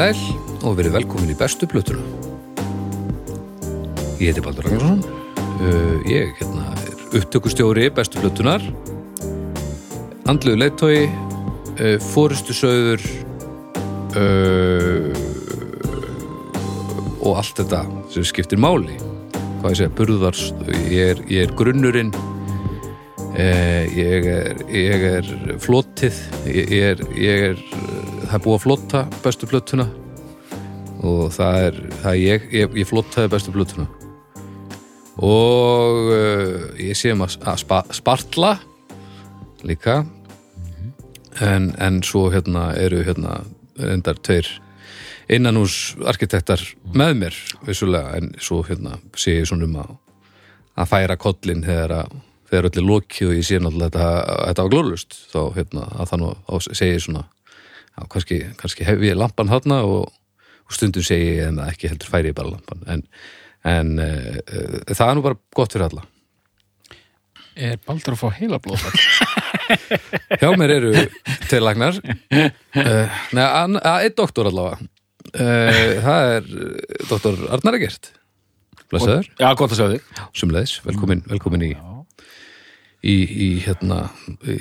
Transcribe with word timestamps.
sæl 0.00 0.20
og 0.64 0.78
verið 0.78 0.94
velkomin 0.94 1.32
í 1.32 1.36
bestu 1.36 1.66
plötuna. 1.68 2.00
Ég 4.20 4.30
heiti 4.30 4.40
Baldur 4.44 4.64
Ragnarsson. 4.64 5.02
Uh, 5.60 5.98
ég 6.08 6.30
hérna, 6.38 6.70
er 6.86 7.18
upptökustjóri 7.18 7.90
bestu 7.92 8.20
plötunar. 8.22 8.64
Andluðu 10.30 10.60
leittói, 10.62 11.02
uh, 11.04 11.98
fórustu 12.00 12.56
söður 12.56 13.04
uh, 14.16 15.10
og 17.20 17.36
allt 17.42 17.60
þetta 17.60 17.82
sem 18.14 18.24
skiptir 18.30 18.62
máli. 18.62 18.96
Hvað 19.60 19.74
ég 19.74 19.80
segja, 19.82 19.94
burðars, 20.00 20.46
ég 20.88 21.12
er, 21.12 21.24
ég 21.28 21.44
er 21.44 21.56
grunnurinn 21.58 22.14
ég 23.40 24.26
er, 24.26 24.58
ég 24.74 25.04
er 25.06 25.28
flótið 25.62 26.16
ég 26.50 26.72
er, 26.90 27.02
ég 27.14 27.44
er 27.52 27.60
það 28.30 28.36
er 28.38 28.44
búið 28.44 28.56
að 28.56 28.62
flóta 28.64 29.00
bestu 29.24 29.48
plötuna. 29.50 29.86
Og 31.00 31.32
það 31.34 31.64
er, 31.66 31.78
það 32.02 32.10
er 32.12 32.20
ég, 32.20 32.46
ég, 32.54 32.76
ég 32.78 32.86
flótaði 32.86 33.32
bestu 33.32 33.54
plötuna. 33.54 33.88
Og 35.20 36.10
uh, 36.14 36.68
ég 36.78 36.96
sé 36.96 37.10
um 37.14 37.24
að, 37.26 37.40
að 37.42 37.62
spa, 37.64 37.80
spartla 37.96 38.52
líka. 39.66 40.04
En, 41.42 41.72
en 41.80 42.02
svo 42.06 42.28
hérna 42.30 42.70
eru 42.78 43.00
hérna 43.06 43.40
endar 43.90 44.18
tveir 44.20 44.48
innanús 45.30 45.96
arkitektar 46.10 46.62
með 46.94 47.16
mér 47.24 47.42
vissulega. 47.66 48.14
En 48.20 48.30
svo 48.38 48.62
hérna 48.68 49.00
sé 49.18 49.40
ég 49.40 49.50
svona 49.50 49.66
um 49.66 49.78
að 49.82 49.96
að 50.80 50.88
færa 50.88 51.16
kollin 51.20 51.64
þegar 51.66 52.06
þegar 52.50 52.68
öllu 52.70 52.86
loki 52.86 53.26
og 53.26 53.34
ég 53.36 53.46
sé 53.46 53.58
náttúrulega 53.60 53.90
þetta, 53.92 54.38
þetta 54.48 54.64
var 54.64 54.72
glóðlust 54.72 55.18
þá 55.30 55.40
hérna, 55.54 55.84
að 55.94 56.08
þannig 56.12 56.30
að 56.50 56.64
segja 56.78 57.02
svona 57.04 57.24
já, 57.96 58.06
kannski, 58.12 58.40
kannski 58.60 58.86
hef 58.88 59.02
ég 59.04 59.18
lampan 59.18 59.50
þarna 59.50 59.82
og, 59.88 60.08
og 60.66 60.76
stundum 60.76 61.04
segi 61.06 61.36
ég 61.36 61.50
en 61.50 61.60
ekki 61.64 61.90
heldur 61.90 62.10
færi 62.10 62.32
ég 62.32 62.38
bara 62.38 62.54
lampan 62.54 62.86
en, 62.94 63.04
en 63.68 63.92
e, 64.00 64.10
e, 64.40 64.94
það 64.94 65.06
er 65.08 65.18
nú 65.18 65.26
bara 65.26 65.40
gott 65.56 65.76
fyrir 65.76 65.88
alla. 65.90 66.06
Er 67.60 67.80
Baldur 67.84 68.14
að 68.14 68.22
fá 68.22 68.28
heila 68.38 68.60
blóðfall? 68.62 68.94
Hjá 70.40 70.48
mér 70.58 70.76
eru 70.78 70.92
tveir 71.48 71.62
lagnar 71.62 71.98
uh, 71.98 73.18
Nei, 73.36 73.44
einn 73.44 74.16
doktor 74.16 74.48
allavega. 74.50 74.80
Uh, 75.30 75.98
Það 76.00 76.32
er 76.38 76.48
doktor 77.10 77.42
Arnar 77.52 77.76
Egert. 77.78 78.12
Blessaður. 78.90 79.28
Já, 79.38 79.50
gott 79.58 79.74
að 79.74 79.78
sjá 79.78 79.88
þig. 79.92 80.08
Sumleðis, 80.34 80.78
velkomin, 80.86 81.22
velkomin 81.30 81.66
í 81.68 81.72
í, 83.06 83.14
í 83.14 83.48
hérna 83.64 84.04
í 84.44 84.56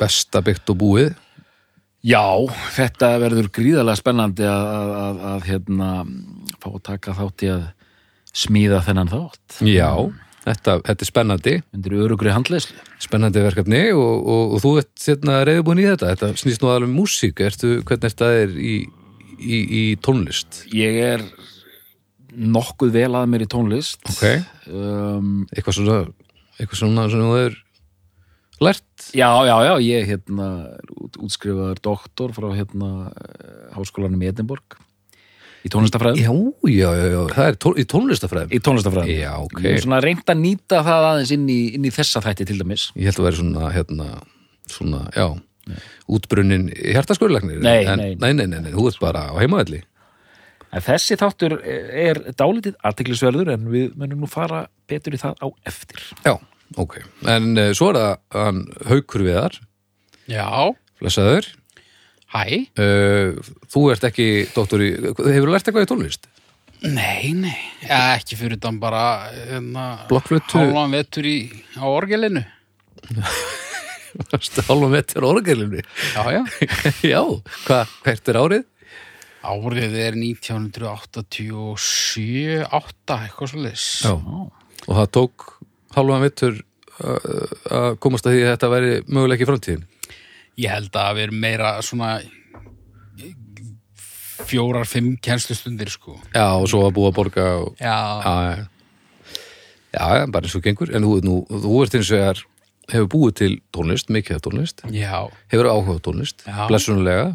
besta 0.00 0.42
byggt 0.44 0.72
og 0.74 0.80
búið 0.80 1.12
Já, 2.06 2.22
þetta 2.76 3.08
verður 3.18 3.48
gríðarlega 3.56 3.98
spennandi 3.98 4.46
að, 4.46 4.68
að, 4.70 4.90
að, 5.02 5.18
að 5.32 5.46
hérna, 5.48 5.88
fá 6.62 6.68
að 6.70 6.82
taka 6.86 7.14
þátt 7.18 7.42
í 7.44 7.50
að 7.56 7.64
smíða 8.38 8.80
þennan 8.86 9.10
þátt. 9.10 9.56
Já, 9.66 9.90
þetta, 10.44 10.76
þetta 10.86 11.04
er 11.04 11.10
spennandi 11.10 11.54
Undir 11.74 11.96
örugri 12.04 12.30
handleyslu. 12.36 12.76
spennandi 13.02 13.42
verkefni 13.42 13.82
og, 13.96 14.14
og, 14.30 14.54
og 14.54 14.62
þú 14.62 14.72
ert 14.84 15.08
hérna 15.10 15.40
reyðbúin 15.48 15.82
í 15.82 15.88
þetta, 15.90 16.12
þetta 16.14 16.30
snýst 16.44 16.62
nú 16.62 16.70
alveg 16.70 16.88
um 16.92 16.96
músík, 17.00 17.42
ertu, 17.48 17.72
hvernig 17.82 18.06
þetta 18.14 18.30
er 18.44 18.54
í, 18.62 18.76
í, 19.42 19.58
í 19.58 19.82
tónlist 20.04 20.62
Ég 20.76 21.00
er 21.16 21.26
nokkuð 22.38 22.94
vel 22.94 23.10
að 23.18 23.26
mér 23.32 23.44
í 23.46 23.50
tónlist. 23.50 23.98
ok, 24.14 24.54
Um, 24.68 25.46
eitthvað 25.56 25.78
svona 25.78 25.94
eitthvað 26.60 26.78
svona 26.82 27.04
sem 27.08 27.22
þú 27.24 27.28
hefur 27.38 27.54
lært 28.64 29.08
já, 29.14 29.28
já, 29.46 29.54
já, 29.68 29.72
ég 29.84 30.08
hérna, 30.10 30.48
er 30.78 30.92
út, 30.98 31.18
útskrifaður 31.28 31.80
doktor 31.84 32.34
frá 32.36 32.48
hérna, 32.56 32.90
eh, 33.14 33.66
háskólanum 33.76 34.22
í 34.24 34.30
Edinborg 34.30 34.78
í 35.66 35.70
tónlistafræðum. 35.74 36.22
Já, 36.22 36.32
já, 36.70 36.90
já, 36.94 37.06
já, 37.12 37.20
það 37.34 37.48
er 37.50 37.56
tón, 37.60 37.74
í 37.78 37.84
tónlistafræðum 37.90 38.52
Í 38.54 38.60
tónlistafræðum. 38.62 39.10
Já, 39.18 39.32
ok, 39.42 39.58
Ég 39.66 39.74
er 39.74 39.82
svona 39.82 39.98
reynd 40.04 40.30
að 40.30 40.38
nýta 40.44 40.82
það 40.86 41.06
aðeins 41.10 41.32
inn 41.34 41.48
í, 41.50 41.58
inn 41.74 41.88
í 41.88 41.92
þessa 41.92 42.22
þætti 42.24 42.46
til 42.48 42.58
dæmis. 42.62 42.84
ég 42.94 43.10
held 43.10 43.18
að 43.20 43.26
vera 43.28 43.40
svona 43.40 43.70
hérna, 43.74 44.08
svona, 44.70 45.02
já 45.16 45.26
útbrunnin 46.08 46.70
hjartaskurlagnir 46.72 47.58
Nei, 47.60 47.84
nei. 47.84 48.14
nei, 48.16 48.32
nei, 48.32 48.46
nei, 48.46 48.60
nei, 48.64 48.72
þú 48.72 48.86
ert 48.88 49.00
bara 49.02 49.26
á 49.28 49.34
heimavelli 49.36 49.82
En 50.72 50.84
þessi 50.84 51.16
þáttur 51.16 51.54
er 51.64 52.18
dálítið 52.36 52.74
aðteklisverður 52.84 53.50
en 53.54 53.68
við 53.72 53.92
munum 53.96 54.24
nú 54.24 54.28
fara 54.28 54.66
betur 54.88 55.14
í 55.16 55.20
það 55.20 55.38
á 55.40 55.46
eftir. 55.68 56.02
Já, 56.26 56.34
ok, 56.76 56.98
en 57.32 57.46
uh, 57.56 57.70
svo 57.76 57.88
er 57.92 57.96
það 58.00 58.16
hann 58.36 58.58
haukur 58.90 59.22
viðar. 59.24 59.54
Já, 60.28 60.44
Blessaður. 61.00 61.46
Hæ? 62.34 62.42
Uh, 62.76 63.38
Þú 63.72 63.86
ert 63.94 64.04
ekki 64.04 64.26
doktor 64.52 64.82
í 64.84 64.90
Hefur 64.98 65.48
lært 65.48 65.64
eitthvað 65.70 65.86
í 65.86 65.88
tónlist? 65.88 66.26
Nei, 66.84 67.32
nei, 67.34 67.56
ja, 67.82 68.12
ekki 68.18 68.36
fyrir 68.38 68.58
þann 68.62 68.76
bara 68.78 69.00
hérna, 69.34 69.86
Blokkflötu. 70.10 70.60
hálfan 70.60 70.92
vetur 70.94 71.26
í, 71.26 71.38
á 71.74 71.82
orgelinu. 71.88 72.44
Hálfa 74.68 74.88
metur 74.90 75.24
orgelinu? 75.28 75.80
Já, 76.14 76.22
já, 76.36 76.42
Já, 77.12 77.20
hvað, 77.66 77.86
hvert 78.04 78.28
er 78.32 78.38
árið? 78.42 78.64
árið 79.48 79.92
er 80.02 80.14
1987 80.18 82.64
8, 82.68 83.18
eitthvað 83.22 83.48
svo 83.52 83.60
leys 83.62 83.84
Já, 84.04 84.12
og 84.18 84.92
það 84.98 85.08
tók 85.14 85.36
hálfa 85.98 86.18
metur 86.24 86.58
uh, 86.58 87.52
að 87.78 88.00
komast 88.02 88.26
að 88.26 88.36
því 88.36 88.42
að 88.46 88.52
þetta 88.54 88.72
væri 88.74 88.98
möguleik 89.06 89.44
í 89.44 89.48
framtíðin 89.48 89.86
Ég 90.58 90.72
held 90.74 90.96
að 90.98 91.14
við 91.14 91.28
erum 91.28 91.42
meira 91.44 91.76
svona 91.86 92.16
fjórar, 94.48 94.86
fimm 94.88 95.16
kennslustundir 95.22 95.90
sko. 95.92 96.16
Já, 96.32 96.46
og 96.56 96.68
svo 96.70 96.84
að 96.86 96.94
búa 96.96 97.12
að 97.12 97.16
borga 97.18 97.46
og... 97.60 97.72
Já, 97.80 97.98
Já, 98.24 98.34
já, 99.92 100.06
já, 100.20 100.26
bara 100.30 100.46
eins 100.48 100.56
og 100.58 100.64
gengur. 100.64 100.90
En 100.94 101.06
þú, 101.06 101.18
nú, 101.24 101.36
þú 101.48 101.82
ert 101.82 101.96
eins 101.98 102.10
og 102.12 102.24
er 102.26 102.42
hefur 102.92 103.08
búið 103.12 103.34
til 103.42 103.50
tónlist, 103.74 104.10
mikið 104.12 104.38
af 104.38 104.44
tónlist. 104.46 104.82
Já, 104.94 105.14
hefur 105.52 105.70
áhuga 105.72 105.98
á 106.00 106.04
tónlist, 106.04 106.44
blessunulega 106.70 107.28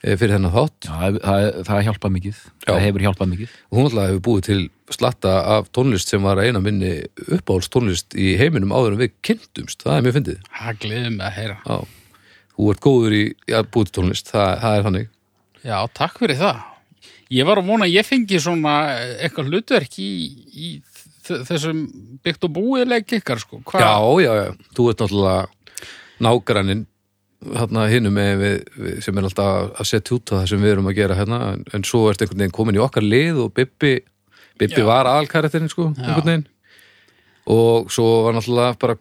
fyrir 0.00 0.34
þennan 0.34 0.54
þátt. 0.54 0.86
Já, 0.86 0.92
það, 0.96 1.18
það, 1.24 1.46
það 1.68 1.82
hjálpað 1.86 2.12
mikið. 2.16 2.42
Það 2.64 2.82
hefur 2.86 3.04
hjálpað 3.06 3.30
mikið. 3.34 3.54
og 3.68 3.78
hún 3.78 3.88
alltaf 3.88 4.08
hefur 4.08 4.22
búið 4.28 4.46
til 4.48 4.60
slatta 4.90 5.34
af 5.56 5.70
tónlist 5.76 6.10
sem 6.12 6.24
var 6.24 6.40
eina 6.40 6.62
minni 6.64 6.92
uppáhalds 7.28 7.70
tónlist 7.72 8.16
í 8.16 8.32
heiminum 8.40 8.74
áður 8.74 8.96
en 8.96 9.02
við 9.04 9.14
kynntumst, 9.26 9.84
það 9.84 9.96
er 9.96 10.06
mjög 10.06 10.16
fyndið. 10.18 10.48
Það 10.56 10.80
gleður 10.84 11.14
mig 11.16 11.26
að 11.28 11.36
heyra. 11.36 11.58
Já, 11.66 12.24
þú 12.56 12.72
ert 12.72 12.84
góður 12.86 13.16
í 13.18 13.22
að 13.60 13.70
búið 13.76 13.90
til 13.90 13.96
tónlist, 14.00 14.32
það, 14.32 14.50
það 14.64 14.78
er 14.78 14.86
þannig. 14.88 15.10
Já, 15.60 15.76
takk 16.00 16.20
fyrir 16.24 16.40
það. 16.40 16.66
Ég 17.30 17.46
var 17.46 17.60
að 17.60 17.68
vona 17.70 17.86
að 17.86 17.94
ég 17.94 18.08
fengi 18.08 18.40
svona 18.42 18.74
eitthvað 19.20 19.52
hlutverk 19.52 20.00
í, 20.02 20.10
í 20.50 20.70
þessum 21.30 21.84
byggt 22.24 22.46
og 22.48 22.54
búiðleik 22.56 23.12
ykkar 23.20 23.38
sko? 23.42 23.60
Já, 23.76 23.92
já, 24.24 24.32
já, 24.40 24.48
þú 24.74 24.88
ert 24.90 25.04
náttúrulega 25.04 25.44
nágranninn 26.20 26.86
hérna 27.40 27.86
við, 27.88 28.56
sem 29.04 29.16
er 29.16 29.26
alltaf 29.26 29.70
að 29.80 29.88
setja 29.88 30.16
út 30.16 30.32
það 30.34 30.46
sem 30.52 30.64
við 30.64 30.74
erum 30.74 30.90
að 30.90 30.98
gera 30.98 31.16
hérna 31.16 31.38
en, 31.54 31.62
en 31.72 31.84
svo 31.88 32.06
ert 32.10 32.20
einhvern 32.20 32.42
veginn 32.42 32.56
komin 32.56 32.76
í 32.76 32.82
okkar 32.84 33.06
lið 33.06 33.44
og 33.46 33.54
Bibbi 33.56 33.94
Já. 34.60 34.84
var 34.84 35.08
aðalkarættirinn 35.08 35.72
sko, 35.72 35.92
Já. 35.96 36.02
einhvern 36.04 36.28
veginn. 36.28 36.48
Og 37.50 37.88
svo 37.90 38.08
var 38.26 38.36
náttúrulega 38.36 38.76
bara 38.78 38.96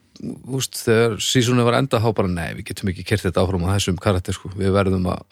úst, 0.56 0.80
þegar 0.86 1.20
sísónu 1.22 1.66
var 1.68 1.82
enda 1.82 2.00
þá 2.00 2.14
bara 2.16 2.32
nei, 2.32 2.54
við 2.58 2.72
getum 2.72 2.94
ekki 2.94 3.06
kert 3.12 3.28
þetta 3.28 3.44
áfram 3.44 3.68
á 3.68 3.76
þessum 3.76 4.00
karættir 4.00 4.38
sko, 4.38 4.52
við 4.56 4.72
verðum 4.76 5.12
að 5.12 5.28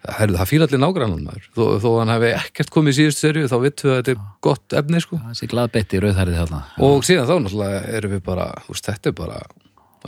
Herðu, 0.00 0.38
það 0.40 0.48
fýla 0.48 0.66
allir 0.66 0.80
nágrannan 0.80 1.24
maður. 1.26 1.48
Þó, 1.52 1.64
þó 1.82 1.88
hann 1.98 2.10
hefði 2.14 2.28
ekkert 2.38 2.70
komið 2.72 2.94
í 2.94 2.96
síðust 2.96 3.20
serju 3.20 3.48
þá 3.50 3.56
vittum 3.60 3.90
við 3.90 3.92
að 3.92 3.98
þetta 3.98 4.12
er 4.14 4.22
gott 4.46 4.76
efni 4.80 5.02
sko. 5.04 5.18
Það 5.20 5.34
sé 5.36 5.48
glaðbetti 5.52 6.00
rauðhærið 6.00 6.38
þarna. 6.38 6.60
og 6.86 7.04
síðan 7.04 7.28
þá 7.28 7.34
náttúrulega 7.44 7.82
erum 7.98 8.14
við 8.14 8.22
bara 8.30 8.46
úst, 8.72 8.88
þetta 8.88 9.12
er 9.12 9.16
bara 9.18 9.42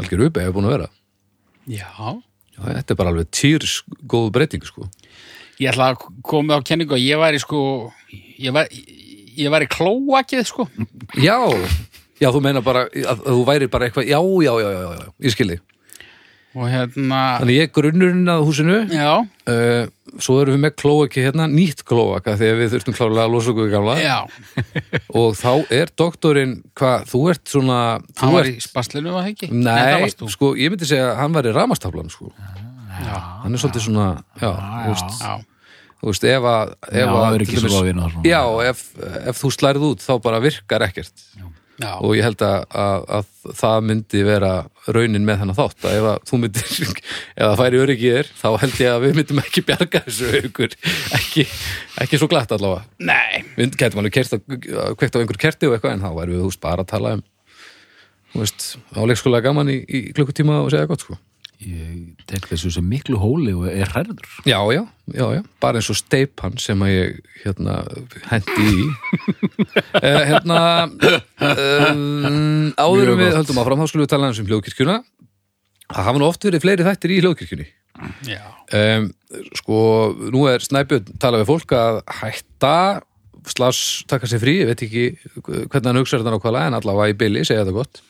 algjör 0.01 0.25
upp 0.31 0.41
eða 0.41 0.55
búin 0.57 0.69
að 0.71 0.75
vera. 0.79 0.89
Já, 1.77 1.91
Já, 2.53 2.61
þetta 2.79 2.95
er 2.95 2.99
bara 3.01 3.13
alveg 3.15 3.31
týrs 3.33 3.79
góð 4.09 4.31
breyting 4.35 4.65
sko. 4.67 4.89
ég 5.61 5.71
ætla 5.73 5.93
að 5.93 6.07
koma 6.27 6.59
á 6.59 6.61
kenningu 6.67 6.97
að 6.97 7.05
ég 7.05 7.21
væri 7.21 7.41
sko 7.43 7.61
ég 8.43 8.55
væri, 8.55 8.83
ég 9.39 9.53
væri 9.53 9.69
klóakið 9.71 10.47
sko 10.49 10.67
já, 11.17 11.39
já, 12.21 12.29
þú 12.31 12.41
meina 12.45 12.63
bara 12.65 12.87
að, 12.91 13.05
að 13.15 13.29
þú 13.29 13.45
væri 13.49 13.69
bara 13.73 13.89
eitthvað, 13.89 14.09
já, 14.11 14.19
já, 14.21 14.53
já, 14.61 14.71
já, 14.73 14.91
já, 14.99 15.07
ég 15.27 15.37
skilji 15.37 15.61
hérna 16.69 17.21
þannig 17.41 17.59
ég 17.59 17.69
er 17.69 17.73
grunnurinn 17.77 18.29
að 18.29 18.43
húsinu. 18.47 18.79
Já, 18.93 19.13
uh, 19.25 19.85
svo 20.21 20.39
erum 20.43 20.57
við 20.57 20.63
með 20.67 20.75
klóaki 20.83 21.23
hérna, 21.25 21.47
nýtt 21.49 21.85
klóaka 21.89 22.35
þegar 22.41 22.59
við 22.61 22.75
þurftum 22.75 22.97
klárlega 22.99 23.25
að 23.25 23.37
losa 23.37 23.53
okkur 23.53 23.69
við 23.69 23.77
gamla. 23.77 23.95
Já, 24.03 24.19
og 25.23 25.39
þá 25.39 25.53
er 25.79 25.95
doktorinn, 26.03 26.59
hvað, 26.79 27.07
þú 27.13 27.23
ert 27.33 27.55
svona 27.55 27.79
þú 28.11 28.27
hann 28.27 28.37
var 28.37 28.51
ert, 28.51 28.59
í 28.59 28.67
spaslinu 28.67 29.15
var 29.15 29.25
það 29.25 29.33
ekki? 29.33 29.49
það 29.55 29.95
nei, 30.03 30.11
þú. 30.21 30.29
sko, 30.37 30.53
ég 30.61 30.75
myndi 30.75 30.91
segja 30.91 31.09
að 31.15 31.23
hann 31.23 31.39
var 31.39 31.49
í 31.49 31.55
ramastaflan, 31.57 32.13
sko, 32.13 32.29
Já, 32.93 33.17
hann 33.43 33.57
er 33.57 33.63
svolítið 33.63 33.87
svona 33.87 34.11
já, 34.37 34.51
þú 34.53 34.93
veist, 34.93 35.23
já, 35.25 35.33
þú 36.03 36.11
veist, 36.11 36.29
ef 36.29 36.51
að, 36.53 36.75
ef 36.91 37.01
Já, 37.01 37.09
að 37.09 37.25
að. 38.05 38.21
Já, 38.29 38.41
ef, 38.69 38.85
ef 39.33 39.41
þú 39.41 39.53
slærið 39.57 39.89
út 39.89 40.05
þá 40.05 40.13
bara 40.29 40.43
virkar 40.45 40.85
ekkert. 40.91 41.25
Já. 41.39 41.49
Og 41.91 42.15
ég 42.17 42.27
held 42.27 42.45
að, 42.47 42.65
að, 42.83 43.05
að 43.19 43.57
það 43.59 43.87
myndi 43.89 44.23
vera 44.27 44.53
raunin 44.93 45.27
með 45.27 45.43
þennan 45.43 45.59
þátt 45.59 45.89
að 45.89 45.97
ef 45.99 46.09
að 46.13 46.29
þú 46.31 46.41
myndir 46.43 46.71
ef 46.93 47.43
það 47.43 47.57
færi 47.63 47.83
öryggi 47.83 48.09
í 48.09 48.15
þér 48.17 48.31
þá 48.43 48.49
held 48.65 48.79
ég 48.83 48.93
að 48.93 49.05
við 49.07 49.19
myndum 49.19 49.43
ekki 49.43 49.65
bjarga 49.69 50.05
þessu 50.07 50.31
aukur 50.39 50.79
ekki, 51.19 51.47
ekki 52.05 52.23
svo 52.23 52.31
glatt 52.33 52.55
allavega. 52.55 52.87
Nei, 53.11 53.43
við 53.59 53.77
getum 53.81 54.03
alveg 54.03 54.17
kert 54.19 54.39
að 54.39 54.97
kveikt 54.99 55.19
á 55.19 55.21
einhver 55.23 55.43
kerti 55.47 55.71
og 55.71 55.77
eitthvað 55.77 55.97
en 55.97 56.07
þá 56.07 56.11
væri 56.21 56.37
við 56.37 56.47
veist 56.47 56.63
bara 56.63 56.87
að 56.87 56.93
tala 56.95 57.17
um 57.19 57.27
þú 58.33 58.41
veist, 58.45 58.71
á 58.97 59.01
leikskóla 59.05 59.43
gaman 59.45 59.71
í, 59.73 59.83
í 59.85 60.01
klukkutíma 60.17 60.63
og 60.63 60.73
segja 60.73 60.89
gott 60.91 61.05
sko 61.05 61.19
Ég 61.63 62.25
tek 62.27 62.47
þessu 62.51 62.73
sem 62.75 62.87
miklu 62.89 63.19
hóli 63.21 63.53
og 63.55 63.69
er 63.71 63.91
hræður. 63.93 64.25
Já, 64.49 64.59
já, 64.75 64.83
já, 65.15 65.25
já, 65.37 65.43
bara 65.63 65.79
eins 65.79 65.91
og 65.93 65.99
steipan 65.99 66.57
sem 66.63 66.81
að 66.83 66.93
ég 66.93 67.21
hérna 67.45 67.83
hendi 68.31 68.67
í. 68.67 68.87
Eh, 70.03 70.23
hérna 70.27 70.59
um, 70.89 72.73
áður 72.75 73.13
Mjög 73.13 73.13
en 73.13 73.21
við 73.21 73.37
höldum 73.37 73.61
áfram 73.63 73.83
þá 73.83 73.91
skulum 73.91 74.05
við 74.05 74.11
tala 74.11 74.31
um 74.33 74.49
hljóðkirkjuna. 74.49 74.97
Það 75.93 76.07
hafa 76.09 76.19
nú 76.19 76.27
oft 76.27 76.47
verið 76.47 76.65
fleiri 76.65 76.87
þættir 76.87 77.15
í 77.15 77.19
hljóðkirkjunni. 77.23 77.67
Já, 78.27 78.43
um, 78.79 79.09
sko, 79.61 79.79
nú 80.35 80.47
er 80.51 80.65
Snæbjörn 80.65 81.21
talað 81.23 81.45
við 81.45 81.51
fólk 81.53 81.77
að 81.79 82.01
hætta 82.23 82.75
slags 83.53 84.03
taka 84.11 84.31
sér 84.31 84.43
frí, 84.43 84.57
ég 84.63 84.71
veit 84.71 84.83
ekki 84.87 85.05
hvernig 85.43 85.89
hann 85.91 86.01
hugsa 86.01 86.19
þetta 86.19 86.35
nákvæmlega 86.35 86.73
en 86.73 86.79
allavega 86.79 87.15
í 87.15 87.19
billi, 87.23 87.45
segja 87.47 87.63
þetta 87.63 87.79
gott 87.79 88.03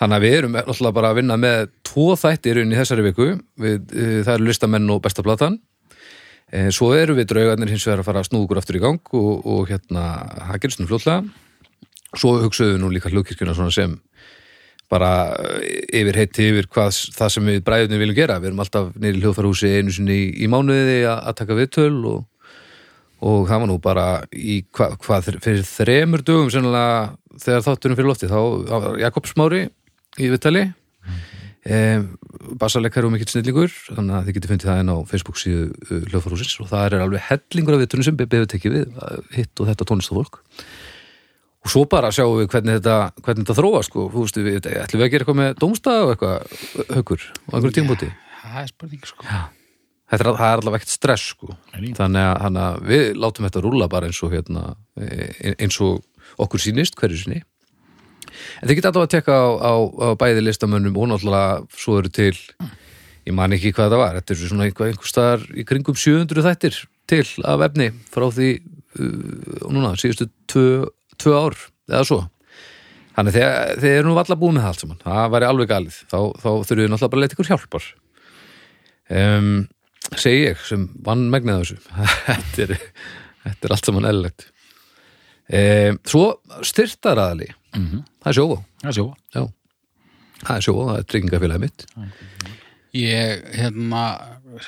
þannig 0.00 0.16
að 0.16 0.24
við 0.26 0.38
erum 0.38 0.56
náttúrulega 0.56 0.96
bara 0.96 1.12
að 1.12 1.20
vinna 1.20 1.36
með 1.38 1.68
tvo 1.86 2.08
þættir 2.18 2.62
inn 2.62 2.74
í 2.74 2.78
þessari 2.80 3.06
viku 3.06 3.30
við, 3.60 3.78
uh, 3.94 4.18
það 4.26 4.34
eru 4.34 4.48
listamenn 4.48 4.90
og 4.94 5.02
besta 5.04 5.24
platan 5.26 5.60
Eh, 6.54 6.70
Svo 6.74 6.92
eru 6.94 7.16
við 7.16 7.30
draugarnir 7.32 7.72
hins 7.72 7.86
vegar 7.88 8.02
að 8.02 8.08
fara 8.08 8.22
að 8.22 8.28
snúða 8.28 8.46
okkur 8.46 8.60
aftur 8.60 8.78
í 8.78 8.82
gang 8.82 9.14
og, 9.16 9.46
og 9.48 9.70
hérna, 9.70 10.04
nú 10.54 10.88
fljótlega. 10.90 11.22
Svo 12.14 12.36
hugsaðu 12.44 12.76
nú 12.78 12.90
líka 12.94 13.10
hlugkirkjuna 13.10 13.56
svona 13.56 13.74
sem 13.74 13.96
bara 14.92 15.34
eh, 15.40 15.80
yfir 16.02 16.20
heiti 16.20 16.50
yfir 16.52 16.68
hvað 16.70 17.00
það 17.16 17.32
sem 17.34 17.50
við 17.50 17.64
bræðunni 17.66 17.98
viljum 18.02 18.18
gera. 18.20 18.38
Við 18.38 18.52
erum 18.52 18.62
alltaf 18.62 18.92
neyri 18.94 19.24
hljóðfarhúsi 19.24 19.72
einu 19.80 19.94
sinni 19.96 20.20
í, 20.20 20.28
í 20.44 20.50
mánuði 20.52 21.00
að, 21.10 21.32
taka 21.40 21.58
viðtöl 21.58 21.96
og, 22.12 22.20
og 23.24 23.48
það 23.48 23.64
var 23.64 23.70
nú 23.72 23.78
bara 23.82 24.06
í 24.30 24.60
hva, 24.76 24.92
hvað 25.00 25.32
fyrir 25.42 25.66
þremur 25.66 26.22
dögum 26.22 26.52
sennilega 26.54 27.16
þegar 27.42 27.66
þátturum 27.66 27.98
fyrir 27.98 28.12
lofti 28.12 28.30
þá 28.30 28.38
var 28.68 29.00
Jakob 29.00 29.26
Smári 29.26 29.64
í 30.20 30.30
viðtali. 30.32 30.64
Um, 31.64 32.10
bassarleikari 32.60 33.08
og 33.08 33.14
mikill 33.14 33.30
snillingur 33.32 33.72
þannig 33.72 34.16
að 34.18 34.26
þið 34.26 34.34
getið 34.36 34.50
fundið 34.50 34.68
það 34.68 34.80
inn 34.82 34.90
á 34.92 34.96
Facebook 35.08 35.38
síðu 35.40 35.62
uh, 35.72 36.02
hljóðfarhúsins 36.10 36.58
og 36.60 36.68
það 36.68 36.84
er 36.84 36.96
alveg 36.98 37.22
hellingur 37.24 37.76
af 37.76 37.80
viðtunum 37.80 38.04
sem 38.04 38.18
beðið 38.20 38.50
tekið 38.52 38.74
við 38.74 38.98
uh, 38.98 39.14
hitt 39.32 39.62
og 39.64 39.70
þetta 39.70 39.86
tónlistafólk 39.88 40.36
og 41.64 41.72
svo 41.72 41.86
bara 41.88 42.10
sjáum 42.12 42.36
við 42.36 42.50
hvernig 42.52 42.76
þetta, 42.82 42.98
hvernig 43.24 43.46
þetta 43.46 43.56
þróa 43.62 43.80
sko, 43.88 44.04
þú 44.12 44.26
veist 44.26 44.40
við, 44.42 44.58
ætlum 44.60 45.00
við 45.00 45.06
að 45.06 45.14
gera 45.14 45.24
eitthvað 45.24 45.40
með 45.40 45.56
dómstað 45.64 46.02
og 46.02 46.12
eitthvað 46.12 46.92
haukur 46.98 47.24
á 47.24 47.52
einhverjum 47.54 47.76
tímpúti 47.78 48.10
það 48.44 48.60
er 48.60 48.70
spurning 48.72 49.08
sko. 49.08 49.28
Þetta 50.12 50.20
er, 50.20 50.36
það 50.36 50.50
er 50.50 50.60
allavega 50.60 50.82
ekkert 50.82 50.92
stress 50.92 51.30
sko. 51.32 51.54
Þannig 51.72 52.26
að, 52.28 52.58
að 52.60 52.82
við 52.90 53.04
látum 53.16 53.48
þetta 53.48 53.62
rúlla 53.64 53.88
bara 53.90 54.10
eins 54.10 54.20
og 54.24 54.34
hérna, 54.34 54.66
e- 55.00 55.56
eins 55.56 55.80
og 55.82 56.04
okkur 56.44 56.62
sýnist 56.62 56.98
hverju 56.98 57.22
sinni 57.22 57.40
en 58.60 58.68
þið 58.68 58.78
geta 58.78 58.90
alltaf 58.90 59.06
að 59.06 59.12
tekka 59.16 59.36
á, 59.36 59.46
á, 59.60 59.72
á 59.80 60.08
bæði 60.20 60.44
listamönnum 60.46 60.96
og 61.00 61.10
náttúrulega 61.12 61.62
svo 61.78 61.98
eru 62.00 62.12
til 62.14 62.34
ég 63.24 63.32
man 63.36 63.54
ekki 63.56 63.72
hvað 63.72 63.94
það 63.94 64.02
var 64.02 64.18
þetta 64.20 64.34
er 64.34 64.40
svona 64.42 64.66
einhver, 64.68 64.98
staðar 65.08 65.44
í 65.56 65.64
kringum 65.68 65.96
700 65.96 66.44
þættir 66.48 66.78
til 67.08 67.24
af 67.48 67.64
efni 67.68 67.90
frá 68.12 68.26
því 68.32 68.50
uh, 68.60 69.66
núna, 69.72 69.94
síðustu 70.00 70.28
tvö, 70.50 70.68
tvö 71.20 71.34
ár 71.36 71.56
eða 71.90 72.04
svo. 72.08 72.20
Þannig 73.14 73.36
þegar 73.36 73.76
þið 73.82 73.92
eru 73.98 74.08
nú 74.08 74.14
valla 74.16 74.36
búið 74.40 74.54
með 74.56 74.64
það 74.64 74.70
allt 74.72 74.82
saman 74.84 75.02
það 75.04 75.26
væri 75.34 75.48
alveg 75.48 75.68
galið, 75.70 75.98
þá, 76.10 76.18
þá 76.42 76.48
þurfum 76.50 76.80
við 76.80 76.88
náttúrulega 76.90 77.10
bara 77.12 77.20
að 77.20 77.24
leita 77.24 77.36
ykkur 77.36 77.50
hjálpar. 77.52 77.86
Um, 79.14 79.50
segi 80.20 80.40
ég 80.48 80.64
sem 80.66 80.88
vann 81.06 81.26
megnið 81.32 81.60
þessu. 81.60 81.76
Þetta 82.26 82.64
er, 82.64 82.74
þetta 83.44 83.68
er 83.68 83.74
allt 83.76 83.88
saman 83.90 84.08
eðlilegt. 84.10 84.46
Um, 85.44 86.00
svo 86.08 86.24
styrtaraðali 86.64 87.50
Mhm. 87.74 88.04
Það 88.24 88.30
er 88.32 88.38
sjóvá 88.40 88.56
Það 88.82 88.88
er 88.90 88.96
sjó. 88.98 89.06
já. 89.34 89.42
það 90.44 90.56
er 90.56 90.64
sjóvá, 90.66 90.84
það 90.90 90.98
er 91.02 91.08
tryggingafélagi 91.12 91.60
mitt 91.64 91.86
Ég 92.94 93.40
hérna 93.58 94.02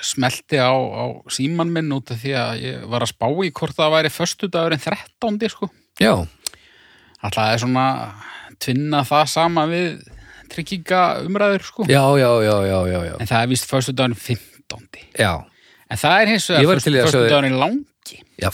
smelti 0.03 0.59
á, 0.59 0.75
á 0.75 1.05
síman 1.31 1.71
minn 1.71 1.93
út 1.95 2.11
af 2.11 2.19
því 2.25 2.33
að 2.35 2.63
ég 2.65 2.87
var 2.91 3.05
að 3.07 3.13
spá 3.13 3.29
í 3.47 3.53
hvort 3.55 3.77
það 3.77 3.93
væri 3.95 4.11
föstudagurinn 4.11 4.83
13. 4.83 5.47
sko. 5.53 5.69
já, 6.03 6.11
Alltaf 7.23 7.53
er 7.53 7.61
svona 7.63 7.85
tvinna 8.59 9.05
það 9.07 9.29
sama 9.31 9.67
við 9.71 10.01
trygginga 10.51 11.03
umræður 11.27 11.63
sko. 11.69 11.87
já, 11.87 12.03
já, 12.19 12.31
já, 12.43 12.57
já, 12.67 12.79
já, 12.91 12.99
já. 13.13 13.15
En 13.23 13.31
það 13.31 13.43
er 13.45 13.53
vist 13.55 13.71
föstudagurinn 13.71 14.19
15. 14.19 15.07
já, 15.23 15.33
En 15.87 15.97
það 16.03 16.17
er 16.25 16.27
hins 16.35 16.49
vegar 16.51 16.67
væri 16.73 16.83
til 16.83 16.93
í 16.93 16.99
að 16.99 16.99
sjá 16.99 17.07
þig- 17.07 17.13
föstudagurinn 17.15 17.59
langi. 17.63 18.19
já 18.43 18.51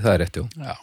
það 0.00 0.12
er 0.14 0.18
rétt, 0.24 0.36
jú 0.40 0.48
Já. 0.56 0.74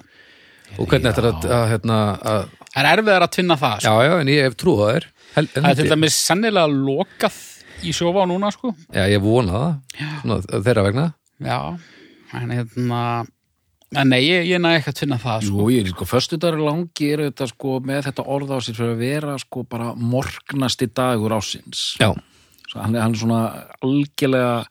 og 0.77 0.87
hvernig 0.87 1.09
þetta 1.09 1.21
er 1.25 1.31
að, 1.31 1.49
að, 1.57 1.65
hérna, 1.73 1.97
að 2.21 2.45
Það 2.75 2.85
er 2.85 2.89
erfiðar 2.99 3.23
að 3.25 3.31
tvinna 3.37 3.55
það 3.61 3.75
sko. 3.79 3.91
já, 3.91 4.09
já, 4.09 4.15
en 4.21 4.27
ég 4.33 4.43
hef 4.49 4.55
trú 4.59 4.73
á 4.83 4.85
þér 4.91 5.05
Hel, 5.35 5.47
Það 5.51 5.69
er 5.69 5.75
til 5.79 5.89
dæmis 5.91 6.17
sennilega 6.27 6.67
lokað 6.71 7.37
í 7.83 7.91
sjófa 7.95 8.25
núna 8.27 8.51
sko. 8.55 8.73
já, 8.93 9.03
ég 9.11 9.21
vona 9.23 9.51
það, 9.55 10.11
svona, 10.21 10.41
þeirra 10.67 10.83
vegna 10.89 11.05
Já, 11.45 11.59
en 12.39 12.51
hérna 12.55 12.99
en 13.95 14.09
nei, 14.11 14.21
ég, 14.27 14.45
ég 14.49 14.59
næ 14.59 14.73
ekki 14.79 14.91
að 14.91 14.97
finna 15.05 15.17
það 15.21 15.43
sko. 15.47 15.57
Jú, 15.61 15.65
ég 15.71 15.85
er 15.85 15.91
sko, 15.93 16.05
föstudagur 16.09 16.63
langi 16.65 17.09
er 17.15 17.21
þetta 17.29 17.45
sko 17.51 17.75
með 17.85 18.07
þetta 18.09 18.25
orð 18.35 18.49
á 18.51 18.57
sér 18.65 18.75
fyrir 18.79 18.93
að 18.95 19.03
vera 19.05 19.35
sko 19.39 19.63
bara 19.71 19.93
morgnasti 19.95 20.87
dagur 20.91 21.35
ásins. 21.37 21.83
já, 22.01 22.09
Svo 22.67 22.81
hann, 22.81 22.95
er- 22.95 23.01
hann 23.05 23.13
er 23.15 23.19
svona 23.21 23.41
algjörlega 23.85 24.65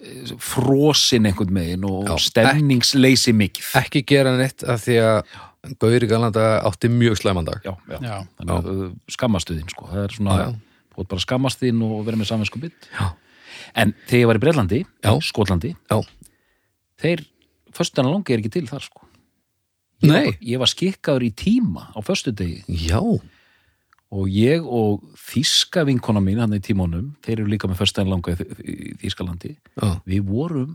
eh, 0.00 0.32
frosinn 0.40 1.26
einhvern 1.28 1.52
megin 1.56 1.84
og 1.88 2.08
stemningsleysi 2.22 3.34
mikið. 3.36 3.68
ekki 3.82 4.04
gera 4.06 4.36
neitt 4.38 4.64
af 4.64 4.84
því 4.86 4.96
að 5.02 5.34
Gauri 5.78 6.08
Galanda 6.10 6.44
átti 6.66 6.88
mjög 6.90 7.20
slæmandag 7.20 7.60
Já, 7.64 7.76
já. 7.88 7.98
Já. 8.02 8.16
Þannig 8.40 8.54
að 8.56 8.70
uh, 8.72 8.86
skammastuðin 9.14 9.68
sko. 9.70 9.86
Það 9.92 10.04
er 10.04 10.16
svona, 10.16 10.38
þú 10.94 11.04
ert 11.04 11.10
bara 11.12 11.24
skammastuðin 11.26 11.84
og 11.86 12.00
vera 12.08 12.18
með 12.18 12.30
samvinsku 12.32 12.62
bit. 12.62 12.88
Já. 12.96 13.12
En 13.78 13.92
þegar 14.08 14.20
ég 14.22 14.28
var 14.30 14.40
í 14.40 14.42
Breitlandi, 14.42 14.80
já, 15.04 16.00
þeir, 17.02 17.22
föstudagur 17.76 18.12
langi 18.12 18.34
er 18.34 18.42
ekki 18.42 18.52
til 18.58 18.66
þar 18.68 18.84
sko. 18.84 19.06
nei, 20.02 20.34
Ég 20.42 20.58
var 20.58 20.70
skikkaður 20.70 21.28
í 21.28 21.30
tíma 21.38 21.86
á 21.94 21.98
föstudegi 22.02 22.64
já 22.90 22.98
og 24.12 24.28
ég 24.28 24.64
og 24.66 25.04
þíska 25.16 25.86
vinkona 25.88 26.20
mín 26.20 26.40
hann 26.42 26.52
í 26.52 26.60
tímónum, 26.60 27.14
þeir 27.24 27.38
eru 27.38 27.52
líka 27.52 27.70
með 27.70 27.80
föstudaginn 27.80 28.12
langa 28.12 28.34
í, 28.34 28.96
Þískalandi 29.00 29.54
já, 29.54 29.88
við 30.04 30.26
vorum 30.26 30.74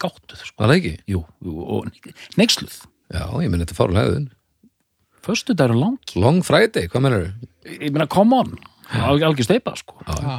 gáttuð 0.00 0.42
sko. 0.42 0.56
var 0.58 0.72
það 0.72 0.80
ekki? 0.80 0.92
Jú, 1.14 1.22
jú, 1.46 1.54
og 1.62 1.88
neyksluð 2.40 2.80
já, 3.10 3.24
ég 3.42 3.50
minn 3.50 3.62
þetta 3.64 3.76
fárlega 3.78 4.06
hefðun 4.08 4.28
föstudagur 5.26 5.76
langi, 5.76 6.16
Long 6.20 6.40
Friday, 6.46 6.88
hvað 6.88 7.02
mennur 7.04 7.24
þau? 7.26 7.48
ég 7.76 7.90
meina 7.92 8.06
come 8.10 8.38
on. 8.40 8.54
Al- 8.96 9.20
algjör 9.22 9.44
steipa 9.46 9.74
sko. 9.78 9.98
Já. 10.08 10.38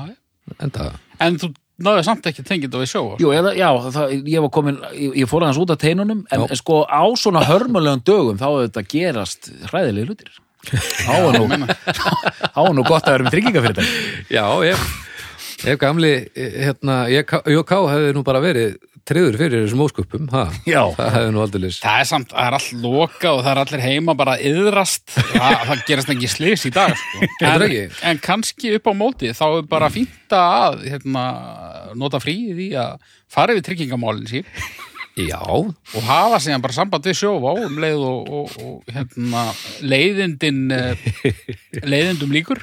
Enda, 0.59 0.87
En 1.21 1.37
þú 1.39 1.51
náðu 1.81 2.01
samt 2.03 2.25
ekki 2.27 2.43
tengið 2.43 2.71
það 2.73 2.81
við 2.83 2.89
sjófa 2.91 3.19
Jú, 3.21 3.29
eða, 3.37 3.51
já, 3.57 3.67
það, 3.93 4.15
ég 4.27 4.41
var 4.43 4.49
komin, 4.53 4.79
ég, 4.97 5.13
ég 5.21 5.29
fór 5.29 5.45
aðeins 5.45 5.59
út 5.61 5.71
af 5.73 5.79
teinunum 5.81 6.23
en, 6.33 6.41
Já. 6.43 6.47
en 6.49 6.59
sko 6.59 6.81
á 6.89 7.01
svona 7.17 7.43
hörmulegum 7.47 8.01
dögum 8.05 8.39
þá 8.41 8.47
er 8.49 8.65
þetta 8.67 8.83
gerast 8.91 9.51
hræðilegi 9.69 10.09
hlutir. 10.09 10.33
Þá 10.65 11.13
er 11.29 11.37
nú, 11.39 11.69
þá 12.57 12.59
er 12.65 12.73
nú 12.77 12.83
gott 12.89 13.05
að 13.07 13.15
vera 13.15 13.25
með 13.29 13.35
tryggingafyrirtæk 13.37 14.33
já, 14.33 14.45
ef, 14.73 14.83
ef 15.71 15.79
gamli 15.81 16.11
hérna, 16.35 16.97
ég, 17.13 17.33
ég 17.53 17.65
ká 17.69 17.77
hefði 17.93 18.11
nú 18.17 18.25
bara 18.27 18.41
verið 18.43 18.75
treður 19.07 19.37
fyrir 19.39 19.63
þessum 19.65 19.83
ósköpum 19.85 20.27
ha? 20.33 20.43
Það 20.65 21.09
hefði 21.15 21.31
nú 21.35 21.41
aldrei 21.43 21.63
list 21.65 21.85
Það 21.85 22.03
er 22.03 22.09
samt, 22.09 22.33
það 22.33 22.47
er 22.47 22.57
allt 22.57 22.83
loka 22.83 23.31
og 23.31 23.41
það 23.41 23.51
er 23.51 23.61
allir 23.63 23.83
heima 23.85 24.15
bara 24.19 24.35
yðrast 24.51 25.15
það, 25.15 25.57
það 25.69 25.83
gerast 25.89 26.13
ekki 26.15 26.31
slis 26.31 26.67
í 26.69 26.73
dag 26.75 26.95
sko. 26.99 27.31
En, 27.51 27.65
en 28.11 28.21
kannski 28.21 28.75
upp 28.77 28.87
á 28.87 28.93
móti 28.95 29.33
þá 29.35 29.45
er 29.47 29.67
bara 29.71 29.89
fínt 29.93 30.35
að 30.35 30.85
hérna, 30.85 31.25
nota 31.97 32.21
fríið 32.21 32.63
í 32.67 32.69
að 32.79 32.95
fara 33.31 33.55
yfir 33.55 33.65
tryggingamálin 33.71 34.29
sín. 34.29 34.47
Já, 35.19 35.41
og 35.43 36.05
hafa 36.07 36.39
síðan 36.39 36.63
bara 36.63 36.75
samband 36.75 37.05
við 37.05 37.17
sjófa 37.19 37.51
um 37.65 37.79
leið 37.83 38.03
og, 38.07 38.29
og, 38.31 38.53
og 38.63 38.93
hérna, 38.95 39.43
leiðindin 39.83 40.61
eh, 40.71 41.09
leiðindum 41.91 42.31
líkur 42.31 42.61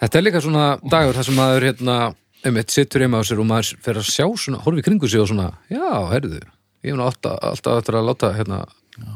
þetta 0.00 0.18
er 0.18 0.26
líka 0.26 0.42
svona 0.42 0.66
dagur 0.82 1.14
þar 1.14 1.28
sem 1.28 1.38
maður 1.38 1.68
hérna, 1.68 1.98
einmitt 2.46 2.74
sittur 2.74 3.04
heima 3.04 3.20
á 3.20 3.26
sér 3.26 3.40
og 3.42 3.48
maður 3.48 3.78
fer 3.84 4.00
að 4.00 4.10
sjá 4.10 4.26
svona, 4.38 4.60
horfi 4.64 4.84
kringu 4.86 5.10
sig 5.10 5.22
og 5.22 5.30
svona 5.30 5.50
já, 5.72 5.88
heyrðu, 6.12 6.42
ég 6.84 6.92
hef 6.92 6.98
nú 6.98 7.06
alltaf, 7.06 7.38
alltaf 7.50 7.90
að 7.90 8.06
láta 8.06 8.32
hérna, 8.36 8.60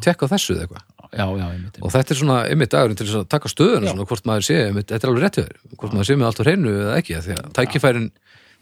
tekka 0.05 0.31
þessu 0.31 0.57
eða 0.57 0.67
eitthvað. 0.67 0.89
Já, 1.13 1.27
já, 1.37 1.47
og 1.85 1.91
þetta 1.93 2.15
er 2.15 2.19
svona 2.23 2.37
einmitt 2.49 2.73
dagurinn 2.73 2.97
til 2.97 3.07
að 3.21 3.27
taka 3.29 3.51
stöðuna 3.53 3.93
svona 3.93 4.07
hvort 4.09 4.29
maður 4.29 4.47
sé, 4.49 4.59
einmitt, 4.71 4.89
þetta 4.89 5.05
er 5.05 5.11
alveg 5.13 5.27
rétt 5.27 5.39
hjá 5.39 5.45
þér 5.45 5.77
hvort 5.77 5.97
maður 5.97 6.09
sé 6.09 6.17
með 6.17 6.29
allt 6.31 6.41
á 6.41 6.45
hreinu 6.47 6.73
eða 6.73 6.95
ekki 7.03 7.19
því 7.27 7.35
að 7.37 7.51
tækifærin, 7.59 8.07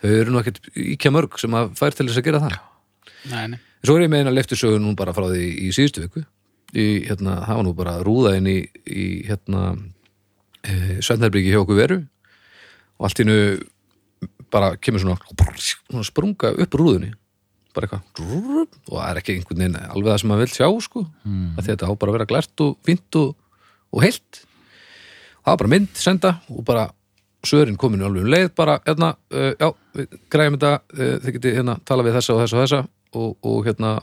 þau 0.02 0.10
eru 0.16 0.34
nú 0.34 0.40
ekkert 0.40 0.70
íkja 0.74 1.12
mörg 1.14 1.38
sem 1.38 1.54
að 1.60 1.70
fær 1.78 1.94
til 1.94 2.08
þess 2.08 2.18
að 2.18 2.26
gera 2.26 2.42
það. 2.42 2.56
Nei, 3.30 3.44
nei. 3.52 3.60
Svo 3.86 3.96
er 3.96 4.04
ég 4.04 4.12
með 4.12 4.24
eina 4.24 4.34
leftusögu 4.34 4.80
nú 4.82 4.92
bara 4.98 5.14
frá 5.16 5.28
því 5.30 5.46
í 5.68 5.70
síðustu 5.72 6.04
viku. 6.04 6.24
Í, 6.74 6.86
hérna, 7.08 7.38
það 7.46 7.60
var 7.60 7.66
nú 7.66 7.74
bara 7.78 7.94
rúða 8.04 8.34
inn 8.38 8.48
í, 8.50 8.58
í 8.84 9.06
hérna 9.26 9.62
e, 10.62 10.98
Svendherbyggi 11.02 11.54
hjá 11.54 11.62
okkur 11.62 11.78
veru. 11.78 12.00
Og 13.00 13.08
allt 13.08 13.22
innu 13.24 13.38
bara 14.52 14.74
kemur 14.82 15.02
svona, 15.02 15.18
svona 15.88 16.06
sprunga 16.06 16.52
upp 16.56 16.76
rúðunni 16.78 17.12
bara 17.74 17.86
eitthvað 17.86 18.22
og 18.90 18.94
það 18.96 19.02
er 19.06 19.20
ekki 19.20 19.36
einhvern 19.36 19.62
veginn 19.62 19.76
alveg 19.80 20.10
það 20.10 20.22
sem 20.22 20.30
maður 20.30 20.44
vil 20.44 20.54
sjá 20.56 20.68
sko, 20.86 21.02
mm. 21.24 21.50
þetta 21.62 21.90
á 21.90 21.92
bara 21.94 22.10
að 22.10 22.16
vera 22.18 22.30
glært 22.32 22.64
og 22.64 22.78
fínt 22.86 23.18
og, 23.20 23.34
og 23.94 24.04
heilt 24.04 24.40
það 25.40 25.52
var 25.52 25.60
bara 25.62 25.72
mynd 25.74 25.92
senda 25.98 26.32
og 26.50 26.64
bara 26.66 26.86
svörin 27.46 27.78
kominu 27.80 28.06
alveg 28.08 28.26
um 28.26 28.32
leið 28.34 28.50
bara, 28.58 28.78
hérna, 28.84 29.14
uh, 29.32 29.52
já, 29.54 29.68
við 29.96 30.16
græjum 30.32 30.58
þetta 30.58 30.72
uh, 30.76 31.12
þið 31.24 31.36
getið 31.38 31.60
hérna, 31.60 31.76
tala 31.88 32.06
við 32.06 32.18
þessa 32.18 32.34
og 32.34 32.42
þessa 32.42 32.56
og 32.56 32.64
þessa 32.64 32.80
og, 33.20 33.36
og 33.46 33.68
hérna 33.68 33.94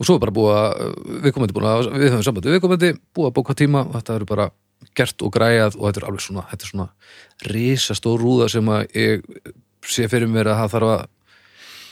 og 0.00 0.06
svo 0.06 0.16
er 0.16 0.22
bara 0.22 0.36
búið 0.36 0.56
að, 0.56 0.98
við 1.24 1.34
komandi 1.36 1.56
búin 1.56 1.70
að 1.70 1.88
við 1.96 2.12
höfum 2.12 2.26
sambandi 2.28 2.54
við 2.54 2.62
komandi, 2.64 2.92
búið 3.16 3.30
að 3.30 3.36
bóka 3.40 3.56
tíma 3.58 3.82
og 3.88 3.96
þetta 3.98 4.18
eru 4.20 4.28
bara 4.30 4.50
gert 4.96 5.22
og 5.24 5.32
græjað 5.34 5.78
og 5.78 5.86
þetta 5.86 6.02
er 6.02 6.08
alveg 6.08 6.24
svona, 6.24 6.44
þetta 6.50 6.66
er 6.66 6.72
svona 6.72 6.88
risastór 7.50 8.20
rúða 8.20 8.50
sem 8.52 8.70
að 8.72 8.84
ég 8.98 9.24
sé 9.86 10.06
fyrir 10.10 10.30
mér 10.30 10.52
að 10.52 10.62
það 10.62 10.76
þarf 10.76 10.92
að 10.96 11.08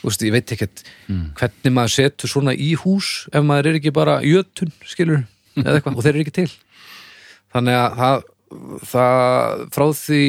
Úst, 0.07 0.23
ég 0.23 0.31
veit 0.31 0.47
ekkert 0.55 0.85
hvernig 1.09 1.73
maður 1.75 1.91
setur 1.91 2.31
svona 2.31 2.53
í 2.55 2.69
hús 2.79 3.27
ef 3.35 3.43
maður 3.43 3.73
er 3.73 3.79
ekki 3.81 3.91
bara 3.91 4.21
jötun, 4.23 4.71
skilur, 4.87 5.25
eða 5.59 5.81
eitthvað 5.81 5.97
og 5.99 6.05
þeir 6.07 6.13
eru 6.13 6.23
ekki 6.23 6.35
til. 6.37 6.53
Þannig 7.51 7.79
að 7.81 7.97
það, 7.99 8.29
það 8.93 9.65
frá 9.75 9.87
því 9.99 10.23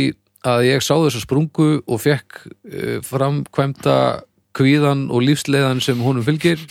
að 0.50 0.64
ég 0.66 0.86
sá 0.86 0.94
þessa 0.96 1.22
sprungu 1.22 1.70
og 1.84 2.02
fekk 2.02 2.40
uh, 2.48 2.98
framkvæmda 3.06 3.98
kvíðan 4.58 5.06
og 5.14 5.24
lífsleiðan 5.26 5.82
sem 5.84 6.00
honum 6.02 6.26
fylgir 6.26 6.62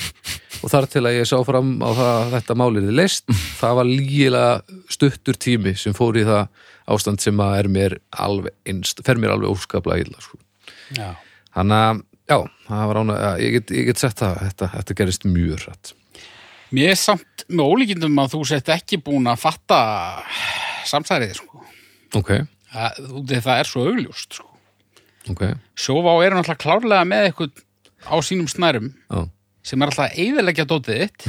og 0.62 0.72
þar 0.72 0.88
til 0.90 1.04
að 1.06 1.18
ég 1.20 1.28
sá 1.30 1.36
fram 1.46 1.76
á 1.78 1.90
það 1.94 2.10
að 2.14 2.32
þetta 2.34 2.56
málið 2.58 2.88
er 2.90 2.96
leist 2.98 3.30
það 3.60 3.76
var 3.78 3.88
lígilega 3.88 4.80
stuttur 4.90 5.38
tími 5.38 5.74
sem 5.78 5.94
fór 5.96 6.18
í 6.18 6.24
það 6.26 6.48
ástand 6.88 7.22
sem 7.22 7.40
að 7.44 7.54
er 7.60 7.70
mér 7.72 7.96
alveg 8.16 8.54
innst, 8.72 9.02
fer 9.06 9.20
mér 9.20 9.34
alveg 9.34 9.52
óskaplega 9.52 10.06
illa 10.06 10.22
sko. 10.24 10.38
Þannig 10.96 11.78
að 11.84 12.00
já, 12.28 12.38
það 12.68 12.84
var 12.90 13.00
ána, 13.02 13.16
ja, 13.22 13.30
ég 13.44 13.54
get, 13.58 13.72
ég 13.76 13.88
get 13.90 14.02
sett 14.02 14.20
það 14.22 14.42
þetta, 14.46 14.70
þetta 14.74 14.98
gerist 15.02 15.28
mjög 15.28 15.64
rætt 15.66 15.94
Mér 16.74 16.90
er 16.92 16.98
samt 17.00 17.46
með 17.48 17.70
ólíkindum 17.72 18.18
að 18.20 18.34
þú 18.34 18.42
sett 18.50 18.68
ekki 18.74 18.98
búin 19.00 19.28
að 19.30 19.40
fatta 19.40 19.78
samsærið, 20.88 21.38
sko. 21.38 21.62
ok, 22.18 22.34
Það, 22.68 22.98
það 23.32 23.54
er 23.54 23.68
svo 23.70 23.84
augljóst, 23.88 24.36
sko. 24.36 24.50
ok, 25.32 25.44
Sjóvá 25.78 26.12
er 26.26 26.36
náttúrulega 26.36 26.60
klárlega 26.60 27.06
með 27.08 27.28
eitthvað 27.30 27.64
á 28.08 28.16
sínum 28.24 28.48
snærum 28.50 28.92
já 29.12 29.26
sem 29.68 29.82
er 29.84 29.90
alltaf 29.90 30.06
að 30.06 30.20
eyðileggja 30.22 30.64
dótið 30.70 31.00
þitt, 31.02 31.24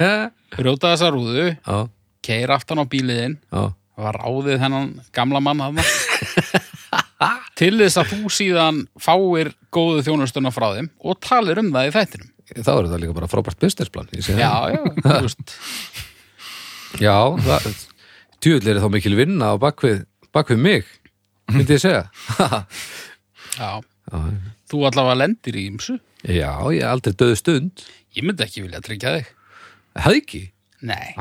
rjóta 0.64 0.90
þessa 0.94 1.10
rúðu, 1.14 1.44
já, 1.54 1.76
keira 2.26 2.56
aftan 2.58 2.80
á 2.82 2.84
bíliðinn, 2.90 3.36
var 4.00 4.16
ráðið 4.18 4.56
þennan 4.64 4.88
gamla 5.14 5.38
mann 5.44 5.78
til 7.60 7.74
þess 7.78 7.98
að 8.00 8.10
þú 8.14 8.30
síðan 8.34 8.80
fáir 9.00 9.52
góðu 9.74 10.02
þjónustuna 10.08 10.50
frá 10.54 10.72
þeim 10.74 10.88
og 11.06 11.20
talir 11.22 11.60
um 11.62 11.70
það 11.74 11.86
í 11.90 11.92
þættinum. 11.94 12.30
þá 12.56 12.70
er 12.72 12.88
þetta 12.88 13.00
líka 13.04 13.16
bara 13.20 13.30
frábært 13.30 13.60
businessplan 13.62 14.10
Já, 14.10 14.24
það. 14.32 14.74
já, 14.74 14.80
þú 15.04 15.20
veist. 15.28 15.54
já, 17.04 17.16
það 17.46 17.68
tjúvill 18.44 18.72
er 18.74 18.82
þá 18.82 18.88
mikil 18.96 19.14
vinna 19.20 19.52
á 19.54 19.56
bakvið, 19.60 20.02
bakvið 20.34 20.60
mig 20.66 20.90
myndi 21.52 21.76
ég 21.76 21.84
segja. 21.84 22.02
Já, 23.54 23.70
já, 23.78 24.20
þú 24.72 24.82
allavega 24.88 25.20
lendir 25.22 25.60
í 25.62 25.68
ymsu. 25.70 26.00
Já, 26.24 26.50
ég 26.72 26.80
er 26.82 26.90
aldrei 26.90 27.14
döðu 27.20 27.36
stund. 27.40 27.84
Ég 28.16 28.24
myndi 28.26 28.44
ekki 28.46 28.62
vilja 28.64 28.80
tryggja 28.84 29.14
þig. 29.18 29.30
hefði 30.04 30.20
ekki, 30.22 30.42
Nei. 30.82 31.14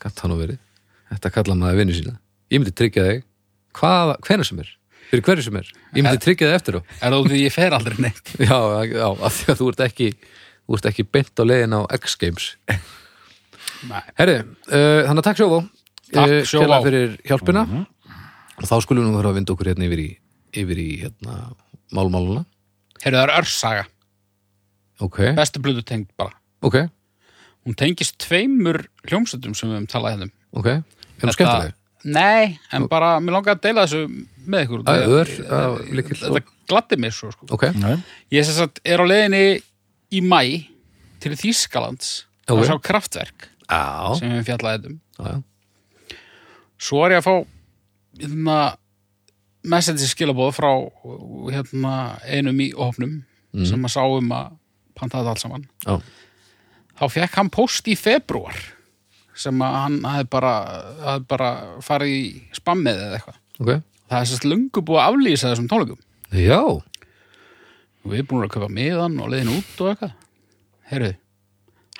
gætt 0.00 0.22
hann 0.24 0.34
að 0.34 0.40
verið. 0.44 0.58
Þetta 1.12 1.30
kalla 1.34 1.54
maður 1.60 1.80
vinnu 1.82 1.94
sína. 1.98 2.14
Ég 2.52 2.60
myndi 2.62 2.74
tryggja 2.76 3.04
þig, 3.08 3.22
hvað, 3.76 4.14
hvernig 4.26 4.48
sem 4.48 4.60
er. 4.64 4.72
Fyrir 5.10 5.24
hverju 5.26 5.44
sem 5.46 5.56
er, 5.60 5.68
ég 5.94 6.02
myndi 6.06 6.20
tryggja 6.24 6.48
þig 6.48 6.56
eftir 6.58 6.78
á. 6.78 6.80
Er 7.04 7.12
það 7.14 7.28
því 7.30 7.40
ég 7.44 7.52
fer 7.54 7.74
aldrei 7.76 7.96
neitt? 8.00 8.34
já, 8.48 8.58
já, 8.88 9.06
af 9.12 9.36
því 9.36 9.52
að 9.52 9.58
þú 9.60 9.68
ert 9.72 9.82
ekki 9.88 10.08
þú 10.64 10.78
ert 10.78 10.86
ekki 10.90 11.04
beint 11.12 11.40
á 11.40 11.44
leiðin 11.44 11.76
á 11.76 11.80
X-Games 12.00 12.46
Nei. 13.84 14.00
Herri, 14.16 14.36
uh, 14.40 15.00
þannig 15.04 15.20
að 15.20 15.26
takk 15.28 15.40
Sjóvá. 15.42 15.58
Takk, 16.14 16.30
Eh, 16.30 16.44
Sjóvá. 16.48 16.62
kærlega 16.64 16.84
fyrir 16.86 17.14
hjálpina. 17.28 17.62
Og 18.62 18.68
þá 18.70 18.74
skulum 18.84 19.10
við 19.12 19.26
að 19.28 19.34
vinda 19.36 19.52
okkur 19.52 19.68
hérna 19.72 19.86
yfir 19.88 20.00
í 20.00 20.08
yfir 20.54 20.78
í 20.80 20.88
hérna 21.02 21.34
málmáluna. 21.92 22.44
Heyrðu, 23.02 23.18
það 23.18 23.24
er 23.26 23.32
örsaga. 23.42 23.84
Ok, 25.00 25.18
Bestu 25.36 25.60
blödu 25.64 25.82
tengd 25.82 26.08
bara. 26.18 26.34
ok, 26.62 26.84
Hún 27.64 27.74
tengist 27.80 28.18
tveimur 28.20 28.82
hljómsveitum 29.08 29.54
sem 29.56 29.70
við 29.70 29.78
höfum 29.78 29.86
talað 29.88 30.12
hérna 30.14 30.26
um. 30.28 30.32
ok 30.60 30.66
er 30.74 30.82
það 31.24 31.32
skemmtileg? 31.38 31.74
Nei, 32.04 32.58
en 32.76 32.84
bara, 32.92 33.14
mér 33.24 33.32
langar 33.38 33.54
að 33.56 33.62
deila 33.64 33.86
þessu 33.86 34.26
með 34.44 34.66
ykkur. 34.66 34.82
Þetta- 36.20 36.42
gladdi 36.68 36.98
mig 37.00 37.14
svo, 37.16 37.30
sko. 37.32 37.46
Ég 38.30 38.44
sem 38.44 38.54
sagt 38.58 38.80
er 38.84 39.00
á 39.00 39.04
leiðinni 39.08 39.62
í 40.12 40.20
mæ 40.20 40.68
til 41.24 41.32
Þýskalands 41.32 42.26
að 42.46 42.66
sjá 42.68 42.76
kraftverk 42.84 43.48
já, 43.70 44.14
sem 44.18 44.28
við 44.36 44.44
fjallaði 44.50 44.90
um. 44.92 45.00
já, 45.16 45.24
já. 45.32 46.16
Svo 46.84 47.04
er 47.06 47.14
ég 47.16 47.22
að 47.22 47.28
fá 47.30 47.46
hérna, 48.20 48.58
message 49.64 50.04
skilabóð 50.12 50.52
frá 50.58 50.70
hérna, 51.54 51.94
einum 52.28 52.60
í 52.60 52.68
hópnum 52.76 53.22
sem 53.64 53.80
að 53.88 53.94
sá 53.96 54.02
um 54.04 54.28
að 54.36 54.52
panta 54.98 55.18
þetta 55.20 55.32
allt 55.34 55.42
saman. 55.44 55.66
já. 55.86 55.96
Þá 56.94 57.04
fekk 57.10 57.34
hann 57.40 57.50
post 57.50 57.88
í 57.90 57.96
februar 57.98 58.54
sem 59.34 59.58
að 59.66 59.72
hann 59.80 59.96
hafði 60.06 60.28
bara, 60.30 60.52
hafði 61.02 61.24
bara 61.32 61.48
farið 61.82 62.12
í 62.14 62.24
spammið 62.54 63.00
eða 63.08 63.16
eitthvað. 63.18 63.38
ok, 63.60 63.72
Það 64.10 64.20
er 64.20 64.28
sérst 64.30 64.44
lungu 64.46 64.82
búið 64.86 65.00
að 65.02 65.08
aflýsa 65.10 65.50
þessum 65.50 65.68
tónleikum. 65.72 65.98
já 66.30 66.60
Og 68.04 68.12
við 68.12 68.18
erum 68.20 68.28
búin 68.30 68.44
að 68.46 68.52
köpa 68.54 68.68
miðan 68.68 69.14
og 69.24 69.30
leiðin 69.32 69.52
út 69.56 69.80
og 69.80 69.90
eitthvað. 69.94 70.12
Heyrðu, 70.90 71.12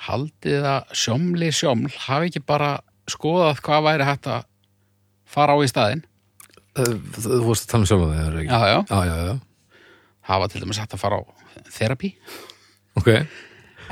haldið 0.05 0.67
að 0.69 0.91
sjómli 1.01 1.47
sjóml 1.57 1.89
hafi 2.05 2.29
ekki 2.29 2.43
bara 2.45 2.69
skoðað 3.09 3.61
hvað 3.65 3.85
væri 3.89 4.05
hægt 4.07 4.27
að 4.29 4.45
fara 5.25 5.55
á 5.57 5.59
í 5.65 5.69
staðinn. 5.71 6.03
þú 6.77 7.41
vorst 7.47 7.65
að 7.65 7.71
tala 7.73 7.83
um 7.83 8.05
það, 8.05 8.15
er 8.21 8.31
það 8.35 8.41
ekki? 8.43 8.51
Já, 8.53 8.61
já. 8.69 8.79
já, 8.85 8.99
já, 9.09 9.15
já, 9.25 9.35
Hafa 10.29 10.47
til 10.53 10.61
dæmis 10.63 10.79
hægt 10.81 10.93
að 10.95 11.01
fara 11.03 11.19
á 11.19 11.23
therapy. 11.73 12.13
Ok 12.99 13.11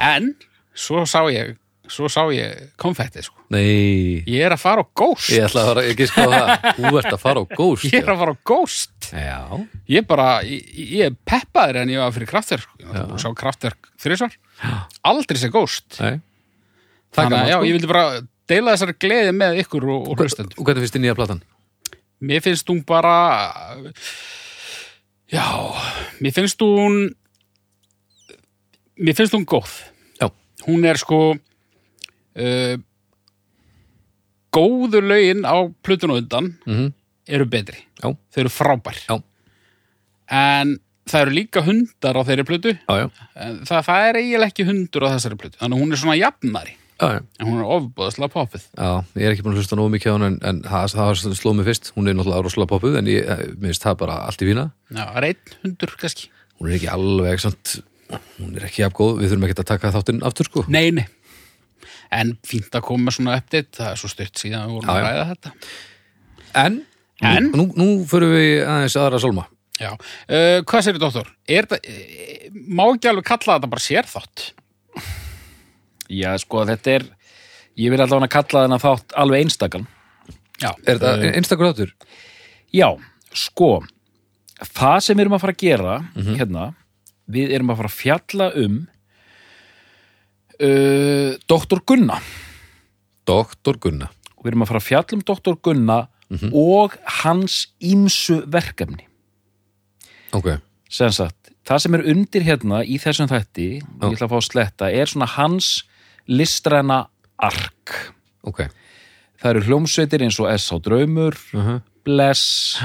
En, 0.02 0.32
svo 0.74 1.04
sá 1.06 1.22
ég, 1.30 1.52
svo 1.86 2.08
sá 2.10 2.24
ég 2.34 2.72
konfettið, 2.82 3.28
sko. 3.28 3.44
nei, 3.54 4.24
Ég 4.26 4.42
er 4.48 4.56
að 4.56 4.62
fara 4.64 4.82
á 4.82 4.88
Ghost. 4.98 5.30
ég 5.30 5.46
ætla 5.46 5.62
að 5.62 5.70
fara 5.70 5.84
ekki 5.92 6.08
sko 6.10 6.26
það 6.32 6.52
þú 6.80 6.94
ert 7.02 7.12
að 7.14 7.22
fara 7.22 7.44
á 7.44 7.46
Ghost 7.54 7.86
Ég 7.94 8.00
er 8.02 8.10
að 8.16 8.22
fara 8.24 8.34
á 8.34 8.38
Ghost. 8.50 9.10
já, 9.14 9.40
Ég 9.94 10.08
bara, 10.10 10.28
ég, 10.48 10.66
ég 10.98 11.18
peppaður 11.30 11.82
en 11.84 11.90
ég 11.94 12.02
var 12.02 12.12
fyrir 12.16 12.32
kraftverk. 12.34 12.70
Ég 12.82 12.88
var 12.90 13.06
búin 13.06 13.18
að 13.20 13.24
sjá 13.28 13.34
kraftverk 13.44 13.90
þrísvar. 14.02 14.38
Aldrei 15.06 15.38
sé 15.44 15.50
Ghost. 15.54 16.00
nei 16.02 16.22
Þannig 17.14 17.38
að, 17.44 17.50
já, 17.52 17.58
sko. 17.60 17.66
ég 17.70 17.76
vildi 17.78 17.92
bara 17.94 18.06
deila 18.50 18.74
þessari 18.74 18.96
gleði 19.00 19.34
með 19.38 19.60
ykkur 19.62 19.86
og, 19.94 20.08
og 20.10 20.18
hlustendur. 20.24 20.58
og 20.58 20.66
hvernig 20.66 20.82
finnst 20.88 20.96
þið 20.98 21.04
nýja 21.06 21.16
platan? 21.20 21.44
Mér 22.24 22.42
finnst 22.42 22.68
hún 22.72 22.82
bara 22.88 23.14
Já 25.32 25.46
Mér 26.22 26.34
finnst 26.36 26.60
hún 26.62 27.14
Mér 28.98 29.18
finnst 29.18 29.34
hún 29.34 29.46
góð. 29.50 29.78
Já. 30.22 30.30
Hún 30.68 30.86
er 30.86 31.00
sko 31.02 31.22
uh, 31.34 32.76
Góðu 34.54 35.00
lögin 35.02 35.48
á 35.50 35.66
plötun 35.82 36.14
og 36.14 36.22
undan 36.22 36.52
Mm 36.68 36.92
eru 37.28 37.48
betri. 37.50 37.80
Já. 38.02 38.12
Þau 38.12 38.42
eru 38.44 38.52
frábær. 38.52 39.00
Já. 39.08 39.18
En 40.34 40.78
það 41.10 41.26
eru 41.26 41.36
líka 41.38 41.64
hundar 41.66 42.20
á 42.20 42.22
þeirri 42.28 42.46
en 42.48 43.60
það, 43.68 43.82
það 43.90 44.08
er 44.08 44.20
eiginlega 44.22 44.52
ekki 44.52 44.68
hundur 44.68 45.06
á 45.08 45.14
þessari 45.16 45.40
plötu. 45.40 45.60
Þannig 45.60 45.84
hún 45.84 45.92
er 45.92 46.02
svona 46.02 46.18
jafnari. 46.20 46.78
Já, 47.02 47.08
já. 47.18 47.22
En 47.42 47.48
hún 47.50 47.58
er 47.60 47.70
ofbúðaslega 47.74 48.30
popið 48.32 48.66
Já, 48.78 48.90
ég 49.18 49.26
er 49.26 49.34
ekki 49.34 49.44
búin 49.44 49.56
að 49.56 49.64
hlusta 49.64 49.76
nógu 49.76 49.92
mikið 49.96 50.14
á 50.14 50.14
hann 50.14 50.26
en, 50.28 50.36
en 50.46 50.60
það, 50.62 50.94
það 50.94 51.08
var 51.10 51.40
slóð 51.40 51.56
mig 51.58 51.66
fyrst, 51.68 51.90
hún 51.98 52.08
er 52.08 52.16
náttúrulega 52.16 52.46
rosalega 52.46 52.70
poppuð 52.70 53.00
en 53.00 53.10
ég 53.10 53.26
eh, 53.34 53.42
mér 53.58 53.74
finnst 53.74 53.88
það 53.88 53.98
bara 54.04 54.20
allt 54.30 54.44
í 54.46 54.48
fína. 54.48 54.66
Já, 54.94 55.04
einn 55.18 55.58
hundur 55.66 55.96
kannski. 56.00 56.30
Hún 56.60 56.70
er 56.70 56.78
ekki 56.78 56.92
alveg 56.94 57.44
samt, 57.44 57.74
hún 58.40 58.56
er 58.58 58.68
ekki 58.68 58.84
jafn 58.84 58.96
góð, 58.98 59.14
við 59.22 59.32
þurfum 59.34 59.46
ekki 59.48 59.58
að 59.60 59.70
taka 59.74 59.92
þáttinn 59.96 60.24
aftur 60.28 60.50
sko 60.50 60.66
Nei, 60.74 60.88
nei. 60.96 61.06
En 62.14 62.36
fínt 62.46 62.74
að 62.78 62.86
koma 62.86 63.08
með 63.08 63.18
svona 63.18 63.38
update, 63.42 63.74
það 63.80 63.92
er 63.92 64.00
svo 64.02 64.10
stutt 64.12 64.42
síðan 64.42 64.68
við 64.70 64.76
vorum 64.78 64.92
að 64.94 65.00
ræða 65.08 65.24
þetta. 65.32 65.54
En, 66.64 66.82
En? 67.24 67.50
Nú, 67.56 67.68
nú 67.78 67.88
förum 68.10 68.34
við 68.36 68.64
aðeins 68.68 68.98
aðra 69.00 69.20
sólma 69.22 69.48
Já. 69.80 69.90
Uh, 70.30 70.60
hvað 70.70 70.84
sér 70.86 71.00
doktor? 71.02 71.30
Er 71.50 71.66
þetta, 71.66 71.80
uh, 71.90 72.60
má 72.70 72.84
ekki 72.92 73.10
alveg 73.10 73.26
kalla 73.26 73.56
þetta 73.58 73.70
bara 73.72 73.84
sérþátt? 73.84 74.44
Já, 76.14 76.30
sko, 76.44 76.62
þetta 76.70 76.94
er 77.00 77.06
ég 77.80 77.94
vil 77.94 78.02
allavega 78.04 78.30
kalla 78.36 78.66
þennan 78.68 78.84
þátt 78.84 79.16
alveg 79.24 79.46
einstakann 79.48 79.88
Já. 80.62 80.70
Er 80.86 81.00
þetta 81.02 81.32
einstakur 81.34 81.72
þáttur? 81.72 81.94
Já, 82.74 82.88
sko 83.34 83.72
það 84.74 85.00
sem 85.08 85.18
við 85.18 85.26
erum 85.26 85.38
að 85.40 85.44
fara 85.44 85.56
að 85.56 85.64
gera 85.64 85.96
hérna, 86.38 86.68
við 87.34 87.54
erum 87.56 87.74
að 87.74 87.82
fara 87.82 87.92
að 87.92 88.00
fjalla 88.00 88.50
um 88.64 88.80
uh, 90.60 91.32
Doktor 91.50 91.84
Gunna 91.90 92.20
Doktor 93.28 93.80
Gunna 93.82 94.10
og 94.36 94.44
við 94.44 94.54
erum 94.54 94.66
að 94.66 94.74
fara 94.74 94.84
að 94.84 94.90
fjalla 94.90 95.18
um 95.18 95.26
Dr. 95.30 95.58
Gunna 95.64 96.00
og 96.50 96.96
hans 97.22 97.68
ímsu 97.84 98.42
verkefni 98.50 99.06
Ok, 100.34 100.48
sem 100.90 101.12
sagt, 101.14 101.52
það 101.62 101.82
sem 101.84 101.96
er 101.98 102.06
undir 102.10 102.46
hérna 102.48 102.80
í 102.82 102.96
þessum 102.98 103.30
þætti, 103.30 103.68
Já. 103.78 103.84
ég 103.86 104.16
ætla 104.16 104.26
að 104.26 104.32
fá 104.32 104.38
að 104.40 104.48
sletta 104.48 104.90
er 104.90 105.12
svona 105.12 105.28
hans 105.30 105.68
listræna 106.26 107.04
ark 107.38 107.94
ok 108.48 108.66
það 109.44 109.50
eru 109.52 109.64
hljómsveitir 109.68 110.26
eins 110.26 110.40
og 110.42 110.50
S.A. 110.56 110.80
Draumur 110.82 111.38
uh 111.54 111.68
-huh. 111.68 111.82
Bless 112.04 112.80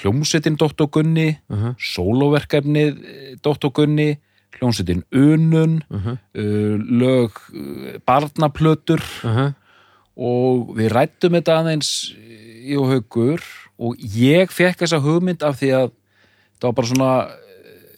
hljómsveitin 0.00 0.56
Dr. 0.56 0.86
Gunni 0.90 1.38
Uh 1.48 1.56
-huh. 1.58 1.74
sólóverkefnið 1.78 2.92
eh, 3.04 3.36
Dr. 3.42 3.70
Gunni 3.72 4.18
hljómsveitin 4.58 5.02
Unun 5.12 5.82
Uh 5.90 6.06
-huh. 6.06 6.18
uh, 6.34 6.76
lög 7.00 7.30
uh, 7.54 7.98
barnaplötur 8.06 9.02
Uh 9.24 9.30
-huh. 9.36 9.52
og 10.16 10.76
við 10.76 10.88
rættum 10.92 11.32
þetta 11.32 11.58
aðeins 11.60 12.14
í 12.68 12.76
og 12.78 12.88
haugur 12.88 13.40
og 13.78 13.96
ég 13.98 14.50
fekk 14.50 14.78
þessa 14.82 15.00
hugmynd 15.00 15.42
af 15.42 15.60
því 15.60 15.68
að 15.74 15.90
það 16.60 16.68
var 16.68 16.72
bara 16.72 16.86
svona 16.86 17.12
eh, 17.26 17.96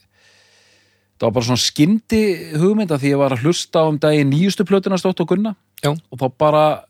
það 1.18 1.26
var 1.26 1.30
bara 1.32 1.44
svona 1.44 1.56
skyndi 1.56 2.22
hugmynd 2.56 2.90
af 2.92 3.00
því 3.00 3.10
ég 3.12 3.18
var 3.18 3.32
að 3.32 3.42
hlusta 3.44 3.82
um 3.88 3.98
daginn 3.98 4.30
nýjustu 4.32 4.64
plötuna 4.64 4.96
stótt 4.98 5.20
og 5.20 5.28
gunna 5.28 5.54
Já. 5.84 5.90
og 6.10 6.18
þá 6.18 6.28
bara 6.38 6.80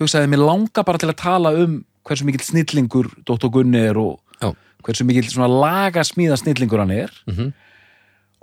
hugsaði 0.00 0.26
mér 0.28 0.44
langa 0.44 0.82
bara 0.84 0.98
til 0.98 1.08
að 1.08 1.16
tala 1.22 1.50
um 1.56 1.84
hversu 2.04 2.24
mikill 2.24 2.44
snillingur 2.44 3.08
Dr. 3.26 3.48
Gunni 3.48 3.78
er 3.78 3.96
og 3.98 4.20
Já. 4.42 4.50
hversu 4.86 5.04
mikill 5.08 5.28
svona 5.30 5.48
lagasmíða 5.50 6.36
snillingur 6.40 6.78
hann 6.84 6.90
er 6.94 7.10
Mhm. 7.26 7.52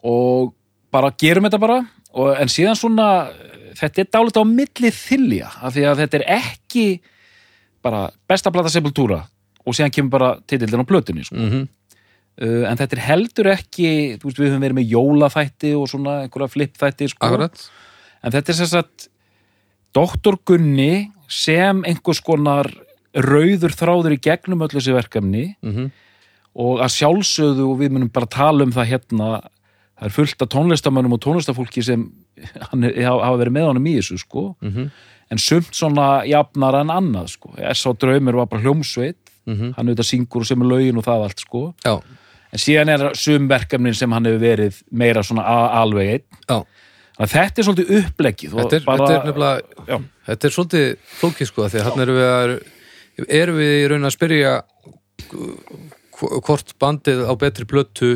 og 0.03 0.53
bara 0.91 1.11
gerum 1.11 1.43
þetta 1.47 1.59
bara 1.59 1.79
og, 2.13 2.35
en 2.39 2.47
síðan 2.51 2.77
svona 2.77 3.29
þetta 3.79 4.03
er 4.03 4.09
dálítið 4.13 4.43
á 4.43 4.45
milli 4.45 4.91
þylja 4.93 5.47
af 5.63 5.73
því 5.75 5.85
að 5.89 6.01
þetta 6.03 6.19
er 6.19 6.25
ekki 6.39 6.87
bara 7.83 8.09
besta 8.29 8.51
plata 8.51 8.69
sepultúra 8.69 9.23
og 9.65 9.73
síðan 9.73 9.93
kemur 9.95 10.09
bara 10.11 10.35
titillin 10.47 10.83
á 10.83 10.85
plötunni 10.85 11.23
sko. 11.25 11.35
Mm 11.39 11.63
uh, 12.41 12.63
en 12.69 12.77
þetta 12.77 12.97
er 12.97 13.03
heldur 13.07 13.49
ekki 13.53 13.89
þú 14.19 14.25
veist 14.29 14.39
við 14.41 14.49
höfum 14.51 14.63
verið 14.65 14.77
með 14.79 14.93
jólaþætti 14.93 15.73
og 15.77 15.87
svona 15.91 16.15
einhverja 16.23 16.49
flippþætti 16.49 17.09
sko. 17.13 17.27
En 18.23 18.31
þetta 18.31 18.49
er 18.49 18.65
sagt 18.65 19.07
Doktor 19.93 20.37
Gunni 20.45 21.11
sem 21.29 21.83
einhvers 21.85 22.21
konar 22.25 22.65
rauður 23.13 23.75
þráður 23.77 24.15
í 24.15 24.21
gegnum 24.25 24.61
öll 24.65 24.73
þessi 24.73 24.95
verkefni 24.95 25.45
mm 25.61 25.91
og 26.53 26.83
að 26.85 26.91
sjálfsögðu 26.93 27.63
og 27.65 27.79
við 27.79 27.89
munum 27.95 28.09
bara 28.13 28.27
tala 28.29 28.61
um 28.61 28.69
það 28.69 28.85
hérna 28.91 29.27
það 29.41 30.03
er 30.05 30.11
fullt 30.13 30.43
af 30.45 30.49
tónlistamönnum 30.53 31.15
og 31.15 31.21
tónlistafólki 31.23 31.81
sem 31.81 32.03
hann, 32.69 32.83
er- 32.85 32.99
hafa 33.07 33.39
verið 33.41 33.55
með 33.55 33.65
honum 33.71 33.87
í 33.89 33.93
þessu 33.97 34.19
sko. 34.21 34.43
-hmm. 34.61 34.91
en 35.33 35.37
sumt 35.41 35.73
svona 35.73 36.23
jafnara 36.29 36.81
en 36.85 36.91
annað 36.93 37.31
sko. 37.33 37.55
S.A. 37.57 37.93
Draumur 37.97 38.37
var 38.37 38.45
bara 38.51 38.61
hljómsveit. 38.61 39.17
Mm 39.49 39.73
hann 39.73 39.89
auðvitað 39.89 40.05
syngur 40.11 40.45
og 40.45 40.45
sem 40.47 40.61
er 40.61 40.67
lögin 40.69 40.97
og 41.01 41.03
það 41.03 41.23
allt 41.25 41.39
sko. 41.41 41.73
Já, 41.83 41.95
en 42.53 42.59
síðan 42.59 42.89
er 42.93 43.15
sum 43.15 43.49
verkefnin 43.49 43.93
sem 43.97 44.11
hann 44.11 44.25
hefur 44.25 44.39
verið 44.45 44.77
meira 44.91 45.23
svona 45.23 45.43
alveg 45.81 46.09
einn. 46.13 46.23
Já. 46.49 46.61
Þannig 47.17 47.25
að 47.25 47.33
þetta 47.33 47.59
er 47.61 47.65
svolítið 47.65 47.97
uppleggið 47.97 48.53
og 48.53 48.61
Þetta 48.61 48.75
er, 48.75 48.85
bara, 48.85 49.07
þetta 49.07 49.17
er 49.17 49.25
nefnilega 49.25 49.61
já, 49.87 49.97
Þetta 50.25 50.47
er 50.47 50.53
svolítið 50.53 50.95
flókið 51.19 51.47
sko 51.49 51.67
því 51.69 51.79
að 51.81 51.89
hann 51.89 52.01
erum 52.05 52.15
við 52.21 52.29
að 52.29 52.53
erum 53.27 53.57
við 53.59 53.73
í 53.79 53.87
raun 53.91 54.07
að 54.09 54.15
spyrja 54.15 54.53
hv- 55.29 56.39
hvort 56.45 56.73
bandið 56.81 57.25
á 57.29 57.33
betri 57.39 57.65
plötu 57.69 58.13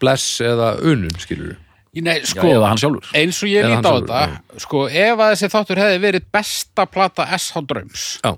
bless 0.00 0.40
eða 0.44 0.76
unun 0.84 1.14
skilur 1.22 1.56
Nei, 1.96 2.18
já, 2.20 2.26
sko, 2.28 2.44
eða 2.52 2.68
hann 2.68 2.80
sjálfur 2.80 3.06
eins 3.16 3.38
og 3.40 3.48
ég 3.48 3.64
hann 3.64 3.80
á 3.80 3.88
sjálfur, 3.88 4.10
þetta 4.10 4.60
sko, 4.66 4.80
ef 4.90 5.22
að 5.24 5.30
þessi 5.32 5.48
þáttur 5.54 5.80
hefði 5.80 6.00
verið 6.02 6.26
besta 6.36 6.84
plata 6.92 7.24
S.H. 7.38 7.62
Dröms 7.70 8.02
Já, 8.20 8.34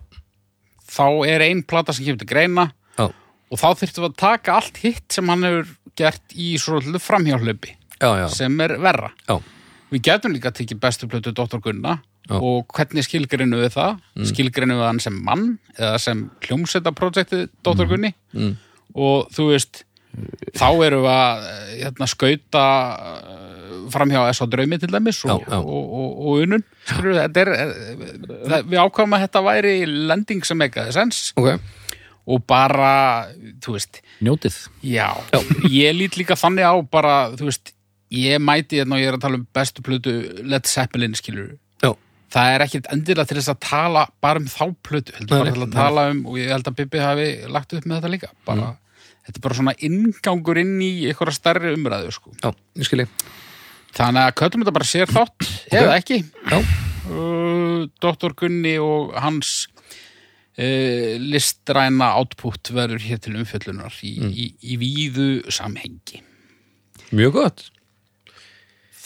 þá 0.94 1.06
er 1.26 1.44
ein 1.48 1.64
plata 1.66 1.94
sem 1.96 2.06
kemur 2.06 2.20
til 2.22 2.30
greina 2.30 2.68
já, 2.94 3.08
og 3.08 3.58
þá 3.58 3.66
þyrftum 3.80 4.04
við 4.06 4.12
að 4.12 4.20
taka 4.22 4.54
allt 4.60 4.78
hitt 4.84 5.16
sem 5.18 5.32
hann 5.32 5.42
hefur 5.48 5.72
gert 5.98 6.36
í 6.38 6.52
já, 7.98 8.10
já, 8.22 8.28
sem 8.30 8.60
er 8.62 8.76
verra 8.78 9.10
já. 9.26 9.40
við 9.90 10.04
getum 10.06 10.36
líka 10.36 10.54
tekið 10.54 10.78
bestu 10.84 11.08
plötu 11.10 11.34
Dr. 11.34 11.58
Gunna 11.58 11.98
Já. 12.28 12.36
og 12.36 12.66
hvernig 12.76 13.06
skilgrinu 13.06 13.56
við 13.62 13.70
það 13.72 13.92
mm. 13.96 14.24
skilgrinu 14.28 14.74
við 14.76 14.84
hann 14.84 14.98
sem 15.00 15.14
mann 15.24 15.44
eða 15.78 16.00
sem 16.02 16.26
hljómsveita 16.44 16.92
projektið 16.92 17.46
Dr. 17.64 17.86
Gunni 17.88 18.10
mm. 18.36 18.50
og 19.00 19.30
þú 19.32 19.46
veist 19.54 19.84
þá 20.56 20.68
erum 20.86 21.04
við 21.04 21.12
að 21.12 21.46
hérna, 21.78 22.08
skauta 22.10 22.64
eh, 22.98 23.80
framhjá 23.92 24.22
S.A. 24.32 24.48
Draumi 24.50 24.78
til 24.80 24.90
dæmis 24.92 25.20
og, 25.24 25.44
Já, 25.44 25.54
já. 25.54 25.58
og, 25.60 25.94
og, 26.00 26.20
og 26.20 26.44
unun 26.44 26.64
þetta 26.88 27.44
er, 27.44 27.52
eh, 27.56 28.62
við 28.64 28.80
ákvæmum 28.82 29.16
að 29.18 29.24
þetta 29.26 29.44
væri 29.48 29.74
lending 29.88 30.44
sem 30.48 30.64
eitthvað 30.64 30.92
sens 30.96 31.22
Ok, 31.38 31.54
og 32.28 32.44
bara, 32.48 32.92
þú 33.64 33.76
veist 33.76 34.02
njótið 34.24 34.58
Já, 34.84 35.08
ég 35.70 35.96
lít 35.96 36.18
líka 36.20 36.38
þannig 36.38 36.68
á 36.68 36.74
bara, 36.82 37.16
þú 37.38 37.48
veist, 37.50 37.72
ég 38.14 38.42
mæti 38.42 38.82
hérna 38.82 38.98
og 38.98 39.04
ég 39.04 39.12
er 39.12 39.18
að 39.18 39.24
tala 39.26 39.40
um 39.40 39.48
bestu 39.54 39.84
plötu 39.86 40.18
Led 40.44 40.68
Zeppelin, 40.68 41.16
skilur 41.18 41.54
já, 41.54 41.56
það 42.34 42.50
er 42.54 42.64
ekkit 42.66 42.88
endilega 42.92 43.28
til 43.30 43.38
þess 43.38 43.52
að 43.54 43.60
tala 43.64 44.02
bara 44.24 44.42
um 44.42 44.48
þá 44.52 44.64
plötu, 44.84 45.14
heldur 45.16 45.38
bara 45.44 45.54
til 45.54 45.64
að 45.66 45.72
tala 45.78 46.04
um 46.12 46.20
og 46.28 46.36
ég 46.40 46.50
held 46.52 46.68
að 46.68 46.76
Bibi 46.82 47.00
hafi 47.02 47.28
lagt 47.48 47.72
upp 47.78 47.86
með 47.88 47.98
þetta 48.00 48.10
líka. 48.12 48.30
Bara, 48.48 48.68
þetta 49.24 49.38
er 49.40 49.44
bara 49.46 49.58
svona 49.60 49.74
ingangur 49.88 50.60
inn 50.60 50.74
í 50.84 50.90
einhverja 51.08 51.36
stærri 51.38 51.72
umræðu, 51.76 52.12
sko. 52.12 52.34
Já, 52.42 52.52
ég 52.76 52.88
skilji 52.90 53.08
þannig 53.98 54.26
að 54.28 54.36
köttum 54.42 54.62
þetta 54.62 54.76
bara 54.76 54.86
sér 54.90 55.10
þátt 55.10 55.48
eða 55.72 55.96
ekki? 55.96 56.18
Já, 56.52 56.58
uh, 57.08 57.88
Dr. 58.04 58.34
Gunni 58.36 58.74
og 58.84 59.16
hans 59.24 59.54
uh, 60.60 61.16
listræna 61.24 62.12
output 62.20 62.70
verður 62.76 63.00
hér 63.08 63.22
til 63.24 63.34
umfjöllunar 63.40 63.96
í, 64.04 64.12
Mm. 64.20 64.30
í, 64.36 64.46
í 64.62 64.76
víðu 64.84 65.28
samhengi. 65.50 66.20
Mjög 67.16 67.32
gott. 67.40 67.64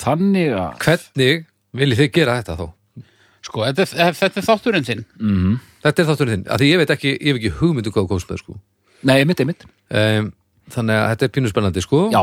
Þannig 0.03 0.51
að 0.59 0.79
Hvernig 0.83 1.45
viljið 1.79 2.01
þið 2.03 2.13
gera 2.19 2.37
þetta 2.41 2.57
þá? 2.59 2.67
Sko, 3.43 3.65
þetta 3.67 3.83
er, 4.07 4.15
þetta 4.15 4.39
er 4.41 4.47
þátturinn 4.47 4.87
þinn. 4.87 5.05
mm 5.21 5.59
Þetta 5.83 6.03
er 6.05 6.07
þátturinn 6.13 6.35
þinn, 6.37 6.45
af 6.55 6.61
því 6.63 6.67
ég 6.71 6.79
veit 6.79 6.91
ekki, 6.95 7.11
ég 7.19 7.33
hef 7.33 7.39
ekki 7.41 7.51
hugmyndu 7.59 7.91
hvað 7.91 8.05
þú 8.05 8.11
komst 8.13 8.29
með 8.31 8.39
sko. 8.45 8.55
Nei, 9.03 9.25
mitt, 9.27 9.41
mitt, 9.49 9.65
um, 9.91 10.29
Þannig 10.71 10.95
að 11.01 11.09
þetta 11.11 11.27
er 11.27 11.33
pínu 11.35 11.51
spennandi 11.51 11.83
sko. 11.83 12.05
Já. 12.15 12.21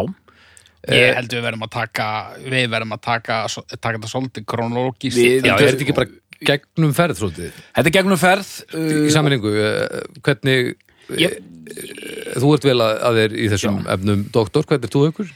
Ég 0.96 1.18
held 1.18 1.34
við 1.36 1.42
verðum 1.44 1.66
að 1.68 1.72
taka, 1.76 2.06
við 2.40 2.70
verðum 2.72 2.94
að 2.96 3.02
taka, 3.04 3.40
taka 3.76 3.98
þetta 3.98 4.12
svolítið 4.14 4.46
kronológist. 4.48 5.18
Við- 5.20 5.44
Já, 5.44 5.58
Þetta 5.58 5.66
er 5.66 5.74
þetta 5.74 5.84
ekki 5.84 5.96
bara 5.98 6.10
gegnum 6.48 6.94
ferð 6.96 7.20
svolítið? 7.20 7.58
Þetta 7.76 7.92
er 7.92 7.96
gegnum 7.98 8.22
ferð 8.22 8.54
í 8.72 8.86
uh, 9.04 9.10
sammenningu, 9.12 9.52
uh, 9.60 10.00
hvernig 10.24 10.72
Ég- 11.20 11.36
uh, 11.36 12.40
þú 12.40 12.54
ert 12.56 12.64
vel 12.70 12.80
að, 12.80 12.94
að 13.10 13.20
þér 13.20 13.36
í 13.36 13.50
þessum 13.52 13.82
efnum. 13.92 14.24
Doktor, 14.32 14.64
hvernig 14.72 14.88
er 14.88 14.96
þú 14.96 15.04
ykkur? 15.12 15.34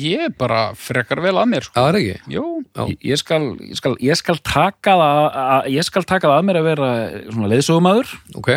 Ég 0.00 0.22
er 0.28 0.32
bara 0.38 0.70
frekar 0.78 1.20
vel 1.20 1.34
að 1.36 1.50
mér, 1.52 1.66
sko. 1.66 1.74
Það 1.76 1.88
er 1.90 1.98
ekki 2.00 2.32
Jú, 2.36 2.44
ég, 2.88 2.94
ég, 3.10 3.18
skal, 3.20 3.42
ég, 3.60 3.74
skal, 3.76 3.92
ég 4.00 4.16
skal 4.16 4.38
taka 4.40 4.94
það 4.96 5.18
að, 5.42 5.66
ég 5.74 5.84
skal 5.90 6.06
taka 6.08 6.30
það 6.30 6.38
að 6.40 6.46
mér 6.48 6.58
að 6.62 6.68
vera 6.70 6.88
svona 7.26 7.50
leiðsögumadur 7.52 8.14
Ok, 8.40 8.50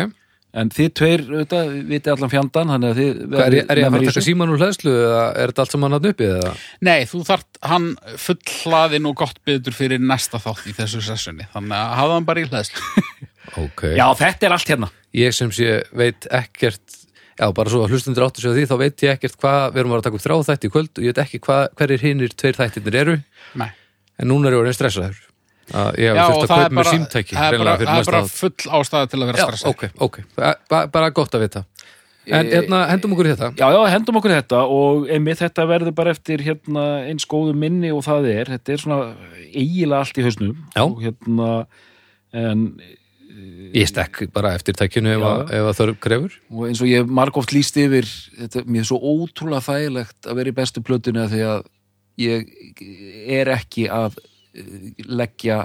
en 0.60 0.70
þið 0.74 0.88
tveir, 0.98 1.24
auðvitað, 1.28 1.68
viti 1.90 2.10
allan 2.14 2.32
fjandan 2.32 2.72
þannig 2.72 2.94
að 2.94 3.00
þið 3.02 3.20
Hvað, 3.20 3.44
er, 3.44 3.58
er 3.60 3.80
ég 3.82 3.86
að 3.86 3.92
fara 3.92 4.00
að 4.00 4.06
í 4.06 4.08
taka 4.08 4.16
þessu. 4.16 4.26
síman 4.30 4.54
úr 4.54 4.62
hlæðslu 4.64 4.94
eða 5.02 5.20
er 5.44 5.52
þetta 5.52 5.64
allt 5.66 5.74
saman 5.76 5.98
að 5.98 6.08
uppi 6.10 6.28
eða? 6.30 6.54
nei, 6.88 6.96
þú 7.12 7.20
þart 7.28 7.60
hann 7.74 7.90
fullhlaðin 8.24 9.10
og 9.12 9.18
gott 9.20 9.38
byður 9.46 9.76
fyrir 9.76 10.02
næsta 10.02 10.40
þátt 10.42 10.66
í 10.72 10.74
þessu 10.80 11.02
sessjoni. 11.04 11.46
Þannig 11.52 11.76
að 11.78 11.92
hafa 12.00 12.16
hann 12.16 12.26
bara 12.32 12.42
í 12.42 12.48
hlæðslu. 12.48 13.04
Ok, 13.58 13.80
já, 13.98 14.04
þetta 14.14 14.46
er 14.46 14.52
allt 14.54 14.68
hérna 14.70 14.88
ég 15.16 15.32
sem 15.34 15.48
sé 15.50 15.80
veit 15.96 16.26
ekkert 16.30 16.99
Já, 17.40 17.46
bara 17.56 17.72
svo 17.72 17.80
að 17.86 17.94
hlustundur 17.94 18.26
áttu 18.26 18.42
sig 18.42 18.52
á 18.52 18.56
því, 18.58 18.64
þá 18.68 18.76
veit 18.82 19.02
ég 19.06 19.14
ekkert 19.16 19.36
hvað, 19.40 19.62
við 19.72 19.80
erum 19.80 19.94
að 19.96 20.02
taka 20.04 20.18
upp 20.18 20.24
þrá 20.26 20.34
þætti 20.50 20.68
í 20.68 20.72
kvöld 20.74 20.90
og 21.00 21.04
ég 21.06 21.14
veit 21.14 21.20
ekki 21.24 21.38
hvað, 21.46 21.62
hverjir 21.80 22.02
hinnir 22.04 22.34
tveir 22.36 22.58
þættirnir 22.58 22.98
eru, 23.00 23.14
Nei. 23.62 23.70
en 24.20 24.28
núna 24.28 24.50
er 24.50 24.56
ég 24.58 24.60
orðin 24.64 24.76
stressaður. 24.76 25.22
Að 25.70 26.00
ég 26.02 26.18
hef 26.18 26.34
þurft 26.34 26.44
að 26.44 26.50
kaupa 26.50 26.76
mér 26.76 26.90
símtæki, 26.90 27.36
það 27.38 27.54
er 27.56 27.62
bara, 27.64 27.74
það 27.80 28.00
er 28.02 28.08
bara 28.10 28.22
full 28.34 28.74
ástæða 28.80 29.08
til 29.12 29.20
að 29.22 29.26
vera 29.30 29.40
Já, 29.40 29.46
stressað. 29.46 29.72
ok, 29.72 29.84
ok, 30.08 30.20
bara, 30.68 30.82
bara 30.98 31.10
gott 31.16 31.38
að 31.38 31.44
vita. 31.46 31.64
En 32.30 32.46
hérna, 32.52 32.82
hendum 32.90 33.14
okkur 33.16 33.30
þetta. 33.30 33.48
já, 33.56 33.66
já, 33.72 33.80
hendum 33.94 34.18
okkur 34.20 34.34
þetta 34.36 34.58
og 34.70 35.08
einmitt 35.10 35.40
þetta 35.40 35.64
verður 35.70 35.94
bara 35.96 36.12
eftir 36.12 36.42
hérna, 36.44 36.84
eins 37.08 37.24
góðu 37.26 37.54
minni 37.56 37.90
og 37.94 38.04
það 38.06 38.28
er 38.34 38.50
þetta 38.52 38.74
er 38.74 38.82
svona 38.82 38.98
eiginlega 39.48 40.02
allt 40.04 40.20
í 40.20 40.26
hausnum 40.28 40.58
og 40.84 41.00
hérna 41.06 41.48
en 42.36 42.66
Ég 43.76 43.88
stekk 43.90 44.22
bara 44.34 44.54
eftir 44.58 44.76
tækinu 44.78 45.12
ef, 45.14 45.24
ef 45.50 45.66
að 45.70 45.76
þörf 45.78 45.98
krefur. 46.02 46.38
og 46.50 46.64
eins 46.68 46.80
og 46.82 46.90
ég 46.90 47.10
margóft 47.20 47.54
líst 47.54 47.76
yfir 47.80 48.08
þetta, 48.38 48.64
mér 48.66 48.84
er 48.84 48.88
svo 48.88 48.98
ótrúlega 49.00 49.66
þægilegt 49.68 50.28
að 50.28 50.40
vera 50.40 50.52
í 50.52 50.56
bestu 50.56 50.82
plötunni 50.84 51.22
af 51.22 51.30
því 51.32 51.42
að 51.48 51.68
ég 52.20 52.48
er 53.40 53.52
ekki 53.54 53.86
að 53.92 54.18
eh, 54.54 55.04
leggja 55.06 55.60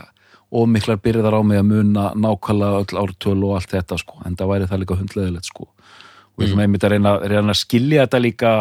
og 0.56 0.68
miklar 0.72 1.00
byrðar 1.02 1.36
á 1.36 1.42
mig 1.44 1.60
að 1.60 1.72
muna 1.72 2.12
nákvæmlega 2.14 2.84
öll 2.84 3.02
ártöl 3.02 3.40
og 3.44 3.56
allt 3.58 3.74
þetta 3.74 3.98
sko, 4.00 4.22
en 4.28 4.38
það 4.38 4.52
væri 4.54 4.70
það 4.70 4.84
líka 4.84 5.00
hundleðilegt 5.00 5.50
sko. 5.50 5.66
Og 5.66 6.44
við 6.44 6.48
ætlum 6.50 6.62
einmitt 6.66 6.86
að 6.86 6.96
reyna, 6.96 7.16
reyna 7.26 7.56
að 7.56 7.62
skilja 7.64 8.06
þetta 8.06 8.22
líka 8.22 8.52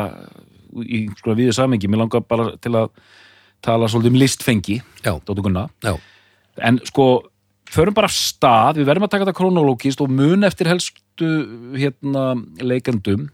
í 0.82 1.04
sko 1.20 1.36
viðu 1.38 1.54
samengi, 1.54 1.90
mér 1.90 2.02
langar 2.04 2.24
bara 2.26 2.48
til 2.62 2.72
að 2.78 2.88
tala 3.64 3.88
svolítið 3.88 4.14
um 4.14 4.18
listfengi 4.20 4.80
Já, 5.04 5.12
Dóttur 5.12 5.44
Gunna. 5.46 5.68
Já, 5.84 5.94
en 6.64 6.80
sko 6.88 7.06
förum 7.70 7.94
bara 7.94 8.06
af 8.10 8.14
stað, 8.14 8.76
við 8.80 8.86
verðum 8.88 9.06
að 9.06 9.10
taka 9.14 9.24
þetta 9.26 9.38
kronológist 9.38 10.00
og 10.04 10.10
mun 10.12 10.44
eftir 10.44 10.68
helstu 10.70 11.30
hérna 11.78 12.34
leikandum 12.60 13.28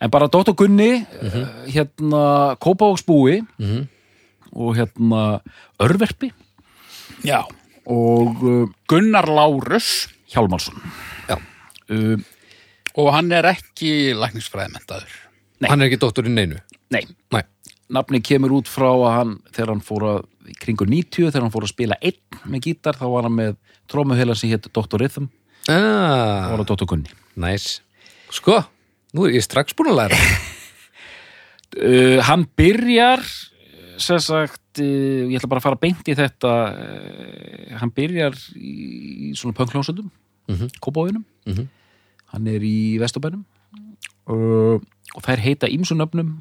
en 0.00 0.10
bara 0.12 0.28
Dóttar 0.28 0.54
Gunni 0.58 1.04
mm 1.04 1.46
hérna 1.72 2.56
Kópavogsbúi 2.60 3.40
Mhm. 3.58 3.86
og 4.52 4.76
hérna 4.76 5.40
Örverpi 5.80 6.32
Já. 7.24 7.44
og 7.86 8.42
uh, 8.42 8.68
Gunnar 8.88 9.26
Lárus 9.26 10.08
Hjálmarsson 10.28 10.76
Já. 11.28 11.36
uh, 11.90 12.18
og 12.96 13.12
hann 13.12 13.32
er 13.32 13.44
ekki 13.44 14.14
læknisfræðimentaður. 14.16 15.10
Nei. 15.60 15.68
Hann 15.70 15.80
er 15.82 15.86
ekki 15.90 15.98
dóttur 16.00 16.26
í 16.28 16.32
neinu 16.32 16.56
Nei, 16.90 17.02
Nei, 17.32 17.42
nafni 17.90 18.20
kemur 18.22 18.52
út 18.60 18.68
frá 18.68 18.88
að 18.92 19.14
hann 19.16 19.34
þegar 19.52 19.68
hann 19.74 19.80
fór 19.84 20.02
að 20.06 20.24
í 20.50 20.56
kringu 20.60 20.86
90 20.88 21.30
þegar 21.30 21.44
hann 21.44 21.54
fór 21.54 21.66
að 21.66 21.72
spila 21.74 21.98
einn 22.00 22.40
með 22.50 22.68
gítar 22.68 22.98
þá 22.98 23.06
var 23.12 23.28
hann 23.28 23.36
með 23.36 23.56
trómuheila 23.90 24.36
sem 24.38 24.52
hétt 24.52 24.68
Dr. 24.70 25.00
Rhythm 25.02 25.28
ah, 25.72 26.52
var 26.52 26.62
það 26.62 26.70
Dr. 26.72 26.88
Gunni 26.92 27.18
næs 27.38 27.80
Sko, 28.34 28.58
nú 29.14 29.26
er 29.26 29.36
ég 29.36 29.44
strax 29.46 29.76
búin 29.76 29.92
að 29.92 30.00
læra 30.00 30.20
uh, 31.86 32.18
hann 32.26 32.46
byrjar 32.58 33.22
sem 34.02 34.20
sagt 34.20 34.82
uh, 34.82 35.26
ég 35.26 35.36
ætla 35.38 35.50
bara 35.52 35.62
að 35.62 35.68
fara 35.68 35.80
beint 35.80 36.10
í 36.10 36.16
þetta 36.18 36.54
uh, 36.72 37.76
hann 37.80 37.94
byrjar 37.96 38.36
í, 38.56 38.74
í 39.30 39.34
svona 39.38 39.56
pönkljónsöndum 39.56 40.10
mm. 40.48 40.56
-hmm. 40.56 41.22
Mhm. 41.46 41.68
hann 42.34 42.46
er 42.50 42.62
í 42.62 42.98
Vesturbænum 43.02 43.44
uh, 44.26 44.80
og 45.14 45.22
þær 45.24 45.40
heita 45.40 45.70
ímsunöfnum 45.70 46.36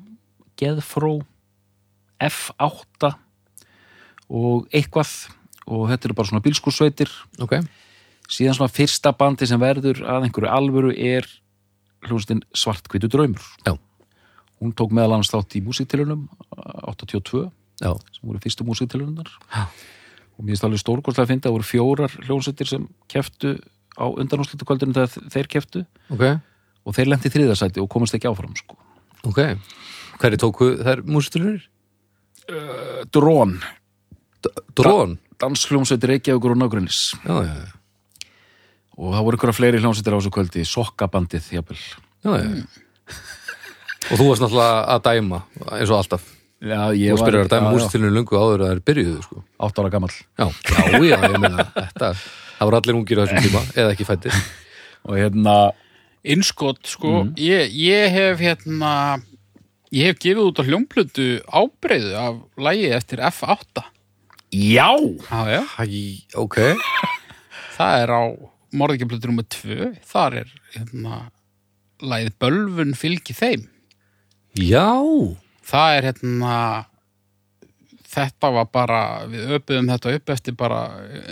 Geðfró 0.56 1.20
F8 2.24 3.25
og 4.30 4.68
eitthvað. 4.74 5.12
Og 5.66 5.88
þetta 5.90 6.06
eru 6.08 6.14
bara 6.14 6.30
svona 6.30 6.44
bílskursveitir 6.46 7.10
Ok, 7.42 7.56
síðan 8.30 8.54
svona 8.54 8.70
fyrsta 8.70 9.16
bandi 9.18 9.48
sem 9.50 9.58
verður 9.58 10.04
að 10.06 10.28
einhverju 10.28 10.52
alvöru 10.54 10.92
er 10.94 11.26
hljónstinn 12.06 12.44
Svartkvítu 12.54 13.10
draumur. 13.10 13.42
Já. 13.66 13.74
hún 14.62 14.74
tók 14.78 14.94
meðal 14.94 15.18
annars 15.18 15.32
þátt 15.34 15.58
í 15.58 15.62
músiktilunum 15.66 16.28
82 16.88 17.50
já, 17.82 17.92
sem 17.92 18.24
voru 18.24 18.40
fyrstu 18.44 18.66
músiktilunar 18.68 19.30
og 19.52 20.44
mér 20.44 20.54
finnst 20.54 20.68
alveg 20.68 20.82
stórkostlega 20.82 21.26
að 21.26 21.32
finna 21.34 21.46
það 21.48 21.56
voru 21.58 21.68
fjórar 21.68 22.16
hljónsettir 22.24 22.70
sem 22.70 22.86
keftu 23.12 23.56
á 24.00 24.06
undanúslutu 24.08 24.68
kvöldinu 24.68 24.96
þegar 24.96 25.32
þeir 25.34 25.50
keftu 25.52 25.84
ok, 26.14 26.26
og 26.86 26.96
þeir 26.96 27.12
lendi 27.12 27.32
í 27.32 27.36
þriðasæti 27.36 27.84
og 27.84 27.90
komast 27.92 28.16
ekki 28.16 28.30
áfram 28.32 28.56
sko. 28.56 28.78
ok. 29.28 29.58
Hverju 30.22 30.40
tóku 30.40 30.70
þær 30.80 31.02
músitulunir? 31.04 31.66
Drón, 33.12 33.58
Drón? 34.80 35.18
dansljónsveitir 35.42 36.14
Reykjavíkur 36.14 36.54
og 36.56 36.60
nágrunnis 36.62 37.00
Já, 37.26 37.36
já, 37.44 37.54
já, 37.56 37.68
og 38.96 39.12
það 39.12 39.26
voru 39.28 39.38
ykkur 39.40 39.52
fleiri 39.58 39.82
hljónsettir 39.84 40.16
á 40.16 40.18
þessu 40.20 40.32
kvöldi 40.32 40.62
sokkabandið 40.70 41.50
jafnvel. 41.58 41.80
Já, 42.24 42.32
já. 42.40 42.48
Og 44.06 44.20
þú 44.22 44.28
varst 44.30 44.44
náttúrulega 44.46 44.78
að 44.94 45.02
dæma 45.10 45.40
eins 45.76 45.92
og 45.92 45.98
alltaf. 46.00 46.24
Já, 46.64 46.80
Þú 46.96 47.26
byrjar 47.26 47.44
að 47.44 47.52
dæma 47.52 47.72
músitulunir 47.74 48.14
lungu 48.16 48.38
áður 48.40 48.64
að 48.64 48.70
þær 48.72 48.82
byrjuðu 48.88 49.24
sko. 49.26 49.42
átt 49.68 49.82
ára 49.82 49.92
gamall. 49.92 50.16
Já, 50.40 50.46
já, 50.48 51.00
já, 51.04 51.18
ég 51.20 51.36
meina 51.44 51.66
þetta 51.76 52.12
Það 52.56 52.70
voru 52.70 52.78
allir 52.80 52.96
ungir 53.02 53.20
á 53.20 53.24
þessum 53.26 53.44
tíma 53.50 53.64
eða 53.76 53.92
ekki 53.92 54.08
fættir 54.08 54.38
og 55.10 55.18
hérna 55.20 55.56
Innskot, 56.26 56.80
sko, 56.88 57.26
ég, 57.38 57.68
ég 57.76 58.16
hef 58.16 58.40
hérna 58.40 58.94
ég 59.92 60.08
hef 60.08 60.22
gefið 60.24 60.46
út 60.48 60.64
á 60.64 60.68
hljómplötu 60.70 61.28
ábreyðu 61.52 62.16
af 62.18 62.40
lægi 62.58 62.88
eftir 62.96 63.22
F8 63.28 63.84
Já! 64.56 64.90
Já, 65.28 65.40
já, 65.52 65.62
Hæ, 65.76 65.86
ok. 66.40 66.58
Það 67.76 68.02
er 68.02 68.12
á 68.16 68.24
morðingjaplötu 68.76 69.28
nummer 69.28 69.48
2 69.52 69.90
þar 70.08 70.38
er 70.44 70.52
hérna 70.76 71.18
lægið 72.00 72.36
Bölvun 72.40 72.94
fylgi 72.96 73.36
þeim. 73.36 73.66
Já, 74.56 74.96
það 75.68 75.96
er 75.98 76.08
hérna 76.10 76.56
þetta 78.16 78.52
var 78.56 78.70
bara 78.72 79.02
við 79.28 79.58
öpuðum 79.58 79.92
þetta 79.92 80.14
upp 80.16 80.34
eftir 80.38 80.56
bara 80.56 80.80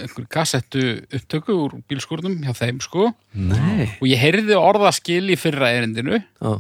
einhver 0.01 0.27
kassettu 0.35 0.83
upptöku 1.07 1.55
úr 1.65 1.77
bílskúrnum 1.87 2.41
hjá 2.43 2.51
þeim 2.59 2.83
sko. 2.83 3.13
Nei. 3.31 3.87
Og 4.01 4.09
ég 4.11 4.19
heyrði 4.19 4.59
orðaskil 4.59 5.23
í 5.31 5.39
fyrra 5.39 5.71
erindinu. 5.77 6.19
Já, 6.43 6.59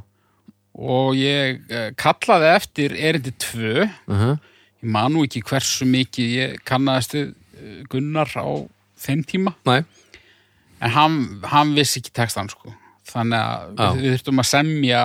og 0.73 1.13
ég 1.19 1.59
eh, 1.69 1.91
kallaði 1.99 2.49
eftir 2.55 2.95
erindi 2.97 3.33
2 3.37 3.83
uh 3.83 3.89
-huh. 4.07 4.37
Ég 4.83 4.91
man 4.91 5.13
nú 5.15 5.23
ekki 5.25 5.41
hversu 5.47 5.87
mikið 5.87 6.31
ég 6.37 6.55
kannaðist 6.67 7.15
við 7.15 7.27
eh, 7.31 7.81
Gunnar 7.91 8.29
á 8.35 8.45
þeim 9.03 9.23
tíma. 9.27 9.55
Næ, 9.67 9.83
en 10.83 10.91
hann, 10.97 11.19
hann 11.47 11.73
vissi 11.77 12.01
ekki 12.03 12.11
textan 12.19 12.51
sko. 12.51 12.73
Þannig 13.13 13.35
að 13.39 13.63
Já. 13.77 13.87
við, 13.97 14.05
þurftum 14.13 14.39
að 14.41 14.47
semja 14.47 14.99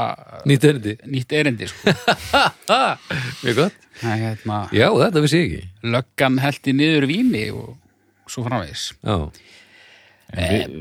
nýtt 0.48 0.64
erindi. 0.68 0.92
nýtt 1.10 1.32
erindi 1.34 1.66
sko. 1.70 1.94
Mjög 3.42 3.58
gott. 3.58 3.84
Er 4.06 4.20
hérna, 4.22 4.58
Já, 4.70 4.86
þetta 4.94 5.22
vissi 5.24 5.40
ég 5.40 5.48
ekki. 5.48 5.68
löggan 5.96 6.38
heldi 6.38 6.74
niður 6.78 7.06
víni 7.10 7.44
og 7.50 8.30
svo 8.30 8.44
framvegis. 8.46 8.84
Já, 9.02 9.16
við, 10.38 10.76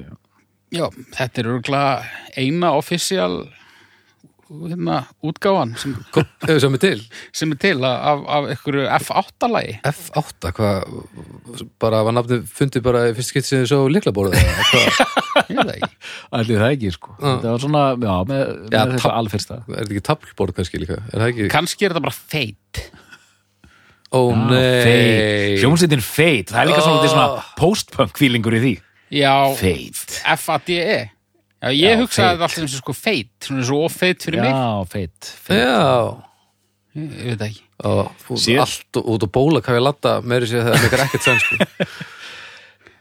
já, 0.78 0.86
þetta 1.18 1.42
er 1.42 1.50
örgulega 1.56 1.96
eina 2.38 2.74
offisíal 2.78 3.40
hérna, 4.48 4.98
útgáfan 5.28 5.74
sem, 5.82 5.94
sem 6.64 6.76
er 6.78 6.82
til? 6.84 7.02
sem 7.36 7.52
er 7.52 7.60
til 7.62 7.84
af, 7.88 8.22
af 8.28 8.48
einhverju 8.54 8.86
F8-lagi 9.00 9.76
F8, 9.92 10.52
hvað 10.58 11.68
bara 11.84 12.04
var 12.08 12.16
nafnið 12.18 12.46
fundið 12.58 12.86
bara 12.88 13.06
í 13.10 13.16
fyrst 13.18 13.34
skitt 13.34 13.48
sem 13.50 13.64
þið 13.64 13.72
svo 13.74 13.88
líkla 13.92 14.14
bóruð 14.16 14.38
það 14.38 15.84
allir 16.34 16.62
það 16.62 16.72
ekki 16.76 16.92
sko. 16.96 17.14
Já. 17.18 17.26
þetta 17.28 17.52
var 17.54 17.62
svona, 17.64 17.84
já, 18.02 18.16
með, 18.30 18.42
Já, 18.74 18.80
með 18.90 19.02
tab- 19.04 19.14
alfyrsta. 19.18 19.60
Er 19.68 19.76
þetta 19.84 19.94
ekki 19.96 20.06
tablborð 20.08 20.56
kannski 20.58 20.82
líka? 20.82 20.98
Er 21.12 21.22
það 21.22 21.28
ekki? 21.34 21.50
kannski 21.54 21.86
er 21.88 21.94
þetta 21.96 22.06
bara 22.08 22.18
feit. 22.18 22.82
Ó 24.16 24.22
nei. 24.32 25.58
hljómsveitin 25.60 26.04
feit, 26.04 26.52
það 26.54 26.62
er 26.64 26.70
líka 26.72 26.84
Oh. 26.88 27.08
svona 27.12 27.28
post-punk 27.60 28.18
feelingur 28.20 28.56
í 28.56 28.62
því. 28.64 28.74
Já, 29.20 29.34
feit. 29.60 30.22
F-A-D-E 30.36 30.98
já, 31.62 31.70
ég 31.74 31.94
Já, 31.94 32.00
hugsaði 32.02 32.28
feit. 32.28 32.38
þetta 32.38 32.48
alltaf 32.48 32.64
eins 32.64 32.74
og 32.78 32.82
sko 32.84 32.94
feit 32.98 33.48
svona 33.48 33.64
svo 33.70 33.80
ofeit 33.88 34.24
fyrir 34.28 34.42
mig 34.44 34.52
já, 34.54 34.86
feit, 34.94 35.32
feit. 35.48 35.58
Já 35.64 35.78
ég, 36.98 37.08
ég 37.08 37.32
veit 37.32 37.40
það 37.42 37.48
ekki 37.52 37.64
Ó, 37.78 37.90
þú, 38.26 38.38
Sér- 38.42 38.60
Allt 38.64 38.98
út 39.04 39.22
á 39.22 39.30
bóla 39.30 39.60
kann 39.62 39.78
ég 39.78 39.84
latta 39.86 40.16
meiri 40.26 40.48
sér 40.50 40.64
það 40.66 40.74
er 40.78 40.86
meikar 40.88 41.04
ekkert 41.08 41.28
senn 41.28 41.42
sko. 41.44 41.58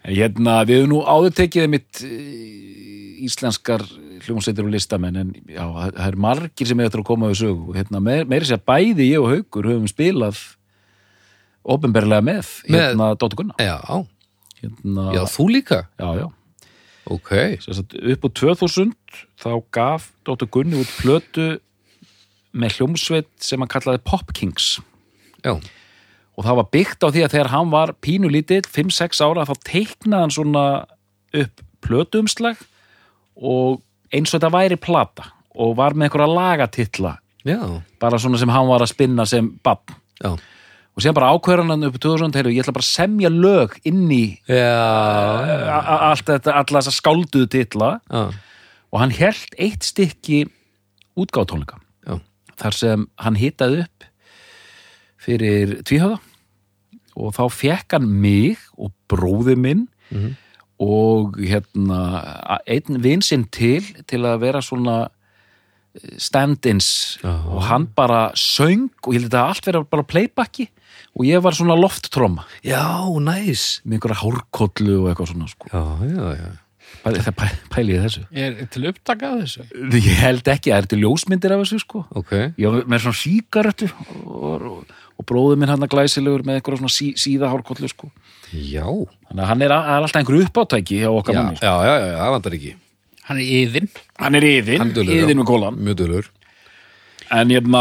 En 0.07 0.15
hérna, 0.15 0.61
við 0.69 0.77
hefum 0.85 0.91
nú 0.93 0.99
áður 1.03 1.33
tekið 1.35 1.65
mitt 1.73 1.99
íslenskar 3.27 3.83
hljómsveitir 4.27 4.63
og 4.67 4.71
listamenn 4.75 5.17
en 5.19 5.33
já, 5.51 5.65
það 5.65 5.97
það 5.97 6.07
er 6.13 6.19
margir 6.23 6.69
sem 6.71 6.81
er 6.83 6.87
eftir 6.91 7.03
að 7.03 7.09
koma 7.09 7.31
við 7.33 7.41
sögu 7.41 7.65
og 7.73 7.79
hérna, 7.81 8.01
meir, 8.05 8.27
meiri 8.31 8.47
sér 8.47 8.61
bæði 8.63 9.09
ég 9.11 9.25
og 9.25 9.33
Haukur 9.33 9.67
höfum 9.71 9.89
spilað 9.91 10.39
ofinberlega 11.67 12.23
með, 12.23 12.53
Með- 12.69 12.85
hérna 12.85 13.09
Dóttur 13.19 13.41
Gunna 13.41 13.57
Já, 13.59 13.81
hérna, 14.63 15.09
já, 15.17 15.23
þú 15.35 15.49
líka 15.57 15.81
já, 15.99 16.07
já. 16.21 16.27
Ok, 17.07 17.31
Sagt, 17.63 17.95
upp 17.95 18.27
á 18.27 18.29
2000 18.35 18.93
þá 19.39 19.51
gaf 19.75 20.11
Dóttur 20.27 20.51
Gunni 20.51 20.81
út 20.81 20.91
plötu 20.99 21.47
með 22.57 22.79
hljómsveit 22.79 23.29
sem 23.43 23.63
hann 23.63 23.71
kallaði 23.71 24.03
Pop 24.07 24.33
Kings. 24.35 24.81
Já, 25.45 25.55
og 26.37 26.45
það 26.45 26.59
var 26.59 26.69
byggt 26.75 27.07
á 27.07 27.09
því 27.09 27.23
að 27.25 27.37
þegar 27.37 27.53
hann 27.53 27.71
var 27.73 27.93
pínulítill, 28.05 28.65
5-6 28.69 29.23
ára, 29.25 29.47
þá 29.49 29.55
teiknaði 29.69 30.25
hann 30.25 30.35
svona 30.35 30.65
upp 31.37 31.63
plötuumslag 31.87 32.61
og 33.37 33.81
eins 34.11 34.33
og 34.33 34.41
þetta 34.41 34.53
væri 34.53 34.81
plata 34.81 35.31
og 35.57 35.77
var 35.79 35.95
með 35.95 36.09
einhverja 36.09 36.35
lagatitla. 36.35 37.15
Já, 37.47 37.61
bara 38.03 38.19
svona 38.19 38.41
sem 38.41 38.51
hann 38.51 38.69
var 38.69 38.83
að 38.83 38.93
spinna 38.93 39.25
sem 39.29 39.49
bann 39.63 39.97
já 40.19 40.35
og 40.97 41.03
síðan 41.05 41.15
bara 41.19 41.31
ákveður 41.37 41.67
hann 41.69 41.85
upp 41.85 41.99
á 41.99 42.05
2000 42.07 42.33
heyrðu, 42.39 42.55
ég 42.57 42.63
ætla 42.65 42.73
bara 42.73 42.87
að 42.87 42.95
semja 42.97 43.29
lög 43.33 43.75
inn 43.85 44.07
í 44.11 44.23
Já, 44.49 44.65
a- 44.65 45.83
a- 45.85 46.03
allt 46.11 46.25
þetta, 46.31 46.55
alla 46.57 46.81
þessa 46.81 46.95
skálduðu 46.97 47.49
titla. 47.53 47.91
Já, 48.11 48.23
og 48.93 49.01
hann 49.03 49.11
held 49.13 49.57
eitt 49.59 49.83
stykki 49.85 50.47
útgáðtónleika 51.17 51.77
já, 52.07 52.21
þar 52.57 52.73
sem 52.79 53.07
hann 53.19 53.37
hitaði 53.37 53.83
upp 53.85 54.05
fyrir 55.21 55.81
tvíhöða 55.87 56.19
og 57.17 57.33
þá 57.37 57.45
fekk 57.53 57.97
hann 57.97 58.09
mig 58.21 58.59
og 58.79 58.93
bróði 59.09 59.57
minn 59.57 59.87
Mhm. 60.13 60.37
og 60.79 61.37
hérna 61.41 62.61
einn 62.69 63.01
vinsinn 63.03 63.47
til 63.51 63.81
til 64.07 64.21
að 64.29 64.41
vera 64.41 64.61
svona 64.63 65.09
eh, 65.97 66.17
stand-ins. 66.21 67.17
Og 67.25 67.63
hann 67.65 67.87
bara 67.97 68.31
söng 68.37 68.91
og 69.03 69.15
ég 69.15 69.23
held 69.25 69.33
að 69.33 69.49
allt 69.49 69.65
vera 69.67 69.83
bara 69.85 70.03
playbacki 70.05 70.69
og 71.17 71.25
ég 71.25 71.41
var 71.43 71.57
svona 71.57 71.77
lofttróma 71.81 72.45
já, 72.67 72.83
næs 73.25 73.81
með 73.87 73.97
einhverja 73.99 74.21
hárkollu 74.21 74.99
og 75.03 75.11
eitthvað 75.11 75.33
svona 75.33 75.49
sko. 75.49 75.69
Já, 75.73 75.83
já, 76.13 76.31
já. 76.37 76.49
Pæli- 77.07 77.23
það 77.23 77.35
pæ, 77.39 77.47
pæli 77.71 77.95
ég 77.97 78.05
þessu. 78.07 78.23
Er 78.35 78.55
til 78.73 78.87
upptaka 78.91 79.29
af 79.33 79.41
þessu? 79.45 79.65
Ég 79.95 80.07
held 80.23 80.49
ekki, 80.51 80.71
það 80.73 80.79
er 80.83 80.87
til 80.91 81.01
ljósmyndir 81.05 81.53
af 81.55 81.61
þessu 81.65 81.79
sko. 81.83 82.03
Ok, 82.19 82.33
ég 82.59 82.73
var 82.73 82.87
með 82.91 83.05
svona 83.05 83.19
sígarettu 83.21 83.89
og, 84.27 84.65
og, 84.71 84.95
og 85.17 85.27
bróður 85.29 85.61
minn 85.61 85.71
hann 85.71 85.87
að 85.87 85.93
glæsilegur 85.95 86.43
með 86.47 86.59
einhverja 86.61 86.81
svona 86.83 86.95
sí, 86.95 87.13
síða 87.21 87.51
hárkollu 87.53 87.91
sko. 87.93 88.11
Já, 88.53 88.87
þannig 89.29 89.43
að 89.45 89.51
hann 89.53 89.63
er, 89.67 89.75
að, 89.77 89.91
er 89.93 90.07
alltaf 90.07 90.21
einhverju 90.23 90.49
uppáttæki 90.49 90.99
hjá 91.05 91.11
okkar 91.13 91.39
sko. 91.41 91.59
já, 91.63 91.75
já, 91.91 91.95
já, 92.07 92.17
það 92.23 92.35
vantar 92.37 92.59
ekki. 92.59 92.75
Hann 93.27 93.43
er 93.43 93.53
yðin. 93.61 93.89
hann 94.23 94.39
er 94.39 94.45
yðin, 94.47 94.91
yðin 95.03 95.41
með 95.41 95.49
kólan 95.49 95.79
Mjög 95.83 95.97
dölur 96.03 96.27
en 97.35 97.51
hérna, 97.51 97.81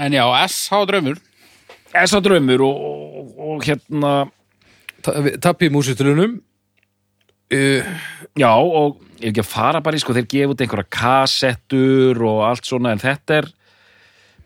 En 0.00 0.12
já, 0.16 0.24
SH 0.48 0.84
draumur. 0.88 1.18
Þessa 2.02 2.22
draumur 2.24 2.64
og, 2.66 2.82
og, 3.20 3.36
og 3.50 3.66
hérna 3.66 4.16
Tappi 5.06 5.68
í 5.68 5.70
músitulunum 5.70 6.38
uh, 7.54 7.90
já, 8.34 8.50
og 8.50 8.98
ég 9.20 9.30
ekki 9.30 9.44
að 9.44 9.50
fara 9.50 9.82
bara 9.84 9.98
í 9.98 10.02
sko, 10.02 10.16
þeir 10.16 10.26
gefa 10.32 10.54
út 10.54 10.64
einhverja 10.64 10.90
kassettur 10.96 12.22
og 12.26 12.42
allt 12.48 12.66
svona, 12.66 12.94
en 12.94 13.02
þetta 13.02 13.40
er 13.40 13.50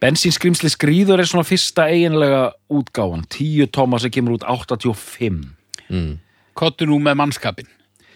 bensínskrimsli 0.01 0.71
skrýður 0.73 1.23
er 1.23 1.29
svona 1.29 1.49
fyrsta 1.49 1.89
eiginlega 1.93 2.51
útgáfan 2.73 3.27
10 3.29 3.73
tóma 3.75 4.01
sem 4.01 4.13
kemur 4.13 4.39
út 4.39 4.47
85 4.49 5.41
mm. 5.89 6.13
Kottu 6.61 6.89
nú 6.89 6.99
með 7.01 7.19
mannskapin. 7.21 7.69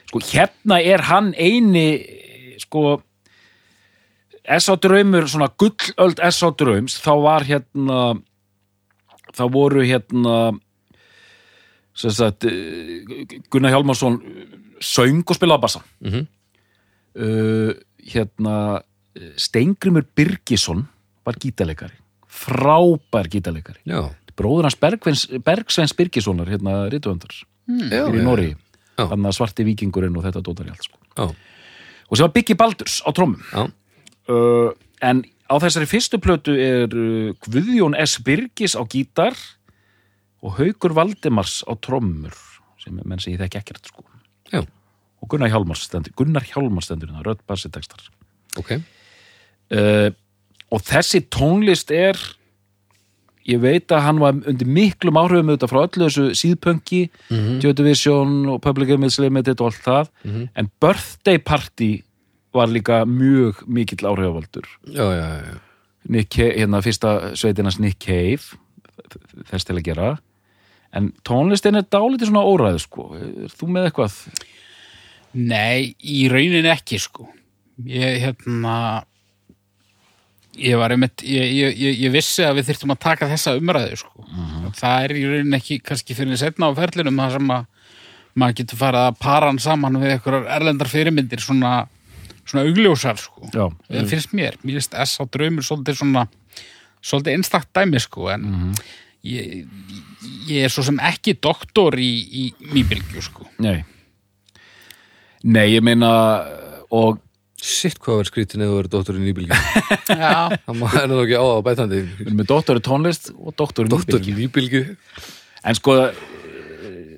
sko 0.09 0.21
hérna 0.21 0.81
er 0.83 1.05
hann 1.09 1.33
eini 1.39 1.89
sko 2.61 3.01
S.A. 4.45 4.77
Draumur, 4.77 5.25
svona 5.25 5.49
gullöld 5.57 6.21
S.A. 6.21 6.51
Draums, 6.53 6.99
þá 7.01 7.13
var 7.25 7.47
hérna 7.49 7.99
þá 9.35 9.45
voru 9.53 9.85
hérna 9.85 10.37
sem 11.95 12.11
sagt 12.11 12.47
Gunnar 13.51 13.75
Hjálmarsson 13.75 14.19
söng 14.83 15.23
og 15.23 15.37
spilaði 15.37 15.63
bassa. 15.63 15.85
Mhm. 16.03 16.27
uh, 17.15 17.73
hérna 18.05 18.83
Steingrimur 19.39 20.05
Birgisson 20.17 20.83
var 21.25 21.37
gítarleikari. 21.39 21.95
Frábær 22.27 23.29
gítarleikari. 23.31 23.79
Já, 23.87 24.11
bróður 24.37 24.69
hans 24.69 24.79
Bergvens, 24.81 25.27
Bergsveins 25.45 25.95
Birgissonar 25.97 26.51
hérna 26.51 26.85
rituöndar 26.93 27.35
já, 27.35 28.05
fyrir 28.07 28.21
í 28.21 28.25
Nóri 28.25 28.51
að 28.99 29.35
svarti 29.35 29.67
vikingurinn 29.67 30.17
og 30.19 30.27
þetta 30.27 30.43
dótar 30.45 30.69
í 30.69 30.75
allt 30.75 30.87
sko. 30.87 30.99
já, 31.17 31.25
og 32.09 32.17
sem 32.17 32.27
var 32.27 32.35
Biggi 32.35 32.57
Baldurs 32.59 33.01
á 33.03 33.11
trómum 33.15 33.41
já. 33.51 33.71
uh, 34.31 34.71
en 35.03 35.25
á 35.51 35.55
þessari 35.61 35.87
fyrstu 35.91 36.19
plötu 36.23 36.55
er 36.57 36.89
uh, 36.95 37.35
Guðjón 37.45 37.97
S. 38.01 38.19
Birgis 38.25 38.75
á 38.77 38.83
gítar 38.89 39.37
og 40.45 40.57
Haukur 40.59 40.95
Valdimars 40.97 41.63
á 41.69 41.73
trómur 41.81 42.35
sem 42.83 42.97
menn 43.05 43.21
sem 43.23 43.33
ég 43.35 43.41
þekki 43.41 43.61
ekkert 43.63 43.87
sko. 43.89 44.05
Já. 44.53 44.61
og 45.23 45.29
Gunnar 45.33 45.49
Hjálmars 45.49 45.87
stendur 45.89 46.13
Gunnar 46.17 46.45
Hjálmars 46.45 46.85
stendur 46.91 47.09
hérna, 47.09 47.23
rödd 47.25 47.41
bassi 47.49 47.71
textar 47.73 48.03
ok 48.61 48.75
uh, 48.77 50.11
og 50.75 50.83
þessi 50.85 51.23
tónlist 51.33 51.91
er 51.95 52.19
ég 53.45 53.61
veit 53.61 53.93
að 53.93 54.05
hann 54.07 54.21
var 54.23 54.37
undir 54.49 54.69
miklum 54.69 55.19
áhrifum 55.21 55.51
auðvitað 55.53 55.73
frá 55.73 55.81
öllu 55.85 56.07
þessu 56.09 56.27
síðpönki 56.41 57.01
Mhm. 57.29 57.59
Joy 57.61 57.73
Division 57.77 58.31
og 58.49 58.61
Public 58.65 58.89
Image 58.95 59.21
Limited 59.21 59.61
og 59.61 59.67
allt 59.73 59.83
það 59.85 60.09
Mhm. 60.25 60.49
en 60.57 60.71
Birthday 60.81 61.39
Party 61.39 61.91
var 62.55 62.71
líka 62.71 63.03
mjög 63.09 63.65
mikill 63.67 64.07
áhrifavaldur 64.11 64.69
Já, 64.87 65.07
já, 65.13 65.27
já, 65.45 65.57
Nick 66.09 66.31
Cave, 66.37 66.55
hérna 66.59 66.83
fyrsta 66.85 67.35
sveitinans 67.39 67.81
Nick 67.83 68.01
Cave 68.03 68.61
þess 69.51 69.67
til 69.67 69.79
að 69.79 69.87
gera 69.89 70.15
en 70.95 71.11
tónlistin 71.27 71.79
er 71.79 71.87
dálítið 71.91 72.31
svona 72.31 72.45
óræð 72.47 72.79
sko, 72.85 73.09
er 73.19 73.55
þú 73.55 73.71
með 73.75 73.89
eitthvað? 73.89 74.19
Nei, 75.35 75.95
í 75.99 76.29
raunin 76.31 76.69
ekki, 76.71 77.01
sko. 77.03 77.27
Ég, 77.91 78.21
hérna, 78.23 78.75
ég 80.55 80.79
var 80.79 80.95
einmitt, 80.95 81.25
ég, 81.27 81.51
ég, 81.51 81.79
ég, 81.81 81.99
ég 82.05 82.15
vissi 82.15 82.45
að 82.47 82.61
við 82.61 82.71
þyrftum 82.71 82.95
að 82.95 83.03
taka 83.09 83.31
þessa 83.33 83.57
umræðu, 83.59 83.99
sko. 84.05 84.27
Það 84.79 85.09
er 85.09 85.17
í 85.19 85.25
raunin 85.33 85.59
ekki 85.59 85.81
kannski 85.83 86.15
fyrir 86.15 86.39
setna 86.39 86.71
á 86.71 86.79
ferlinum 86.79 87.19
það 87.25 87.39
sem 87.39 87.55
að 87.57 87.67
maður 88.35 88.61
getur 88.61 88.81
farið 88.81 89.09
að 89.09 89.19
para 89.23 89.51
hann 89.51 89.61
saman 89.63 89.99
við 90.03 90.15
einhverjar 90.15 90.49
erlendar 90.57 90.91
fyrirmyndir 90.91 91.43
svona, 91.43 91.75
svona 92.45 92.65
augljósar, 92.69 93.19
sko. 93.21 93.49
Já, 93.55 93.67
Það 93.89 94.11
finnst 94.13 94.35
mér, 94.37 94.59
mér 94.63 94.79
finnst 94.81 94.95
S 95.05 95.17
á 95.21 95.25
draumur 95.27 95.65
svolítið 95.67 95.99
svona, 96.01 96.27
svolítið 97.05 97.39
einstakt 97.39 97.71
dæmi, 97.77 98.01
sko, 98.03 98.29
en 98.35 98.73
ég, 99.25 99.65
ég 100.51 100.67
er 100.69 100.73
svo 100.73 100.85
sem 100.87 101.01
ekki 101.01 101.37
doktor 101.43 101.97
í, 102.01 102.11
í 102.29 102.45
mýbylgju, 102.75 103.25
sko. 103.25 103.49
nei. 103.65 103.83
Nei, 105.45 105.67
ég 105.75 105.85
meina 105.85 106.11
og 106.95 107.21
Sitt 107.65 107.97
hvað 108.03 108.19
var 108.19 108.27
skrítin 108.29 108.61
eða 108.61 108.73
þú 108.75 108.77
verið 108.77 108.93
dótturinn 108.93 109.29
í 109.29 109.33
bylgi 109.37 109.57
Já, 110.21 110.53
Það 110.67 110.75
má 110.77 110.85
er 110.91 111.07
það 111.09 111.21
ekki 111.23 111.37
á 111.41 111.45
það 111.49 111.61
bætandi. 111.65 112.01
Við 112.05 112.25
erum 112.27 112.37
með 112.41 112.49
doktor 112.51 112.77
í 112.81 112.83
tónlist 112.85 113.31
og 113.33 113.55
doktor 113.57 113.87
í 113.89 113.93
Dótturinn 113.93 114.41
í 114.45 114.49
bylgi 114.53 114.83
En 115.65 115.79
sko 115.79 115.95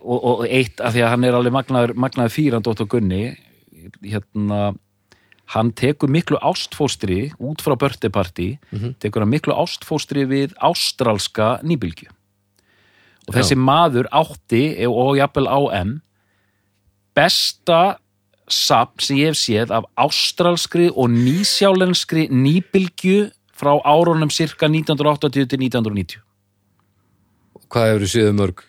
og, 0.06 0.18
og 0.30 0.44
eitt 0.46 0.78
af 0.78 0.94
því 0.94 1.02
að 1.02 1.10
hann 1.16 1.26
er 1.26 1.38
alveg 1.38 1.54
magnaður, 1.56 1.94
magnaður 1.98 2.34
fýran 2.36 2.62
Dóttor 2.66 2.86
Gunni 2.92 3.22
hérna 4.06 4.60
hann 5.54 5.70
tekur 5.76 6.10
miklu 6.10 6.38
ástfóstri 6.42 7.30
út 7.38 7.62
frá 7.62 7.76
Birthday 7.78 8.10
Party 8.10 8.48
tekur 9.02 9.22
hann 9.22 9.32
miklu 9.32 9.54
ástfóstri 9.54 10.26
við 10.26 10.56
ástralska 10.58 11.60
nýbylgju. 11.62 12.10
Og 13.26 13.34
þessi 13.34 13.56
maður 13.58 14.08
átti 14.14 14.86
og 14.86 15.16
jafnvel 15.18 15.46
á 15.50 15.60
M 15.82 15.96
besta 17.16 17.98
sapn 18.46 19.02
sem 19.02 19.18
ég 19.18 19.32
hef 19.32 19.38
séð 19.40 19.72
af 19.74 19.88
ástralskri 19.98 20.90
og 20.94 21.10
nýsjálenskri 21.10 22.28
nýbylgju 22.30 23.32
frá 23.56 23.74
árunum 23.82 24.30
cirka 24.30 24.68
1980 24.68 25.48
til 25.50 25.60
1990 25.66 26.22
Hvað 27.66 27.88
hefur 27.90 28.04
þú 28.04 28.10
séð 28.12 28.30
um 28.30 28.36
mörg? 28.38 28.62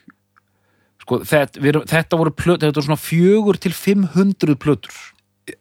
sko, 1.08 1.22
þetta, 1.24 1.62
við, 1.64 1.80
þetta 1.88 2.20
voru 2.20 2.34
plötur, 2.36 2.66
þetta 2.66 2.82
voru 2.82 2.90
svona 2.90 3.02
fjögur 3.02 3.60
til 3.64 3.74
500 3.76 4.58
plötur 4.60 4.98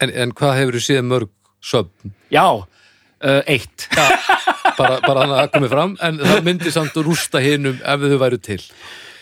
En, 0.02 0.10
en 0.10 0.32
hvað 0.36 0.56
hefur 0.60 0.78
þú 0.78 0.84
séð 0.86 1.02
mörg 1.06 1.30
söfn? 1.62 2.12
já, 2.32 2.46
uh, 2.52 3.42
eitt. 3.46 3.86
Bara, 4.76 4.98
bara 5.06 5.22
þannig 5.22 5.34
að 5.34 5.38
það 5.40 5.52
komið 5.54 5.70
fram 5.72 5.92
En 6.04 6.18
það 6.20 6.40
myndi 6.44 6.72
samt 6.74 6.96
að 6.98 7.06
rústa 7.08 7.40
hinum 7.40 7.78
ef 7.80 8.02
þau 8.10 8.18
væru 8.20 8.38
til. 8.44 8.58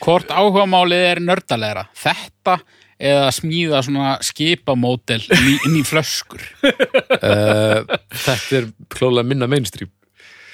Hvort 0.04 0.32
áhugamálið 0.34 1.04
er 1.12 1.20
nördalegra 1.24 1.84
þetta 1.96 2.56
eða 3.04 3.28
smíða 3.34 3.80
svona 3.84 4.14
skipamódel 4.24 5.20
inn 5.34 5.48
í, 5.52 5.54
inn 5.68 5.76
í 5.80 5.84
flöskur? 5.86 6.42
Uh, 6.64 7.82
Þetta 8.14 8.58
er 8.60 8.68
klólega 8.92 9.26
minna 9.28 9.48
mainstream. 9.50 9.90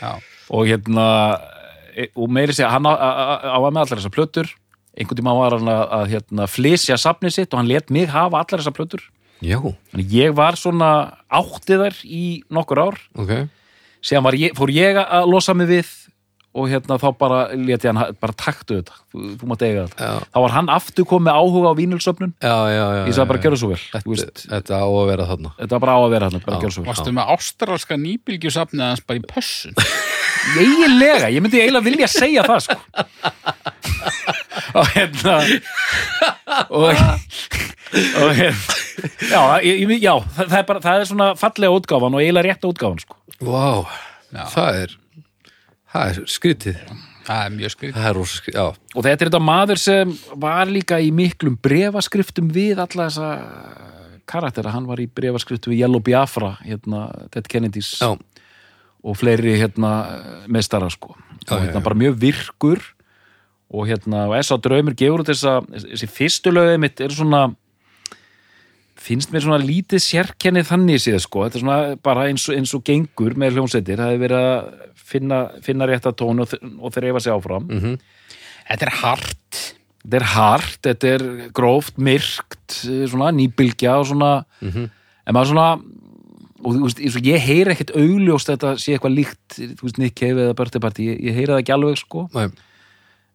Já, 0.00 0.14
og 0.50 0.66
hérna 0.68 1.06
e- 1.94 2.08
og 2.16 2.30
meiri 2.32 2.54
segja, 2.56 2.70
hann 2.72 2.86
á, 2.88 2.92
á, 2.96 3.08
á- 3.44 3.56
að 3.58 3.66
með 3.68 3.82
allar 3.84 4.00
þessar 4.00 4.14
plötur. 4.14 4.52
Einhvern 4.98 5.20
tíma 5.20 5.34
var 5.36 5.56
hann 5.58 5.68
að, 5.70 5.82
að 5.98 6.06
hérna, 6.14 6.46
flysja 6.50 6.96
safnið 6.98 7.34
sitt 7.36 7.52
og 7.54 7.60
hann 7.60 7.68
let 7.70 7.90
mig 7.94 8.08
hafa 8.10 8.40
allar 8.40 8.62
þessar 8.62 8.76
plötur. 8.78 9.04
Já, 9.04 9.19
ég 10.20 10.34
var 10.36 10.58
svona 10.60 10.90
áttið 11.32 11.86
þær 11.86 12.02
í 12.04 12.24
nokkur 12.52 12.82
ár. 12.88 13.00
Ok. 13.18 13.32
Síðan 14.04 14.24
var 14.26 14.36
ég, 14.40 14.54
fór 14.56 14.72
ég 14.72 15.00
að 15.00 15.26
losa 15.28 15.54
mig 15.56 15.68
við 15.70 15.88
og 16.50 16.66
hérna 16.66 16.96
þá 16.98 17.04
bara 17.14 17.36
let 17.54 17.84
ég 17.84 17.92
hann 17.92 17.98
ha- 18.00 18.08
bara 18.18 18.34
taktu 18.34 18.80
þetta, 18.80 18.96
þú, 19.12 19.46
mátt 19.46 19.60
eiga 19.62 19.84
þetta. 19.86 20.02
Já, 20.02 20.24
þá 20.34 20.38
var 20.42 20.54
hann 20.56 20.70
aftur 20.74 21.06
komið 21.06 21.36
áhuga 21.38 21.70
á 21.70 21.74
vínulsöfnun 21.78 22.32
já, 22.42 22.56
já, 22.74 22.84
já 22.96 23.02
ég 23.06 23.14
sagði 23.14 23.28
bara 23.30 23.38
já, 23.38 23.42
gjörðu 23.44 23.60
svo 23.60 23.68
vel 23.70 23.78
þú 23.78 24.16
Þetta, 24.18 24.46
þetta 24.56 24.80
á 24.82 24.88
að 24.90 25.06
vera 25.12 25.26
þarna. 25.30 25.52
Þetta 25.60 25.76
var 25.76 25.84
bara 25.84 25.94
á 25.94 26.00
að 26.00 26.10
vera 26.16 26.30
vel 26.34 26.86
varstu 26.90 27.14
með 27.14 27.30
ástralska 27.36 28.00
nýbylgjusafnið 28.02 28.82
hans 28.88 29.04
bara 29.06 29.20
í 29.20 29.24
pössun? 29.30 29.78
Eiginlega, 30.58 31.30
ég 31.30 31.44
myndi 31.44 31.60
eiginlega 31.62 31.86
vilja 31.86 32.10
segja 32.10 32.42
það 32.50 32.66
sko. 32.66 32.80
Og 34.74 34.86
hérna 34.94 35.36
og, 36.70 36.88
og 38.22 38.32
hérna 38.38 38.78
já, 39.30 39.42
ég, 39.64 39.94
já 39.98 40.14
það, 40.36 40.56
er 40.60 40.66
bara, 40.68 40.82
það 40.84 40.96
er 41.02 41.10
svona 41.10 41.28
fallega 41.38 41.76
útgáfan 41.76 42.16
og 42.16 42.22
eiginlega 42.22 42.50
rétta 42.50 42.70
útgáfan 42.70 43.04
sko. 43.04 43.16
Vá, 43.40 43.86
Já. 44.30 44.44
það 44.52 44.80
er 44.82 44.98
það 45.90 46.10
er 46.10 46.20
skrítið. 46.30 46.82
Það 47.30 47.44
er 47.44 47.54
mjög 47.54 47.72
skrið 47.74 47.94
Það 47.94 48.08
er 48.08 48.18
já. 48.54 48.64
Og 48.96 49.04
þetta 49.04 49.12
er 49.12 49.28
þetta 49.28 49.40
maður 49.44 49.80
sem 49.80 50.12
var 50.42 50.70
líka 50.70 50.98
í 51.02 51.10
miklum 51.14 51.56
brefaskriftum 51.62 52.48
við 52.54 52.80
alla 52.82 53.06
þessa 53.06 53.28
karaktera, 54.30 54.72
hann 54.74 54.86
var 54.88 55.02
í 55.02 55.08
brefaskriftum 55.10 55.74
við 55.74 55.84
Yellow 55.84 56.02
Biafra, 56.06 56.54
hérna 56.64 57.08
Ted 57.34 57.48
Kennedys 57.50 57.92
Já, 58.00 58.14
og 59.00 59.18
fleiri 59.18 59.56
hérna 59.58 59.92
meistara 60.50 60.90
sko. 60.92 61.16
Já, 61.44 61.56
og 61.56 61.64
hérna 61.66 61.80
já. 61.80 61.84
bara 61.86 62.00
mjög 62.02 62.18
virkur 62.22 62.82
og 63.70 63.86
hérna 63.86 64.26
og 64.28 64.36
S.A. 64.40 64.56
Draumur 64.58 64.96
gefur 64.98 65.22
út 65.22 65.30
þessa 65.30 65.60
þessi 65.70 66.08
fyrstu 66.10 66.52
lögið 66.54 66.80
mitt 66.82 67.00
er 67.04 67.14
svona 67.14 67.42
finnst 69.00 69.32
mér 69.32 69.44
svona 69.46 69.60
lítið 69.62 70.02
sérkennið 70.04 70.68
þannig 70.68 71.00
séð 71.00 71.20
sko, 71.24 71.46
þetta 71.46 71.58
er 71.58 71.64
svona 71.64 71.78
bara 72.04 72.26
eins 72.28 72.44
og, 72.50 72.56
eins 72.58 72.74
og 72.76 72.84
gengur 72.84 73.36
með 73.40 73.56
hljómsveitir, 73.56 74.00
það 74.00 74.12
hefur 74.12 74.24
verið 74.26 74.48
að 74.50 74.88
finna, 75.10 75.38
finna 75.64 75.88
rétta 75.88 76.12
tón 76.16 76.44
og, 76.44 76.52
og 76.78 76.92
þreifa 76.94 77.22
sig 77.24 77.34
áfram. 77.34 77.64
Mhm. 77.70 77.94
Þetta 78.70 78.86
er 78.86 78.92
hart. 79.00 79.60
Þetta 80.00 80.18
er 80.20 80.26
hart, 80.34 80.76
þetta 80.86 81.08
er 81.14 81.24
gróft, 81.56 81.96
myrkt 81.98 82.76
svona 83.10 83.32
nýbylgja 83.34 83.96
og 84.00 84.06
svona. 84.12 84.44
Mhm. 84.60 84.90
en 85.26 85.34
maður 85.36 85.50
svona 85.52 85.70
og 86.60 86.74
þú 86.76 86.80
veist, 86.84 87.00
ég 87.24 87.40
heyri 87.40 87.72
ekkert 87.72 87.94
augljóst 87.96 88.50
þetta 88.50 88.74
sé 88.76 88.92
eitthvað 88.92 89.14
líkt, 89.16 89.56
þú 89.56 89.86
veist, 89.86 89.98
Nick 90.00 90.16
Cave 90.18 90.44
eða 90.44 90.56
Birthday 90.58 90.82
Party, 90.82 91.06
ég, 91.08 91.20
ég 91.30 91.38
heyri 91.38 91.52
það 91.52 91.62
ekki 91.62 91.74
alveg 91.76 92.00
sko. 92.00 92.24
Nei, 92.34 92.48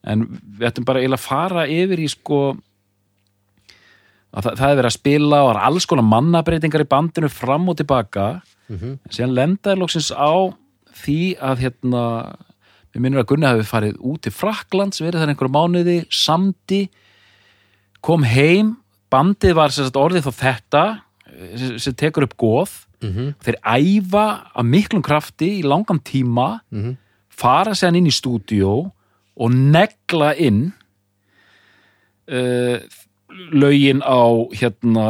en 0.05 0.25
við 0.59 0.67
ættum 0.69 0.85
bara 0.85 0.99
eiginlega 1.01 1.21
að 1.21 1.27
fara 1.27 1.65
yfir 1.67 1.99
í 1.99 2.07
sko 2.11 2.39
að 4.35 4.43
það, 4.45 4.57
það 4.59 4.69
er 4.71 4.79
verið 4.79 4.89
að 4.89 4.97
spila 4.97 5.39
og 5.43 5.47
það 5.49 5.55
er 5.55 5.61
alls 5.69 5.87
konar 5.89 6.07
mannabreitingar 6.09 6.83
í 6.85 6.89
bandinu 6.91 7.29
fram 7.31 7.69
og 7.71 7.77
tilbaka 7.81 8.27
Mhm. 8.65 8.91
en 9.05 9.11
síðan 9.13 9.35
lendaði 9.37 9.77
loksins 9.77 10.07
á 10.09 10.33
því 11.05 11.37
að 11.37 11.59
hérna 11.61 12.03
við 12.95 13.01
minnum 13.03 13.19
að 13.21 13.27
Gunni 13.29 13.45
hafi 13.45 13.65
farið 13.69 13.97
út 14.01 14.21
til 14.25 14.31
Fraklands 14.33 15.01
verið 15.03 15.21
þar 15.21 15.29
einhverju 15.35 15.53
mánuði, 15.53 15.97
samdi 16.09 16.89
kom 18.01 18.23
heim 18.23 18.77
bandið 19.11 19.53
var 19.53 19.69
sagt 19.69 19.93
orðið 19.95 20.25
þá 20.25 20.33
þetta 20.41 20.83
sem, 21.77 21.93
tekur 21.93 22.23
upp 22.23 22.35
góð 22.37 22.85
Mhm. 23.03 23.35
þeir 23.43 23.55
æfa 23.61 24.25
af 24.55 24.65
miklum 24.65 25.03
krafti 25.03 25.61
í 25.61 25.63
langan 25.63 25.99
tíma 26.01 26.61
Mhm. 26.71 26.97
fara 27.29 27.71
séðan 27.71 27.97
inn 27.97 28.07
í 28.07 28.11
stúdíó 28.11 28.91
og 29.37 29.51
negla 29.51 30.33
inn 30.39 30.71
uh, 32.31 32.77
lögin 33.51 34.01
á 34.05 34.21
hérna 34.55 35.07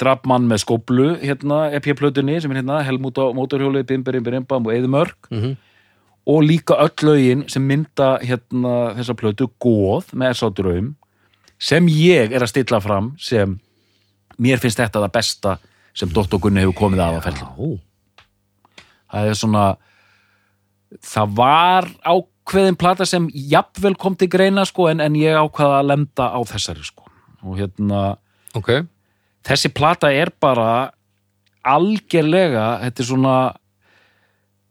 drafmann 0.00 0.46
með 0.48 0.62
skóplu 0.62 1.08
hérna 1.20 1.64
EP-plötunni 1.76 2.38
sem 2.40 2.52
er 2.52 2.60
hérna 2.60 2.82
Helmút 2.86 3.18
á 3.18 3.26
mótorhjóli, 3.34 3.82
Bimberim, 3.88 4.22
Birimbam 4.24 4.66
og 4.68 4.72
Eðumörk 4.74 5.30
Mhm. 5.30 5.56
og 6.26 6.42
líka 6.44 6.76
öll 6.78 7.02
lögin 7.08 7.48
sem 7.50 7.62
mynda 7.66 8.18
hérna 8.22 8.94
þessa 8.96 9.14
plötu 9.16 9.48
góð 9.60 10.12
með 10.14 10.34
S.A. 10.36 10.50
Draum 10.50 10.94
sem 11.58 11.86
ég 11.88 12.32
er 12.32 12.40
að 12.40 12.48
stilla 12.52 12.80
fram 12.80 13.14
sem 13.18 13.58
mér 14.38 14.58
finnst 14.60 14.78
þetta 14.78 15.00
það 15.02 15.12
besta 15.12 15.58
sem 15.94 16.08
Dr. 16.08 16.38
Gunni 16.38 16.60
hefur 16.60 16.78
komið 16.86 17.00
að 17.02 17.22
ferli 17.24 17.46
Ó, 17.58 17.78
það 19.12 19.26
er 19.28 19.34
svona 19.34 19.76
það 21.02 21.34
var 21.36 21.88
ákveðin 22.50 22.76
plata 22.78 23.06
sem 23.06 23.28
jafnvel 23.30 23.94
kom 24.00 24.16
til 24.18 24.28
greina 24.32 24.64
sko 24.66 24.88
en, 24.90 25.00
en 25.00 25.14
ég 25.14 25.36
ákvaða 25.38 25.80
að 25.80 25.88
lenda 25.92 26.26
á 26.34 26.40
þessari 26.50 26.82
sko 26.82 27.06
og 27.46 27.58
hérna 27.60 28.00
ok 28.58 28.70
þessi 29.46 29.70
plata 29.72 30.10
er 30.12 30.32
bara 30.42 30.90
algerlega 31.64 32.80
þetta 32.82 33.02
er 33.04 33.08
svona 33.08 33.34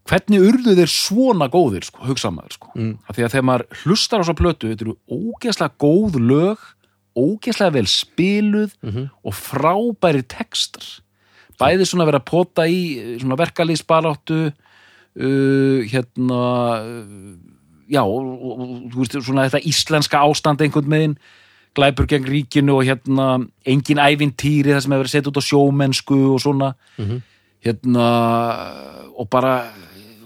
hvernig 0.09 0.41
urðu 0.41 0.73
þeir 0.77 0.89
svona 0.91 1.47
góðir 1.53 1.85
sko, 1.85 2.01
hugsa 2.09 2.31
maður 2.33 2.55
sko 2.57 2.71
Mm. 2.75 2.97
af 3.07 3.15
því 3.15 3.23
að 3.25 3.31
þegar 3.33 3.47
maður 3.49 3.65
hlustar 3.83 4.21
á 4.21 4.27
svo 4.27 4.35
plötu 4.37 4.69
þetta 4.71 4.85
eru 4.87 4.95
ógeðslega 5.09 5.77
góð 5.79 6.17
lög 6.19 6.57
ógeðslega 7.19 7.73
vel 7.73 7.85
spiluð 7.89 8.73
Mhm. 8.83 9.09
og 9.23 9.33
frábæri 9.33 10.23
textar 10.27 10.83
bæði 11.59 11.85
svona 11.85 12.05
vera 12.05 12.19
að 12.19 12.25
pota 12.25 12.65
í 12.67 12.81
eh, 12.99 13.19
svona 13.19 13.35
verkalýsbaráttu 13.37 14.39
uh, 15.19 15.79
hérna 15.91 16.41
uh, 16.81 17.37
já, 17.89 18.03
og, 18.03 18.91
þú 18.93 19.01
veist, 19.03 19.17
svona 19.25 19.47
þetta 19.49 19.65
íslenska 19.65 20.21
ástand 20.21 20.61
einhvern 20.61 20.89
megin 20.89 21.17
glæpur 21.77 22.07
gegn 22.09 22.25
ríkinu 22.25 22.77
og 22.79 22.85
hérna 22.85 23.47
engin 23.65 24.01
ævintýri 24.01 24.73
það 24.73 24.81
sem 24.83 24.91
hefur 24.91 25.03
verið 25.03 25.13
sett 25.15 25.27
út 25.29 25.37
á 25.37 25.43
sjómennsku 25.49 26.17
og 26.33 26.39
svona 26.41 26.73
Mhm. 26.97 27.21
hérna 27.65 28.07
og 29.17 29.29
bara 29.29 29.71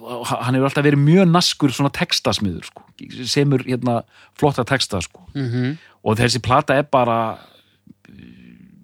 hann 0.03 0.55
hefur 0.55 0.67
alltaf 0.67 0.83
verið 0.85 0.99
mjög 0.99 1.31
naskur 1.31 1.71
svona 1.71 1.89
textasmiður 1.91 2.65
sko, 2.67 2.83
semur 3.25 3.63
hérna 3.63 4.03
flotta 4.35 4.63
texta 4.63 5.01
sko 5.01 5.21
mm 5.33 5.47
-hmm. 5.49 5.77
og 6.03 6.17
þessi 6.17 6.39
plata 6.41 6.73
er 6.75 6.83
bara 6.83 7.37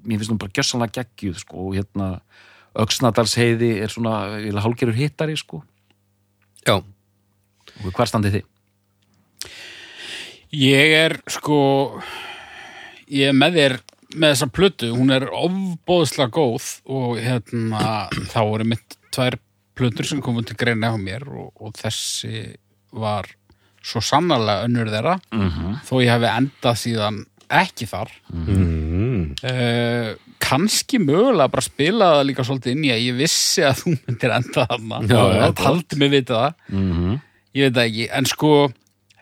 mér 0.05 0.17
finnst 0.17 0.31
hún 0.31 0.37
bara 0.39 0.51
gjössanlega 0.51 1.03
geggjuð 1.03 1.37
sko 1.39 1.57
og 1.67 1.75
hérna 1.75 2.19
Öxnadalsheiði 2.75 3.81
er 3.81 3.87
svona 3.89 4.61
hálgerur 4.61 4.93
hittari 4.93 5.35
sko 5.37 5.63
Já, 6.67 6.75
og 7.85 7.91
hver 7.95 8.05
standið 8.05 8.31
þið? 8.33 8.43
Ég 10.49 10.95
er 10.97 11.19
sko 11.29 11.59
ég 13.09 13.29
er 13.29 13.37
með 13.37 13.57
þér 13.59 13.75
með 14.09 14.31
þessa 14.33 14.47
plötu, 14.49 14.87
hún 14.97 15.13
er 15.13 15.27
ofbóðslega 15.29 16.33
góð 16.33 16.69
og 16.89 17.19
hérna 17.21 18.07
þá 18.31 18.39
eru 18.41 18.65
mitt 18.71 18.97
tvær 19.13 19.37
plötur 19.77 20.07
sem 20.09 20.23
komum 20.23 20.45
til 20.45 20.57
greina 20.57 20.89
á 20.89 20.97
mér 20.97 21.27
og, 21.29 21.51
og 21.61 21.75
þessi 21.77 22.47
var 22.97 23.29
svo 23.85 24.01
sannarlega 24.03 24.65
önnur 24.65 24.89
þeirra. 24.91 25.19
Mm 25.31 25.49
-hmm. 25.49 25.77
þó 25.85 25.93
ég 26.01 26.11
hefði 26.15 26.31
endað 26.39 26.81
síðan 26.81 27.21
ekki 27.49 27.85
þar. 27.89 28.11
Mm. 28.33 29.35
uh, 29.45 30.09
kannski 30.39 30.99
mögulega 31.01 31.49
bara 31.49 31.65
spila 31.65 32.11
það 32.17 32.27
líka 32.29 32.43
svolítið 32.45 32.75
inn 32.75 32.85
í 32.85 32.91
að 32.93 33.05
ég 33.05 33.17
vissi 33.17 33.63
að 33.65 33.81
þú 33.81 33.95
myndir 33.95 34.35
enda 34.35 34.65
þarna. 34.65 35.01
Já, 35.05 35.21
það 35.37 35.55
taldi 35.63 36.01
mig 36.01 36.11
vita 36.11 36.33
það 36.33 36.53
Mm 36.69 36.91
-hmm. 36.93 37.19
ég 37.53 37.63
veit 37.63 37.75
það 37.75 37.85
ekki, 37.85 38.09
en 38.11 38.25
sko 38.25 38.71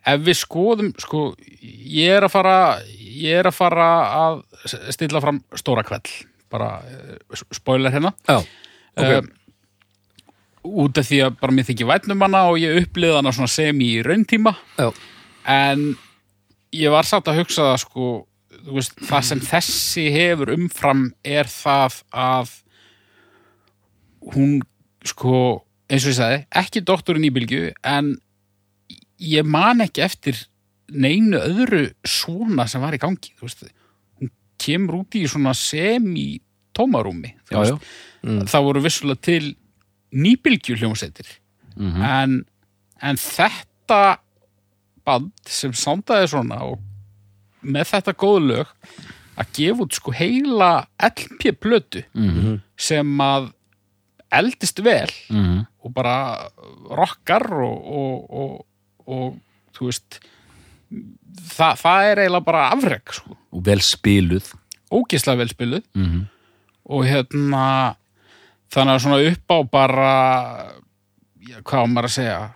ef 0.07 0.23
við 0.25 0.39
skoðum, 0.39 0.93
sko 1.01 1.23
ég 1.61 2.17
er 2.17 2.27
að 2.27 2.33
fara 2.33 2.55
ég 2.97 3.41
er 3.41 3.49
að 3.49 3.57
fara 3.57 3.87
að 4.21 4.39
stilla 4.95 5.21
fram 5.23 5.41
stóra 5.57 5.83
kveld 5.87 6.11
bara 6.51 6.77
eh, 6.87 7.43
spoiler 7.55 7.91
hérna. 7.91 8.13
Já, 8.27 8.39
ok. 8.39 9.17
um, 9.17 9.27
út 10.83 10.99
af 10.99 11.07
því 11.07 11.21
að 11.25 11.37
bara 11.41 11.55
mér 11.55 11.67
þykir 11.67 11.89
vætnum 11.89 12.23
hana 12.23 12.45
og 12.51 12.59
ég 12.61 12.81
upplýði 12.83 13.19
hana 13.19 13.33
svona 13.35 13.51
sem 13.51 13.83
í 13.83 13.91
rauntíma. 14.05 14.55
Já, 14.79 14.91
en 15.51 15.89
ég 16.75 16.91
var 16.91 17.07
satt 17.07 17.27
að 17.27 17.41
hugsa 17.41 17.71
það 17.71 17.83
sko 17.83 18.07
veist, 18.67 18.97
það 19.07 19.27
sem 19.29 19.43
þessi 19.43 20.05
hefur 20.13 20.53
umfram 20.55 21.07
er 21.25 21.49
það 21.51 22.01
að 22.11 22.53
hún 24.33 24.57
sko, 25.07 25.63
eins 25.87 26.03
og 26.03 26.11
ég 26.11 26.17
sagði, 26.17 26.39
ekki 26.61 26.83
doktorinn 26.83 27.27
í 27.27 27.33
bylgju 27.33 27.69
en 27.87 28.15
ég 29.19 29.45
man 29.47 29.82
ekki 29.86 30.03
eftir 30.06 30.39
neinu 30.88 31.39
öðru 31.39 31.88
svona 32.08 32.67
sem 32.69 32.82
var 32.82 32.95
í 32.95 33.01
gangi 33.01 33.34
hún 33.41 34.32
kemur 34.62 35.01
út 35.01 35.17
í 35.17 35.25
svona 35.27 35.53
semi 35.58 36.39
tómarúmi. 36.77 37.34
Mm. 38.23 38.45
það 38.49 38.63
voru 38.67 38.84
vissulega 38.86 39.21
til 39.21 39.56
nýbylgju 40.12 40.77
hljómsveitir 40.80 41.27
Mm 41.77 42.01
en, 42.01 42.45
en 43.06 43.19
þetta 43.21 44.17
band 45.06 45.32
sem 45.45 45.73
sándaði 45.77 46.27
svona 46.32 46.63
og 46.65 46.80
með 47.62 47.91
þetta 47.91 48.13
góð 48.17 48.39
lög 48.47 48.71
að 49.38 49.51
gefa 49.53 49.86
út 49.86 49.93
sko 49.93 50.12
heila 50.12 50.88
LP-plötu 50.97 52.01
-hmm. 52.13 52.60
sem 52.75 53.21
að 53.21 53.51
eldist 54.32 54.80
vel 54.84 55.12
Mm 55.30 55.65
og 55.88 55.93
bara 55.95 56.49
rockar 56.91 57.45
og, 57.63 57.77
og, 57.88 58.15
og, 58.30 58.65
og 59.07 59.37
þú 59.77 59.89
veist 59.89 60.19
það, 60.89 61.79
það 61.83 62.09
er 62.09 62.23
eiginlega 62.23 62.47
bara 62.47 62.65
afreg 62.75 63.15
sko, 63.19 63.37
og 63.53 63.63
vel 63.67 63.79
spiluð. 63.83 64.51
Ógislega 64.93 65.41
vel 65.41 65.49
spiluð. 65.51 65.83
Mm 65.95 66.05
-hmm. 66.05 66.25
og 66.89 67.05
hérna 67.05 67.95
þannig 68.71 68.93
að 68.93 69.01
svona 69.03 69.31
upp 69.31 69.51
á 69.51 69.57
bara 69.71 70.11
já, 71.47 71.61
hvað 71.63 71.83
á 71.83 71.87
maður 71.87 72.09
að 72.09 72.15
segja? 72.15 72.53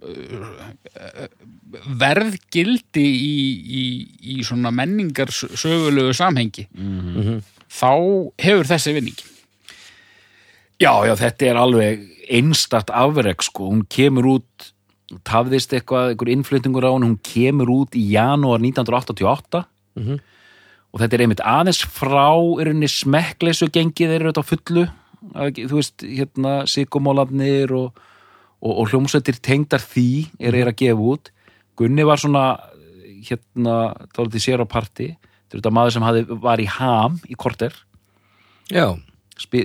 Uh, 0.00 1.28
verðgildi 2.00 3.04
í, 3.04 3.36
í, 3.80 3.84
í 4.20 4.44
svona 4.44 4.70
menningar 4.70 5.28
sögulegu 5.30 6.12
samhengi. 6.12 6.68
Mhm. 6.72 7.42
þá 7.70 7.92
hefur 8.38 8.66
þessi 8.66 8.92
vinning. 8.92 9.20
Já, 10.80 11.06
já, 11.06 11.14
þetta 11.14 11.46
er 11.46 11.56
alveg 11.60 12.00
einstart 12.30 12.90
afreg 12.90 13.42
sko, 13.42 13.68
hún 13.70 13.84
kemur 13.86 14.26
út 14.26 14.72
tafðist 15.26 15.72
eitthvað, 15.74 16.12
einhver 16.14 16.30
innflutningur 16.34 16.86
á 16.86 16.90
hún 16.94 17.06
hún 17.08 17.18
kemur 17.22 17.70
út 17.74 17.96
í 17.98 18.04
janúar 18.14 18.60
1988 18.62 19.64
Mhm. 19.96 20.20
og 20.94 21.00
þetta 21.00 21.14
er 21.14 21.22
einmitt 21.24 21.42
aðeins 21.44 21.80
frá 21.84 22.30
henni 22.62 22.86
smekkleysu 22.88 23.68
gengið 23.70 24.10
er 24.16 24.30
á 24.30 24.42
fullu. 24.42 24.86
Þú 25.34 25.74
veist, 25.76 25.98
hérna 26.02 26.62
sigumólarnir 26.66 27.70
og, 27.74 27.92
og, 28.62 28.72
og 28.78 28.88
hljómsveitir 28.90 29.40
tengdar 29.42 29.80
því 29.82 30.30
er 30.40 30.54
er 30.54 30.70
að 30.70 30.76
gefa 30.80 31.00
út. 31.12 31.30
Gunni 31.76 32.04
var 32.06 32.16
svona 32.22 32.44
hérna, 33.26 33.94
þá 34.14 34.18
er 34.22 34.26
þetta 34.30 34.40
sér 34.46 34.62
á 34.64 34.66
parti. 34.66 35.16
Þetta 35.50 35.66
er 35.68 35.74
maður 35.74 35.92
sem 35.92 36.02
hafði, 36.06 36.24
var 36.40 36.58
í 36.62 36.66
ham 36.66 37.18
í 37.28 37.34
korter, 37.34 37.74
já, 38.70 38.94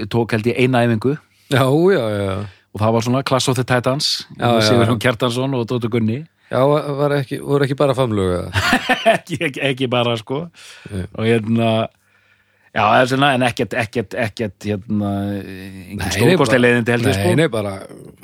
tók 0.09 0.31
held 0.33 0.47
ég 0.49 0.57
eina 0.57 0.81
æfingu. 0.85 1.17
Já, 1.53 1.65
já, 1.69 2.03
já. 2.09 2.47
Og 2.75 2.81
það 2.83 2.95
var 2.95 3.05
svona 3.07 3.23
Class 3.23 3.47
of 3.47 3.55
the 3.55 3.63
Titans. 3.63 4.27
Sigurjón 4.35 4.99
Kjartansson 4.99 5.55
og 5.55 5.67
Dóttur 5.69 5.93
Gunni 5.93 6.25
Já, 6.45 6.61
ekki, 7.17 7.39
voru 7.41 7.65
ekki 7.65 7.77
bara 7.77 7.95
famluga 7.97 8.43
ekki, 9.15 9.39
ekki, 9.47 9.61
ekki 9.65 9.87
bara 9.89 10.13
sko 10.19 10.43
Nei. 10.91 11.05
og 11.17 11.25
hérna 11.25 11.69
já, 12.75 12.83
svona, 13.09 13.31
en 13.33 13.45
ekkert, 13.47 13.73
ekkert, 13.81 14.13
ekkert 14.27 14.67
hérna, 14.69 15.13
engin 15.41 16.05
stórkostlega 16.13 16.61
leiðindi 16.61 16.93
heldur 16.93 17.15
Nei, 17.15 17.17
sko 17.17 17.33
nei, 17.39 17.47
bara, 17.49 17.73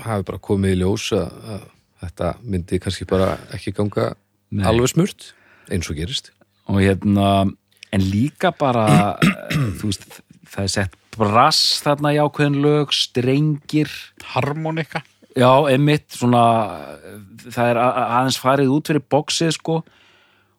hafi 0.06 0.28
bara 0.30 0.42
komið 0.52 0.76
í 0.76 0.80
ljós 0.84 1.08
að 1.18 1.66
þetta 2.04 2.32
myndi 2.46 2.82
kannski 2.84 3.10
bara 3.10 3.34
ekki 3.58 3.74
ganga 3.80 4.12
Nei. 4.54 4.68
alveg 4.70 4.94
smurt 4.94 5.32
eins 5.74 5.90
og 5.90 5.98
gerist 5.98 6.30
og 6.70 6.78
hérna, 6.78 7.32
en 7.90 8.06
líka 8.06 8.54
bara 8.54 9.16
þú 9.82 9.90
veist, 9.90 10.06
það 10.46 10.68
er 10.68 10.74
sett 10.78 11.01
brass 11.18 11.82
þarna 11.84 12.14
í 12.16 12.20
ákveðin 12.24 12.60
lög, 12.64 12.94
strengir 12.96 13.92
harmonika 14.34 15.04
Já, 15.32 15.48
einmitt 15.72 16.12
svona 16.12 16.42
það 17.48 17.70
er 17.72 17.78
aðeins 17.80 18.40
farið 18.42 18.72
út 18.76 18.90
fyrir 18.92 19.04
boxið 19.12 19.54
sko 19.56 19.78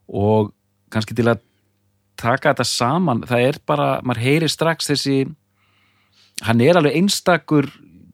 og 0.09 0.53
kannski 0.93 1.17
til 1.17 1.29
að 1.29 1.43
taka 2.21 2.53
þetta 2.53 2.65
saman, 2.69 3.21
það 3.29 3.47
er 3.49 3.59
bara 3.69 3.89
maður 4.05 4.23
heyrir 4.25 4.53
strax 4.53 4.89
þessi 4.89 5.17
hann 6.47 6.61
er 6.65 6.79
alveg 6.81 6.97
einstakur 7.01 7.69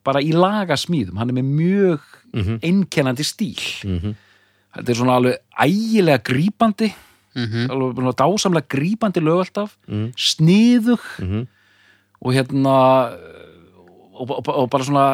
bara 0.06 0.22
í 0.24 0.30
lagasmíðum, 0.32 1.18
hann 1.18 1.30
er 1.30 1.38
með 1.38 1.50
mjög 1.58 2.00
Mhm. 2.34 2.58
einkennandi 2.62 3.24
stíl 3.24 3.62
Mhm. 3.84 4.14
þetta 4.76 4.88
er 4.90 4.94
svona 4.98 5.16
alveg 5.16 5.38
ægilega 5.58 6.22
grípandi 6.22 6.90
mm 7.36 7.70
alveg 7.70 7.94
svona 7.96 8.12
dásamlega 8.18 8.68
grípandi 8.68 9.20
lög 9.22 9.38
alltaf 9.46 9.76
Mhm. 9.88 10.12
sniðug 10.16 11.00
Mhm. 11.22 11.46
Og 12.18 12.34
hérna 12.34 12.76
og, 14.18 14.32
og, 14.38 14.48
og 14.48 14.70
bara 14.72 14.86
svona 14.86 15.06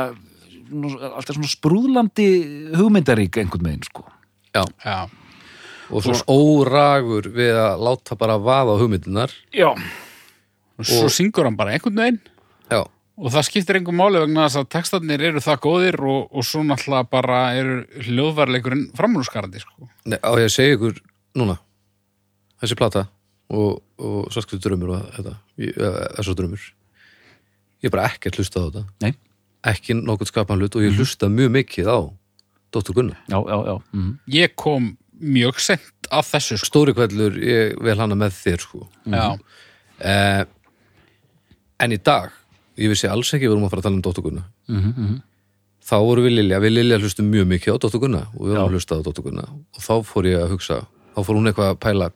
alltaf 0.65 1.37
svona 1.37 1.51
sprúðlandi 1.51 2.29
hugmyndarík 2.75 3.39
einhvern 3.43 3.69
veginn 3.69 3.87
sko. 3.87 4.07
Já, 4.55 4.65
Já, 4.85 5.11
og 5.91 6.05
svo 6.07 6.17
óragur 6.31 7.29
við 7.35 7.59
að 7.59 7.85
láta 7.85 8.17
bara 8.19 8.39
vaða 8.41 8.77
hugmyndunar 8.81 9.33
Já, 9.55 9.73
og 9.75 10.87
svo 10.89 11.11
syngur 11.13 11.49
hann 11.49 11.59
bara 11.59 11.75
einhvern 11.75 12.01
veginn. 12.01 12.21
Já, 12.73 12.81
og 12.85 13.35
það 13.35 13.49
skiptir 13.51 13.79
einhver 13.79 13.97
máli 13.99 14.23
vegna 14.23 14.47
þess 14.47 14.63
að 14.63 14.71
textarnir 14.75 15.27
eru 15.29 15.43
það 15.45 15.61
góðir 15.67 16.01
og, 16.03 16.23
og 16.33 16.47
svo 16.47 16.63
náttúrulega 16.67 17.11
bara 17.13 17.43
eru 17.59 17.83
hljóðvarleikurinn 18.07 18.89
framrúskarandi 18.99 19.63
sko. 19.63 19.91
Nei, 20.09 20.19
á 20.19 20.31
ég 20.41 20.49
að 20.49 20.57
segja 20.57 20.79
ykkur 20.79 21.03
núna? 21.39 21.59
Þessi 22.63 22.79
plata 22.79 23.05
og, 23.53 23.83
og 24.01 24.33
svartkvæðu 24.33 24.65
drömmur 24.65 24.97
og 24.97 25.07
þetta. 25.19 25.37
Þessu 26.17 26.39
drömmur 26.39 26.65
ég 27.85 27.93
bara 27.93 28.09
ekkert 28.11 28.41
hlustað 28.41 28.65
á 28.65 28.67
þetta. 28.67 28.85
Nei, 29.05 29.15
ekki 29.71 29.97
nokkuð 30.01 30.31
skapan 30.31 30.63
hlut 30.63 30.77
og 30.79 30.87
ég 30.87 30.99
hlusta 30.99 31.31
mjög 31.33 31.53
mikið 31.59 31.91
á 31.91 31.99
Dóttur 32.75 32.97
Gunnar. 32.97 33.19
Já, 33.31 33.39
já, 33.39 33.59
já. 33.69 33.75
Mm. 33.95 34.15
Ég 34.35 34.55
kom 34.59 34.95
mjög 35.21 35.61
sent 35.63 36.09
að 36.11 36.31
þessu 36.33 36.59
sko. 36.59 36.71
Stóri 36.71 36.95
kvellur, 36.97 37.37
ég 37.39 37.77
vel 37.85 37.99
hana 38.01 38.17
með 38.19 38.35
þér 38.41 38.65
sko. 38.65 38.89
Já, 39.13 39.27
eh, 40.01 40.43
en 41.85 41.95
í 41.95 42.01
dag 42.03 42.33
ég 42.81 42.91
vissi 42.91 43.11
alls 43.11 43.31
ekki 43.31 43.47
við 43.47 43.55
vorum 43.55 43.69
að 43.69 43.75
fara 43.75 43.85
að 43.85 43.89
tala 43.89 43.99
um 44.01 44.03
Dóttur 44.03 44.27
Gunnar. 44.27 44.49
Mm 44.69 44.83
-hmm. 44.83 45.23
þá 45.85 45.97
voru 46.01 46.23
við 46.25 46.35
Lilja, 46.39 46.61
við 46.61 46.73
Lilja 46.73 46.99
hlustum 46.99 47.31
mjög 47.31 47.47
mikið 47.47 47.75
á 47.75 47.77
Dóttur 47.79 48.01
Gunnar 48.01 48.27
og 48.35 48.41
við 48.41 48.53
vorum 48.55 48.69
að 48.69 48.75
hlusta 48.75 48.97
á 48.99 49.05
Dóttur 49.05 49.25
Gunnar. 49.25 49.49
Og 49.77 49.81
þá 49.81 49.95
fór 50.03 50.25
ég 50.27 50.39
að 50.43 50.51
hugsa, 50.51 50.87
þá 51.15 51.21
fór 51.25 51.37
hún 51.37 51.47
eitthvað 51.47 51.71
að 51.71 51.81
pæla 51.81 52.11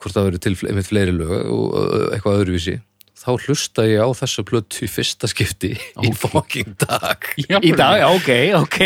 hvort 0.00 0.14
það 0.14 0.24
verið 0.24 0.40
til 0.40 0.56
einmitt 0.68 0.86
fleiri 0.86 1.12
lög 1.12 1.30
og 1.50 2.14
eitthvað 2.14 2.38
öðruvísi 2.40 2.80
þá 3.20 3.28
hlusta 3.36 3.84
ég 3.88 4.00
á 4.00 4.08
þessa 4.16 4.44
plötu 4.48 4.86
í 4.86 4.88
fyrsta 4.90 5.28
skipti 5.30 5.74
í 5.76 6.12
fucking 6.16 6.76
dag. 6.80 7.26
Í 7.68 7.72
dag, 7.76 8.04
ok, 8.08 8.30
ok. 8.56 8.80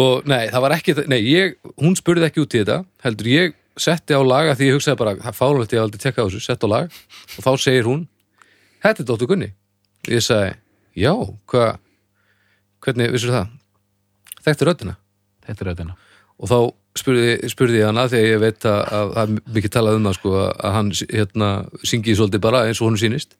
Og 0.00 0.28
nei, 0.28 0.50
það 0.52 0.64
var 0.66 0.74
ekki, 0.76 0.96
nei, 1.10 1.20
ég 1.24 1.56
hún 1.80 1.96
spurði 1.98 2.28
ekki 2.28 2.44
út 2.44 2.56
í 2.56 2.62
þetta, 2.62 2.82
heldur 3.06 3.30
ég 3.32 3.56
setti 3.80 4.16
á 4.16 4.20
laga 4.20 4.56
því 4.58 4.68
ég 4.68 4.76
hugsaði 4.76 5.00
bara, 5.00 5.14
það 5.22 5.38
fálulegt 5.38 5.72
ég 5.76 5.84
aldrei 5.84 6.02
tekka 6.02 6.24
á 6.24 6.28
þessu, 6.28 6.42
sett 6.44 6.66
á 6.66 6.68
lag. 6.68 6.98
Og 7.38 7.46
þá 7.46 7.50
segir 7.64 7.88
hún, 7.88 8.04
þetta 8.84 9.04
er 9.04 9.08
Dóttur 9.08 9.30
Gunni. 9.30 9.52
Ég 10.10 10.24
sagði, 10.24 10.52
já, 11.00 11.14
hvað 11.48 11.80
hvernig, 12.84 13.14
vissur 13.16 13.32
það? 13.36 13.56
Þetta 14.40 14.66
er 14.66 14.72
er 15.50 15.56
þetta 15.56 15.92
og 16.40 16.48
þá 16.48 16.58
spurði, 16.98 17.34
spurði 17.52 17.82
ég 17.82 17.90
hana 17.90 18.06
þegar 18.10 18.30
ég 18.30 18.42
veit 18.42 18.66
að, 18.68 18.80
að 18.98 19.12
það 19.16 19.20
er 19.22 19.52
mikið 19.58 19.74
talað 19.76 19.98
um 19.98 20.08
það 20.08 20.16
sko, 20.18 20.32
að 20.48 20.74
hann 20.76 20.90
hérna, 21.02 21.50
syngi 21.92 22.16
svolítið 22.18 22.44
bara 22.46 22.64
eins 22.68 22.80
og 22.80 22.88
honum 22.88 23.02
sýnist. 23.02 23.36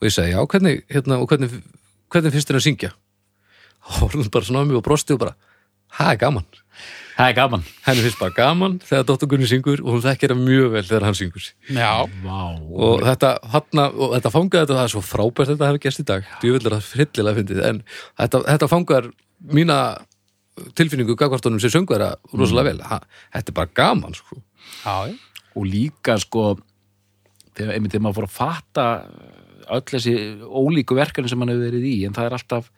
Og 0.00 0.08
ég 0.08 0.16
sagði, 0.16 0.34
já, 0.34 0.40
hvernig, 0.54 0.82
hérna, 0.90 1.20
og 1.20 1.30
hvernig, 1.30 1.60
hvernig 2.10 2.34
finnst 2.34 2.50
þér 2.50 2.60
að 2.60 2.66
syngja? 2.66 2.90
Og 4.00 4.12
hún 4.12 4.28
bara 4.32 4.44
á 4.44 4.62
mig 4.62 4.76
og 4.76 4.84
brosti 4.84 5.14
og 5.16 5.22
bara 5.22 5.32
það 5.96 6.10
er 6.12 6.18
gaman, 6.20 6.48
Það 7.20 7.28
er 7.28 7.34
gaman. 7.36 7.64
Henni 7.84 8.02
finnst 8.06 8.20
bara 8.20 8.32
gaman 8.32 8.76
þegar 8.80 9.02
Dóttur 9.08 9.28
Gunni 9.28 9.48
syngur 9.50 9.82
og 9.82 9.90
hún 9.92 10.04
þekkir 10.04 10.32
það 10.32 10.38
mjög 10.40 10.70
vel 10.72 10.82
þegar 10.88 11.04
hann 11.04 11.18
syngur. 11.18 11.48
Já, 11.76 11.90
og 12.00 13.02
þetta, 13.04 13.32
hana, 13.52 13.84
og 13.92 14.14
þetta 14.14 14.32
fangaði 14.32 14.62
þetta 14.62 14.78
það 14.78 14.86
er 14.86 14.92
svo 14.94 15.02
frábært 15.04 15.50
þetta 15.52 15.68
hefur 15.68 15.82
gerst 15.84 16.00
í 16.00 16.06
dag. 16.08 16.30
Djúvillir 16.40 16.76
að 16.78 16.88
hryllilega 16.94 17.40
fyndið 17.40 17.60
en 17.66 17.82
þetta, 18.22 18.40
þetta 18.46 18.70
fangar 18.72 19.10
mína 19.58 19.76
tilfinningu 20.78 21.16
gagvartunum 21.18 21.60
sem 21.62 21.72
söngu 21.72 21.94
þeirra 21.94 22.14
rosalega 22.32 22.70
vel, 22.70 22.82
ha, 22.90 23.00
þetta 23.36 23.52
er 23.52 23.58
bara 23.60 23.74
gaman 23.82 24.16
sko. 24.16 24.40
já. 24.84 25.16
Og 25.58 25.66
líka 25.66 26.14
sko 26.22 26.44
þegar, 27.56 27.74
einmitt 27.74 27.94
þegar 27.94 28.04
maður 28.06 28.20
fór 28.20 28.28
að 28.28 28.36
fatta 28.36 28.86
öll 29.70 29.86
þessi 29.86 30.14
ólíku 30.46 30.96
verkefni 30.98 31.30
sem 31.30 31.42
hann 31.42 31.52
hefur 31.52 31.66
verið 31.68 31.88
í 31.90 31.96
en 32.06 32.14
það 32.16 32.28
er 32.28 32.36
alltaf 32.38 32.70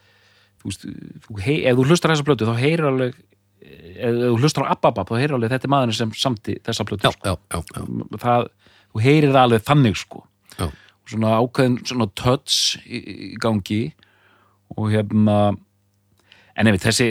þú 0.63 0.71
veist, 0.71 0.89
þú 1.27 1.39
hei, 1.43 1.57
ef 1.69 1.79
þú 1.79 1.87
hlustar 1.89 2.13
á 2.13 2.15
þessa 2.15 2.27
plötu 2.29 2.49
þá 2.49 2.55
heyrir 2.61 2.89
alveg 2.89 3.19
ef 3.63 4.21
þú 4.21 4.37
hlustar 4.41 4.67
á 4.67 4.73
Abba 4.75 5.07
þá 5.09 5.15
heyrir 5.17 5.37
alveg 5.39 5.55
þetta 5.55 5.69
er 5.69 5.75
maðurinn 5.75 5.99
sem 5.99 6.15
samti 6.19 6.59
þessa 6.67 6.87
plötu 6.89 7.09
já, 7.09 7.13
já, 7.25 7.35
já, 7.55 7.61
já, 7.73 8.21
það, 8.25 8.49
þú 8.93 9.05
heyrir 9.07 9.35
það 9.35 9.43
alveg 9.47 9.67
þannig 9.69 10.01
sko 10.03 10.25
já. 10.59 10.67
svona 11.13 11.35
ákveðin 11.41 11.79
svona 11.93 12.09
touch 12.19 12.81
í, 12.85 13.03
í 13.03 13.31
gangi 13.43 13.83
og 14.77 14.89
hérna 14.93 15.39
en 16.57 16.69
einmitt 16.69 16.85
þessi 16.85 17.09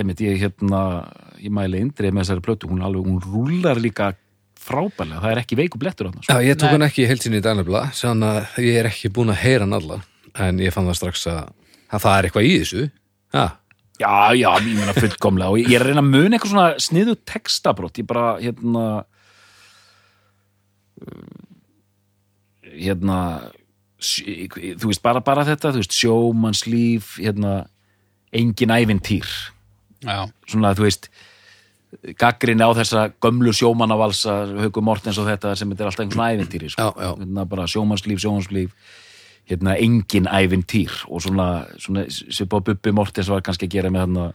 einmitt 0.00 0.22
ég 0.24 0.40
hérna 0.42 0.80
ég 1.40 1.52
mæli 1.52 1.80
indrið 1.84 2.14
með 2.14 2.24
þessari 2.24 2.44
plötu 2.44 2.70
hún, 2.70 2.84
alveg, 2.84 3.06
hún 3.06 3.22
rúlar 3.24 3.80
líka 3.80 4.12
frábælega 4.66 5.22
það 5.22 5.32
er 5.32 5.42
ekki 5.42 5.58
veiku 5.60 5.80
blettur 5.80 6.10
hann 6.10 6.18
sko. 6.20 6.32
Já, 6.32 6.44
ég 6.44 6.58
tók 6.60 6.74
hann 6.74 6.86
ekki 6.86 7.04
í 7.04 7.10
heilsinni 7.10 7.40
í 7.40 7.44
dænabla 7.44 7.86
að 7.90 8.64
ég 8.64 8.80
er 8.80 8.90
ekki 8.90 9.12
búin 9.14 9.32
að 9.34 9.42
heyra 9.44 9.66
hann 9.66 9.78
alla 9.78 10.00
en 10.46 10.60
ég 10.60 10.74
fann 10.74 10.88
það 10.88 10.98
strax 11.00 11.26
að, 11.32 11.52
að 11.88 12.04
það 12.04 12.16
er 12.16 12.28
eitthvað 12.28 12.48
í 12.48 12.54
þessu. 12.60 12.86
Ha, 13.36 13.44
já, 14.00 14.14
já, 14.36 14.48
ég 14.60 14.72
meina 14.76 14.96
fullkomlega. 14.96 15.52
Og 15.52 15.60
ég 15.62 15.76
er 15.76 15.84
að 15.84 15.92
reyna 15.92 16.02
að 16.04 16.10
muna 16.10 16.36
eitthvað 16.36 16.52
svona 16.52 16.66
sniðu 16.86 17.14
textabrótt 17.28 18.00
ég 18.02 18.08
bara 18.10 18.26
hérna 18.42 18.86
hérna 22.76 23.20
þú 23.96 24.90
veist, 24.90 25.02
bara, 25.04 25.22
bara 25.24 25.46
þetta 25.48 25.72
þú 25.72 25.82
veist, 25.82 25.96
sjómannslíf 25.96 27.16
hérna, 27.22 27.54
engin 28.36 28.74
ævintýr 28.74 29.26
já. 30.04 30.28
svona, 30.46 30.74
þú 30.76 30.86
veist 30.86 31.10
gaggrinni 32.20 32.64
á 32.64 32.70
þessa 32.76 33.08
gömlu 33.22 33.52
sjómannavalsa 33.56 34.36
Hauku 34.60 34.82
Mortens 34.84 35.18
og 35.18 35.28
þetta 35.30 35.54
sem 35.56 35.70
þetta 35.72 35.84
er 35.84 35.90
alltaf 35.90 36.04
einhvern 36.04 36.36
ævintýri 36.36 36.70
sko. 36.72 36.82
Já, 36.82 37.04
já. 37.06 37.10
Hérna 37.22 37.46
bara 37.48 37.66
sjómannslíf, 37.70 38.20
sjómannslíf 38.22 38.74
hérna 39.46 39.76
engin 39.78 40.26
ævintýr 40.26 40.92
og 41.08 41.22
svona, 41.22 41.66
svona 41.78 42.06
svipa 42.10 42.60
Bubbi 42.60 42.92
Mortens 42.92 43.30
var 43.30 43.44
kannski 43.46 43.68
að 43.68 43.78
gera 43.78 43.92
með 43.94 44.06
hérna 44.06 44.26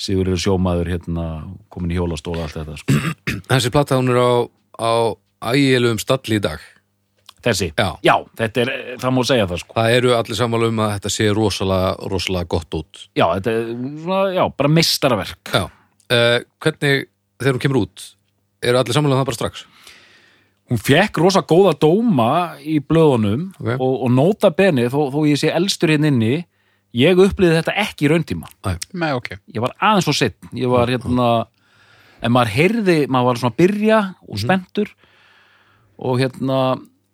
Sigurður 0.00 0.38
sjómaður 0.40 0.88
hérna 0.94 1.24
komin 1.68 1.90
í 1.92 1.96
hjólastóla 1.98 2.46
allt 2.46 2.56
þetta 2.56 2.76
sko. 2.80 3.00
Þessi 3.50 3.72
plata 3.74 3.98
hún 3.98 4.12
er 4.14 4.20
á, 4.20 4.32
á 4.80 4.92
ægilum 5.52 6.00
stalli 6.00 6.38
í 6.38 6.44
dag 6.44 6.62
þessi, 7.44 7.70
Já. 7.76 8.14
þetta 8.40 8.62
er, 8.64 8.70
það 9.00 9.14
má 9.16 9.20
segja 9.28 9.48
það 9.50 9.62
sko. 9.62 9.76
Það 9.78 9.96
eru 9.98 10.14
allir 10.16 10.38
sammála 10.40 10.70
um 10.70 10.80
að 10.84 10.94
þetta 10.96 11.12
sé 11.16 11.28
rosalega, 11.36 11.90
rosalega 12.12 12.50
gott 12.56 12.78
út. 12.80 13.02
Já, 13.18 13.26
þetta 13.38 13.54
er 13.56 13.66
svona, 14.04 14.22
já, 14.36 14.42
bara 14.60 14.72
meistaraverk. 14.76 15.52
Já, 15.54 15.64
uh, 15.66 16.38
hvernig 16.64 17.04
þegar 17.40 17.56
hún 17.56 17.64
kemur 17.66 17.82
út 17.84 18.06
eru 18.60 18.80
allir 18.80 18.96
sammála 18.96 19.16
um 19.16 19.22
það 19.22 19.30
bara 19.30 19.40
strax? 19.40 19.64
Hún 20.70 20.78
fekk 20.78 21.18
rosa 21.18 21.42
góða 21.42 21.72
dóma 21.82 22.30
í 22.62 22.76
blöðunum 22.78 23.48
Ok. 23.58 23.72
og, 23.74 23.94
og 24.06 24.10
nota 24.14 24.52
beni 24.54 24.84
þó, 24.92 25.08
þó 25.10 25.20
ég 25.26 25.40
sé 25.40 25.50
elstur 25.50 25.90
hérna 25.90 26.12
inni 26.12 26.44
ég 26.94 27.18
upplýði 27.18 27.56
þetta 27.58 27.74
ekki 27.82 28.06
í 28.06 28.10
rauntíma. 28.12 28.50
Nei, 28.66 29.10
ok. 29.16 29.32
ég 29.50 29.62
var 29.64 29.74
aðeins 29.78 30.06
svo 30.06 30.14
setn 30.14 30.52
ég 30.58 30.70
var 30.70 30.90
hérna 30.90 31.30
en 32.20 32.34
maður 32.34 32.52
heyrði, 32.54 32.98
maður 33.08 33.30
var 33.30 33.40
svona 33.40 33.54
að 33.54 33.60
byrja 33.62 34.00
og 34.28 34.40
spenntur 34.42 34.92
og 36.00 36.20
hérna 36.20 36.60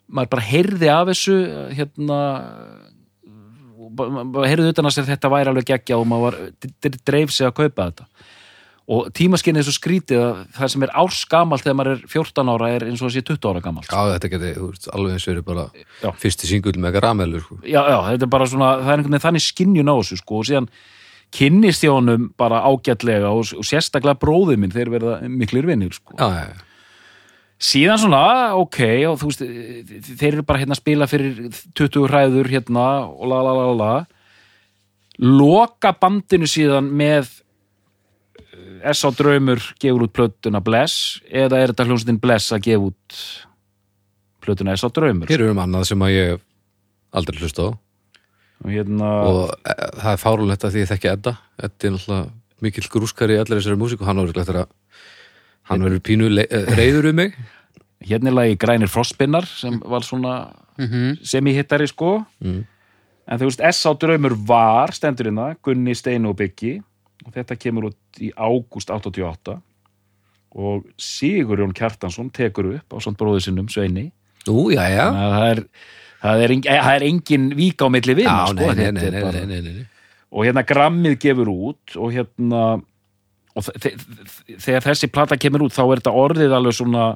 maður 0.06 0.32
bara 0.36 0.46
heyrði 0.46 0.90
af 0.92 1.10
þessu 1.10 1.36
hérna 1.76 2.20
og 3.76 3.92
maður 3.96 4.48
heyrði 4.50 4.72
utan 4.72 4.88
að 4.88 4.96
sér 4.96 5.08
þetta 5.10 5.30
væri 5.32 5.52
alveg 5.52 5.68
geggja 5.70 5.98
og 6.00 6.08
maður 6.10 6.26
var, 6.26 6.96
dreif 7.06 7.34
sig 7.34 7.48
að 7.48 7.56
kaupa 7.60 7.90
þetta 7.90 8.08
og 8.86 9.08
tímaskinnið 9.18 9.64
er 9.64 9.66
svo 9.66 9.74
skrítið 9.74 10.20
að 10.22 10.42
það 10.54 10.68
sem 10.72 10.84
er 10.86 10.92
árs 11.02 11.22
gamalt 11.30 11.64
þegar 11.64 11.78
maður 11.80 11.96
er 11.96 12.02
14 12.12 12.50
ára 12.52 12.68
er 12.70 12.84
eins 12.86 13.00
og 13.02 13.10
sé 13.10 13.22
20 13.26 13.48
ára 13.50 13.62
gamalt 13.64 13.90
Já, 13.90 14.12
þetta 14.12 14.30
geti, 14.30 14.52
þú 14.58 14.68
veist, 14.70 14.86
alveg 14.94 15.16
eins 15.16 15.26
verið 15.26 15.46
bara 15.48 15.64
Já. 16.04 16.10
fyrsti 16.22 16.50
singull 16.50 16.76
með 16.82 16.94
garamelu 17.00 17.40
sko. 17.42 17.58
já, 17.64 17.80
já, 17.82 17.98
þetta 18.12 18.28
er 18.28 18.32
bara 18.36 18.46
svona, 18.52 18.68
það 18.84 18.92
er 18.92 19.00
einhvern 19.00 19.16
veginn 19.16 19.26
þannig 19.26 19.46
skinnjun 19.46 19.90
á 19.90 19.94
þessu 19.96 20.20
sko 20.20 20.38
og 20.38 20.46
síðan 20.50 20.70
kynnist 21.34 21.82
ég 21.82 21.96
honum 21.96 22.28
bara 22.38 22.62
ágætlega 22.62 23.34
og, 23.34 23.50
og 23.58 23.66
sérstaklega 23.66 24.20
bróðið 24.22 24.62
minn 24.62 24.76
þeir 24.76 24.92
verða 24.94 25.18
miklir 25.26 25.66
vinnir 25.66 25.96
sko. 25.96 26.14
Já, 26.14 26.30
já, 26.30 26.46
já 26.54 26.65
síðan 27.56 28.00
svona, 28.00 28.22
ok 28.60 28.80
og 29.08 29.16
þú 29.20 29.30
veist, 29.30 29.44
þeir 30.20 30.34
eru 30.34 30.44
bara 30.46 30.60
hérna 30.60 30.76
að 30.76 30.82
spila 30.82 31.08
fyrir 31.08 31.38
20 31.78 32.10
hræður 32.10 32.50
hérna 32.52 32.86
og 33.08 33.30
la 33.30 33.40
la 33.44 33.54
la 33.56 33.66
la 33.76 33.92
loka 35.22 35.94
bandinu 35.96 36.48
síðan 36.50 36.90
með 36.92 37.30
eh, 38.36 38.92
S.A. 38.92 39.12
Draumur 39.16 39.62
gefur 39.80 40.04
út 40.04 40.14
plötuna 40.16 40.60
Bless 40.64 41.22
eða 41.30 41.62
er 41.62 41.72
þetta 41.72 41.88
hljómsveitin 41.88 42.20
Bless 42.20 42.52
að 42.52 42.66
gefa 42.68 42.90
út 42.90 43.20
plötuna 44.44 44.76
S.A. 44.76 44.92
Draumur 44.92 45.32
Hér 45.32 45.46
er 45.46 45.54
um 45.54 45.64
annað 45.64 45.88
sem 45.92 46.04
að 46.04 46.16
ég 46.16 46.44
aldrei 47.16 47.40
hlust 47.40 47.62
á 47.64 47.68
og 48.56 48.72
hérna 48.72 49.08
og 49.28 49.40
e, 49.64 49.72
það 50.00 50.12
er 50.12 50.20
fárulegt 50.20 50.64
að 50.64 50.74
því 50.74 50.84
ég 50.84 50.90
þekki 50.92 51.12
Edda 51.12 51.32
Eddi 51.56 51.88
er 51.88 51.96
náttúrulega 51.96 52.26
mikill 52.64 52.88
grúskari 52.92 53.36
í 53.36 53.40
allir 53.40 53.60
þessari 53.60 53.80
músík 53.80 54.00
og 54.00 54.08
hann 54.08 54.20
verður 54.22 54.44
eftir 54.44 54.60
að 54.62 54.70
hann 55.68 55.82
verður 55.84 56.02
pínu 56.06 56.28
eh, 56.42 56.66
reiður 56.78 57.10
um 57.10 57.16
mig 57.22 57.34
hérna 58.06 58.30
er 58.30 58.36
lagi 58.38 58.56
Grænir 58.60 58.88
Frostpinnar 58.92 59.46
sem 59.46 59.80
var 59.84 60.00
svona 60.06 60.52
Mhm. 60.78 61.18
semi-hittari 61.24 61.86
sko 61.88 62.26
Mm. 62.44 62.64
en 63.28 63.38
þú 63.38 63.44
veist 63.48 63.60
S.A. 63.64 63.94
Draumur 63.94 64.34
var 64.46 64.88
stendur 64.92 65.24
hérna, 65.30 65.56
Gunni, 65.62 65.94
Steinu 65.94 66.28
og 66.30 66.36
Byggi 66.36 66.82
og 67.26 67.32
þetta 67.32 67.56
kemur 67.58 67.88
út 67.90 68.20
í 68.20 68.30
ágúst 68.36 68.90
88 68.92 69.60
og 70.56 70.84
Sigurjón 70.98 71.72
Kjartansson 71.74 72.30
tekur 72.30 72.74
upp 72.76 72.92
á 72.92 72.96
svona 73.00 73.16
bróðu 73.16 73.40
sinnum 73.40 73.68
Sveini 73.68 74.12
Nú, 74.46 74.70
já, 74.70 74.84
já 74.92 75.10
það 75.10 75.50
er 75.50 75.64
það 76.22 76.42
er, 76.44 76.50
engin, 76.54 76.72
það 76.72 76.94
er 76.96 77.02
engin 77.08 77.48
vík 77.56 77.82
á 77.82 77.86
milli 77.90 78.14
vina 78.14 78.30
Já, 78.30 78.46
sko, 78.52 78.54
nei, 78.54 78.74
nei, 78.74 79.10
nei, 79.10 79.32
nei, 79.32 79.46
nei, 79.46 79.60
nei. 79.60 79.86
og 80.32 80.44
hérna 80.46 80.62
grammið 80.68 81.18
gefur 81.24 81.48
út 81.50 81.96
og 81.96 82.12
hérna 82.12 82.62
og 83.56 83.64
þe- 83.64 83.94
þe- 83.96 84.58
þegar 84.60 84.84
þessi 84.90 85.08
plata 85.12 85.36
kemur 85.40 85.64
út 85.66 85.72
þá 85.74 85.82
er 85.86 86.00
þetta 86.02 86.12
orðið 86.22 86.52
alveg 86.58 86.74
svona 86.76 87.06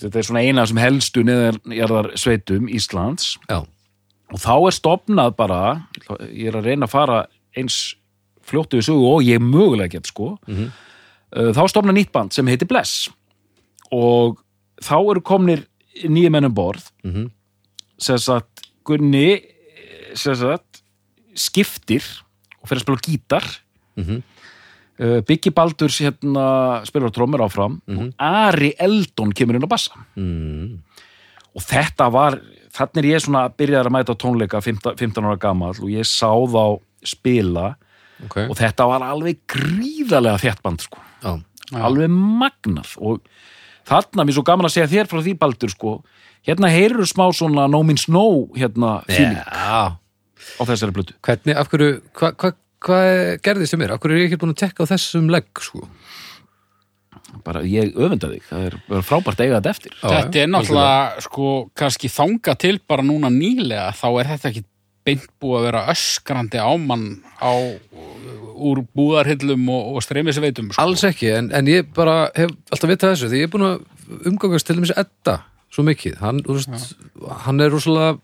þetta 0.00 0.18
er 0.18 0.26
svona 0.26 0.42
eina 0.42 0.64
sem 0.66 0.80
helstu 0.82 1.22
neðarjarðar 1.26 2.08
sveitum 2.18 2.68
Íslands 2.72 3.34
Já, 3.48 3.60
og 3.62 4.40
þá 4.42 4.54
er 4.66 4.74
stopnað 4.78 5.36
bara 5.38 5.60
ég 6.32 6.48
er 6.50 6.58
að 6.58 6.70
reyna 6.70 6.88
að 6.88 6.94
fara 6.96 7.18
eins 7.56 7.76
fljóttu 8.44 8.80
við 8.80 8.88
sögu 8.88 9.04
og 9.14 9.22
ég 9.28 9.38
mögulega 9.44 9.96
get 9.98 10.06
sko 10.10 10.38
Mhm. 10.48 10.72
Uh, 11.34 11.50
þá 11.50 11.64
stopnað 11.66 11.96
nýtt 11.98 12.12
band 12.14 12.32
sem 12.32 12.46
heitir 12.46 12.68
Bless 12.70 13.08
og 13.90 14.36
þá 14.80 14.94
eru 15.10 15.20
komnir 15.20 15.64
nýja 16.06 16.30
mennum 16.30 16.54
borð 16.54 16.90
Mhm. 17.04 17.30
sem 17.98 18.18
sagt 18.18 18.62
Gunni 18.84 19.40
sem 20.14 20.34
sagt 20.36 20.82
skiptir 21.34 22.02
og 22.62 22.68
fyrir 22.68 22.78
að 22.78 22.84
spila 22.84 23.02
gítar 23.02 23.44
Mhm. 23.96 24.22
Uh, 25.00 25.20
Biggi 25.26 25.50
Baldurs 25.54 26.00
hérna 26.04 26.82
spilar 26.86 27.10
á 27.10 27.14
trómur 27.16 27.42
áfram 27.44 27.80
og 27.88 28.12
Ari 28.18 28.74
Eldon 28.78 29.32
kemur 29.32 29.56
inn 29.58 29.66
á 29.66 29.70
bassa. 29.70 29.92
Mm. 30.16 30.80
og 31.54 31.62
þetta 31.62 32.08
var, 32.10 32.40
þannig 32.74 32.98
er 33.04 33.10
ég 33.12 33.22
svona 33.22 33.48
byrjaði 33.48 33.86
að 33.86 33.94
mæta 33.94 34.14
tónleika 34.18 34.60
15, 34.60 34.96
15 34.98 35.24
ára 35.28 35.38
gamall 35.38 35.76
og 35.78 35.90
ég 35.90 36.02
sá 36.06 36.30
þá 36.30 36.80
spila. 37.04 37.76
Ok. 38.24 38.36
Og 38.48 38.56
þetta 38.56 38.86
var 38.88 39.02
alveg 39.02 39.40
gríðarlega 39.50 40.38
þéttband 40.40 40.80
sko, 40.86 40.98
Já, 41.22 41.34
alveg 41.74 42.08
magnað. 42.10 42.94
Og 43.02 43.20
þarna, 43.88 44.24
mér 44.24 44.32
er 44.32 44.36
svo 44.38 44.44
gaman 44.46 44.68
að 44.68 44.74
segja 44.76 44.90
þér 44.92 45.10
frá 45.10 45.20
því 45.24 45.34
Baldur 45.40 45.72
sko, 45.72 45.94
hérna 46.46 46.70
heyrur 46.72 47.06
smá 47.08 47.26
svona 47.34 47.66
No 47.70 47.82
Means 47.82 48.06
No 48.08 48.48
hérna 48.56 49.02
feeling 49.08 49.38
já. 49.40 49.94
á 49.94 50.62
þessari 50.68 50.94
blötu 50.94 51.14
Hvernig, 51.24 51.56
af 51.56 51.68
hverju, 51.72 52.00
hvað 52.16 52.34
hva, 52.40 52.52
hva 52.84 53.00
gerði 53.44 53.68
sem 53.70 53.84
er? 53.84 53.96
Hverju 53.96 54.16
er 54.16 54.22
ég 54.24 54.30
ekki 54.30 54.40
búin 54.42 54.54
að 54.54 54.60
tekka 54.66 54.86
á 54.86 54.92
þessum 54.94 55.30
legg, 55.32 55.50
sko? 55.64 55.86
bara 57.44 57.64
ég 57.66 57.96
öfunda 57.98 58.28
þig, 58.30 58.44
það 58.48 58.66
er 58.68 58.76
bara 58.88 59.04
frábært 59.04 59.40
að 59.40 59.48
eiga 59.48 59.56
þetta 59.58 59.72
eftir 59.74 59.94
Já, 59.96 60.04
Þetta 60.04 60.40
er 60.40 60.50
náttúrulega, 60.52 61.24
sko, 61.24 61.48
kannski 61.80 62.10
þanga 62.12 62.54
til 62.62 62.76
bara 62.88 63.04
núna 63.06 63.30
nýlega, 63.32 63.88
þá 63.98 64.06
er 64.12 64.30
þetta 64.32 64.50
ekki 64.52 64.62
beint 65.04 65.26
búið 65.42 65.58
að 65.58 65.66
vera 65.66 65.82
öskrandi 65.92 66.60
ámann 66.64 67.08
á, 67.36 67.52
úr 68.54 68.84
búðarhillum 68.96 69.66
og, 69.74 69.96
og 69.96 70.06
streymisveitum, 70.06 70.70
sko. 70.72 70.84
Alls 70.84 71.04
ekki, 71.08 71.32
en, 71.34 71.50
en 71.56 71.68
ég 71.68 71.90
bara 71.96 72.28
hef 72.36 72.54
alltaf 72.70 72.92
vitað 72.92 73.16
þessu, 73.16 73.32
því 73.32 73.42
ég 73.42 73.50
er 73.50 73.52
búin 73.52 73.66
að 73.68 74.30
umgangast 74.30 74.68
til 74.68 74.78
dæmis 74.78 74.94
Edda 74.96 75.40
svo 75.74 75.84
mikið 75.86 76.20
hann, 76.22 76.40
veist, 76.46 76.94
hann 77.44 77.60
er 77.64 77.72
rosalega 77.74 78.16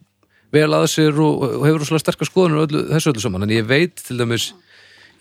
vel 0.52 0.68
að 0.74 0.86
sér 0.90 1.18
og, 1.22 1.42
og 1.60 1.66
hefur 1.68 1.82
rosalega 1.84 2.04
sterkar 2.04 2.28
skoðunum 2.30 2.62
öllu, 2.66 2.84
þessu 2.90 3.12
öllu 3.12 3.22
saman, 3.24 3.46
en 3.46 3.54
ég 3.54 3.66
veit 3.68 3.96
til 4.06 4.18
dæmis, 4.20 4.48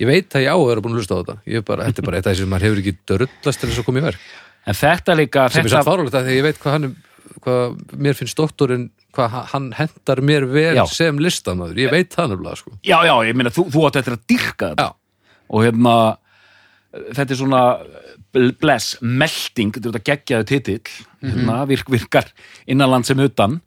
ég 0.02 0.08
veit 0.10 0.30
að 0.36 0.46
ég 0.48 0.54
á 0.54 0.58
að 0.58 0.68
vera 0.72 0.82
búin 0.86 0.96
að 0.96 1.02
hlusta 1.04 1.18
á 1.18 1.20
þetta. 1.22 1.36
Ég 1.50 1.62
er 1.62 1.68
bara, 1.68 1.86
þetta 1.90 2.02
er 2.02 2.08
bara 2.10 2.18
eitt 2.22 2.28
af 2.30 2.34
þessi 2.34 2.46
sem 2.46 2.50
maður 2.54 2.68
hefur 2.70 2.82
ekki 2.84 2.96
dörrullast 3.12 3.60
til 3.62 3.70
þess 3.70 3.82
að 3.84 3.88
koma 3.90 4.02
í 4.02 4.06
verk, 4.08 4.26
en 4.70 4.80
þetta 4.80 5.18
líka 5.20 5.46
sem 5.50 5.60
er 5.62 5.70
þetta, 5.70 5.76
samt 5.78 5.90
fárulegt 5.92 6.18
að 6.20 6.30
því 6.30 6.38
ég 6.40 6.48
veit 6.50 6.62
hvað 6.64 6.76
hann 6.78 6.90
er 6.90 6.98
hvað 7.40 7.76
mér 8.02 8.16
finnst 8.18 8.40
doktorinn 8.40 8.88
hvað 9.16 9.28
ha- 9.36 9.44
hann 9.52 9.68
hendar 9.78 10.20
mér 10.26 10.48
vel 10.50 10.74
Já. 10.80 10.86
sem 10.90 11.20
listamaður, 11.22 11.78
ég 11.78 11.92
veit 11.94 12.10
það 12.16 12.32
nefnilega 12.34 12.58
sko. 12.58 12.72
já, 12.84 12.98
já, 13.06 13.14
ég 13.30 13.38
meina, 13.38 13.52
þú, 13.54 13.68
þú 13.70 13.84
átt 13.88 14.00
eftir 14.02 14.16
að 14.18 14.24
dyrka 14.34 14.72
þetta. 14.74 14.88
Og 15.50 15.64
hérna 15.68 15.94
þetta 17.14 17.34
er 17.36 17.40
svona 17.40 17.62
bl- 18.34 18.56
bless, 18.62 18.96
melding, 19.02 19.72
þetta 19.76 19.88
er 19.90 19.94
þetta 19.94 20.08
geggjaðu 20.10 20.48
titill 20.50 20.96
hérna, 21.22 21.60
virk, 21.70 21.90
virkar 21.94 22.32
innanland 22.70 23.06
sem 23.08 23.20
utan. 23.24 23.60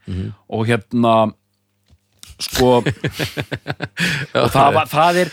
Og 0.50 0.66
hérna 0.68 1.14
sko 2.49 2.74
og 4.43 4.53
það, 4.53 4.68
var, 4.76 4.90
það 4.90 5.24
er 5.24 5.32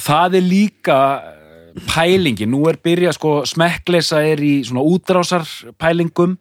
það 0.00 0.38
er 0.38 0.46
líka 0.46 1.00
pælingi, 1.90 2.48
nú 2.50 2.64
er 2.70 2.78
byrjað 2.82 3.16
sko 3.16 3.34
smekklesa 3.48 4.22
er 4.26 4.42
í 4.42 4.54
svona 4.66 4.84
útrásar 4.86 5.46
pælingum 5.80 6.36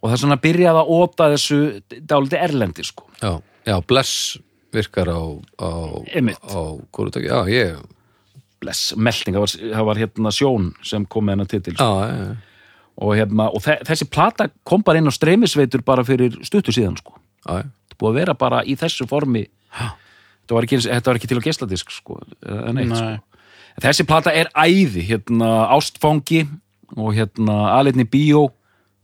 og 0.00 0.08
það 0.08 0.16
er 0.16 0.22
svona 0.24 0.40
byrjað 0.42 0.80
að 0.80 0.94
óta 0.98 1.28
þessu 1.32 1.60
dálítið 2.04 2.42
erlendi 2.44 2.84
sko. 2.84 3.06
Já, 3.22 3.38
já, 3.64 3.76
bless 3.88 4.38
virkar 4.74 5.08
á 5.08 5.22
á, 5.62 5.70
á 6.50 6.60
kórutaki, 6.90 7.30
já, 7.30 7.46
ég 7.48 7.78
bless, 8.64 8.94
melding, 8.96 9.36
það 9.36 9.44
var, 9.44 9.54
það 9.76 9.88
var 9.88 10.00
hérna 10.02 10.32
sjón 10.34 10.72
sem 10.86 11.06
kom 11.06 11.26
með 11.26 11.36
hennar 11.36 11.50
titil 11.52 11.76
já, 11.78 11.84
já, 11.86 12.18
já, 12.18 12.34
og, 12.94 13.12
hérna, 13.18 13.48
og 13.50 13.62
þe 13.64 13.78
þessi 13.86 14.08
plata 14.10 14.48
kom 14.66 14.84
bara 14.86 15.00
inn 15.00 15.10
á 15.10 15.14
streymisveitur 15.14 15.84
bara 15.86 16.04
fyrir 16.06 16.36
stuttu 16.46 16.74
síðan 16.74 16.98
sko. 16.98 17.16
er 17.50 17.70
búið 17.98 18.10
að 18.10 18.18
vera 18.20 18.36
bara 18.38 18.62
í 18.66 18.76
þessu 18.78 19.06
formi 19.10 19.44
þetta 19.74 20.54
var 20.56 20.66
ekki, 20.66 20.76
eins- 20.78 20.88
þetta 20.90 21.10
var 21.12 21.18
ekki 21.20 21.28
til 21.30 21.38
á 21.40 21.46
geisladisk 21.46 21.90
sko, 21.90 22.18
neitt, 22.72 22.88
Nei. 22.90 22.96
sko. 22.96 23.40
En 23.74 23.82
þessi 23.88 24.06
plata 24.06 24.30
er 24.32 24.50
æði 24.54 25.02
hérna, 25.08 25.48
ástfangi 25.74 26.44
og 26.96 27.14
hérna 27.16 27.56
aðleitni 27.74 28.04
bíó 28.06 28.52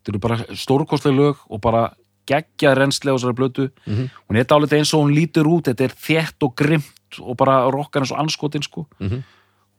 þetta 0.00 0.12
eru 0.14 0.18
bara 0.22 0.36
stórkostlega 0.54 1.16
lög 1.16 1.36
og 1.50 1.60
bara 1.60 1.88
geggjað 2.30 2.76
reynslega 2.78 3.16
á 3.16 3.18
þessari 3.18 3.34
blötu 3.40 3.64
hún 3.88 4.36
er 4.38 4.44
dálítið 4.46 4.78
eins 4.78 4.92
og 4.94 5.02
hún 5.02 5.14
lítur 5.16 5.48
út 5.50 5.66
þetta 5.66 5.88
er 5.88 5.94
þétt 5.96 6.46
og 6.46 6.54
grimt 6.54 7.18
og 7.18 7.36
bara 7.36 7.64
rokkar 7.72 8.02
eins 8.04 8.12
og 8.12 8.20
anskotin 8.22 8.62
sko. 8.62 8.86
Mhm. 9.00 9.24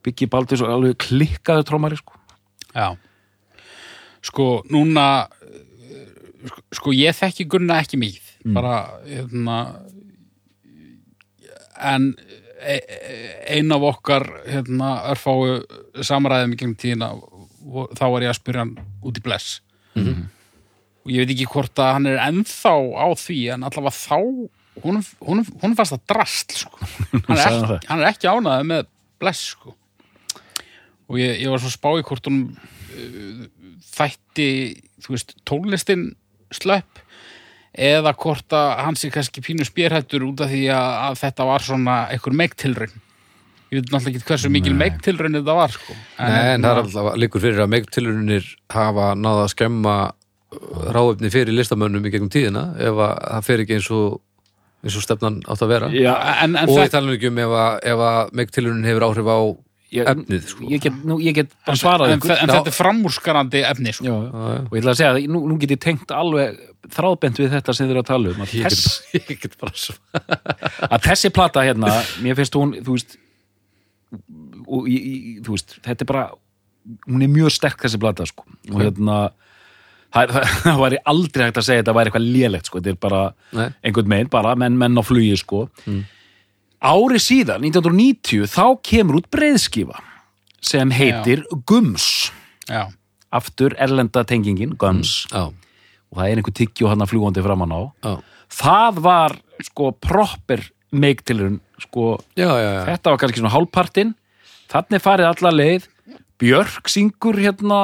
Biggi 0.03 0.25
Baldur 0.27 0.57
svo 0.57 0.67
alveg 0.67 0.97
klikkaðu 0.97 1.63
trómari 1.63 1.95
sko. 1.95 2.13
Já. 2.75 2.97
Sko, 4.21 4.61
núna, 4.69 5.27
sko, 6.45 6.61
sko, 6.73 6.91
ég 6.93 7.15
þekki 7.17 7.47
Gunna 7.47 7.79
ekki 7.81 7.97
mikið, 8.01 8.27
bara, 8.53 8.75
hérna, 9.07 9.55
en 11.81 12.15
e 12.61 12.77
e- 12.77 13.57
ein 13.57 13.71
af 13.73 13.81
okkar, 13.81 14.27
hérna, 14.45 14.91
örfáu 15.11 15.61
samræðum 16.05 16.53
í 16.53 16.59
gegnum 16.59 16.77
tíðina, 16.77 17.11
þá 17.97 18.05
var 18.13 18.25
ég 18.25 18.31
að 18.33 18.39
spyrja 18.39 18.63
hann 18.65 18.75
út 19.01 19.17
í 19.17 19.23
bless. 19.25 19.61
Og 21.01 21.09
ég 21.09 21.23
veit 21.23 21.33
ekki 21.33 21.49
hvort 21.49 21.81
að 21.81 21.93
hann 21.97 22.09
er 22.11 22.21
ennþá 22.21 22.75
á 22.93 23.07
því, 23.17 23.39
en 23.55 23.65
allavega 23.65 23.97
þá, 23.97 24.17
hún, 24.83 25.01
hún, 25.25 25.45
hún 25.63 25.75
fannst 25.75 25.95
það 25.95 26.05
drast, 26.13 26.57
sko. 26.61 26.77
Hann 27.27 27.37
er 27.37 27.47
ekki, 27.49 27.87
hann 27.89 28.03
er 28.03 28.09
ekki 28.11 28.29
ánæðið 28.29 28.67
með 28.69 28.91
bless, 29.19 29.41
sko. 29.55 29.73
Og 31.09 31.17
ég, 31.19 31.41
ég 31.41 31.51
var 31.51 31.59
svo 31.59 31.73
spá 31.73 31.89
í 31.97 32.05
hvort 32.07 32.29
hún 32.29 32.43
þætti, 33.91 34.49
þú 35.01 35.15
veist, 35.15 35.33
tónlistin 35.49 36.11
slöpp 36.53 37.01
eða 37.71 38.13
hvort 38.19 38.55
að 38.55 38.71
hann 38.85 38.97
sé 38.99 39.11
kannski 39.13 39.43
pínu 39.45 39.65
spjörhættur 39.67 40.25
út 40.27 40.43
af 40.43 40.51
því 40.51 40.65
að, 40.75 41.19
þetta 41.21 41.47
var 41.47 41.65
svona 41.65 41.97
einhver 42.11 42.35
meiktilraun 42.35 42.97
ég 43.71 43.79
veit 43.79 43.93
náttúrulega 43.93 44.19
ekki 44.19 44.27
hversu 44.27 44.49
mikil 44.51 44.73
meiktilraun 44.75 45.37
þetta 45.37 45.53
var 45.55 45.71
sko. 45.71 45.93
Nei, 46.19 46.39
en 46.55 46.65
það 46.65 46.71
er 46.71 46.81
alltaf 46.81 47.13
líkur 47.23 47.43
fyrir 47.45 47.63
að 47.63 47.71
meiktilunir 47.71 48.49
hafa 48.73 49.13
náða 49.15 49.45
að 49.45 49.53
skemma 49.53 49.95
ráöfni 50.91 51.31
fyrir 51.31 51.55
listamönnum 51.55 52.03
í 52.03 52.11
gegnum 52.11 52.31
tíðina 52.33 52.65
ef 52.75 52.99
að 52.99 53.13
það 53.21 53.47
fer 53.47 53.63
ekki 53.63 53.77
eins 53.77 53.89
og 53.95 54.19
eins 54.81 54.97
og 54.97 55.05
stefnan 55.05 55.39
átt 55.45 55.63
að 55.63 55.71
vera. 55.71 55.89
Já, 55.93 56.11
en, 56.41 56.57
en, 56.57 56.65
og 56.65 56.75
ég 56.75 56.87
þetta, 56.89 56.97
tala 56.97 57.07
nú 57.07 57.15
ekki 57.15 57.29
um 57.29 57.39
ef 57.39 57.55
að, 57.61 57.75
ef 57.93 58.03
að 58.09 58.33
meiktilunin 58.39 58.87
hefur 58.89 59.05
áhrif 59.07 59.29
á 59.29 59.39
ég, 59.91 60.07
efnið 60.11 60.45
sko. 60.51 60.67
ég 60.71 60.83
get, 60.85 60.99
nú, 61.07 61.17
ég 61.23 61.35
get 61.35 61.51
bara 61.65 61.75
en, 61.75 61.79
svarað 61.81 62.13
en, 62.13 62.19
ykkur 62.21 62.33
en 62.37 62.51
þetta 62.53 62.71
er 62.71 62.77
framúrskarandi 62.77 63.63
efni 63.69 63.93
sko. 63.97 64.05
já, 64.07 64.13
Já, 64.15 64.43
já. 64.55 64.59
og 64.65 64.75
ég 64.77 64.83
ætla 64.83 64.93
að 64.95 64.99
segja 65.01 65.13
að 65.15 65.27
nú, 65.35 65.41
nú 65.51 65.57
get 65.61 65.73
ég 65.75 65.81
tengt 65.83 66.13
alveg 66.15 66.61
þráðbent 66.91 67.41
við 67.43 67.51
þetta 67.55 67.75
sem 67.77 67.85
þið 67.87 67.95
eru 67.95 68.03
að 68.03 68.09
tala 68.11 68.31
um 68.35 68.45
að, 68.45 68.53
Ég 68.57 68.69
þess, 68.69 68.95
get, 69.11 69.29
ég 69.35 69.41
get 69.43 69.57
bara 69.61 70.95
að 70.95 71.05
þessi 71.09 71.33
plata 71.35 71.65
hérna 71.67 71.91
mér 72.25 72.39
finnst 72.39 72.57
hún, 72.59 72.73
þú 72.81 72.95
veist 72.97 73.17
og 74.71 74.87
þú 75.45 75.55
veist, 75.55 75.77
þetta 75.85 76.05
er 76.05 76.09
bara 76.13 76.25
hún 77.07 77.21
er 77.25 77.29
mjög 77.31 77.53
sterk 77.53 77.83
þessi 77.85 77.99
plata 78.01 78.25
sko. 78.27 78.45
og 78.71 78.79
hérna 78.81 79.17
það, 80.11 80.33
það, 80.33 80.47
það 80.65 80.79
væri 80.85 81.01
aldrei 81.13 81.45
hægt 81.47 81.59
að 81.61 81.67
segja 81.67 81.81
að 81.81 81.83
þetta 81.85 81.95
væri 81.99 82.11
eitthvað 82.11 82.29
lélegt 82.37 82.71
sko. 82.71 82.81
þetta 82.81 82.93
er 82.95 83.01
bara 83.05 83.21
Nei. 83.59 83.67
einhvern 83.87 84.11
meginn, 84.15 84.31
bara 84.33 84.55
menn, 84.59 84.79
menn 84.81 84.97
á 84.99 85.03
flugi 85.05 85.35
sko. 85.39 85.65
Ári 86.81 87.21
síðan 87.21 87.61
1990 87.69 88.49
þá 88.49 88.65
kemur 88.85 89.21
út 89.21 89.29
breiðskifa 89.33 90.01
sem 90.61 90.91
heitir 90.93 91.45
Gums. 91.69 92.31
Já, 92.69 92.89
aftur 93.33 93.75
erlenda 93.81 94.25
tengingin, 94.27 94.75
Gums. 94.79 95.25
Já, 95.31 95.49
og 96.11 96.19
það 96.19 96.27
er 96.27 96.41
einhver 96.41 96.57
tyggju 96.57 96.89
hann 96.91 97.03
að 97.05 97.13
fljúandi 97.13 97.45
framan 97.45 97.73
á. 97.73 97.81
Já, 98.03 98.13
það 98.61 99.01
var 99.05 99.37
sko 99.61 99.91
proper 100.01 100.65
meiktilurinn 100.91 101.61
sko, 101.79 102.17
já, 102.35 102.49
já, 102.49 102.69
já. 102.75 102.83
þetta 102.91 103.13
var 103.13 103.21
kannski 103.21 103.41
svona 103.41 103.55
hálfpartinn. 103.55 104.13
Þannig 104.71 105.03
farið 105.03 105.29
alla 105.31 105.53
leið. 105.55 105.87
Björk 106.41 106.89
syngur 106.89 107.37
hérna 107.37 107.81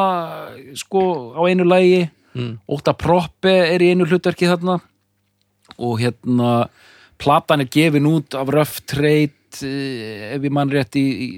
sko 0.80 1.02
á 1.38 1.41
einu 1.45 1.68
lagi. 1.68 2.08
Mm. 2.38 2.58
Óta 2.70 2.93
Proppe 2.98 3.54
er 3.68 3.84
í 3.84 3.91
einu 3.93 4.08
hlutverki 4.08 4.50
þarna. 4.50 4.80
Og 5.78 6.00
hérna 6.02 6.68
platan 7.22 7.63
er 7.63 7.72
gefin 7.74 8.09
út 8.09 8.38
af 8.38 8.51
Rough 8.53 8.84
Trade 8.89 9.63
eh, 9.65 10.36
ef 10.36 10.43
ég 10.43 10.53
mann 10.53 10.72
rétt 10.74 10.99
í, 10.99 11.05
í, 11.05 11.30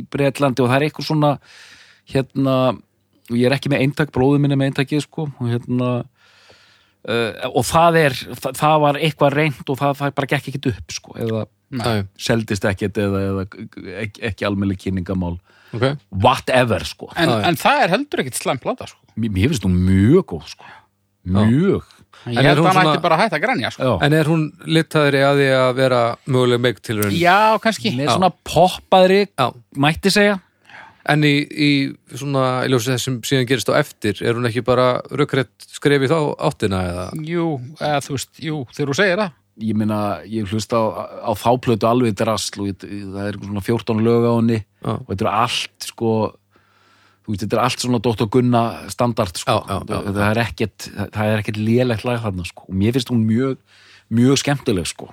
í 0.00 0.02
Bretlandi 0.10 0.64
og 0.64 0.70
það 0.70 0.76
er 0.78 0.88
eitthvað 0.88 1.08
svona 1.10 1.36
hérna 2.10 2.56
og 2.74 3.38
ég 3.38 3.48
er 3.48 3.56
ekki 3.56 3.70
með 3.72 3.86
eintak, 3.86 4.12
bróður 4.12 4.42
minni 4.42 4.58
með 4.60 4.72
eintakið 4.72 5.06
sko 5.06 5.28
og 5.30 5.48
hérna 5.48 5.90
uh, 7.08 7.46
og 7.50 7.64
það 7.64 8.00
er, 8.02 8.16
það, 8.36 8.58
það 8.60 8.78
var 8.84 9.00
eitthvað 9.00 9.36
reynd 9.38 9.72
og 9.72 9.80
það, 9.80 9.94
það 10.00 10.16
bara 10.18 10.30
gekk 10.34 10.50
ekkit 10.52 10.70
upp 10.74 10.96
sko 10.98 11.18
eða 11.24 11.44
Nei, 11.74 12.04
seldist 12.20 12.66
ekkit 12.68 13.00
eða, 13.02 13.20
eða 13.30 13.44
ekki, 14.04 14.20
ekki 14.28 14.46
almennileg 14.46 14.78
kynningamál 14.82 15.38
ok. 15.74 15.86
Whatever 16.22 16.84
sko. 16.86 17.08
En, 17.18 17.32
en 17.48 17.58
það 17.58 17.80
er 17.82 17.94
heldur 17.96 18.22
ekkit 18.22 18.38
slæm 18.38 18.60
plata 18.62 18.86
sko. 18.90 19.00
mér, 19.18 19.48
finnst 19.48 19.66
hún 19.66 19.80
mjög 19.86 20.28
góð 20.34 20.52
sko. 20.52 20.68
Mjög 21.24 21.88
En 22.26 22.38
er 22.38 22.42
held 22.48 22.58
hún 22.58 22.66
að 22.66 22.72
hann 22.72 22.82
svona- 22.82 22.94
ætti 22.96 23.02
bara 23.04 23.16
að 23.18 23.22
hætta 23.24 23.36
að 23.38 23.44
grænja 23.44 23.70
sko. 23.74 23.98
En 24.02 24.12
er 24.12 24.24
hún 24.24 24.42
litaðri 24.66 25.20
að 25.28 25.36
því 25.42 25.48
að 25.58 25.74
vera 25.76 26.00
möguleg 26.26 26.60
meiktilurinn? 26.64 27.18
Já, 27.20 27.58
kannski 27.60 27.92
með 27.96 28.06
Já. 28.08 28.16
svona 28.16 28.32
poppaðri 28.44 29.22
Já. 29.38 29.52
mætti 29.76 30.10
segja 30.10 30.40
En 31.06 31.20
í, 31.20 31.44
í 31.44 31.70
svona, 32.16 32.64
í 32.64 32.70
ljósi 32.72 32.94
þess 32.94 33.04
sem 33.04 33.16
síðan 33.20 33.46
gerist 33.46 33.68
á 33.68 33.76
eftir, 33.76 34.22
er 34.24 34.32
hún 34.32 34.48
ekki 34.48 34.62
bara 34.64 35.02
rökkrett 35.12 35.52
skref 35.68 36.00
í 36.00 36.08
þá 36.08 36.32
áttina 36.40 36.78
eða? 36.88 37.04
Jú, 37.28 37.60
eða 37.76 37.98
þú 38.00 38.14
veist, 38.16 38.30
jú, 38.40 38.62
þegar 38.72 38.88
þú 38.88 38.96
segir 38.96 39.20
það 39.20 39.32
ég 39.60 39.76
meina, 39.76 39.98
ég 40.24 40.48
hlusta 40.48 40.80
á, 40.80 40.84
á 41.28 41.32
þáplötu 41.36 41.84
alveg 41.86 42.16
drasl 42.16 42.56
og 42.64 42.70
ég, 42.72 42.78
það 42.88 43.28
er 43.28 43.36
svona 43.36 43.62
14 43.62 44.00
lög 44.02 44.24
á 44.24 44.32
henni 44.32 44.64
og 44.82 45.06
þetta 45.12 45.26
er 45.28 45.32
allt 45.44 45.86
sko 45.92 46.08
þú 47.24 47.32
veist, 47.32 47.42
þetta 47.44 47.56
er 47.56 47.64
allt 47.64 47.84
svona 47.84 48.00
Dóttor 48.04 48.30
Gunna 48.32 48.62
standard 48.92 49.40
sko, 49.40 49.58
Já, 49.64 49.74
já, 49.74 49.76
já, 49.88 50.12
það, 50.12 50.24
er 50.28 50.40
ekkert 50.44 50.88
það 51.16 51.28
er 51.32 51.42
ekkert 51.42 51.60
lélegt 51.60 52.06
lag 52.08 52.22
þarna 52.24 52.48
sko. 52.48 52.66
Og 52.68 52.80
mér 52.80 52.96
finnst 52.96 53.12
hún 53.12 53.22
mjög, 53.28 53.60
mjög 54.12 54.40
skemmtileg 54.42 54.88
sko. 54.90 55.12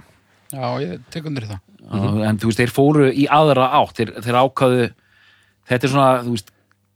Já, 0.52 0.66
ég 0.84 1.06
tek 1.14 1.30
undir 1.30 1.48
það. 1.48 1.62
Uh, 1.88 2.24
en 2.28 2.40
þú 2.42 2.50
veist, 2.50 2.60
þeir 2.60 2.74
fóru 2.76 3.06
í 3.12 3.28
aðra 3.32 3.70
átt. 3.80 3.96
Þeir, 4.00 4.12
þeir 4.26 4.40
ákvaðu 4.42 4.90
þetta 5.72 5.88
er 5.88 5.94
svona, 5.94 6.10
þú 6.26 6.36
veist 6.36 6.52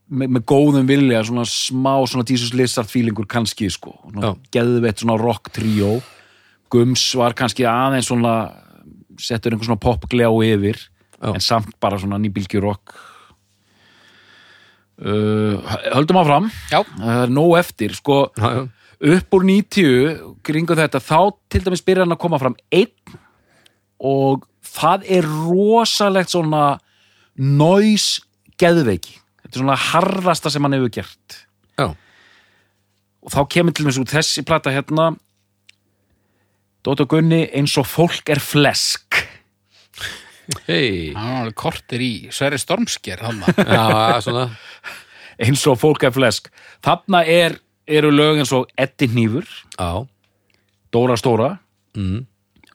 með, 0.05 0.33
með 0.35 0.45
góðum 0.51 0.89
vilja, 0.89 1.23
svona 1.29 1.47
smá 1.49 1.93
svona 2.11 2.27
Jesus 2.27 2.51
Lizard 2.57 2.91
feelingur 2.91 3.29
kannski 3.31 3.71
sko. 3.73 3.95
Geðveitt 4.53 5.01
svona 5.01 5.17
rock 5.21 5.49
trio. 5.55 5.97
Gums 6.73 7.07
var 7.15 7.37
kannski 7.37 7.65
aðeins 7.69 8.11
svona 8.11 8.35
settur 9.21 9.53
einhver 9.53 9.69
svona 9.69 9.79
popglea 9.79 10.27
á 10.27 10.35
yfir 10.43 10.79
Já. 11.21 11.31
en 11.31 11.43
samt 11.43 11.75
bara 11.79 11.99
svona 12.01 12.19
nýbylgjur 12.19 12.65
rock 12.65 12.95
uh, 15.01 15.75
höldum 15.95 16.21
áfram. 16.21 16.49
Já, 16.71 16.81
það 16.85 17.21
er 17.25 17.35
nóg 17.35 17.55
eftir 17.59 17.95
sko. 17.97 18.19
Já, 18.37 18.47
já. 18.59 18.63
upp 19.15 19.37
úr 19.37 19.45
90 19.47 20.39
kringu 20.45 20.77
þetta 20.77 21.01
þá 21.03 21.19
til 21.51 21.63
dæmis 21.65 21.83
byrjar 21.85 22.05
hann 22.05 22.15
að 22.15 22.23
koma 22.23 22.39
fram 22.41 22.55
einn 22.73 23.19
og 23.99 24.45
það 24.65 25.05
er 25.17 25.27
rosalegt 25.27 26.31
svona 26.31 26.77
noise 27.35 28.23
geðveiki. 28.59 29.19
Þetta 29.43 29.53
er 29.53 29.61
svona 29.61 29.81
harðasta 29.91 30.51
sem 30.51 30.63
hann 30.63 30.77
hefur 30.77 30.93
gert. 31.01 31.41
Já, 31.75 31.91
og 33.25 33.33
þá 33.33 33.41
kemur 33.51 33.75
til 33.75 33.85
dæmis 33.85 33.99
út 34.01 34.13
þessi 34.13 34.45
plata 34.47 34.73
hérna. 34.73 35.13
Dóttur 36.85 37.09
Gunni 37.09 37.47
eins 37.57 37.73
og 37.81 37.87
fólk 37.89 38.29
er 38.29 38.39
flesk 38.43 39.24
hei. 40.67 41.13
hann 41.15 41.31
var 41.31 41.41
alveg 41.45 41.57
kortir 41.59 42.03
í 42.03 42.11
Sverri 42.33 42.59
Stormsker 42.61 43.21
Já, 43.21 43.85
eins 45.45 45.65
og 45.67 45.79
fólk 45.81 46.05
er 46.07 46.15
flesk 46.15 46.51
þarna 46.85 47.23
er, 47.25 47.59
eru 47.87 48.11
lög 48.13 48.41
eins 48.43 48.53
og 48.55 48.69
Eddi 48.77 49.09
Hnífur, 49.11 49.47
Já, 49.77 50.05
Dóra 50.93 51.17
Stóra 51.19 51.51
mm. 51.97 52.25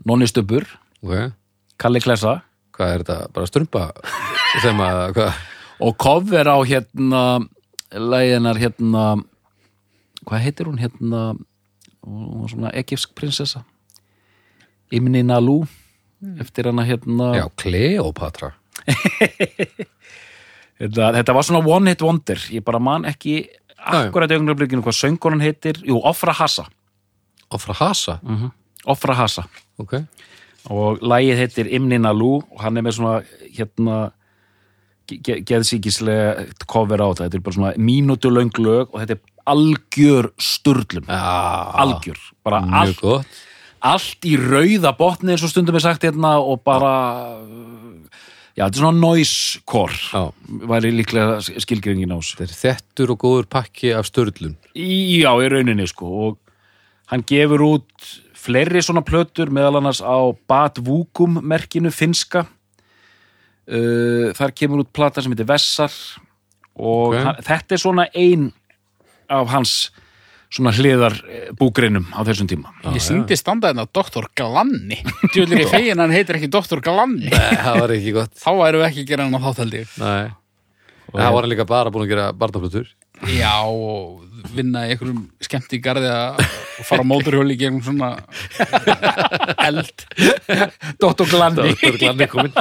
Nonni 0.08 0.28
Stubbur, 0.30 0.64
ok. 1.04 1.32
Kalli 1.80 2.02
Klessa 2.04 2.40
Hvað 2.76 2.94
er 2.94 3.02
þetta? 3.04 3.16
Bara 3.34 3.48
strumpa? 3.48 3.80
Að, 4.56 5.18
og 5.84 5.96
cover 6.00 6.48
á 6.48 6.56
hérna 6.64 7.22
læginar 7.92 8.58
hérna 8.60 9.04
hvað 10.24 10.44
heitir 10.44 10.68
hún 10.68 10.80
hérna 10.80 11.20
hún 12.06 12.42
var 12.42 12.50
svona 12.52 12.72
egifsk 12.76 13.12
prinsessa 13.16 13.64
Imni 14.90 15.22
Nalu 15.22 15.62
eftir 16.40 16.66
hana 16.68 16.84
hérna 16.84 17.30
Já, 17.38 17.46
Kleopatra. 17.56 18.52
þetta, 20.80 21.10
þetta 21.18 21.34
var 21.36 21.46
svona 21.46 21.62
one 21.66 21.92
hit 21.94 22.02
wonder 22.04 22.40
ég 22.52 22.64
bara 22.66 22.80
man 22.82 23.06
ekki 23.08 23.42
akkurat 23.80 24.32
augnablikinu 24.36 24.82
hvað 24.84 24.98
söngunan 24.98 25.40
heitir 25.44 25.80
jú, 25.88 26.00
Ofra 26.04 26.34
Hassa 26.36 26.66
Og 27.50 27.58
frá 27.58 27.74
Hasa. 27.74 28.18
Ofra 28.86 29.14
Hassa 29.18 29.42
Ok. 29.82 29.96
og 30.70 31.00
lægið 31.02 31.38
heitir 31.40 31.70
Imni 31.74 31.98
Nalu 31.98 32.36
og 32.44 32.60
hann 32.62 32.76
er 32.78 32.84
með 32.86 32.98
svona 33.00 33.14
hérna 33.56 33.96
ge 35.10 35.40
geðsíkislega 35.42 36.44
cover 36.70 37.00
á 37.02 37.08
þetta, 37.10 37.24
þetta 37.26 37.38
er 37.40 37.42
bara 37.48 37.56
svona 37.56 37.72
mínútu 37.80 38.30
löng 38.30 38.52
lög 38.62 38.92
og 38.92 39.00
þetta 39.00 39.16
er 39.16 39.22
algjör 39.50 40.28
sturlum, 40.38 41.08
Já. 41.08 41.72
algjör 41.82 42.20
bara 42.46 42.60
allt. 42.84 43.00
Allt 43.80 44.26
í 44.28 44.34
rauða 44.36 44.92
botni 44.98 45.32
eins 45.34 45.44
og 45.46 45.50
stundum 45.52 45.78
er 45.78 45.84
sagt 45.84 46.04
hérna 46.04 46.36
og 46.42 46.60
bara 46.66 46.92
já, 48.56 48.64
þetta 48.66 48.74
er 48.76 48.80
svona 48.82 49.00
noise 49.00 49.60
core 49.68 50.26
væri 50.68 50.90
líklega 50.92 51.38
skilgjöringin 51.64 52.12
á 52.12 52.18
þessu 52.20 52.36
Þetta 52.40 52.50
er 52.52 52.60
þettur 52.60 53.12
og 53.14 53.20
góður 53.24 53.46
pakki 53.50 53.92
af 53.96 54.08
störlun. 54.10 54.56
Já, 54.76 55.30
í 55.40 55.48
rauninni 55.52 55.86
sko 55.88 56.10
og 56.26 56.38
hann 57.10 57.24
gefur 57.26 57.64
út 57.66 58.10
fleiri 58.40 58.80
svona 58.84 59.02
plötur 59.04 59.50
meðal 59.52 59.80
annars 59.80 60.00
á 60.04 60.16
Bad 60.48 60.78
Vukum 60.86 61.40
merkinu 61.44 61.90
finska 61.92 62.44
uh, 63.68 64.30
þar 64.36 64.54
kemur 64.56 64.84
út 64.84 64.92
plata 64.94 65.22
sem 65.22 65.32
heitir 65.34 65.48
Vessar 65.48 65.92
og 66.80 67.14
Ok. 67.14 67.18
hann, 67.24 67.40
þetta 67.44 67.76
er 67.76 67.82
svona 67.82 68.06
ein 68.16 68.50
af 69.30 69.50
hans 69.52 69.74
svona 70.50 70.72
hliðar 70.74 71.14
eh, 71.30 71.50
búgreinum 71.58 72.08
á 72.10 72.20
þessum 72.26 72.48
tíma 72.50 72.72
Ég 72.90 73.02
syngdi 73.04 73.38
standa 73.38 73.70
hérna 73.70 73.86
Dr. 73.86 74.26
Glanni 74.36 74.98
Djúlir 75.30 75.64
í 75.64 75.68
fegin 75.70 76.02
hann 76.02 76.14
heitir 76.14 76.40
ekki 76.40 76.50
Dr. 76.50 76.82
Glanni 76.84 77.30
Nei, 77.30 77.56
það 77.62 77.80
var 77.84 77.94
ekki 77.94 78.14
gott. 78.16 78.34
Þá 78.34 78.50
væru 78.58 78.82
við 78.82 78.88
ekki 78.88 79.04
að 79.04 79.12
gera 79.12 79.26
hann 79.28 79.38
á 79.38 79.42
þáttaldi 79.46 79.84
Nei. 80.00 80.30
En 81.10 81.18
það 81.18 81.36
var 81.36 81.46
hann 81.46 81.52
líka 81.52 81.66
bara 81.66 81.90
búin 81.90 82.04
að 82.06 82.12
gera 82.12 82.26
barnaflutur. 82.38 82.90
Já, 83.34 83.54
og 83.66 84.52
vinna 84.54 84.84
í 84.86 84.92
einhverjum 84.94 85.24
skemmt 85.42 85.72
í 85.76 85.80
garði 85.82 86.08
að 86.08 86.38
fara 86.86 87.02
á 87.04 87.10
móturhjóli 87.10 87.56
gegnum 87.60 87.82
svona 87.84 88.12
eld 89.66 90.06
Glandi 91.02 91.74
Það 91.74 91.82
var 91.82 91.98
glanni 92.04 92.28
komin. 92.30 92.54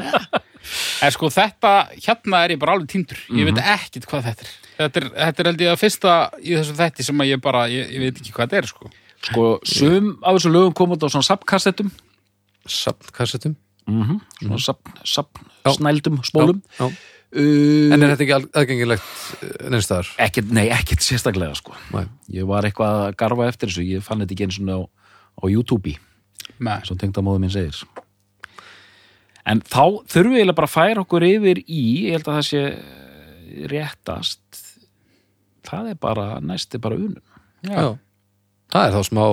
En 1.06 1.14
sko 1.16 1.30
þetta, 1.32 1.76
hérna 1.96 2.42
er 2.44 2.56
ég 2.56 2.62
bara 2.62 2.76
alveg 2.76 2.90
týndur 2.92 3.22
Ég 3.38 3.48
veit 3.48 3.62
ekkit 3.64 4.10
hvað 4.10 4.28
þetta 4.32 4.48
er 4.48 4.58
Þetta 4.80 5.02
er, 5.02 5.08
þetta 5.12 5.44
er 5.44 5.50
held 5.52 5.62
ég 5.66 5.72
að 5.74 5.80
fyrsta 5.82 6.12
í 6.40 6.54
þessu 6.56 6.76
þætti 6.80 7.04
sem 7.10 7.20
að 7.24 7.30
ég 7.34 7.42
bara, 7.44 7.66
ég, 7.72 7.90
ég 7.92 8.04
veit 8.06 8.20
ekki 8.22 8.32
hvað 8.36 8.48
þetta 8.48 8.60
er 8.62 8.68
sko 8.72 8.92
sko, 9.28 9.46
sum 9.68 10.14
af 10.24 10.38
þessu 10.38 10.52
lögum 10.54 10.76
kom 10.80 10.94
út 10.96 11.04
á 11.04 11.08
svona 11.12 11.28
sapkassettum 11.28 11.90
Sapnkassetum. 12.70 13.56
mm 13.90 14.20
svona 14.40 14.60
sap, 14.64 14.80
sap, 15.04 15.40
Já. 15.66 15.72
snældum 15.76 16.20
spólum 16.24 16.62
Já. 16.78 16.86
já. 16.86 16.88
uh, 16.88 17.94
En 17.94 18.04
er 18.06 18.14
þetta 18.16 18.24
ekki 18.26 18.38
aðgengilegt 18.62 19.10
neinstæðar? 19.74 20.12
ekkert, 20.28 20.52
nei, 20.56 20.68
ekkert 20.72 21.04
sérstaklega 21.04 21.56
sko 21.60 21.76
Nei. 21.94 22.06
ég 22.40 22.48
var 22.48 22.64
eitthvað 22.70 23.02
að 23.10 23.18
garfa 23.20 23.50
eftir 23.52 23.68
þessu 23.74 23.88
ég 23.90 24.06
fann 24.06 24.24
þetta 24.24 24.38
ekki 24.38 24.48
eins 24.48 24.60
og 24.64 24.70
á, 24.72 24.80
á 25.44 25.46
YouTube 25.52 25.96
Nei, 26.60 26.80
svo 26.88 26.96
tengdamóðu 27.00 27.44
minn 27.44 27.52
segir 27.54 27.84
en 29.50 29.60
þá 29.66 29.84
þurfum 30.08 30.34
við 30.36 30.42
eiginlega 30.44 30.60
bara 30.62 30.70
að 30.70 30.76
færa 30.78 31.04
okkur 31.04 31.26
yfir 31.28 31.62
í 31.68 31.84
ég 32.08 32.16
held 32.16 32.28
að 32.30 32.40
það 32.40 32.48
sé 32.50 32.64
réttast 33.72 34.60
það 35.70 35.90
er 35.94 35.98
bara 36.02 36.28
næsti 36.42 36.80
bara 36.82 36.98
unum 37.00 37.22
Já. 37.66 37.98
Það 38.72 38.86
er 38.88 38.94
þá 38.96 39.02
smá 39.10 39.24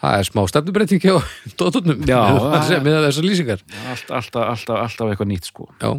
það 0.00 0.14
er 0.20 0.28
smá 0.30 0.42
stefnubreitingi 0.48 1.10
á 1.12 1.18
dóttunum 1.60 2.04
Já, 2.08 2.20
það 2.36 2.52
það- 2.54 2.74
er 2.78 2.84
með 2.86 2.98
þessar 3.06 3.26
lýsingar. 3.28 3.64
Allt, 3.92 4.12
alltaf, 4.20 4.44
alltaf, 4.54 4.78
alltaf 4.86 5.10
eitthvað 5.12 5.30
nýtt 5.34 5.50
sko. 5.50 5.66
Já, 5.82 5.90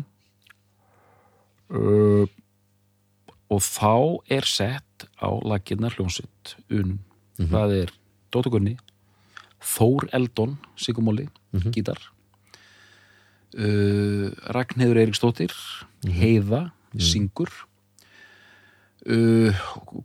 uh, 1.78 2.26
og 3.52 3.60
þá 3.66 3.92
er 4.32 4.48
sett 4.48 5.06
á 5.22 5.30
laginnar 5.44 5.94
hljónsitt 5.98 6.56
unum 6.72 7.00
það 7.52 7.76
er 7.82 7.92
Dóttur 8.32 8.54
Gunni 8.56 8.78
Þór 9.62 10.08
Eldon, 10.18 10.56
Sigumóli 10.80 11.28
gítar. 11.76 12.00
Uh, 13.54 14.32
Ragnheður 14.56 14.98
Eiríksdóttir 15.04 15.54
Heiða, 16.08 16.72
syngur 16.98 17.52
uh, 19.08 19.62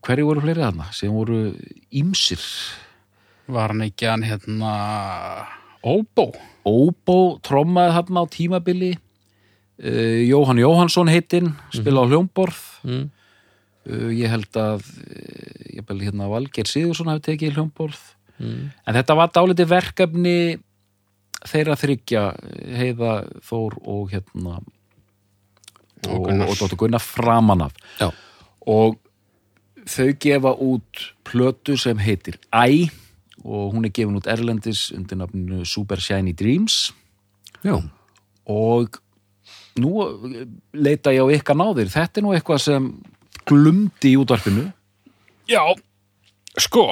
hverju 0.07 0.29
voru 0.29 0.45
fleiri 0.45 0.65
þarna 0.65 0.89
sem 0.97 1.13
voru 1.13 1.41
ímsir 1.91 2.43
var 3.53 3.75
hann 3.75 3.85
ekki 3.87 4.09
hann 4.11 4.27
hérna 4.27 4.73
Óbó. 5.87 6.33
Óbó 6.67 7.39
trommaði 7.47 7.93
þarna 7.95 8.25
á 8.25 8.33
tímabili 8.33 8.93
uh, 8.97 10.21
Jóhann 10.27 10.63
Jóhansson 10.63 11.13
heitinn 11.13 11.53
spila 11.71 12.03
á 12.03 12.11
hljómborð 12.11 12.59
mm. 12.83 13.07
uh, 13.91 14.11
ég 14.17 14.33
held 14.33 14.59
að 14.59 14.89
ég 15.77 15.87
bel 15.87 16.01
hérna 16.03 16.31
Valgeir 16.33 16.67
Sigursson 16.71 17.13
hafi 17.13 17.33
tekið 17.33 17.59
hljómborð 17.59 18.13
Mm. 18.37 18.69
en 18.85 18.97
þetta 18.99 19.15
var 19.17 19.31
dálítið 19.33 19.69
verkefni 19.71 20.33
þeirra 21.49 21.77
þryggja 21.81 22.25
Heiða 22.77 23.13
Þór 23.49 23.79
og 23.81 24.11
hérna 24.13 24.59
Og 26.05 26.27
og, 26.29 26.53
Dóttur 26.59 26.77
Gunnar 26.83 27.01
framan 27.01 27.65
af 27.65 27.73
Já. 27.97 28.11
Og 28.67 28.99
þau 29.87 30.09
gefa 30.21 30.53
út 30.59 31.03
plötu 31.27 31.77
sem 31.79 31.99
heitir 32.03 32.39
Æ 32.51 32.91
og 33.47 33.75
hún 33.75 33.87
er 33.87 33.95
gefin 33.95 34.17
út 34.19 34.27
Erlendis 34.27 34.91
undir 34.95 35.21
nafninu 35.21 35.64
Super 35.64 36.01
Shiny 36.03 36.35
Dreams 36.35 36.93
Já. 37.62 37.79
og 38.47 38.99
nú 39.79 39.93
leita 40.75 41.14
ég 41.14 41.23
á 41.23 41.35
ykkar 41.39 41.59
náðir 41.59 41.93
þetta 41.93 42.21
er 42.21 42.27
nú 42.27 42.35
eitthvað 42.35 42.64
sem 42.67 42.91
glumdi 43.47 44.17
í 44.17 44.19
útvarpinu 44.19 44.73
Já, 45.47 45.62
sko. 46.59 46.91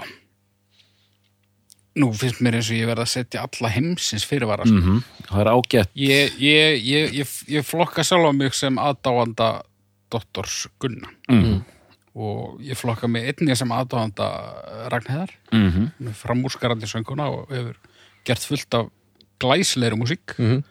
Nú 1.98 2.10
finnst 2.14 2.40
mér 2.42 2.58
eins 2.58 2.70
og 2.70 2.78
ég 2.78 2.88
verð 2.90 3.04
að 3.04 3.10
setja 3.10 3.44
alla 3.46 3.70
heimsins 3.70 4.26
fyrirvara. 4.26 4.66
Sko. 4.66 4.78
-hmm. 4.78 5.02
það 5.28 5.40
er 5.40 5.50
ágætt 5.50 5.90
Ég, 5.94 6.32
ég, 6.38 6.82
ég, 6.82 7.14
ég, 7.20 7.28
ég 7.48 7.66
flokka 7.66 8.02
sjálfa 8.02 8.32
mig 8.32 8.54
sem 8.54 8.78
aðdáanda 8.78 9.62
dottors 10.14 10.66
Gunna. 10.82 11.10
mm. 11.30 11.62
Og 12.14 12.60
ég 12.62 12.78
flokka 12.78 13.08
mig 13.10 13.26
einnig 13.26 13.56
sem 13.58 13.72
aðdáanda 13.74 14.28
Ragnheðar. 14.92 15.32
Mm 15.50 15.70
-hmm. 15.70 16.12
Framúrskarandi 16.14 16.86
sönguna 16.86 17.26
og 17.26 17.48
hefur 17.50 17.74
gert 18.24 18.44
fullt 18.46 18.74
af 18.74 18.86
glæsleiri 19.42 19.98
músík. 19.98 20.38
Mm 20.38 20.62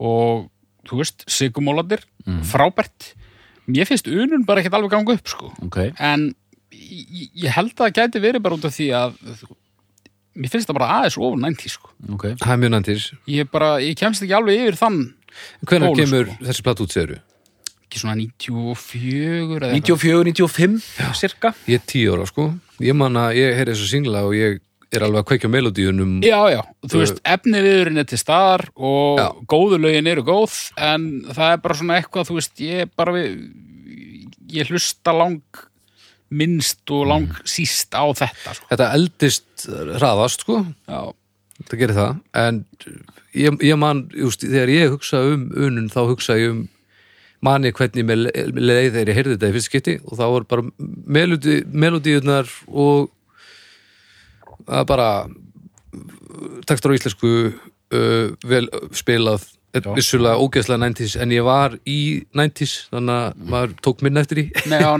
Og, 0.00 0.48
þú 0.88 0.96
veist, 0.96 1.24
sigumólandir, 1.28 2.00
frábært. 2.42 3.14
Mér 3.68 3.84
finnst 3.84 4.08
unun 4.08 4.46
bara 4.48 4.60
ekkert 4.62 4.74
alveg 4.78 4.90
ganga 4.90 5.12
upp, 5.12 5.28
sko. 5.28 5.52
ok, 5.62 5.76
en 6.00 6.34
ég, 6.72 7.50
held 7.52 7.74
að 7.74 7.82
það 7.82 7.96
gæti 7.98 8.22
verið 8.22 8.42
bara 8.42 8.56
út 8.56 8.64
af 8.64 8.74
því 8.74 8.88
að 8.96 9.16
mér 10.40 10.52
finnst 10.52 10.70
það 10.70 10.78
bara 10.78 10.90
aðeins 10.96 11.18
ofur 11.20 11.38
90 11.42 11.74
sko. 11.74 11.92
ok 12.16 12.24
Það 12.40 12.52
er 12.54 12.60
mjög 12.62 12.72
næntir. 12.74 13.04
ég, 13.28 13.50
bara, 13.52 13.70
ég 13.84 13.98
kemst 14.00 14.24
ekki 14.24 14.36
alveg 14.38 14.62
yfir 14.64 14.78
þann 14.80 15.00
Hvenær 15.68 15.92
Ból, 15.92 16.00
kemur 16.00 16.30
sko. 16.30 16.44
þessi 16.48 16.64
platt 16.66 16.80
út, 16.80 16.94
segirðu? 16.94 17.20
Ekki 17.90 18.00
svona 18.04 18.16
94 18.22 19.66
eða 19.66 19.74
eitthvað. 19.74 20.00
94-95 20.00 21.14
cirka 21.18 21.52
Ég 21.68 21.80
er 21.82 21.86
tíu 21.90 22.14
ára, 22.14 22.26
sko. 22.30 22.50
Ég 22.80 22.94
man 22.96 23.18
að 23.20 23.36
ég 23.42 23.56
heyri 23.58 23.74
þessu 23.74 23.88
singla 23.90 24.22
og 24.28 24.36
ég 24.38 24.60
er 24.90 25.04
alveg 25.06 25.20
að 25.22 25.26
kveikja 25.28 25.50
melodíunum. 25.52 26.16
já, 26.26 26.38
já, 26.50 26.60
þú 26.90 26.98
veist, 27.02 27.20
efniviðurinn 27.22 28.00
er 28.02 28.06
til 28.10 28.18
staðar 28.18 28.64
og 28.74 29.20
Já. 29.20 29.26
góðu 29.46 29.78
lögin 29.84 30.08
eru 30.10 30.24
góð 30.26 30.56
en 30.82 31.04
það 31.30 31.52
er 31.52 31.60
bara 31.62 31.76
svona 31.78 31.98
eitthvað 32.00 32.26
þú 32.30 32.38
veist, 32.40 32.62
ég 32.64 32.90
bara 32.98 33.14
við 33.14 33.36
ég 34.50 34.66
hlusta 34.72 35.14
lang 35.14 35.42
minnst 36.30 36.90
og 36.94 37.06
lang 37.10 37.30
síst 37.46 37.94
á 37.94 38.02
þetta 38.14 38.54
sko. 38.56 38.66
Þetta 38.72 38.88
eldist 38.98 39.64
hraðast, 39.98 40.42
sko. 40.46 40.60
já, 40.90 41.00
Það 41.60 41.78
gerir 41.82 41.94
það. 41.98 42.12
En 42.40 42.58
ég, 43.36 43.56
ég 43.68 43.76
man, 43.78 43.98
just, 44.16 44.40
þegar 44.42 44.70
ég 44.72 44.94
hugsa 44.94 45.18
um 45.28 45.42
unun, 45.54 45.90
þá 45.92 46.00
hugsa 46.08 46.38
ég 46.40 46.54
um 46.54 46.62
manni 47.46 47.70
hvernig 47.72 48.04
með 48.08 48.18
le- 48.26 48.46
með 48.52 48.66
leið 48.68 48.98
ég 49.00 49.14
heyrði 49.16 49.36
þetta 49.36 49.48
í 49.50 49.54
fyrst 49.56 49.70
skipti 49.70 49.94
og 50.04 50.18
þá 50.18 50.24
voru 50.34 50.48
bara 50.50 50.66
melodi, 51.18 51.60
melodíunar 51.72 52.50
og 52.68 53.08
að 54.70 54.84
bara 54.90 55.08
tekstur 56.68 56.92
á 56.92 56.96
íslensku 56.98 57.30
uh, 57.50 58.28
vel 58.46 58.66
spilað 58.96 59.48
vissulega 59.94 60.34
ógeðslega 60.42 60.82
90s 60.82 61.12
en 61.22 61.30
ég 61.30 61.44
var 61.46 61.76
í 61.86 62.24
90s 62.34 62.72
þannig 62.90 63.14
að 63.14 63.44
maður 63.52 63.74
tók 63.86 64.00
minna 64.02 64.24
eftir 64.24 64.40
í. 64.42 64.44
Nei, 64.66 64.80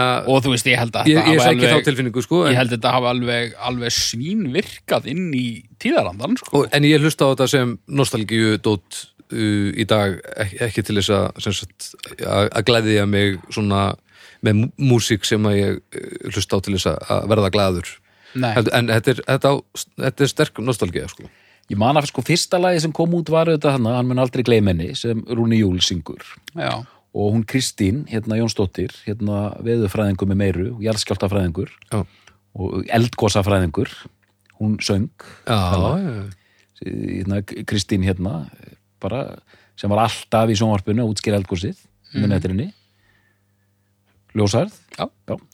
að 0.00 0.30
og 0.34 0.40
þú 0.42 0.50
veist, 0.56 0.66
ég 0.66 0.80
held 0.82 0.96
að 0.98 1.10
ég, 1.12 1.20
ég 1.20 1.38
alveg- 1.62 1.76
þá 1.76 1.86
tilfinningu 1.88 2.24
sko 2.26 2.40
Ég 2.42 2.50
en, 2.50 2.58
held 2.58 2.72
að 2.72 2.76
þetta 2.80 2.94
hafa 2.96 3.12
alveg, 3.14 3.54
alveg 3.70 3.94
svínvirkað 3.94 5.06
inn 5.14 5.28
í 5.38 5.44
tíðarandan, 5.78 6.34
sko. 6.42 6.64
en 6.74 6.88
ég 6.90 7.06
hlusta 7.06 7.30
á 7.30 7.32
þetta 7.36 7.48
sem 7.54 7.76
nostalgíu 7.86 8.56
dót 8.66 8.98
uh, 8.98 9.13
í 9.32 9.84
dag 9.88 10.18
ekki, 10.36 10.82
til 10.84 10.96
þess 11.00 11.10
að 11.10 11.30
að 12.24 12.48
að 12.52 12.64
glæðja 12.68 13.06
mig 13.08 13.38
svona 13.50 13.94
með 14.44 14.58
mú- 14.60 14.72
músík 14.92 15.24
sem 15.24 15.42
að 15.48 15.56
ég 15.56 15.78
uh, 15.80 16.32
hlusta 16.34 16.56
á 16.56 16.64
til 16.64 16.74
þess 16.76 16.86
að- 16.92 17.06
að 17.14 17.28
verða 17.32 17.50
glæður 17.54 17.88
Nei, 18.34 18.50
en 18.74 18.88
þetta 18.90 19.10
er, 19.14 19.20
þetta, 19.28 19.48
á, 19.48 19.54
þetta 20.04 20.24
er 20.24 20.28
sterk 20.32 20.58
nostalgía 20.58 21.06
sko. 21.08 21.28
Ég 21.70 21.78
man 21.78 21.96
að 21.96 22.08
sko 22.10 22.20
fyrsta 22.26 22.58
lagi 22.58 22.80
sem 22.82 22.92
kom 22.92 23.14
út 23.14 23.28
var 23.30 23.46
auðvitað 23.46 23.76
hana, 23.78 23.92
hann 23.96 24.08
mun 24.10 24.18
aldrei 24.18 24.42
gleyma 24.44 24.72
henni 24.74 24.90
sem 24.98 25.22
Rúni 25.30 25.60
Júl 25.62 25.78
syngur. 25.80 26.20
Já, 26.58 26.82
og 27.14 27.30
hún 27.32 27.44
Kristín, 27.46 28.02
hérna 28.10 28.36
Jónsdóttir 28.40 28.90
hérna 29.06 29.54
veðufræðingur 29.62 30.26
með 30.32 30.40
meiru 30.42 30.66
jarðskjáltafræðingur 30.82 31.70
Já. 31.94 32.02
og 32.58 32.84
eldgósafræðingur 32.90 33.88
hún 34.58 34.76
söng 34.82 35.08
Já, 35.46 35.54
Hana. 35.54 36.26
hérna, 36.82 37.38
Kristín 37.64 38.02
hérna 38.02 38.48
bara, 39.04 39.24
sem 39.78 39.92
var 39.92 40.04
alltaf 40.06 40.52
í 40.52 40.56
sjónvarpinu 40.58 41.04
að 41.04 41.12
útskýra 41.12 41.40
eldgósið 41.40 41.76
mm. 41.76 42.18
með 42.20 42.32
nætturinni 42.32 42.68
ljósarð 44.34 44.74
Já. 44.96 45.06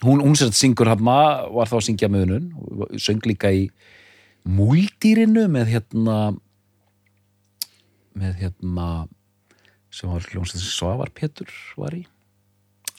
hún, 0.07 0.23
hún 0.25 0.37
sagt 0.39 0.57
syngur 0.57 0.89
hann 0.89 1.05
var 1.05 1.69
þá 1.69 1.77
að 1.81 1.87
syngja 1.91 2.09
með 2.13 2.27
hennun 2.27 3.01
söng 3.01 3.27
líka 3.29 3.53
í 3.53 3.67
múldýrinu 4.49 5.45
með 5.53 5.75
hérna 5.75 6.21
með 8.17 8.39
hérna 8.41 8.87
sem 9.91 10.11
var 10.11 10.27
hljómsveit 10.31 10.63
Svavar 10.63 11.11
Pétur 11.15 11.51
var 11.79 11.95
í. 11.97 12.05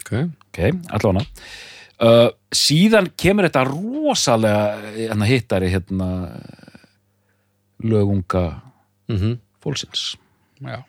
Ok. 0.02 0.14
Ok, 0.50 0.60
allavega. 0.92 1.26
Uh, 2.02 2.30
síðan 2.56 3.12
kemur 3.20 3.46
þetta 3.48 3.64
rosalega 3.70 4.92
hérna, 4.96 5.28
hittari 5.30 5.70
hérna 5.72 6.10
lögunga 7.86 8.46
mm 9.12 9.38
fólksins 9.62 10.16
já. 10.68 10.82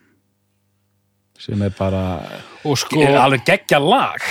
sem 1.38 1.62
er 1.62 1.72
bara 1.78 2.02
Og 2.64 2.78
sko, 2.78 3.00
er 3.02 3.18
alveg 3.18 3.46
geggja 3.46 3.80
lag 3.82 4.22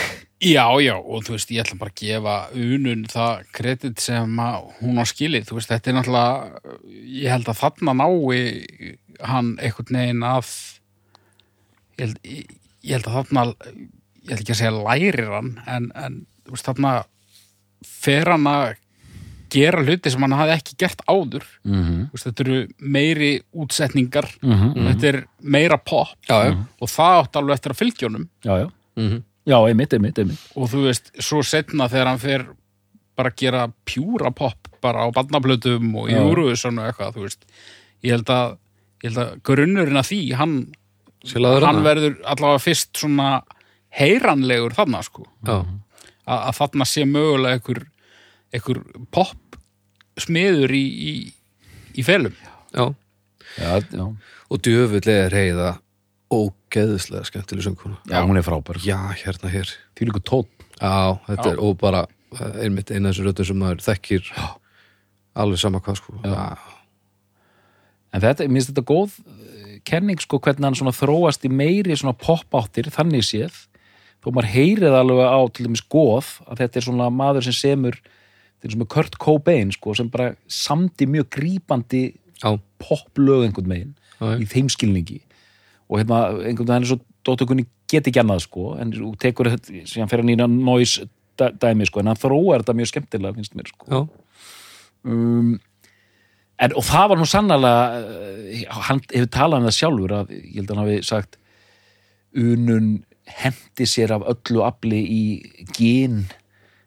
já, 0.41 0.65
já, 0.81 0.95
og 0.97 1.23
þú 1.25 1.35
veist, 1.35 1.51
ég 1.53 1.61
ætla 1.61 1.77
bara 1.77 1.93
að 1.93 2.01
gefa 2.01 2.35
unun 2.57 3.05
það 3.09 3.43
kredit 3.53 4.01
sem 4.01 4.39
hún 4.81 5.01
á 5.01 5.05
skilið, 5.05 5.45
þú 5.47 5.57
veist, 5.59 5.69
þetta 5.69 5.91
er 5.91 5.97
náttúrulega, 5.99 6.61
ég 7.21 7.35
held 7.35 7.51
að 7.51 7.59
þarna 7.61 7.95
nái 7.99 8.95
hann 9.21 9.51
einhvern 9.61 9.99
veginn 9.99 10.25
að, 10.25 10.53
ég 11.99 12.07
held, 12.07 12.21
ég, 12.25 12.55
ég 12.81 12.97
held 12.97 13.09
að 13.11 13.17
þarna, 13.19 13.45
ég 13.61 14.33
held 14.33 14.41
ekki 14.41 14.55
að 14.55 14.61
segja 14.63 14.75
lærir 14.79 15.21
hann, 15.35 15.51
en, 15.69 15.89
en 15.93 16.21
þú 16.47 16.55
veist, 16.55 16.69
þarna 16.71 16.95
fer 17.85 18.33
hann 18.33 18.49
að 18.49 18.65
gera 19.51 19.81
hluti 19.83 20.11
sem 20.13 20.23
hann 20.25 20.37
hafði 20.37 20.55
ekki 20.57 20.77
gert 20.79 21.01
áður, 21.07 21.47
mm 21.63 21.81
-hmm. 21.81 22.05
þú 22.07 22.17
veist, 22.17 22.27
þetta 22.27 22.45
eru 22.45 22.59
meiri 22.79 23.31
útsetningar, 23.51 24.29
Mm 24.41 24.87
þetta 24.91 25.07
er 25.07 25.19
meira 25.41 25.77
pop. 25.77 26.15
Já, 26.29 26.37
já. 26.47 26.55
og 26.79 26.89
það 26.89 27.19
átt 27.19 27.35
alveg 27.35 27.53
eftir 27.53 27.71
að 27.71 27.81
fylgja 27.83 28.07
honum. 28.07 28.29
Já, 28.43 28.57
já, 28.57 28.71
Mm 28.95 29.23
já, 29.45 29.57
einmitt, 29.67 29.93
einmitt, 29.93 30.19
einmitt. 30.19 30.41
Og 30.55 30.69
þú 30.69 30.85
veist, 30.85 31.11
svo 31.19 31.41
setna 31.43 31.87
þegar 31.89 32.07
hann 32.07 32.19
fer 32.19 32.45
bara 33.15 33.29
að 33.29 33.35
gera 33.35 33.67
pjúra 33.85 34.31
pop 34.31 34.67
bara 34.81 35.05
á 35.05 35.07
barnaplötum 35.13 35.95
og 35.95 36.09
í. 36.09 36.17
Eurovision 36.17 36.79
og 36.79 36.89
eitthvað, 36.89 37.15
þú 37.15 37.25
veist 37.25 37.45
ég 38.01 38.15
held 38.15 38.29
að, 38.33 38.57
ég 39.03 39.11
held 39.11 39.21
að 39.23 39.33
grunnurinn 39.47 40.01
að 40.01 40.09
því 40.09 40.21
hann, 40.39 40.55
hann 41.35 41.83
verður 41.85 42.17
allavega 42.25 42.63
fyrst 42.63 42.97
svona 42.97 43.41
heyranlegur 43.91 44.75
þarna 44.77 45.03
sko. 45.05 45.27
Að 46.25 46.55
þarna 46.57 46.87
sé 46.87 47.05
mögulega 47.09 47.59
einhver, 47.59 47.83
einhver 48.53 48.81
pop 49.11 49.35
smiður 50.23 50.73
í, 50.77 50.83
í, 51.11 51.13
í 51.97 52.05
felum. 52.07 52.35
Já. 52.71 52.85
Já, 53.59 53.71
já, 53.91 54.05
Og 54.51 54.59
djöfull 54.63 55.03
er 55.11 55.33
heiða 55.35 55.69
ógeðslega 56.31 57.27
skemmtileg 57.27 57.65
söngkona. 57.65 57.97
Já, 58.07 58.21
hún 58.23 58.39
er 58.39 58.45
frábær. 58.47 58.79
Já, 58.83 58.97
hérna 59.19 59.51
hér. 59.51 59.71
Því 59.97 60.07
líka 60.07 60.21
tótt 60.23 60.51
Já, 60.81 61.19
þetta 61.27 61.47
Já. 61.49 61.51
er 61.53 61.59
og 61.61 61.75
bara 61.81 62.05
eh, 62.39 62.61
einmitt 62.65 62.89
eina 62.91 63.09
af 63.11 63.15
þessu 63.15 63.25
röddum 63.27 63.47
sem 63.51 63.59
maður 63.59 63.83
þekkir 63.85 64.29
alveg 65.41 65.59
sama 65.61 65.81
hvað 65.83 65.99
sko. 65.99 66.15
Já, 66.25 66.45
En 68.11 68.19
þetta, 68.19 68.43
mér 68.47 68.59
finnst 68.59 68.71
þetta 68.73 68.87
góð 68.89 69.13
eh, 69.23 69.75
kenning 69.87 70.19
sko 70.19 70.39
hvernig 70.43 70.67
hann 70.67 70.75
svona 70.79 70.95
þróast 70.95 71.45
í 71.47 71.51
meiri 71.53 71.95
svona 71.95 72.15
pop-áttir, 72.19 72.89
þannig 72.91 73.23
séð. 73.27 73.59
Þó 74.21 74.33
maður 74.35 74.49
heyrið 74.51 74.97
alveg 74.97 75.21
á 75.31 75.39
til 75.49 75.67
dæmis 75.67 75.83
góð 75.89 76.33
að 76.47 76.63
þetta 76.63 76.79
er 76.81 76.85
svona 76.87 77.07
maður 77.13 77.47
sem 77.47 77.55
semur 77.57 77.95
þetta 78.61 78.69
er 78.69 78.75
svona 78.75 78.89
Kurt 78.93 79.17
Cobain 79.21 79.71
sko 79.73 79.95
sem 79.97 80.09
bara 80.13 80.35
samdi 80.45 81.07
mjög 81.09 81.31
grípandi 81.33 82.03
poplög 82.81 83.47
einhvern 83.47 83.69
megin 83.69 83.95
já, 84.19 84.37
í 84.37 84.45
þeim 84.49 84.69
skilningi. 84.71 85.19
Og 85.89 86.01
hérna 86.01 86.21
einhvern 86.41 86.69
veginn 86.69 86.85
er 86.85 86.91
svo 86.91 86.99
dóttökunni 87.25 87.65
get 87.91 88.07
ekki 88.07 88.21
annað 88.21 88.45
sko 88.45 88.75
en 88.81 88.93
þú 88.95 89.11
tekur 89.21 89.51
þetta 89.51 90.07
fyrir 90.09 90.23
hann 90.23 90.33
í 90.33 90.63
noise 90.63 91.09
dæmi 91.37 91.87
sko 91.89 92.01
en 92.01 92.11
hann 92.11 92.21
þróar 92.21 92.63
þetta 92.63 92.77
mjög 92.77 92.91
skemmtilega 92.91 93.37
finnst 93.37 93.57
mér 93.57 93.69
sko. 93.71 94.05
Um, 95.01 95.55
en, 96.61 96.75
og 96.77 96.85
það 96.85 97.07
var 97.11 97.21
nú 97.21 97.29
sannlega 97.29 97.85
uh, 97.97 98.81
hann 98.89 99.01
hefur 99.09 99.31
talað 99.33 99.61
um 99.61 99.69
það 99.69 99.77
sjálfur 99.79 100.17
að 100.19 100.35
ég 100.37 100.59
held 100.59 100.67
að 100.67 100.75
hann 100.75 100.83
hafi 100.85 101.07
sagt 101.07 101.39
unun 102.37 102.91
hendi 103.31 103.87
sér 103.89 104.13
af 104.15 104.27
öllu 104.33 104.63
afli 104.65 105.01
í 105.01 105.23
gen 105.77 106.23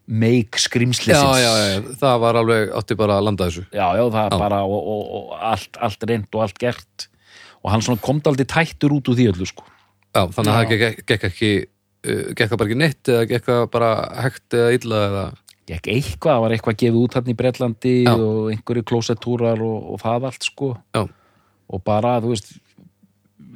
meik 0.05 0.59
já, 0.59 0.65
skrimslisins 0.67 1.41
já, 1.41 1.53
já, 1.57 1.83
það 2.01 2.17
var 2.21 2.39
alveg 2.41 2.73
átti 2.77 2.97
bara 2.99 3.19
að 3.19 3.29
landa 3.29 3.49
þessu 3.49 3.63
já, 3.73 3.87
já, 3.97 4.05
það 4.13 4.27
Já. 4.27 4.39
bara 4.43 4.59
og, 4.69 4.81
og, 4.95 5.05
og 5.19 5.37
allt, 5.53 5.79
allt 5.81 6.09
reynd 6.11 6.29
og 6.37 6.43
allt 6.45 6.59
gert 6.61 7.07
og 7.65 7.71
hann 7.73 7.85
svona 7.85 8.03
komd 8.05 8.27
aldrei 8.29 8.45
tættur 8.45 8.93
út 8.99 9.09
úr 9.09 9.17
því 9.17 9.31
öllu 9.33 9.49
sko. 9.49 9.65
já, 10.13 10.27
þannig 10.29 10.51
að 10.51 10.59
Já. 10.59 10.59
það 10.59 10.83
gekk, 10.85 11.01
gekk 11.09 11.27
ekki 11.31 11.53
uh, 11.65 12.27
gekk 12.37 12.51
það 12.51 12.61
bara 12.61 12.69
ekki 12.69 12.81
neitt 12.83 13.13
eða 13.15 13.31
gekk 13.33 13.49
það 13.49 13.65
bara 13.73 13.91
hægt 14.27 14.59
eða 14.61 14.77
illa 14.79 15.01
eða 15.09 15.25
gekk 15.65 15.91
eitthvað, 15.95 16.35
það 16.35 16.43
var 16.45 16.57
eitthvað 16.59 16.81
gefið 16.83 17.01
út 17.01 17.17
hann 17.17 17.33
í 17.33 17.39
Bretlandi 17.41 17.97
Já. 18.05 18.13
og 18.13 18.51
einhverju 18.53 18.89
klósettúrar 18.93 19.65
og, 19.65 19.79
og 19.95 20.03
það 20.05 20.29
allt 20.29 20.51
sko 20.51 20.75
Já. 20.93 21.07
og 21.09 21.85
bara, 21.89 22.19
þú 22.21 22.35
veist 22.35 22.53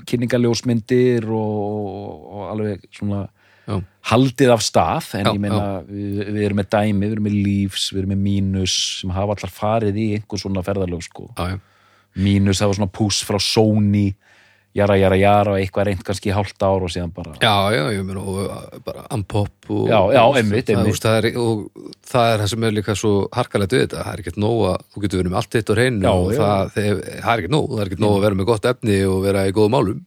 kynningaljósmyndir 0.08 1.26
og, 1.28 2.22
og 2.32 2.46
alveg 2.54 2.88
svona 2.96 3.26
Já. 3.68 3.76
haldið 4.10 4.52
af 4.54 4.62
stað 4.64 5.10
en 5.18 5.26
Já, 5.28 5.32
ég 5.34 5.42
meina, 5.44 5.64
við, 5.84 6.22
við 6.32 6.44
erum 6.48 6.60
með 6.62 6.70
dæmi 6.72 7.02
við 7.04 7.16
erum 7.18 7.26
með 7.28 7.34
lífs, 7.44 7.88
við 7.92 8.00
erum 8.02 8.14
með 8.14 8.22
mínus 8.24 8.76
sem 9.02 9.10
hafa 9.12 9.34
allar 9.36 9.52
farið 9.52 9.98
í 10.00 10.06
einhver 10.16 10.40
svona 10.40 10.64
ferðalög 10.64 11.04
sko. 11.04 11.28
já, 11.36 11.58
mínus, 12.16 12.62
það 12.62 12.72
var 12.72 12.78
svona 12.80 12.94
pús 12.98 13.18
frá 13.28 13.36
Sony 13.44 14.06
jara, 14.78 14.94
jara, 15.00 15.16
jara 15.18 15.52
og 15.54 15.58
eitthvað 15.58 15.88
reynd 15.88 16.02
kannski 16.06 16.30
hálft 16.32 16.62
ár 16.62 16.84
og 16.86 16.90
síðan 16.92 17.10
bara 17.16 17.32
já, 17.42 17.52
ég 17.96 18.04
meina 18.06 18.20
og 18.22 18.40
uh, 18.44 18.78
bara 18.84 19.04
Unpop 19.16 19.70
og, 19.72 19.88
Já, 19.90 19.98
já, 20.14 20.22
einmitt, 20.38 20.68
það, 20.68 20.80
einmitt. 20.84 21.00
það 21.02 21.18
er, 21.18 21.28
og 21.42 21.88
það 22.12 22.32
er 22.32 22.42
það 22.44 22.50
sem 22.52 22.66
er 22.68 22.76
líka 22.76 22.96
svo 23.00 23.12
harkalegt 23.34 23.74
við 23.74 23.84
þetta, 23.86 24.04
það 24.04 24.12
er 24.14 24.22
ekkert 24.24 24.40
nóg 24.44 24.60
að 24.68 24.76
þú 24.94 25.02
getur 25.04 25.22
verið 25.22 25.32
með 25.34 25.40
allt 25.42 25.56
þitt 25.56 25.72
á 25.72 25.74
hreinu 25.76 26.04
Já, 26.08 26.12
og 26.14 26.32
já. 26.32 26.38
það, 26.40 26.72
það 26.76 26.88
er 26.92 27.02
ekkert 27.34 27.54
nóg, 27.56 27.68
það 27.74 27.82
er 27.84 27.90
ekkert 27.92 28.04
nóg 28.06 28.16
að 28.18 28.24
vera 28.28 28.38
með 28.40 28.48
gott 28.52 28.70
efni 28.72 28.98
og 29.08 29.18
vera 29.26 29.44
í 29.48 29.54
góðum 29.56 29.76
málum 29.76 30.04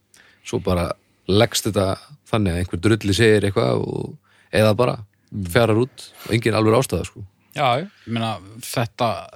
svo 0.48 0.62
bara 0.66 0.88
leggst 1.28 1.68
þetta 1.70 1.86
þannig 2.32 2.54
að 2.56 2.60
einhver 2.64 2.82
drulli 2.82 3.14
segir 3.18 3.46
eitthvað 3.50 3.86
og, 3.86 4.18
eða 4.52 4.76
bara 4.78 4.98
Mm. 5.32 5.46
fjarar 5.48 5.78
út 5.80 6.02
og 6.28 6.34
engin 6.36 6.56
alveg 6.60 6.74
ástæða 6.76 7.06
sko. 7.08 7.22
Já, 7.56 7.80
ég 7.80 7.88
meina, 8.12 8.34
þetta 8.60 9.30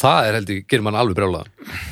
það 0.00 0.28
er 0.28 0.32
held 0.38 0.48
ég, 0.54 0.62
gerir 0.66 0.82
mann 0.86 0.96
alveg 0.96 1.16
brjála 1.18 1.42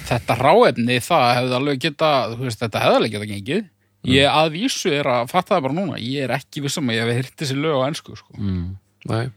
þetta 0.09 0.36
ráefni, 0.40 0.96
það 1.05 1.24
hefði 1.36 1.55
alveg 1.59 1.80
geta 1.82 2.09
þú 2.32 2.38
veist, 2.46 2.61
þetta 2.62 2.80
hefði 2.80 2.96
alveg 2.96 3.12
geta 3.12 3.28
gengið 3.28 3.66
ég 4.14 4.30
að 4.32 4.48
vísu 4.55 4.94
er 4.96 5.05
að 5.12 5.28
fatta 5.28 5.59
það 5.59 5.62
bara 5.66 5.76
núna 5.76 5.98
ég 6.01 6.24
er 6.24 6.32
ekki 6.38 6.62
vissum 6.64 6.88
að 6.88 6.96
ég 6.96 7.05
hef 7.11 7.18
hýrt 7.20 7.36
þessi 7.42 7.59
lög 7.61 7.76
á 7.84 7.88
ensku 7.90 8.16
sko. 8.16 8.32
mm. 8.38 8.70
Nei. 9.12 9.28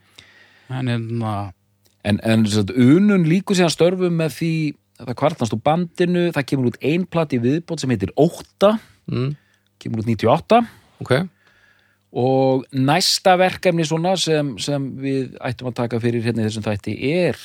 en 0.71 0.87
hérna 0.87 1.35
En, 2.05 2.19
en 2.23 2.45
sem 2.47 2.63
sagt, 2.63 2.71
unun 2.79 3.27
líkur 3.27 3.55
síðan 3.59 3.71
störfum 3.75 4.15
með 4.23 4.33
því 4.39 4.53
að 4.99 5.05
það 5.11 5.15
kvartnast 5.19 5.53
úr 5.55 5.61
bandinu, 5.67 6.23
það 6.31 6.47
kemur 6.47 6.71
út 6.71 6.79
ein 6.83 7.03
platt 7.11 7.35
í 7.35 7.39
viðbót 7.43 7.79
sem 7.83 7.89
heitir 7.91 8.15
Ótta, 8.15 8.77
Mm, 9.11 9.33
kemur 9.83 10.03
út 10.03 10.09
98 10.09 10.61
ok, 11.03 11.13
og 12.23 12.65
næsta 12.71 13.35
verkefni 13.41 13.85
svona 13.87 14.15
sem, 14.21 14.53
sem 14.61 14.85
við 15.01 15.37
ættum 15.43 15.71
að 15.71 15.79
taka 15.81 16.01
fyrir 16.03 16.25
hérna 16.25 16.45
í 16.45 16.49
þessum 16.49 16.65
þætti 16.67 16.97
er 17.09 17.39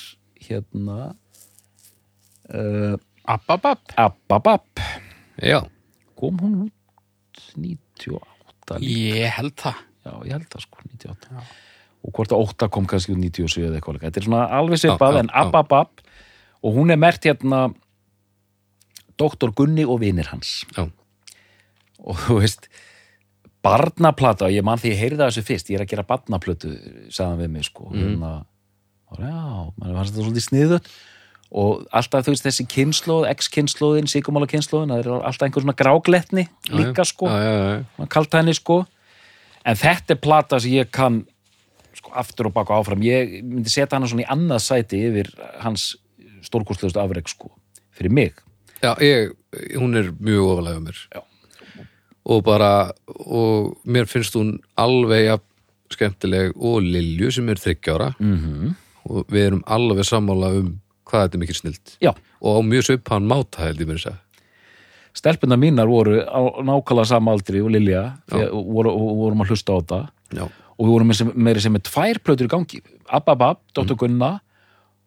hérna 0.49 0.99
uh, 2.55 2.97
Ababab 3.29 3.95
Ababab 3.97 4.85
já. 5.43 5.61
Kom 6.19 6.39
hún 6.43 6.55
út 6.67 7.43
98 7.57 8.79
líka? 8.81 8.83
ég 8.83 9.35
held 9.39 9.57
það. 9.61 9.83
Já, 10.05 10.13
ég 10.25 10.33
held 10.37 10.49
það 10.53 10.65
sko, 10.65 10.85
98 10.89 11.33
Já. 11.33 11.43
og 11.99 12.15
hvort 12.15 12.33
að 12.33 12.45
8 12.47 12.71
kom 12.75 12.87
kannski 12.89 13.15
út 13.15 13.21
97 13.21 13.67
eða 13.67 13.79
eitthvað 13.79 14.01
þetta 14.07 14.21
er 14.21 14.29
svona 14.29 14.47
alveg 14.59 14.83
svipað 14.83 15.21
en. 15.23 15.33
Ababab 15.37 16.03
og 16.65 16.75
hún 16.75 16.91
er 16.95 17.01
mert 17.01 17.29
hérna 17.29 17.69
Doktor 19.19 19.51
Gunni 19.57 19.85
og 19.85 20.01
vinir 20.03 20.31
hans. 20.31 20.63
Já. 20.77 20.87
Og 22.05 22.17
þú 22.27 22.39
veist 22.41 22.69
barnaplata, 23.65 24.49
ég 24.53 24.63
man 24.65 24.79
því 24.79 24.93
ég 24.93 25.01
heyrði 25.03 25.19
það 25.21 25.31
þessu 25.33 25.47
fyrst 25.49 25.71
ég 25.73 25.79
er 25.81 25.85
að 25.85 25.91
gera 25.93 26.05
barnaplötu, 26.09 26.73
sagðan 27.11 27.41
við 27.43 27.51
mig 27.57 27.65
sko, 27.69 27.89
Mhm. 27.91 28.03
hérna. 28.05 28.33
Já, 29.19 29.73
mann 29.79 29.95
fannst 29.97 30.13
þetta 30.15 30.25
svolítið 30.27 30.47
sniðu 30.49 30.81
og 31.51 31.87
alltaf 31.97 32.27
þú 32.27 32.33
veist 32.35 32.45
þessi 32.45 32.67
kynnslóð 32.69 33.27
ex-kynnslóðin, 33.31 34.07
síkumála 34.13 34.47
kynnslóðin 34.47 34.93
það 34.93 34.99
er 35.01 35.09
alltaf 35.25 35.47
einhver 35.49 35.63
svona 35.65 35.77
grágletni 35.77 36.49
líka 36.69 37.05
sko. 37.09 37.27
Já, 37.27 37.39
já, 37.41 37.79
já. 37.79 37.85
maður 37.99 38.09
kalta 38.09 38.39
henni 38.43 38.55
sko. 38.55 38.87
En 39.65 39.75
þetta 39.77 40.11
er 40.11 40.21
plata 40.21 40.61
sem 40.61 40.71
ég 40.73 40.91
kann 40.93 41.27
sko 41.95 42.13
aftur 42.15 42.47
og 42.47 42.55
baka 42.55 42.75
áfram. 42.75 43.01
Ég 43.03 43.43
myndi 43.43 43.69
setja 43.73 43.97
hana 43.97 44.07
svona 44.07 44.23
í 44.23 44.29
annað 44.29 44.61
sæti 44.63 45.01
yfir 45.09 45.33
hans 45.61 45.97
stórkostlegust 46.43 46.97
afreg 47.01 47.27
sko 47.29 47.51
fyrir 47.97 48.11
mig. 48.13 48.35
Já, 48.83 48.95
ég, 49.01 49.33
hún 49.75 49.97
er 49.97 50.13
mjög 50.13 50.53
ofalega 50.53 50.81
mér. 50.85 51.01
Já. 51.17 51.23
Og 52.29 52.45
bara 52.47 52.91
og 53.09 53.79
mér 53.89 54.09
finnst 54.11 54.37
hún 54.37 54.59
alveg 54.79 55.27
jafn 55.29 55.47
skemmtileg 55.95 56.57
og 56.57 56.85
Lilju 56.85 57.31
sem 57.33 57.49
er 57.49 57.61
þryggjára 57.63 58.13
mm 58.19 58.37
-hmm. 58.37 58.75
og 59.09 59.27
við 59.33 59.47
erum 59.47 59.63
alveg 59.67 60.05
sammála 60.05 60.53
um 60.61 60.81
hvað 61.09 61.23
þetta 61.25 61.37
er 61.37 61.41
mikil 61.41 61.55
snilt 61.55 61.97
já, 62.01 62.13
og 62.41 62.51
á 62.57 62.61
mjög 62.63 62.83
svipaðan 62.85 63.29
máta 63.29 63.65
held 63.65 63.81
ég 63.81 63.87
mér 63.87 63.99
að 63.99 64.03
segja. 64.03 64.19
Stelpuna 65.15 65.57
mínar 65.57 65.89
voru 65.89 66.21
á 66.21 66.41
nákvæmlega 66.63 67.07
sama 67.07 67.33
aldri 67.33 67.61
og 67.61 67.71
Lilja. 67.71 68.19
Voru, 68.53 68.91
vorum 68.93 69.41
að 69.41 69.49
hlusta 69.49 69.73
á 69.73 69.79
þetta. 69.81 70.09
Já, 70.31 70.45
og 70.79 70.87
við 70.87 70.93
vorum 70.93 71.09
með 71.09 71.17
sem, 71.17 71.33
meiri 71.35 71.61
sem 71.61 71.73
með 71.73 71.83
tvær 71.83 72.19
plötur 72.23 72.45
í 72.45 72.49
gangi. 72.49 72.83
Ababab, 73.09 73.59
Dr. 73.75 73.95
Gunna. 73.95 74.41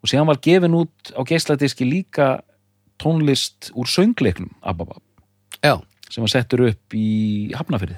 Og 0.01 0.09
síðan 0.09 0.27
var 0.27 0.41
gefin 0.41 0.73
út 0.73 1.13
á 1.15 1.21
geisladiski 1.23 1.85
líka 1.85 2.41
tónlist 3.01 3.71
úr 3.73 3.89
söngleiknum 3.89 4.53
Ababab 4.61 5.01
já, 5.61 5.77
sem 6.11 6.25
var 6.25 6.33
settur 6.33 6.67
upp 6.69 6.97
í 6.97 7.07
Hafnafyrði 7.55 7.97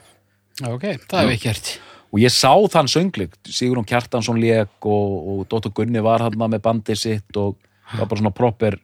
ok, 0.70 0.88
það 1.10 1.20
hef 1.20 1.32
ég 1.32 1.36
ekki 1.38 1.52
hert 1.52 1.74
og 2.14 2.22
ég 2.22 2.34
sá 2.34 2.54
þann 2.76 2.92
söngleik 2.92 3.38
Sigurún 3.50 3.88
Kjartansson 3.90 4.40
lék 4.42 4.86
og, 4.86 5.14
og 5.34 5.46
Dóttur 5.50 5.74
Gunni 5.74 6.04
var 6.06 6.22
hann 6.22 6.38
með 6.38 6.62
bandið 6.66 7.00
sitt 7.02 7.40
og 7.42 7.58
það 7.90 8.04
var 8.04 8.12
bara 8.12 8.22
svona 8.22 8.36
proper 8.38 8.78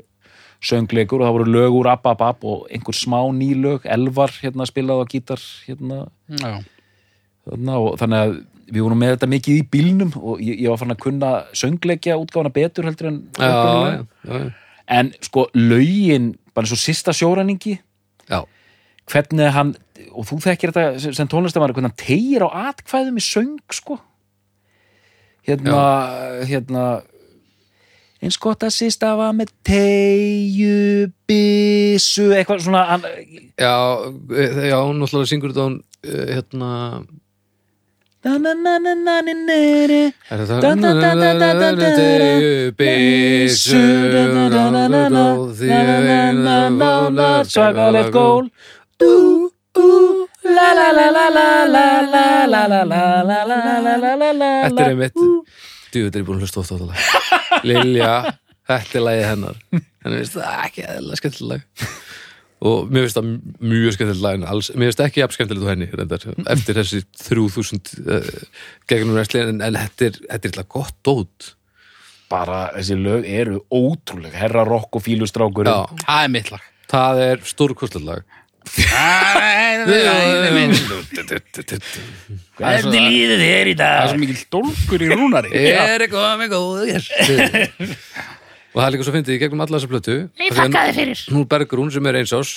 söngleikur 0.65 1.21
og 1.21 1.27
það 1.27 1.35
voru 1.37 1.53
lög 1.53 1.77
úr 1.79 1.91
Ababab 1.93 2.43
og 2.47 2.65
einhver 2.73 2.97
smá 2.97 3.21
nýlög 3.35 3.85
Elvar 3.87 4.33
hérna 4.41 4.67
spilaði 4.67 5.05
á 5.05 5.11
gítar 5.13 5.43
hérna, 5.67 5.99
hérna 7.47 7.77
og 7.79 7.99
þannig 8.01 8.23
að 8.25 8.33
við 8.69 8.85
vorum 8.85 8.99
með 9.01 9.15
þetta 9.15 9.29
mikið 9.31 9.59
í 9.59 9.67
bílnum 9.73 10.11
og 10.19 10.41
ég, 10.43 10.59
ég 10.65 10.69
var 10.71 10.81
fann 10.81 10.93
að 10.93 11.03
kunna 11.05 11.31
söngleikja 11.57 12.17
útgáfana 12.19 12.51
betur 12.53 12.89
heldur 12.89 13.11
en 13.11 13.21
já, 13.39 13.49
já, 13.49 14.03
já, 14.25 14.51
en 14.99 15.11
sko 15.25 15.47
lögin 15.57 16.33
bara 16.53 16.67
eins 16.67 16.75
og 16.75 16.81
sista 16.81 17.15
sjóræningi 17.15 17.77
já 18.29 18.43
hvernig 19.09 19.53
hann, 19.55 19.73
og 20.13 20.27
þú 20.29 20.39
þekkir 20.45 20.73
þetta 20.75 21.13
sem 21.17 21.29
tónlistamann, 21.31 21.73
hvernig 21.75 21.91
hann 21.91 22.01
tegir 22.03 22.45
á 22.45 22.49
atkvæðum 22.69 23.19
í 23.19 23.25
söng 23.25 23.57
sko 23.73 23.99
hérna, 25.47 25.83
hérna 26.49 26.83
eins 28.19 28.37
gott 28.41 28.65
að 28.67 28.75
sísta 28.75 29.13
var 29.17 29.31
með 29.35 29.53
tegju 29.67 31.07
bísu, 31.29 32.29
eitthvað 32.35 32.65
svona 32.67 32.83
hann, 32.93 33.07
Já, 33.59 33.75
já, 34.67 34.77
hún 34.83 34.99
náttúrulega 34.99 35.31
syngur 35.31 35.53
þetta 35.55 35.67
hún, 35.69 35.79
hérna 36.35 36.69
Er 38.19 38.33
það 40.43 40.65
tegju 41.79 42.73
bísu 42.75 43.79
Því 45.61 45.69
eina 45.71 46.57
vonar 46.75 47.47
Svakalegt 47.47 48.11
gól 48.11 48.51
Dú, 48.99 49.13
ú, 49.79 49.87
la 50.43 50.69
la 50.75 50.89
la 50.91 51.07
la 51.13 51.25
la 51.31 51.47
la 51.69 51.85
la 52.05 52.25
la 52.47 52.63
la 52.67 52.83
la 52.83 53.03
la 53.23 53.39
la 53.43 53.43
la 53.47 53.95
la 53.95 54.13
la 54.15 54.31
la 54.33 54.49
Þetta 54.67 54.83
er 54.83 54.93
einmitt 54.93 55.17
Djú, 55.19 56.05
þetta 56.05 56.19
er 56.19 56.25
búin 56.27 56.39
að 56.39 56.45
hlusta 56.45 56.65
þetta 56.67 56.89
lag 56.89 57.63
Lilja, 57.69 58.13
þetta 58.69 58.99
er 58.99 59.05
lagið 59.07 59.27
hennar 59.29 59.61
Þannig 59.71 60.21
finnst 60.21 60.37
það 60.37 60.65
ekki 60.67 60.87
eðla 60.95 61.19
skemmtileg 61.19 61.63
lag 61.63 61.95
og 62.59 62.89
mér 62.91 63.05
finnst 63.05 63.15
það 63.15 63.27
mjög 63.71 63.93
skemmtilegt 63.95 64.23
lag 64.23 64.35
en 64.35 64.47
alls, 64.51 64.69
mér 64.75 64.89
finnst 64.89 65.03
ekki 65.05 65.21
jafn 65.21 65.35
skemmtilegt 65.37 65.63
á 65.63 65.71
henni 65.71 65.87
reyndar, 65.93 66.25
eftir 66.51 66.75
þessi 66.75 66.99
3000 67.21 67.93
uh, 68.03 68.27
gegnum 68.91 69.15
wrestling 69.15 69.53
en, 69.53 69.61
en 69.63 69.77
þetta 69.79 70.09
er, 70.09 70.19
þetta 70.25 70.41
er 70.41 70.51
eitthvað 70.51 70.73
gott 70.75 70.97
dót 71.07 71.53
bara 72.29 72.65
þessi 72.75 72.97
lög 72.99 73.29
eru 73.31 73.61
ótrúlega 73.71 74.41
herra 74.43 74.65
rock 74.67 74.99
og 74.99 75.05
fílustrákur 75.07 75.71
Já, 75.71 75.87
það 76.03 76.25
er 76.25 76.33
mitt 76.35 76.51
lag 76.51 76.67
það 76.91 77.23
er 77.29 77.47
stórkostlegt 77.47 78.07
lag 78.09 78.37
hvernig 82.59 83.01
líður 83.05 83.39
þér 83.43 83.71
í 83.71 83.75
það 83.75 83.75
er 83.75 83.75
dag 83.79 84.09
svo 84.11 84.19
mikil 84.21 84.39
dólkur 84.55 85.05
í 85.05 85.11
rúnari 85.13 85.49
Er 85.59 86.05
komið 86.11 86.47
góð 86.53 86.79
Og 88.69 88.77
það 88.77 88.85
er 88.85 88.91
líka 88.93 89.05
svo 89.07 89.13
fyndið 89.15 89.35
í 89.35 89.41
gegnum 89.41 89.63
alla 89.65 89.79
þessa 89.79 89.91
plötu 89.91 90.17
Nei, 90.37 90.49
þakkaði 90.53 90.91
fyrir 90.99 91.19
Nú 91.33 91.39
Bergrún 91.49 91.91
sem 91.93 92.05
er 92.11 92.19
eins 92.21 92.33
ás 92.35 92.49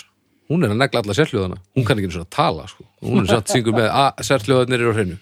Hún 0.50 0.66
er 0.66 0.70
að 0.74 0.80
negla 0.82 1.00
alla 1.00 1.16
sérhljóðana 1.16 1.59
Hún 1.72 1.84
kann 1.88 1.96
ekki 2.00 2.11
eins 2.11 2.18
og 2.18 2.26
að 2.26 2.34
tala 2.36 2.64
sko. 2.68 2.82
Hún 3.07 3.22
er 3.22 3.30
satt 3.30 3.48
syngur 3.55 3.74
með 3.78 3.88
að 3.88 4.11
sérhljóðanir 4.28 4.82
eru 4.82 4.92
á 4.92 4.96
hreinu 4.98 5.16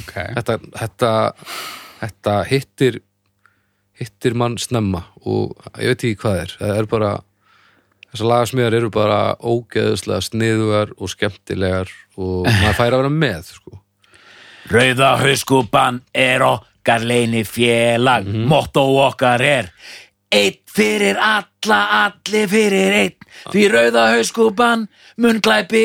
ok, 0.00 0.14
þetta, 0.38 0.56
þetta, 0.76 1.12
þetta 2.00 2.36
hittir 2.50 3.00
hittir 4.00 4.36
mann 4.38 4.56
snemma 4.60 5.04
og 5.28 5.56
ég 5.80 5.92
veit 5.92 6.04
ekki 6.08 6.20
hvað 6.22 6.42
er 6.44 6.54
það 6.60 6.78
er 6.78 6.88
bara 6.90 7.10
þessar 8.10 8.30
lagasmiðar 8.32 8.76
eru 8.80 8.90
bara 8.94 9.20
ógeðuslega 9.38 10.26
sniðugar 10.26 10.94
og 10.98 11.12
skemmtilegar 11.12 11.92
og 12.16 12.48
maður 12.48 12.76
fær 12.78 12.96
að 12.96 13.02
vera 13.02 13.14
með 13.14 13.54
sko. 13.54 13.80
Rauða 14.70 15.10
hauskúpan 15.24 16.02
er 16.14 16.44
okkar 16.46 17.02
leini 17.02 17.42
félag 17.48 18.28
Motto 18.28 18.84
okkar 19.02 19.42
er 19.42 19.70
Eitt 20.30 20.62
fyrir 20.70 21.18
alla, 21.18 21.80
allir 22.04 22.46
fyrir 22.46 22.92
einn. 22.94 23.30
Því 23.50 23.64
rauða 23.72 24.04
hauskúpan 24.12 24.84
mun 25.18 25.40
glæpi 25.42 25.82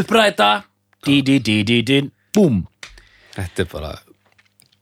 uppræta. 0.00 0.62
Di-di-di-di-din 1.04 2.08
Búm. 2.32 2.62
Þetta 3.36 3.66
er 3.66 3.68
bara 3.68 3.92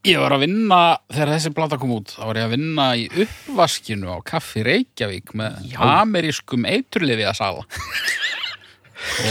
Ég 0.07 0.21
var 0.23 0.31
að 0.37 0.45
vinna, 0.47 0.79
þegar 1.11 1.33
þessi 1.35 1.51
plata 1.57 1.77
kom 1.81 1.91
út, 1.97 2.13
þá 2.15 2.23
var 2.29 2.39
ég 2.39 2.47
að 2.47 2.53
vinna 2.55 2.85
í 2.97 3.09
uppvaskinu 3.25 4.13
á 4.15 4.17
Kaffi 4.25 4.63
Reykjavík 4.65 5.33
með 5.37 5.75
amerískum 5.83 6.65
eiturlifi 6.71 7.27
að 7.27 7.35
sala. 7.41 7.65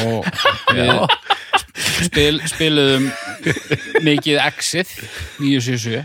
Og 0.03 0.27
við 0.75 0.91
spil, 2.07 2.35
spiluðum 2.51 3.07
mikið 4.05 4.39
Exit 4.43 4.91
977 5.39 6.03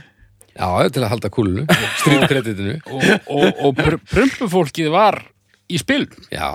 já, 0.52 0.66
til 0.92 1.02
að 1.04 1.10
halda 1.14 1.30
kúlunu, 1.32 1.66
stríðkreditinu 2.02 2.74
og, 2.92 3.04
og, 3.32 3.60
og 3.66 3.76
pr 3.78 3.98
prumpufólkið 4.12 4.90
var 4.94 5.20
í 5.72 5.78
spil. 5.80 6.06
já, 6.32 6.48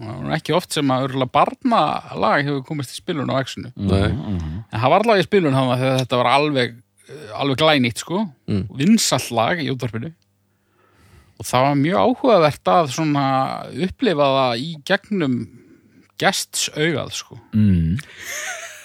Það 0.00 0.20
var 0.24 0.36
ekki 0.38 0.54
oft 0.56 0.72
sem 0.72 0.88
að 0.94 1.08
örgulega 1.10 1.34
barnalag 1.34 2.46
hefur 2.46 2.62
komist 2.70 2.94
í 2.94 3.00
spilun 3.02 3.28
á 3.28 3.36
Exinu. 3.42 3.68
nei, 3.76 4.06
En 4.08 4.78
það 4.80 4.92
var 4.94 5.02
allavega 5.04 5.24
í 5.26 5.28
spilun 5.28 5.56
hann 5.58 5.74
þegar 5.76 5.98
þetta 6.04 6.20
var 6.22 6.30
alveg, 6.38 6.78
alveg 7.36 7.60
glænýtt 7.60 8.02
sko, 8.04 8.24
mm. 8.50 8.66
vinsall 8.78 9.28
lag 9.36 9.62
í 9.62 9.70
útvarpinu 9.72 10.12
og 11.40 11.48
það 11.48 11.64
var 11.64 11.78
mjög 11.80 12.02
áhugavert 12.04 12.70
að 12.70 12.90
svona 12.94 13.26
upplifa 13.86 14.26
það 14.36 14.64
í 14.64 14.70
gegnum 14.88 15.36
gests 16.20 16.68
augað 16.76 17.14
sko. 17.16 17.40
mm. 17.56 17.96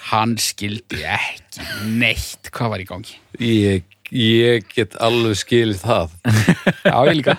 Hann 0.05 0.35
skildi 0.37 1.01
ekki 1.01 1.65
neitt 1.97 2.51
hvað 2.53 2.71
var 2.75 2.83
í 2.83 2.87
gangi. 2.87 3.15
ég, 3.41 3.87
ég 4.13 4.67
get 4.69 4.95
alveg 5.01 5.39
skilið 5.41 5.81
það 5.81 6.13
Já, 6.85 6.97
ég 7.09 7.15
líka. 7.19 7.37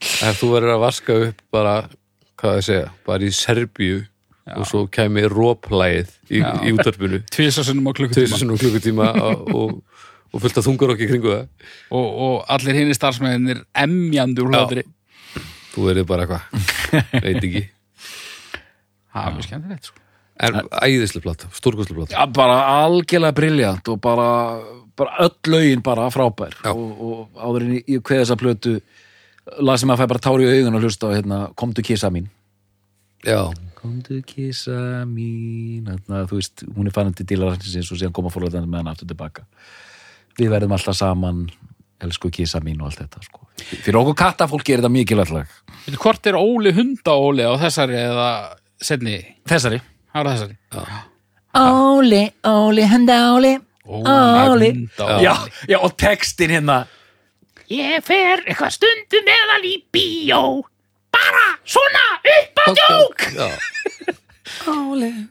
ef 0.00 0.40
þú 0.40 0.52
verður 0.56 0.74
að 0.74 0.84
vaska 0.84 1.18
upp 1.28 1.44
bara 1.54 1.74
hvað 2.40 2.56
það 2.56 2.66
segja, 2.66 2.90
bara 3.06 3.28
í 3.28 3.36
Serbíu 3.36 4.00
og 4.56 4.66
svo 4.68 4.84
kæmi 4.92 5.24
róplægið 5.30 6.12
í, 6.30 6.40
í 6.40 6.72
útvarpinu. 6.74 7.20
Tvísasinnum 7.34 7.90
á 7.90 7.92
klukkutíma. 7.96 8.58
klukkutíma 8.60 9.08
og, 9.28 9.50
og, 9.54 10.02
og 10.32 10.44
fullt 10.44 10.60
af 10.60 10.66
þungur 10.66 10.94
okkur 10.94 11.10
kringu 11.12 11.34
það. 11.34 11.70
Og, 11.90 12.08
og 12.26 12.34
allir 12.56 12.80
hinni 12.80 12.96
starfsmennir 12.96 13.64
emjandi 13.84 14.44
úr 14.44 14.54
hlátri. 14.54 14.86
þú 15.74 15.86
verður 15.88 16.08
bara 16.10 16.26
eitthvað, 16.26 16.70
veit 17.26 17.42
ekki. 17.44 17.64
Það 19.10 19.26
er 19.26 19.36
mjög 19.36 19.48
skemmtilegt 19.48 19.90
sko. 19.90 20.04
en 20.40 20.60
æðislega 20.80 21.24
plata, 21.26 21.48
stórkostlega 21.52 22.00
plata 22.00 22.16
Já, 22.16 22.24
bara 22.32 22.58
algjörlega 22.86 23.36
briljant 23.36 23.88
og 23.92 24.00
bara, 24.00 24.28
bara 24.96 25.26
öll 25.26 25.52
lögin 25.52 25.82
bara 25.84 26.08
frábær. 26.14 26.54
Já. 26.64 26.72
og, 26.72 27.02
og 27.04 27.42
áður 27.42 27.66
en 27.66 27.72
ég, 27.76 27.86
ég 27.96 28.04
kveð 28.06 28.24
þessa 28.24 28.38
plötu 28.40 28.78
las 29.58 29.82
sem 29.82 29.90
að 29.90 30.02
fæ 30.02 30.06
bara 30.12 30.22
tári 30.22 30.46
í 30.46 30.60
augun 30.60 30.78
og 30.78 30.84
hlusta 30.86 31.10
á 31.10 31.14
hérna, 31.16 31.40
komdu 31.58 31.82
kissa 31.84 32.10
mín 32.12 32.28
já, 33.26 33.50
komdu 33.80 34.20
kissa 34.26 35.04
mín. 35.08 35.88
Hérna, 35.88 36.24
þú 36.28 36.38
veist, 36.38 36.64
hún 36.76 36.88
er 36.90 36.94
fannandi 36.94 37.26
dílarhansins 37.26 37.90
og 37.90 38.00
síðan 38.00 38.14
koma 38.16 38.32
fórlega 38.32 38.62
með 38.64 38.82
hann 38.82 38.92
aftur 38.92 39.10
tilbaka. 39.10 39.46
Við 40.38 40.52
verðum 40.52 40.76
alltaf 40.76 40.98
saman. 41.00 41.46
Elsku 42.00 42.30
kissa 42.32 42.62
mín 42.64 42.80
og 42.80 42.88
allt 42.88 43.02
þetta 43.02 43.20
sko. 43.26 43.42
fyrir 43.84 43.98
okkur 44.00 44.14
kattafólki 44.16 44.72
er 44.72 44.80
þetta 44.80 44.88
mikilvægt 44.94 45.96
hvort 46.00 46.26
er 46.26 46.36
Óli 46.38 46.72
hundaóli 46.72 47.44
á 47.44 47.52
þessari 47.60 47.98
eða 48.00 48.28
setni? 48.80 49.18
þessari. 49.48 49.80
Þessari. 50.14 50.56
Óli, 51.60 52.22
Óli, 52.46 52.86
henda 52.88 53.18
Óli 53.34 53.58
Óli. 53.90 54.88
já, 55.20 55.34
já, 55.68 55.78
og 55.82 55.96
textin 55.98 56.50
hérna. 56.50 56.86
Ég 57.70 58.02
fer 58.02 58.42
eitthvað 58.46 58.74
stundum 58.74 59.26
meðal 59.26 59.64
í 59.66 59.76
bíó 59.92 60.42
Bara 61.14 61.44
svona 61.64 62.04
upp 62.34 62.62
á 62.62 62.64
djók! 62.78 63.26
já, 63.36 63.50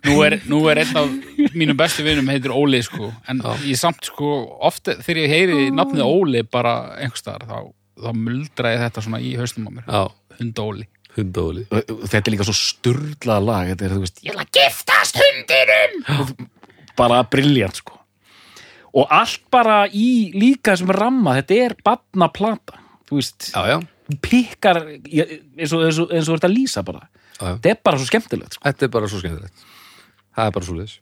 Nú 0.09 0.15
er, 0.25 0.39
nú 0.49 0.59
er 0.71 0.79
einn 0.81 0.97
af 0.97 1.09
mínum 1.53 1.77
bestu 1.77 2.03
vinum 2.05 2.29
heitir 2.31 2.53
Óli 2.55 2.79
sko. 2.83 3.11
En 3.29 3.41
ég 3.67 3.77
samt 3.77 4.07
sko 4.09 4.29
ofta 4.65 4.95
þegar 5.03 5.19
ég 5.21 5.33
heyri 5.33 5.57
nafnið 5.75 6.05
Óli 6.07 6.41
bara 6.47 6.95
einhverstaðar 6.97 7.45
þá, 7.45 7.57
þá 8.05 8.09
muldra 8.17 8.73
ég 8.73 8.81
þetta 8.87 9.03
svona 9.05 9.21
í 9.21 9.35
haustum 9.37 9.67
á 9.69 9.71
mér. 9.75 9.85
Já, 9.85 10.07
Hundóli 10.39 10.87
hundóli 11.17 11.65
þetta 11.69 12.21
er 12.21 12.33
líka 12.33 12.45
svo 12.47 12.55
sturlað 12.57 13.45
lag 13.47 13.69
þetta 13.71 13.87
er, 13.87 13.95
þú 13.97 14.03
veist, 14.05 14.19
Ég 14.25 14.35
vil 14.35 14.43
að 14.43 14.51
giftast 14.59 15.19
hundinum! 15.19 16.49
Bara 16.99 17.21
briljant 17.31 17.79
sko. 17.79 17.95
Og 18.99 19.05
allt 19.13 19.43
bara 19.53 19.83
í 19.93 20.31
líka 20.35 20.73
sem 20.79 20.89
ramma, 20.91 21.35
þetta 21.39 21.57
er 21.65 21.75
batna 21.85 22.27
plata 22.33 22.79
þú 23.09 23.19
veist, 23.19 23.51
já, 23.53 23.61
já, 23.69 23.77
pikkar 24.17 24.81
eins 24.85 25.73
og, 25.75 25.83
eins 25.85 25.99
og, 26.01 26.13
eins 26.13 26.29
og 26.29 26.39
þetta 26.39 26.51
lýsa 26.51 26.83
bara. 26.85 27.05
Já. 27.39 27.53
þetta 27.53 27.71
er 27.71 27.81
bara 27.87 27.99
svo 27.99 28.09
skemmtilegt 28.09 28.57
sko. 28.57 28.65
þetta 28.65 28.87
er 28.87 28.93
bara 28.95 29.11
svo 29.11 29.21
skemmtilegt. 29.21 29.67
Það 30.35 30.49
er 30.49 30.55
bara 30.55 30.67
svo 30.67 30.77
leis 30.79 30.95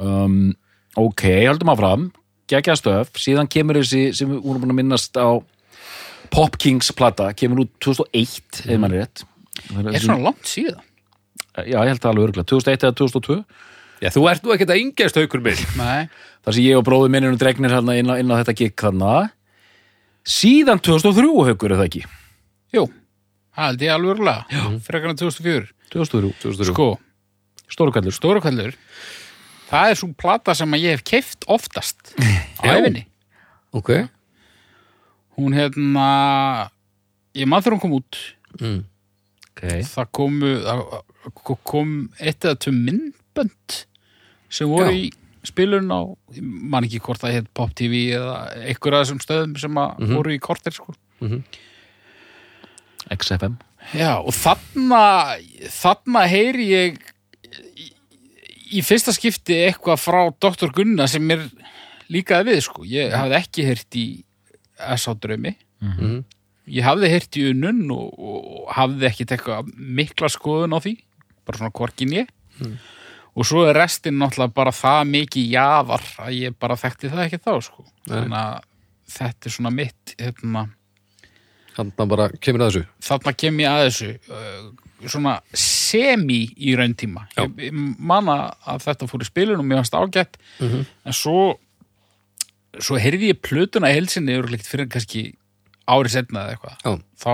um, 0.00 0.50
ok, 0.98 1.24
höldum 1.46 1.72
áfram. 1.72 2.10
Geggja 2.50 2.74
stöf, 2.78 3.12
síðan 3.20 3.48
kemur 3.50 3.78
þessi 3.78 4.10
sem 4.16 4.30
við 4.30 4.40
vorum 4.42 4.64
búin 4.64 4.74
að 4.74 4.80
minnast 4.80 5.18
á 5.20 5.38
Pop 6.30 6.56
Kings 6.62 6.90
plata, 6.94 7.30
kemur 7.34 7.64
út 7.64 7.72
2001 7.82 8.64
ef 8.64 8.78
maður 8.80 8.96
er 8.96 9.04
rétt. 9.04 9.24
Er 9.70 10.02
svona 10.02 10.22
langt 10.30 10.46
síðan? 10.50 10.82
já, 11.58 11.76
ég 11.82 11.90
held 11.90 12.00
það 12.02 12.12
alveg 12.12 12.28
örgulega, 12.28 12.48
2001 12.52 12.86
eða 12.86 12.96
2002 13.00 13.36
já, 14.00 14.10
þú 14.14 14.22
ert 14.30 14.44
nú 14.44 14.54
ekkert 14.54 14.72
að 14.74 14.82
yngjast 14.84 15.18
haukur 15.20 15.42
minn. 15.44 15.64
Nei. 15.78 16.08
Þar 16.46 16.56
sem 16.56 16.66
ég 16.66 16.78
og 16.80 16.86
bróður 16.86 17.12
minn 17.12 17.26
erum 17.26 17.40
dregnir 17.40 17.74
hérna 17.74 17.96
inn 18.00 18.10
á, 18.10 18.14
inn 18.22 18.32
á 18.32 18.38
þetta 18.40 18.56
gikk 18.56 18.86
þarna 18.86 19.14
síðan 20.26 20.80
2003 20.82 21.30
haukur 21.50 21.72
er 21.74 21.80
það 21.80 21.88
ekki 21.88 22.02
Jú, 22.74 22.84
það 23.56 23.66
held 23.70 23.84
ég 23.86 23.94
alveg 23.94 24.14
örgulega 24.14 24.66
Frekar 24.84 25.12
en 25.12 25.20
2004 25.20 25.70
2003, 25.90 26.32
2003. 26.44 26.74
Sko, 26.74 26.88
stóru 27.70 27.94
kallur 27.94 28.16
Stóra 28.16 28.42
kvældur 28.44 28.76
Það 29.70 29.92
er 29.92 29.98
svo 30.00 30.10
plata 30.18 30.54
sem 30.58 30.78
ég 30.80 30.96
hef 30.96 31.04
keift 31.06 31.46
oftast 31.50 32.14
á 32.60 32.66
Já. 32.66 32.76
æfinni 32.78 33.06
ok, 33.72 33.92
Hún 35.38 35.54
hérna 35.56 36.08
Ég 37.38 37.46
maður 37.46 37.76
hún 37.76 37.82
kom 37.84 37.96
út 38.00 38.18
mm. 38.58 38.80
okay. 39.52 39.84
það 39.86 40.10
komu 40.18 40.56
það 40.66 41.56
kom 41.68 41.94
eitt 42.18 42.42
eða 42.42 42.58
tvö 42.58 42.72
myndbönd 42.74 43.76
sem 44.50 44.70
voru 44.70 44.90
Já. 44.90 44.98
í 44.98 45.10
spilun 45.46 45.88
á, 45.88 46.00
man 46.42 46.84
ekki 46.84 47.00
hvort 47.00 47.20
það 47.22 47.32
heit 47.38 47.48
Pop 47.56 47.70
TV 47.78 48.10
eða 48.18 48.34
einhver 48.66 48.96
af 48.98 49.04
þessum 49.06 49.20
stöðum 49.24 49.54
sem 49.62 49.78
að 49.80 50.02
voru 50.16 50.34
í 50.34 50.38
kortir 50.42 50.72
sko. 50.76 50.92
XFM 53.10 53.56
Já, 53.96 54.18
og 54.20 54.34
þarna 54.36 55.00
þarna 55.72 56.26
heyri 56.28 56.66
ég 56.68 56.98
í, 57.80 57.86
í 58.76 58.82
fyrsta 58.84 59.14
skipti 59.16 59.56
eitthvað 59.64 60.02
frá 60.02 60.20
Dr. 60.36 60.68
Gunna 60.76 61.06
sem 61.10 61.24
mér 61.26 61.46
líkaði 62.12 62.50
við 62.52 62.60
sko. 62.66 62.84
Ég 62.84 63.14
hafði 63.16 63.38
ekki 63.40 63.64
heyrt 63.66 63.96
í 64.00 64.04
S.A. 64.96 65.14
draumi 65.16 65.56
Mhm. 65.80 66.24
ég 66.68 66.84
hafði 66.84 67.08
heyrt 67.08 67.36
í 67.40 67.46
unnun 67.54 67.86
og, 67.94 68.10
og 68.20 68.66
hafði 68.76 69.06
ekki 69.08 69.24
tekka 69.32 69.62
mikla 69.74 70.28
skoðun 70.28 70.76
á 70.76 70.78
því 70.84 70.92
bara 71.48 71.56
svona 71.56 71.72
korkin 71.72 72.12
ég 72.12 72.28
og 73.40 73.46
svo 73.48 73.62
er 73.68 73.78
restin 73.78 74.18
náttúrulega 74.20 74.52
bara 74.56 74.72
það 74.74 75.06
mikið 75.14 75.46
jaðar 75.54 76.04
að 76.26 76.34
ég 76.36 76.58
bara 76.60 76.76
þekkti 76.80 77.10
það 77.12 77.24
ekki 77.24 77.40
þá 77.40 77.52
sko. 77.64 77.86
þannig 78.10 78.36
að 78.40 78.68
þetta 79.14 79.48
er 79.48 79.54
svona 79.56 79.72
mitt 79.74 80.14
hérna, 80.20 80.66
hann 81.78 81.90
bara 81.96 82.28
kemur 82.42 82.66
að 82.66 82.70
þessu. 82.70 82.84
Þarna 83.08 83.32
kem 83.42 83.60
ég 83.62 83.70
að 83.72 83.84
þessu 83.88 84.10
uh, 84.36 85.08
svona 85.08 85.34
semi 85.56 86.42
í 86.60 86.74
rauntíma 86.78 87.24
Já. 87.32 87.46
ég, 87.48 87.72
manna 87.72 88.36
að 88.68 88.84
þetta 88.84 89.08
fór 89.10 89.24
í 89.24 89.28
spilun 89.30 89.62
og 89.62 89.66
mér 89.66 89.80
varst 89.80 89.96
ágætt. 89.96 90.36
Mhm. 90.60 90.84
en 91.06 91.16
svo 91.16 91.56
svo 92.78 92.98
heyrði 93.02 93.32
ég 93.32 93.40
plötuna 93.42 93.90
í 93.90 93.96
heilsinni 93.96 94.36
yfirleitt 94.36 94.68
fyrir 94.68 94.86
kannski 94.92 95.24
ári 95.90 96.12
setna 96.12 96.44
eða 96.44 96.54
eitthvað. 96.54 96.76
Já, 96.84 96.92
þá, 97.18 97.32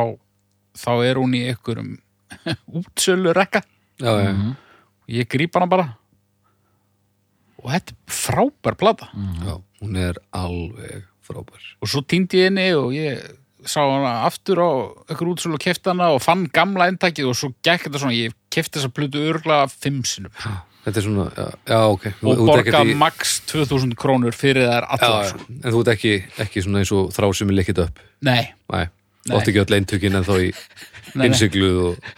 þá 0.81 0.93
er 1.11 1.21
hún 1.21 1.35
í 1.37 1.43
einhverjum 1.51 1.91
útsölu 2.81 3.35
rekka 3.37 3.61
já, 4.01 4.13
já, 4.23 4.33
ég 5.09 5.29
gríp 5.31 5.55
hana 5.55 5.67
bara. 5.71 5.87
Og 7.63 7.73
þetta 7.73 7.95
er 7.95 8.15
frábær 8.19 8.77
plata. 8.79 9.09
Já, 9.47 9.57
hún 9.83 9.97
er 9.99 10.19
alveg 10.37 11.07
frábær. 11.27 11.65
Og 11.83 11.91
svo 11.91 12.03
týndi 12.07 12.43
ég 12.43 12.51
henni 12.51 12.69
og 12.79 12.93
ég 12.95 13.23
sá 13.67 13.81
hana 13.83 14.13
aftur 14.29 14.61
á 14.63 14.71
einhver 15.11 15.33
útsölu 15.33 15.57
og 15.59 15.63
kefti 15.65 15.91
hana 15.91 16.13
og 16.15 16.21
fann 16.23 16.45
gamla 16.55 16.87
endtakið 16.93 17.33
og 17.33 17.39
svo 17.39 17.51
gekk 17.67 17.89
þetta 17.89 18.03
svona, 18.05 18.15
ég 18.15 18.37
kefti 18.53 18.79
þessa 18.79 18.93
plötu 18.95 19.25
örgla 19.33 19.65
fimm 19.73 20.05
sinnum. 20.07 20.31
Þetta 20.87 21.01
er 21.01 21.03
svona, 21.09 21.25
já, 21.35 21.47
já 21.67 21.79
ok. 21.91 22.05
Þú- 22.21 22.31
og 22.37 22.43
borga 22.47 22.83
í- 22.87 22.95
max 22.95 23.41
2000 23.51 23.97
krónur 23.99 24.37
fyrir 24.37 24.69
já, 24.69 24.85
allar 24.87 25.25
já, 25.25 25.31
sko. 25.33 25.47
en 25.51 25.73
þú 25.75 25.81
ert 25.83 25.91
ekki, 25.97 26.13
ekki 26.45 26.63
svona 26.63 26.79
eins 26.85 26.93
og 26.95 27.09
þrá 27.17 27.27
sem 27.35 27.49
er 27.51 27.59
likkit 27.59 27.81
upp? 27.83 27.99
Nei, 28.23 28.53
Nei, 28.71 28.85
Nei. 29.27 29.37
átti 29.39 29.53
ekki 29.53 29.63
öll 29.65 29.77
eintökin 29.81 30.15
en 30.21 30.25
þó 30.27 30.37
í 30.43 30.51
innsigluð 31.17 31.77
og, 31.83 32.09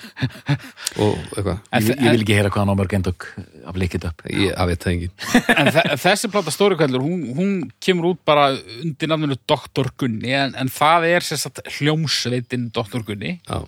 og 0.99 1.19
eitthvað. 1.37 1.59
Ég, 1.79 1.89
ég 1.93 2.15
vil 2.17 2.23
ekki 2.25 2.37
heyra 2.39 2.51
hvað 2.51 2.63
hann 2.65 2.73
á 2.75 2.79
mörg 2.81 2.95
endök 2.99 3.27
af 3.69 3.77
Lick 3.79 3.95
It 3.99 4.07
Up 4.09 4.25
ég 4.33 4.55
veit 4.71 4.83
það 4.83 4.93
engin 4.95 5.13
en 5.55 5.71
þe- 5.77 5.99
þessi 6.03 6.31
plata 6.33 6.53
Stóri 6.55 6.79
kvældur, 6.81 7.05
hún, 7.05 7.21
hún 7.37 7.53
kemur 7.85 8.11
út 8.15 8.23
bara 8.27 8.49
undir 8.83 9.11
nafninu 9.13 9.37
Dr. 9.49 9.93
Gunni 10.01 10.33
en, 10.35 10.57
en 10.59 10.73
það 10.73 11.07
er 11.13 11.27
sem 11.29 11.39
sagt 11.41 11.63
hljómsveitin 11.79 12.71
Dr. 12.75 13.05
Gunni. 13.07 13.37
Já, 13.47 13.61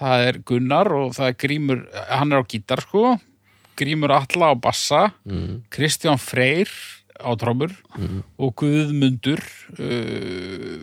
það 0.00 0.26
er 0.28 0.38
Gunnar 0.52 0.92
og 1.00 1.16
það 1.18 1.32
er 1.32 1.38
Grímur 1.44 1.82
hann 2.12 2.32
er 2.32 2.40
á 2.40 2.44
gítar 2.48 2.84
sko. 2.86 3.16
Grímur 3.80 4.12
Alla 4.12 4.52
á 4.52 4.54
bassa 4.60 5.06
mm, 5.24 5.62
Kristján 5.72 6.20
Freyr 6.20 6.68
á 7.20 7.32
trómur 7.40 7.72
og 8.40 8.54
Guðmundur 8.60 9.40
uh, 9.80 10.76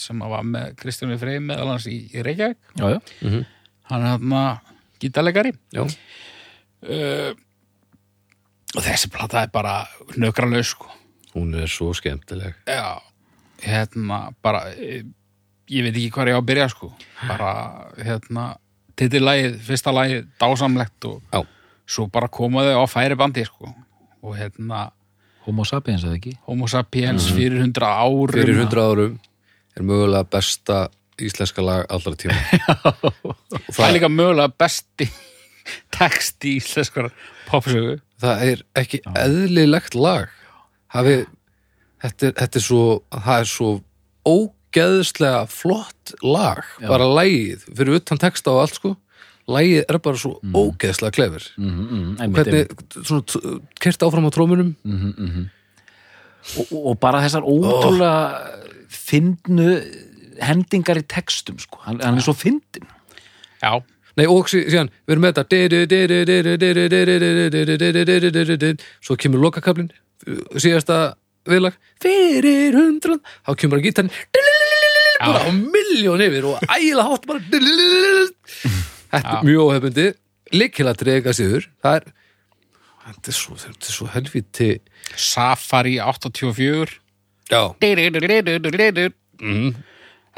sem 0.00 0.20
var 0.32 0.44
með 0.46 0.74
Kristjáni 0.80 1.18
Freyr 1.20 1.42
meðal 1.44 1.72
hans 1.74 1.86
í, 1.90 1.98
í 2.12 2.24
Reykjavík. 2.24 2.60
Já, 2.78 2.86
já, 2.94 3.00
mhm, 3.22 3.46
hann 3.90 4.06
er 4.06 4.14
hann 4.16 4.60
gítarleikari. 5.02 5.52
Já, 5.74 5.82
uh, 5.82 7.32
og 8.76 8.84
þessi 8.84 9.10
plata 9.12 9.42
er 9.42 9.52
bara 9.52 9.82
nökralaus 10.16 10.72
sko. 10.74 10.90
Hún 11.34 11.54
er 11.56 11.70
svo 11.70 11.92
skemmtileg. 11.96 12.56
Já, 12.68 13.00
hérna 13.64 14.26
bara 14.44 14.66
eh, 14.74 15.04
ég 15.72 15.86
veit 15.86 15.94
ekki 15.96 16.10
hvað 16.12 16.32
ég 16.32 16.38
á 16.38 16.40
að 16.40 16.48
byrja 16.50 16.68
sko. 16.72 16.92
Bara 17.24 17.52
hérna 17.98 18.46
titillægið, 19.00 19.60
fyrsta 19.66 19.94
lægið, 19.96 20.26
dásamlegt 20.40 21.08
og 21.08 21.22
já, 21.32 21.44
svo 21.88 22.08
bara 22.12 22.28
komaðu 22.32 22.76
á 22.76 22.84
færi 22.90 23.16
bandi 23.18 23.46
sko. 23.48 23.72
Og 24.22 24.36
hérna 24.38 24.90
Homo 25.42 25.64
sapiens 25.66 26.04
eða 26.06 26.20
ekki? 26.20 26.36
Homo 26.46 26.68
sapiens 26.70 27.24
fyrir 27.34 27.64
hundra 27.64 27.88
árum. 27.98 28.30
Fyrir 28.30 28.60
hundra 28.60 28.84
árum 28.92 29.16
er 29.76 29.82
mögulega 29.88 30.24
besta 30.32 30.88
íslenska 31.22 31.62
lag 31.62 31.84
allra 31.92 32.14
tíma. 32.18 32.34
Það 33.74 33.84
er 33.88 33.94
líka 33.98 34.08
mögulega 34.12 34.52
besti 34.58 35.06
text 35.98 36.44
í 36.48 36.56
íslenskar 36.60 37.10
popsögu. 37.48 37.98
Það 38.22 38.42
er 38.48 38.64
ekki 38.78 39.02
eðlilegt 39.18 39.94
lag. 39.98 40.28
Hafi 40.92 41.22
þetta 42.02 42.26
er, 42.28 42.34
þetta 42.40 42.58
er 42.58 42.64
svo 42.66 42.82
það 43.14 43.38
er 43.44 43.48
svo 43.52 43.70
ógeðslega 44.28 45.46
flott 45.50 46.14
lag. 46.24 46.62
Bara 46.82 47.06
lagið, 47.08 47.64
fyrir 47.76 47.98
utan 48.00 48.20
texta 48.22 48.52
og 48.54 48.62
allt 48.64 48.78
sko. 48.80 48.94
Lagið 49.50 49.80
er 49.90 49.98
bara 49.98 50.20
svo 50.22 50.36
ógeðslega 50.54 51.14
klefur 51.16 51.42
mm 51.58 51.70
-hmm, 51.70 51.88
mm, 52.18 52.34
hvernig, 52.36 52.76
svona, 53.02 53.58
kert 53.82 54.02
áfram 54.06 54.26
á 54.26 54.30
trómunum. 54.30 54.74
Og, 56.58 56.66
og- 56.72 56.86
og 56.86 56.98
bara 57.00 57.20
þessar 57.22 57.42
ótrúlega 57.46 58.61
finnu 58.94 59.68
hendingar 60.42 61.00
í 61.00 61.04
textum 61.08 61.58
sko. 61.62 61.80
hann, 61.86 62.00
hann 62.02 62.18
er 62.20 62.24
svo 62.24 62.34
fyndin 62.36 62.86
já, 63.62 63.82
Nei, 64.12 64.26
og 64.28 64.44
sí- 64.50 64.66
síðan, 64.68 64.90
við 65.08 65.14
erum 65.14 65.22
með 65.24 65.38
þetta 65.38 65.48
svo 69.00 69.16
kemur 69.16 69.40
lokakablin 69.46 69.88
síðasta 70.60 71.14
viðlag 71.48 71.74
fyrir 72.02 72.76
hundrað, 72.76 73.20
þá 73.46 73.50
kemur 73.58 73.78
bara 73.78 73.86
gítarinn 73.86 74.12
bara 75.22 75.42
á 75.46 75.50
miljón 75.54 76.22
yfir 76.24 76.44
og 76.50 76.66
ægilega 76.66 77.08
hátt 77.08 77.26
bara 77.30 77.40
þetta 79.12 79.36
er 79.38 79.46
mjög 79.46 79.62
óhefbundi 79.68 80.06
líkilega 80.52 80.98
drega 81.02 81.34
sigur 81.36 81.68
það 81.82 81.98
er 82.00 82.04
er 82.12 83.16
þetta 83.18 83.32
er 83.32 83.92
svo 83.96 84.06
helviti 84.12 84.70
Safari 85.18 85.96
84 85.98 87.01
já, 87.52 87.62
mm. 89.42 89.72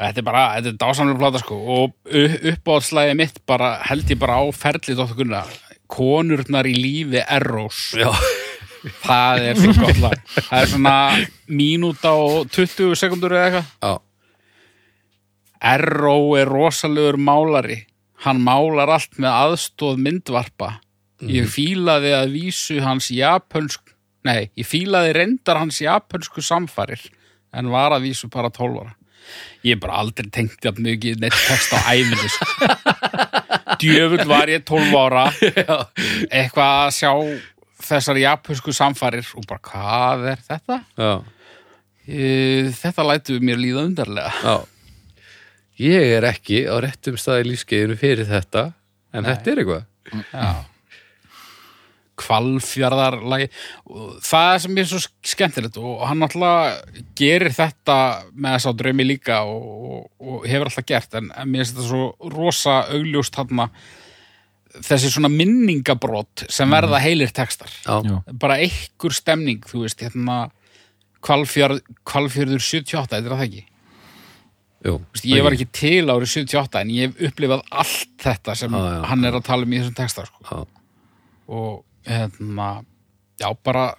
þetta 0.01 0.21
er 0.21 0.27
bara 0.27 0.45
þetta 0.57 0.71
er 0.73 0.79
dásamlega 0.83 1.21
plata 1.23 1.41
sko 1.43 1.59
og 1.77 2.15
uppáhaldslæði 2.53 3.17
mitt 3.21 3.41
bara 3.47 3.75
held 3.89 4.11
ég 4.11 4.21
bara 4.21 4.41
á 4.41 4.43
ferli 4.55 4.97
dóttur 4.97 5.21
Gunnar 5.21 5.51
konurnar 5.91 6.67
í 6.67 6.75
lífi 6.75 7.21
Errós 7.23 7.91
það 9.05 9.47
er 9.49 9.59
svo 9.61 9.75
gott 9.79 10.01
lag 10.03 10.19
það 10.35 10.59
er 10.59 10.71
svona 10.73 10.97
mínúta 11.49 12.13
og 12.19 12.51
20 12.53 12.97
sekundur 12.99 13.37
eða 13.37 13.47
eitthvað 13.63 14.01
Erró 15.65 16.35
er 16.37 16.49
rosalegur 16.51 17.17
málari 17.17 17.79
hann 18.25 18.41
málar 18.43 18.91
allt 18.97 19.17
með 19.21 19.31
aðstóð 19.31 20.01
myndvarpa 20.05 20.75
ég 21.31 21.47
fílaði 21.49 22.11
að 22.13 22.33
vísu 22.35 22.81
hans 22.83 23.09
japönsk 23.13 23.94
nei, 24.25 24.49
ég 24.57 24.67
fílaði 24.67 25.13
reyndar 25.15 25.59
hans 25.61 25.81
japönsku 25.83 26.43
samfarir 26.43 27.01
en 27.55 27.71
var 27.71 27.95
að 27.95 28.09
vísu 28.09 28.29
bara 28.31 28.51
12 28.53 28.81
ára. 28.83 28.95
Ég 29.65 29.75
hef 29.75 29.81
bara 29.81 30.01
aldrei 30.03 30.29
tengt 30.33 30.61
jafn 30.61 30.85
mikið 30.85 31.23
text 31.25 31.73
á 31.73 31.79
æfinni 31.93 32.29
sko. 32.29 32.69
djöfull 33.81 34.25
var 34.29 34.51
ég 34.51 34.65
12 34.67 34.97
ára. 34.99 35.25
Eitthvað 36.29 36.75
að 36.83 36.91
sjá 36.99 37.11
þessar 37.85 38.21
japönsku 38.21 38.73
samfarir 38.75 39.31
og 39.37 39.47
bara 39.49 39.65
hvað 39.71 40.27
er 40.33 40.45
þetta? 40.45 40.79
E, 42.05 42.29
þetta 42.75 43.07
lætu 43.09 43.39
mér 43.41 43.61
líða 43.61 43.87
undarlega. 43.89 44.31
Já. 44.45 44.55
Ég 45.85 46.13
er 46.19 46.29
ekki 46.29 46.63
á 46.69 46.75
réttum 46.83 47.17
staði 47.19 47.49
lífskeiðinu 47.49 47.97
fyrir 47.99 48.29
þetta 48.29 48.69
en 49.15 49.27
þetta 49.27 49.51
er 49.51 49.63
eitthvað. 49.63 49.91
Já 50.31 50.47
Hvalfjarðarlagi. 52.21 53.49
Og 53.91 54.15
það 54.23 54.53
sem 54.63 54.79
er 54.81 54.87
svo 54.89 55.01
skemmtilegt 55.25 55.77
og 55.81 56.05
hann 56.07 56.23
náttúrulega 56.23 57.03
gerir 57.19 57.53
þetta 57.55 57.97
með 58.33 58.57
þess 58.57 58.71
að 58.71 58.79
draumi 58.81 59.07
líka 59.09 59.41
og, 59.49 59.67
og, 59.89 60.07
og 60.23 60.47
hefur 60.49 60.71
alltaf 60.71 60.87
gert 60.87 61.19
en, 61.19 61.29
en 61.35 61.51
mér 61.51 61.63
finnst 61.65 61.75
þetta 61.77 61.91
svo 61.91 62.31
rosa 62.35 62.79
augljóst 62.95 63.39
hann 63.41 63.67
þessi 64.83 65.11
svona 65.13 65.29
minningabrot 65.31 66.45
sem 66.51 66.71
verða 66.71 66.99
heilir 67.03 67.31
textar. 67.35 67.71
Já, 67.85 68.19
bara 68.39 68.57
einhver 68.63 69.15
stemning, 69.15 69.63
þú 69.67 69.85
veist 69.85 70.01
hérna 70.03 70.49
Hvalfjörð, 71.25 71.79
Hvalfjörður 72.05 72.61
78, 72.61 73.15
þetta 73.15 73.23
er 73.23 73.33
það 73.33 73.45
ekki? 73.47 73.63
Jú, 74.85 74.95
Þú 74.99 75.15
veist, 75.15 75.27
ég 75.31 75.45
var 75.45 75.55
ekki. 75.55 75.67
til 75.73 76.03
árið 76.13 76.31
78 76.35 76.81
en 76.83 76.91
ég 76.93 77.07
hef 77.07 77.31
upplifað 77.31 77.63
allt 77.71 78.11
þetta 78.21 78.55
sem 78.59 78.75
Já, 78.75 78.83
já, 78.85 78.99
hann 79.09 79.25
er 79.25 79.37
að 79.39 79.47
tala 79.47 79.65
um 79.65 79.73
í 79.73 79.79
þessum 79.81 79.97
texta 79.97 80.25
sko. 80.27 80.65
og 81.47 81.71
hérna 82.05 82.69
já, 83.41 83.49
bara 83.63 83.93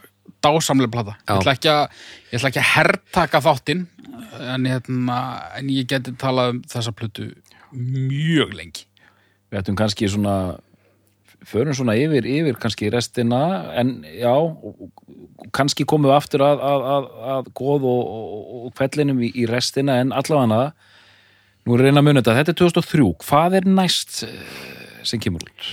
dásamlega 0.44 0.92
plata. 0.92 1.16
Ég 1.26 1.40
ætla 1.40 1.56
ekki 1.56 1.72
að, 1.72 2.02
ég 2.30 2.38
ætla 2.38 2.52
ekki 2.52 2.62
að 2.62 2.70
herrtaka 2.74 3.42
þáttinn 3.44 3.86
en, 4.40 4.68
hérna, 4.68 5.18
en 5.58 5.72
ég 5.72 5.88
geti 5.90 6.14
talað 6.20 6.54
um 6.54 6.62
þessa 6.70 6.94
plötu 6.96 7.30
mjög 7.72 8.54
lengi. 8.56 8.86
Við 9.50 9.60
ættum 9.60 9.78
kannski 9.78 10.08
svona 10.10 10.36
förum 11.46 11.76
svona 11.76 11.94
yfir, 11.98 12.26
yfir 12.26 12.58
kannski 12.60 12.90
restina 12.90 13.40
en 13.78 14.00
já 14.02 14.34
kannski 15.54 15.86
komum 15.86 16.10
við 16.10 16.16
aftur 16.16 16.42
að, 16.46 16.62
að, 16.64 16.86
að, 16.94 17.08
að 17.34 17.50
góð 17.58 17.86
og, 17.90 18.00
og, 18.16 18.46
og 18.66 18.72
kvellinum 18.78 19.20
í, 19.22 19.30
í 19.30 19.46
restina 19.50 20.00
en 20.02 20.14
allavega 20.16 20.72
nú 21.66 21.76
er 21.76 21.86
reyna 21.86 22.02
að 22.02 22.08
muna 22.08 22.22
þetta, 22.22 22.38
þetta 22.40 22.54
er 22.54 22.58
2003 22.62 23.10
hvað 23.26 23.58
er 23.60 23.68
næst 23.78 24.22
eh, 24.26 24.34
sem 25.06 25.22
kemur 25.22 25.46
út? 25.46 25.70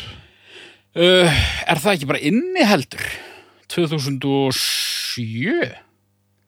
Uh, 0.98 1.42
er 1.68 1.84
það 1.84 1.96
ekki 1.96 2.10
bara 2.10 2.26
inniheldur 2.30 3.04
2007 3.74 5.74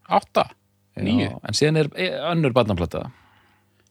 8 0.06 0.48
9 0.96 1.26
Já, 1.26 1.32
en 1.44 1.58
síðan 1.58 1.80
er 1.82 1.88
eh, 2.00 2.14
önnur 2.32 2.54
barnaplata. 2.56 3.10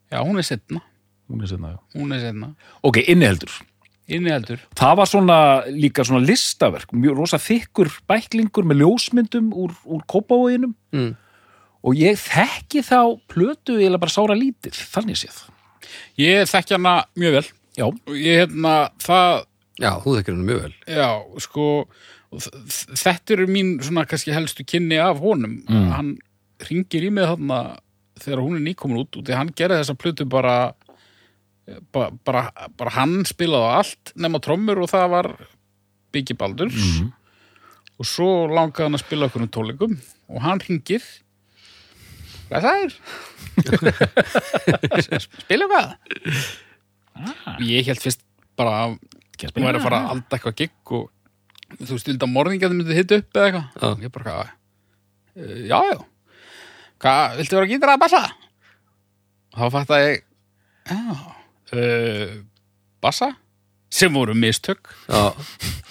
Já, 0.08 0.22
hún 0.24 0.40
er 0.40 0.46
setna 0.46 0.80
hún 1.28 1.42
er 1.42 1.48
sérna, 1.48 1.74
já. 1.74 1.78
hún 1.96 2.12
er 2.12 2.20
setna 2.20 2.50
ok, 2.84 3.00
inniheldur 3.08 3.52
inniheldur 4.04 4.60
það 4.76 4.96
var 5.00 5.08
svona 5.08 5.38
líka 5.72 6.04
svona 6.04 6.24
listaverk 6.24 6.92
mjög 6.92 7.22
rosa 7.22 7.40
þykkur 7.40 7.92
bæklingur 8.10 8.68
með 8.68 8.84
ljósmyndum 8.84 9.52
úr, 9.56 9.72
úr 9.88 10.04
kópavóginum 10.10 10.74
mm. 10.92 11.10
og 11.84 12.00
ég 12.00 12.20
þekki 12.20 12.84
þá 12.84 13.16
plötu 13.30 13.78
eða 13.80 14.00
bara 14.02 14.12
sára 14.12 14.36
lítið, 14.36 14.76
þannig 14.92 15.20
séð. 15.20 15.42
Ég 16.20 16.48
þekki 16.48 16.78
hana 16.78 16.94
mjög 17.18 17.38
vel. 17.38 17.44
Já, 17.74 17.86
og 17.88 18.16
ég 18.16 18.44
hérna 18.44 18.74
það 19.02 19.44
já, 19.80 19.90
þú 20.02 20.16
þekkir 20.18 20.34
hann 20.36 20.46
mjög 20.48 20.60
vel 20.62 20.74
Já, 20.98 21.08
sko 21.44 21.64
þetta 22.34 23.34
eru 23.36 23.46
mín 23.50 23.76
svona 23.82 24.04
kannski 24.10 24.32
helstu 24.34 24.64
kynni 24.66 24.98
af 24.98 25.18
honum 25.22 25.60
Mm. 25.68 25.90
hann 25.94 26.18
ringir 26.68 27.04
í 27.06 27.10
mig 27.12 27.24
þarna 27.28 27.78
þegar 28.18 28.42
hún 28.42 28.56
er 28.58 28.64
nýkomin 28.68 29.00
út 29.02 29.16
og 29.18 29.24
því 29.26 29.34
hann 29.38 29.52
gerði 29.54 29.80
þessa 29.82 29.96
plötu 29.98 30.24
bara 30.28 30.74
bara, 31.92 32.10
bara, 32.24 32.42
bara 32.76 32.90
hann 32.98 33.22
spilaði 33.24 33.70
allt 33.78 34.12
nema 34.20 34.38
trommur 34.44 34.82
og 34.84 34.90
það 34.90 35.06
var 35.10 35.28
Biggie 36.12 36.36
Baldurs 36.36 36.74
Mhm. 36.76 37.12
og 37.98 38.06
svo 38.06 38.46
langaði 38.50 38.82
hann 38.88 38.94
að 38.98 39.04
spila 39.06 39.26
okkur 39.30 39.42
um 39.42 39.48
tónleikum 39.48 39.96
og 40.28 40.42
hann 40.42 40.60
ringir 40.60 41.02
hvað 42.50 42.62
það 42.66 42.84
er? 42.84 42.92
spila 45.24 45.66
hvað? 45.70 45.94
ég 47.64 47.86
held 47.88 48.02
fyrst 48.02 48.22
bara 48.58 48.74
að 48.84 48.98
Ekki 49.34 49.48
að 49.50 49.58
hún 49.58 49.66
væri 49.68 49.80
að 49.80 49.86
fara 49.88 50.00
að 50.04 50.10
alda 50.14 50.38
eitthvað 50.38 50.56
gigg 50.62 50.94
og 50.94 51.10
þú 51.84 51.90
veist, 51.96 52.08
vildi 52.10 52.26
að 52.28 52.34
morðingarnir 52.34 52.78
myndi 52.80 52.98
hitta 52.98 53.18
upp 53.20 53.38
eða 53.40 53.46
eitthvað. 53.50 53.68
Já. 53.82 54.04
ég 54.06 54.12
bara, 54.14 54.24
hvað, 54.24 54.50
"Eh, 55.36 55.62
já, 55.68 55.78
já. 55.90 55.98
Hvað, 57.04 57.36
viltu 57.40 57.56
vera 57.58 57.66
að 57.66 57.72
gítra 57.74 57.94
að 57.96 58.02
bassa? 58.04 58.22
þá 59.54 59.64
fatt 59.70 59.90
að 59.94 60.04
ég 60.08 60.22
já, 60.90 61.16
uh, 61.74 62.30
bassa 63.02 63.36
sem 63.94 64.10
voru 64.12 64.34
mistök. 64.34 64.88
Já, 65.08 65.34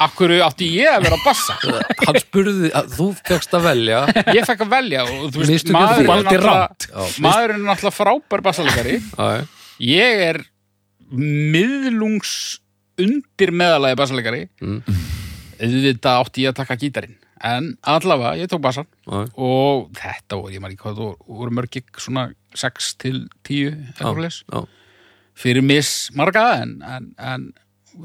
Akkur 0.04 0.34
átti 0.44 0.68
ég 0.76 0.90
að 0.98 1.04
vera 1.06 1.18
bassa? 1.24 1.54
Hann 2.08 2.18
spurði 2.20 2.72
að 2.76 2.90
þú 2.98 3.06
fegst 3.24 3.54
að 3.56 3.64
velja. 3.70 4.02
Ég 4.36 4.44
fekk 4.50 4.66
að 4.66 4.74
velja 4.74 5.04
og 5.06 5.30
þú 5.32 5.40
veist, 5.44 5.52
Mistök 5.54 5.76
eru 5.76 5.78
maðurinn 5.80 6.28
því. 6.28 6.34
er 6.34 6.44
náttúrulega 6.44 7.22
maðurinn 7.24 7.62
er 7.62 7.68
náttúrulega 7.70 7.96
frábær 8.00 8.44
bassalegari. 8.44 8.98
Ég 9.80 10.24
er 10.28 10.42
miðlungs 11.14 12.34
undir 13.02 13.52
meðalagi 13.56 13.98
bassalegari 14.00 14.48
Mm. 14.62 14.82
auðvitað 15.64 16.20
átti 16.24 16.44
ég 16.46 16.52
að 16.54 16.60
taka 16.62 16.78
gítarinn 16.82 17.18
en 17.44 17.74
allavega, 17.84 18.38
ég 18.40 18.48
tók 18.48 18.62
bassan 18.64 18.86
Já. 19.06 19.28
og 19.36 19.90
þetta 19.98 20.38
voru, 20.40 20.54
ég 20.54 20.62
maður 20.64 20.74
ekki 20.76 20.84
hvað 20.84 20.94
það 20.96 21.04
voru, 21.04 21.18
voru 21.40 21.52
mörg 21.58 21.70
gig 21.76 22.00
svona 22.00 22.28
6 22.56 22.94
til 23.02 23.18
10 23.44 23.74
eitthvað 23.98 24.22
leis 24.24 24.38
já. 24.48 24.62
fyrir 25.36 25.66
mis 25.66 25.92
marga 26.16 26.46
en, 26.62 26.78
en, 26.88 27.10
en 27.18 27.50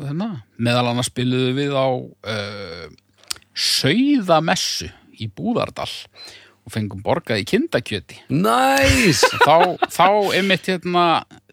hérna, 0.00 0.28
meðal 0.58 0.90
annars 0.90 1.10
spiluðu 1.12 1.54
við 1.54 1.76
á 1.76 1.88
uh, 1.94 2.88
Sauðamessu 3.54 4.88
í 5.18 5.26
Búðardal 5.34 5.88
og 5.88 6.72
fengum 6.74 7.00
borgað 7.04 7.40
í 7.42 7.46
kindakjöti 7.48 8.18
Næs! 8.34 9.22
þá, 9.44 9.78
þá 9.88 10.08
einmitt 10.36 10.68
hérna 10.68 11.04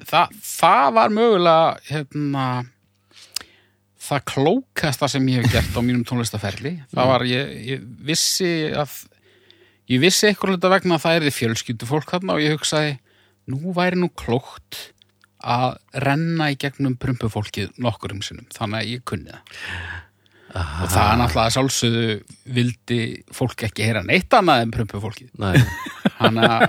það, 0.06 0.34
það 0.42 0.90
var 0.98 1.14
mögulega 1.16 1.78
hérna 1.92 2.48
það 4.06 4.26
klókasta 4.32 5.10
sem 5.12 5.28
ég 5.32 5.44
hef 5.44 5.54
gert 5.56 5.78
á 5.78 5.82
mínum 5.82 6.06
tónlistaferli 6.08 6.78
það 6.94 7.12
var, 7.12 7.26
ég, 7.30 7.54
ég 7.74 7.86
vissi 8.08 8.52
að 8.76 8.98
ég 9.92 10.02
vissi 10.02 10.30
eitthvað 10.30 10.56
hluta 10.56 10.72
vegna 10.74 10.98
að 10.98 11.06
það 11.06 11.18
er 11.18 11.28
þið 11.28 11.38
fjölskyldu 11.40 11.90
fólk 11.90 12.14
þarna 12.16 12.38
og 12.38 12.44
ég 12.46 12.56
hugsaði 12.56 12.96
nú 13.52 13.74
væri 13.76 14.00
nú 14.02 14.10
klókt 14.18 14.80
að 15.46 15.76
renna 16.02 16.50
í 16.54 16.58
gegnum 16.58 16.96
prumpufólkið 16.98 17.76
nokkurum 17.82 18.24
sinnum, 18.26 18.48
þannig 18.56 18.80
að 18.80 18.92
ég 18.96 19.04
kunni 19.06 19.30
það. 19.30 19.60
Og 20.56 20.88
það 20.88 21.10
er 21.10 21.18
náttúrulega 21.20 21.44
að 21.44 21.56
sjálfsögðu 21.56 22.06
vildi 22.56 23.00
fólk 23.36 23.66
ekki 23.68 23.86
heyra 23.86 24.06
neitt 24.08 24.34
annað 24.38 24.64
en 24.64 24.72
prumpufólkið. 24.74 25.34
Nei, 25.44 25.58
hann 26.22 26.40
að 26.40 26.64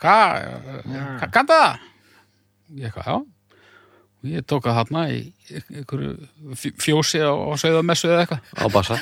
hvað, 0.00 0.46
hvað 1.20 1.34
kann 1.36 1.50
það? 1.50 1.86
ég 2.78 2.88
eitthvað, 2.88 3.06
já 3.10 3.39
ég 4.28 4.44
tók 4.48 4.66
að 4.68 4.76
þarna 4.80 5.02
í 5.14 5.20
einhverju 5.80 6.10
fj- 6.52 6.74
fjósi 6.82 7.20
á, 7.24 7.32
á 7.32 7.52
sögðamessu 7.60 8.10
eða 8.10 8.24
eitthvað 8.26 8.40
á 8.60 8.66
bassa 8.74 8.98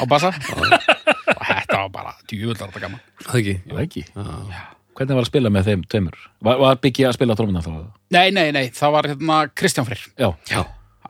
á 0.00 0.04
bassa 0.08 0.30
og 0.32 1.42
þetta 1.46 1.80
var 1.82 1.90
bara 1.92 2.14
djúvöldar 2.30 2.70
þetta 2.72 2.84
gaman 2.86 3.02
Það 3.26 3.40
ekki 3.42 3.56
Það 3.68 3.82
ekki. 3.86 4.04
Já. 4.16 4.62
Hvernig 4.92 5.16
var 5.16 5.24
að 5.24 5.30
spila 5.30 5.50
með 5.52 5.68
þeim 5.70 5.82
tveimur? 5.88 6.16
Var, 6.44 6.58
var 6.60 6.80
Biggi 6.84 7.04
að 7.08 7.14
spila 7.16 7.36
trómina 7.38 7.62
þá? 7.64 7.70
nei, 8.12 8.26
nei, 8.36 8.48
nei, 8.52 8.66
það 8.76 8.92
var 8.96 9.08
hérna 9.12 9.38
Kristján 9.56 9.88
Freyr 9.88 10.02
Já. 10.20 10.30
Já. 10.52 10.62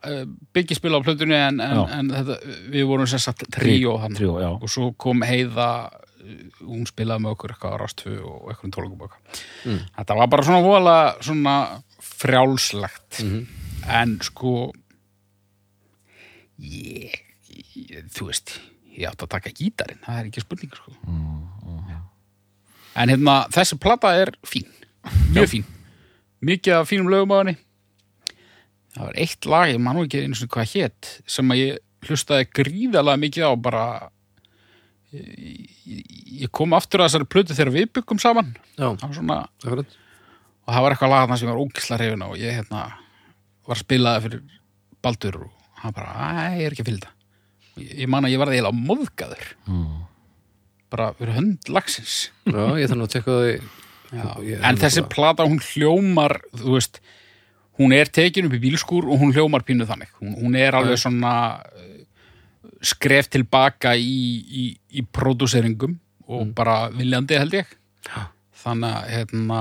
Uh, 0.02 0.24
Byggi 0.54 0.74
spila 0.78 0.98
á 0.98 1.04
plötunni 1.06 1.36
en, 1.38 1.60
en, 1.62 1.80
en 1.98 2.08
þetta, 2.10 2.36
við 2.74 2.86
vorum 2.90 3.06
sér 3.10 3.22
satt 3.22 3.42
tríó 3.54 3.96
hann 4.02 4.14
Tríó, 4.18 4.38
já. 4.42 4.48
og 4.58 4.70
svo 4.70 4.88
kom 4.98 5.22
Heiða 5.22 5.68
uh, 5.92 6.32
hún 6.66 6.82
spilaði 6.90 7.22
með 7.26 7.36
okkur 7.36 7.54
eitthvað 7.54 7.76
á 7.78 7.80
Rastfu 7.84 8.14
og 8.26 8.50
eitthvað 8.50 8.74
tólugum 8.74 9.04
og 9.06 9.10
eitthvað 9.12 9.42
Mm. 9.62 9.78
þetta 9.94 10.14
var 10.18 10.26
bara 10.26 10.42
svona 10.42 10.62
vola 10.64 10.94
svona 11.22 11.52
frjálslegt. 12.02 13.22
Mhm. 13.22 13.46
en 13.82 14.18
sko 14.22 14.70
ég, 16.62 17.16
ég 17.74 18.04
þú 18.14 18.28
veist 18.28 18.52
ég 18.92 19.08
átti 19.08 19.24
að 19.26 19.32
taka 19.34 19.50
gítarinn, 19.56 19.98
það 20.04 20.20
er 20.20 20.28
ekki 20.28 20.44
spurning 20.44 20.74
sko. 20.76 20.92
en 22.94 23.08
hérna 23.08 23.36
þessi 23.50 23.78
plata 23.80 24.12
er 24.20 24.34
fín 24.46 24.68
mjög 25.32 25.48
fín, 25.50 25.64
mikið 26.44 26.76
af 26.78 26.90
fínum 26.90 27.08
lögum 27.10 27.32
á 27.34 27.38
henni. 27.42 27.56
Það 28.92 29.06
var 29.08 29.18
eitt 29.24 29.46
lag, 29.48 29.70
ég 29.72 29.80
man 29.80 29.96
nú 29.96 30.04
ekki 30.04 30.20
einu 30.22 30.36
sinni 30.36 30.52
hvað 30.52 30.74
hétt 30.76 31.08
sem 31.26 31.48
að 31.48 31.62
ég 31.62 31.78
hlustaði 32.06 32.48
gríðalega 32.52 33.22
mikið 33.22 33.46
á 33.48 33.52
bara 33.56 33.84
ég, 35.12 36.04
ég 36.44 36.50
kom 36.52 36.74
aftur 36.76 37.00
að 37.00 37.08
þessari 37.10 37.28
plötu 37.32 37.56
þegar 37.56 37.72
við 37.72 37.90
byggum 37.96 38.20
saman. 38.22 38.52
Já, 38.76 38.90
það 38.92 39.06
var 39.06 39.16
svona, 39.16 39.38
akkurat 39.64 39.96
og 40.62 40.74
það 40.74 40.84
var 40.86 40.94
eitthvað 40.94 41.12
lag 41.12 41.24
þarna 41.24 41.38
sem 41.40 41.50
var 41.52 41.62
ógisla 41.62 41.98
reyfina 42.00 42.28
og 42.30 42.38
ég 42.40 42.56
hérna 42.60 42.84
var 43.66 43.76
að 43.76 43.82
spila 43.82 44.14
það 44.16 44.26
fyrir 44.28 44.42
Baldur 45.02 45.38
og 45.42 45.50
hann 45.82 45.94
bara, 45.96 46.14
að 46.46 46.58
ég 46.60 46.66
er 46.68 46.76
ekki 46.76 46.84
að 46.84 46.90
fylgja 46.92 47.12
ég, 47.82 47.92
ég 48.04 48.10
man 48.12 48.26
að 48.28 48.34
ég 48.34 48.42
var 48.42 48.52
eiginlega 48.52 48.82
móðgaður 48.90 49.46
bara 50.92 51.12
fyrir 51.16 51.32
hönd 51.38 51.70
lagsins. 51.72 52.16
Já, 52.44 52.64
ég 52.76 52.92
nú 52.92 53.06
að 53.06 53.14
tekka 53.16 53.38
Ég- 54.44 54.60
en 54.60 54.76
þessi 54.76 55.00
plata 55.08 55.46
hún 55.48 55.56
hljómar 55.72 56.34
þú 56.52 56.74
veist, 56.76 56.98
hún 57.80 57.94
er 57.96 58.10
tekin 58.12 58.44
upp 58.44 58.52
í 58.58 58.60
bílskúr 58.60 59.06
og 59.08 59.22
hún 59.22 59.32
hljómar 59.32 59.64
pínu 59.64 59.86
þannig. 59.88 60.10
Hún, 60.20 60.34
hún 60.36 60.56
er 60.60 60.76
alveg 60.76 61.00
svona 61.00 61.62
uh, 61.64 62.04
skref 62.84 63.30
tilbaka 63.32 63.94
í, 63.96 64.12
í, 64.44 64.64
í 64.92 65.04
pródúseringum 65.08 65.96
og 66.28 66.52
bara 66.54 66.90
viljandi 66.92 67.40
held 67.40 67.56
ég. 67.56 67.72
Já. 68.04 68.28
þannig 68.62 68.92
að 68.92 69.08
hérna 69.16 69.58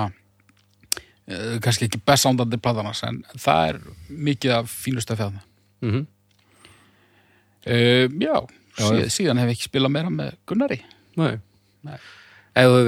kannski 1.64 1.88
ekki 1.90 2.02
best 2.08 2.26
ándandi 2.30 2.58
platanas 2.62 3.04
en 3.08 3.22
það 3.40 3.70
er 3.74 3.80
mikið 4.30 4.56
af 4.60 4.72
fínustu 4.84 5.16
að 5.16 5.22
fjæðna 5.24 5.42
Mhm. 5.82 6.02
uh, 7.66 8.08
já, 8.22 8.36
Já, 8.78 8.86
já. 8.96 9.06
síðan 9.12 9.40
hef 9.42 9.50
ég 9.52 9.56
ekki 9.58 9.70
spilað 9.70 9.92
meira 9.96 10.12
með 10.14 10.36
Gunnari 10.48 10.80
Nei. 11.20 11.34
Nei. 11.84 11.98
Ef 12.56 12.68
þú 12.70 12.78
ef 12.84 12.88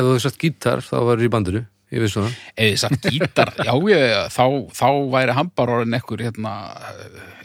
hefur 0.00 0.20
sagt 0.24 0.38
gítar 0.42 0.80
þá 0.82 0.96
var 1.06 1.22
í 1.22 1.28
bandinu, 1.30 1.62
veist 2.02 2.16
svona 2.16 2.32
eða 2.56 2.78
sagt 2.80 3.06
gítar, 3.12 3.52
já 3.68 3.72
ég, 3.92 4.16
þá, 4.34 4.44
þá 4.74 4.86
væri 5.12 5.36
orðin 5.76 5.98
ekkur 5.98 6.22
hérna, 6.24 6.52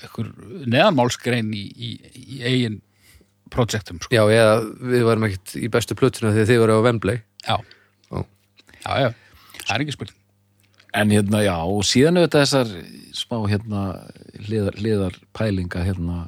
ekkur 0.05 0.31
neðanmálsgrein 0.69 1.49
í, 1.57 1.63
í, 1.75 1.89
í 2.37 2.41
eigin 2.47 2.79
projektum 3.53 3.99
sko. 4.03 4.11
Já, 4.15 4.23
eða 4.27 4.55
við 4.93 5.05
varum 5.07 5.27
ekkert 5.29 5.53
í 5.61 5.69
bestu 5.71 5.95
plötuna 5.97 6.33
þegar 6.35 6.49
þið 6.51 6.61
varu 6.65 6.77
á 6.77 6.85
Wembley 6.87 7.19
já. 7.47 7.57
Já. 8.11 8.23
já, 8.85 8.91
já, 9.05 9.09
það 9.63 9.75
er 9.77 9.85
ekki 9.85 9.95
spurning 9.97 10.16
En 10.97 11.11
hérna, 11.13 11.43
já, 11.45 11.55
og 11.61 11.83
síðan 11.85 12.17
auðvitað 12.21 12.43
þessar 12.45 12.71
smá 13.17 13.37
hérna 13.51 13.81
hliðar, 14.47 14.77
hliðar 14.81 15.19
pælinga 15.37 15.83
hérna 15.85 16.23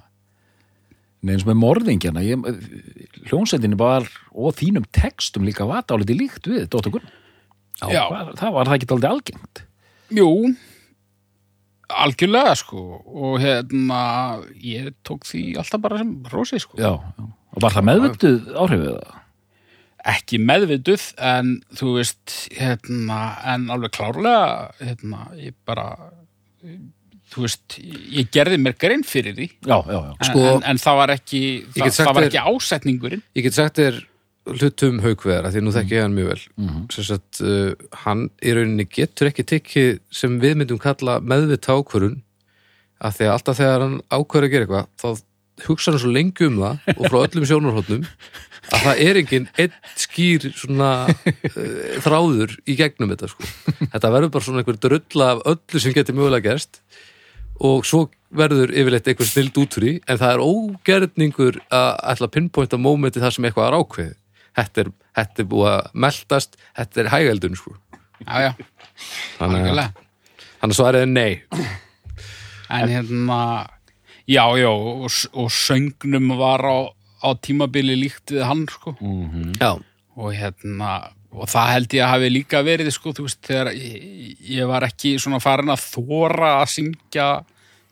Nei, 1.20 1.34
eins 1.36 1.44
með 1.44 1.58
morðingjana 1.60 2.22
ég, 2.24 2.46
hljónsendinni 3.28 3.76
var 3.80 4.06
og 4.32 4.54
þínum 4.56 4.86
textum 4.96 5.44
líka 5.44 5.66
var 5.68 5.84
dálítið 5.90 6.22
líkt 6.22 6.48
við 6.48 6.70
Dóttur 6.72 6.94
Gunn 6.96 7.10
Já. 7.92 8.06
Var, 8.12 8.30
það 8.40 8.54
var 8.56 8.70
það 8.70 8.78
ekki 8.78 8.88
dálítið 8.92 9.10
algengt 9.10 9.62
jú, 10.16 10.30
algjörlega 12.06 12.56
sko 12.62 12.84
og 13.04 13.36
hérna 13.44 14.00
ég 14.64 14.94
tók 15.08 15.28
því 15.28 15.44
alltaf 15.60 15.84
bara 15.84 16.00
sem 16.00 16.16
rósi 16.32 16.62
sko 16.64 16.80
Já, 16.80 16.94
já. 16.96 17.28
og 17.28 17.64
var 17.66 17.76
það 17.76 17.88
meðvölduð 17.92 18.50
áhrifið 18.56 18.90
það? 18.94 19.19
Ekki 20.08 20.40
meðvituð 20.42 21.10
en 21.32 21.56
þú 21.76 21.96
veist 21.98 22.36
hérna, 22.56 23.20
en 23.54 23.68
alveg 23.74 23.94
klárlega 23.98 24.70
hérna, 24.80 25.26
ég 25.40 25.56
bara 25.68 25.90
þú 27.30 27.46
veist, 27.46 27.80
ég 27.80 28.30
gerði 28.34 28.60
mér 28.62 28.78
grein 28.80 29.04
fyrir 29.06 29.36
því. 29.38 29.50
Já, 29.68 29.76
já, 29.86 29.98
já. 29.98 30.14
En, 30.16 30.30
Sko, 30.30 30.46
en, 30.54 30.64
en 30.72 30.80
það 30.82 31.02
var 31.02 31.14
ekki 31.14 31.42
það, 31.76 31.92
það 32.00 32.16
var 32.18 32.28
ekki 32.30 32.46
ásetningurinn. 32.54 33.26
Ég 33.38 33.46
get 33.46 33.58
sagt 33.60 33.82
þér 33.82 34.00
hlutum 34.50 35.02
haugveðara 35.04 35.52
því 35.54 35.62
nú 35.62 35.74
þekki 35.76 35.98
ég 35.98 36.06
hann 36.06 36.16
mjög 36.16 36.32
vel. 36.32 36.42
Mhm. 36.58 36.82
sem 36.96 37.06
sagt, 37.06 37.42
uh, 37.44 37.74
hann 38.06 38.30
í 38.42 38.56
rauninni 38.56 38.88
getur 38.90 39.30
ekki 39.30 39.46
tekið 39.46 40.00
sem 40.10 40.40
við 40.42 40.58
myndum 40.62 40.82
kalla 40.82 41.20
meðvita 41.22 41.76
ákvörun 41.78 42.22
af 43.00 43.18
því 43.18 43.28
að 43.28 43.34
alltaf 43.36 43.60
þegar 43.60 43.86
hann 43.86 44.00
ákvör 44.10 44.48
að 44.48 44.54
gera 44.54 44.66
eitthvað 44.66 44.88
þá 45.00 45.68
hugsa 45.68 45.92
hann 45.92 46.02
svo 46.02 46.12
lengi 46.16 46.48
um 46.48 46.58
það 46.64 46.96
og 46.96 47.04
frá 47.06 47.20
öllum 47.22 47.48
sjónarhóttnum 47.48 48.08
að 48.70 48.86
það 48.86 49.02
er 49.06 49.20
engin 49.22 49.48
einn 49.60 49.76
skýr 50.00 50.48
svona 50.56 50.92
uh, 51.10 52.00
þráður 52.06 52.56
í 52.70 52.78
gegnum 52.80 53.14
þetta 53.14 53.32
sko. 53.32 53.50
þetta 53.82 54.14
verður 54.16 54.34
bara 54.36 54.48
svona 54.48 54.64
einhver 54.64 54.80
drulla 54.86 55.34
af 55.36 55.44
öllu 55.54 55.84
sem 55.84 55.96
getur 55.96 56.18
mögulega 56.18 56.52
gerst 56.52 56.82
og 57.60 57.86
svo 57.88 58.06
verður 58.30 58.72
yfirleitt 58.72 59.10
eitthvað 59.10 59.32
stild 59.32 59.58
út 59.60 59.76
fyrir 59.76 59.96
því, 59.96 60.02
en 60.06 60.20
það 60.22 60.34
er 60.34 60.44
ógerningur 60.46 61.62
að 61.74 61.90
ætla 62.14 62.30
að 62.30 62.36
pinpointa 62.36 62.80
mómenti 62.80 63.24
þar 63.24 63.36
sem 63.36 63.48
eitthvað 63.50 63.70
er 63.70 63.78
ákveðið 63.80 64.18
þetta 64.60 64.84
er, 64.84 64.92
þetta 65.20 65.44
er 65.44 65.50
búið 65.50 65.72
að 65.74 65.90
meldast 66.06 66.60
þetta 66.78 67.02
er 67.02 67.12
hægældun 67.14 67.58
sko. 67.60 67.76
já, 68.22 68.36
já, 68.46 68.52
þannig 69.40 69.70
að 69.74 69.82
þannig 70.60 70.74
að 70.74 70.78
svarið 70.78 71.06
er 71.06 71.12
nei 71.12 71.34
en 72.70 72.94
hérna 72.94 73.40
já, 74.30 74.44
já, 74.62 74.70
og, 74.70 75.10
og 75.34 75.52
söngnum 75.54 76.34
var 76.38 76.64
á, 76.64 76.78
á 77.20 77.30
tímabili 77.44 77.96
líkt 78.00 78.34
við 78.36 78.46
hann 78.48 78.66
sko. 78.72 78.96
Mhm. 79.00 79.54
já, 79.60 79.72
og 80.20 80.34
hérna 80.36 81.12
og 81.30 81.46
það 81.46 81.72
held 81.74 81.94
ég 81.94 82.04
að 82.04 82.14
hafi 82.16 82.30
líka 82.34 82.64
verið 82.66 82.92
sko, 82.92 83.14
þú 83.14 83.28
veist, 83.28 83.42
þegar 83.46 83.72
ég, 83.78 84.38
ég 84.50 84.70
var 84.70 84.86
ekki 84.88 85.18
svona 85.22 85.42
farin 85.44 85.70
að 85.70 85.84
þóra 85.94 86.56
að 86.64 86.72
syngja 86.74 87.28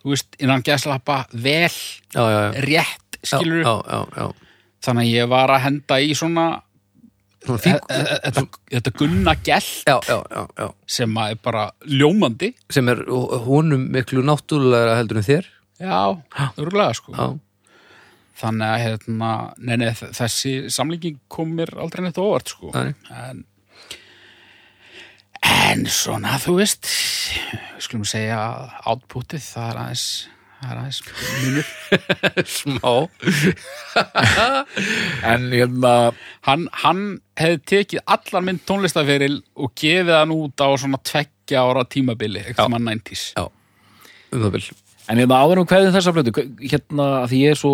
þú 0.02 0.14
veist, 0.14 0.38
innan 0.42 0.66
gæslappa 0.66 1.26
vel, 1.34 1.74
já, 2.16 2.24
já, 2.24 2.40
já. 2.48 2.64
rétt 2.66 3.20
skilur 3.22 3.62
já, 3.62 3.76
já, 3.86 4.00
já, 4.18 4.32
þannig 4.88 5.06
að 5.06 5.14
ég 5.14 5.30
var 5.30 5.54
að 5.54 5.64
henda 5.68 6.00
í 6.02 6.16
svona 6.18 6.48
svona 7.46 7.62
fík 7.64 7.92
þetta, 7.92 8.44
þetta 8.74 8.94
gunna 8.98 9.36
gell 9.46 9.70
já, 9.88 9.98
já, 10.08 10.18
já, 10.18 10.44
já. 10.58 10.68
sem 10.98 11.20
er 11.24 11.38
bara 11.44 11.68
ljómandi. 11.86 12.54
Sem 12.74 12.90
er 12.92 13.04
honum 13.48 13.88
miklu 13.94 14.24
náttúrulega 14.26 14.98
heldur 15.00 15.22
en 15.22 15.28
þér. 15.28 15.52
Já, 15.78 16.00
örgulega 16.58 16.98
sko. 16.98 17.14
Já, 17.14 17.28
þannig 18.38 18.68
að 18.70 18.84
hérna, 18.86 19.30
nei, 19.58 19.76
nei, 19.82 19.90
þessi 19.98 20.52
samlíking 20.74 21.18
kom 21.32 21.56
mér 21.58 21.72
aldrei 21.82 22.04
neitt 22.06 22.20
óvart 22.22 22.48
sko. 22.54 22.70
En 22.78 23.44
en 25.48 25.86
svona, 25.92 26.38
þú 26.42 26.54
veist 26.60 26.88
við 26.90 27.84
skulum 27.86 28.06
segja 28.10 28.40
outputið, 28.90 29.44
það 29.54 29.68
er 29.70 29.78
aðeins 29.84 30.06
það 30.58 30.72
er 30.74 30.78
aðeins 30.82 31.02
munur. 31.44 31.68
Smá. 32.58 32.94
En 35.28 35.42
hérna 35.54 35.92
hann, 36.48 36.64
hann 36.84 37.02
hefði 37.40 37.60
tekið 37.72 38.02
allan 38.16 38.46
minn 38.48 38.60
tónlistaferil 38.68 39.38
og 39.62 39.70
gefið 39.78 40.14
hann 40.18 40.34
út 40.36 40.58
á 40.66 40.68
svona 40.80 41.00
tveggja 41.06 41.58
ára 41.64 41.84
tímabili, 41.90 42.42
eitthvað 42.48 42.72
mann 42.74 42.88
90s 42.90 43.24
já, 43.38 43.44
um 44.34 44.40
það 44.46 44.52
vil 44.58 44.66
En 45.08 45.18
hérna 45.22 45.38
áður 45.40 45.62
um 45.62 45.68
hverðin 45.70 45.94
þessa 45.96 46.12
plötu, 46.18 46.32
hve- 46.36 46.52
hérna 46.74 47.06
að 47.22 47.28
því 47.32 47.38
ég 47.46 47.52
er 47.54 47.60
svo 47.62 47.74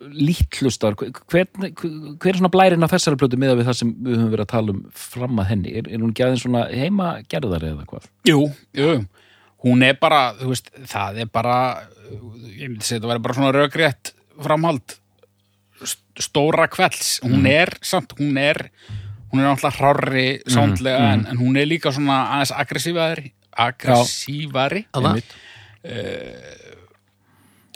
lítlustar, 0.00 0.94
hver, 0.96 1.48
hver, 1.52 2.30
er 2.32 2.38
svona 2.38 2.50
blærin 2.52 2.84
af 2.86 2.92
þessari 2.94 3.18
plötu 3.20 3.36
miða 3.40 3.56
við 3.58 3.66
það 3.68 3.76
sem 3.82 3.90
við 4.00 4.14
höfum 4.16 4.30
verið 4.32 4.44
að 4.46 4.52
tala 4.54 4.74
um 4.74 4.78
fram 4.96 5.42
að 5.42 5.50
henni? 5.50 5.74
Er, 5.76 5.90
er 5.92 6.00
hún 6.04 6.14
aðeins 6.16 6.44
svona 6.46 6.62
heima 6.72 7.08
gerðar 7.28 7.66
eða 7.68 7.84
hvað? 7.90 8.06
Jú, 8.30 8.38
jú, 8.78 8.94
hún 9.66 9.84
er 9.84 9.98
bara, 10.00 10.22
veist, 10.40 10.70
það 10.88 11.20
er 11.24 11.28
bara, 11.34 11.58
ég 12.08 12.70
myndi 12.70 12.86
segja 12.86 13.00
þetta 13.02 13.12
væri 13.12 13.24
bara 13.26 13.36
svona 13.36 13.52
rökrétt 13.58 14.12
framhald 14.40 14.96
st- 15.84 16.24
stóra 16.24 16.64
kvelds, 16.72 17.18
hún 17.26 17.44
er 17.50 17.74
samt, 17.84 18.16
hún 18.20 18.40
er, 18.40 18.70
hún 19.34 19.42
er 19.42 19.50
náttúrulega 19.50 19.76
hrárri 19.76 20.26
sándlega, 20.48 21.12
en, 21.12 21.26
en 21.28 21.42
hún 21.44 21.60
er 21.60 21.68
líka 21.68 21.92
svona 21.92 22.22
aðeins 22.38 22.54
aggressívari, 22.56 23.34
aggressívari 23.68 24.86
Anna? 24.96 25.12
Einmitt. 25.18 25.36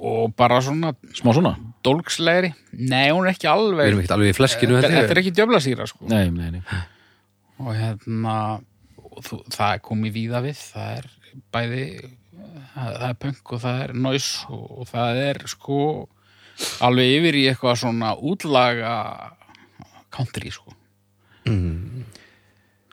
og 0.04 0.32
bara 0.36 0.58
svona 0.64 0.94
Smá 1.16 1.32
svona? 1.36 1.54
Dólkslegri. 1.84 2.50
Nei, 2.80 3.08
hún 3.12 3.26
er 3.26 3.34
ekki 3.34 3.46
við 3.46 3.52
alveg, 3.52 3.90
erum 3.90 4.02
ekkert 4.02 4.16
alveg 4.16 4.32
í 4.32 4.36
fleskinu 4.38 4.78
þetta, 4.78 4.92
þetta 4.96 5.14
er 5.14 5.20
ekki 5.22 5.34
djöflasýra, 5.38 5.86
sko. 5.90 6.08
Nei, 6.10 6.26
nei, 6.34 6.50
nei. 6.56 6.82
og 7.62 7.70
hérna 7.78 8.36
og 9.14 9.20
þú, 9.22 9.40
það 9.54 9.76
er 9.76 9.82
komið 9.84 10.16
víða 10.16 10.42
við 10.44 10.58
það 10.58 10.96
er 10.98 11.10
bæði 11.54 11.84
það, 12.74 12.96
er 13.08 13.18
punk 13.22 13.52
og 13.54 13.62
það 13.62 13.82
er 13.84 13.94
noise 14.06 14.48
og, 14.50 14.64
og 14.80 14.90
það 14.90 15.20
er 15.22 15.42
sko 15.50 15.78
alveg 16.86 17.12
yfir 17.18 17.38
í 17.38 17.44
eitthvað 17.50 17.80
svona 17.82 18.14
útlaga 18.18 18.94
country 20.14 20.50
sko 20.54 20.74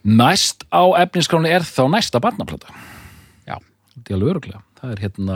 Næst 0.01 0.65
á 0.73 0.83
efniskráni 0.97 1.51
er 1.53 1.61
þá 1.61 1.83
næsta 1.93 2.19
barnaplata. 2.23 2.71
já, 3.45 3.57
Þetta 3.93 4.09
er 4.09 4.15
alveg 4.15 4.31
öruglega. 4.31 4.61
Það 4.79 4.93
er 4.95 5.01
hérna 5.05 5.35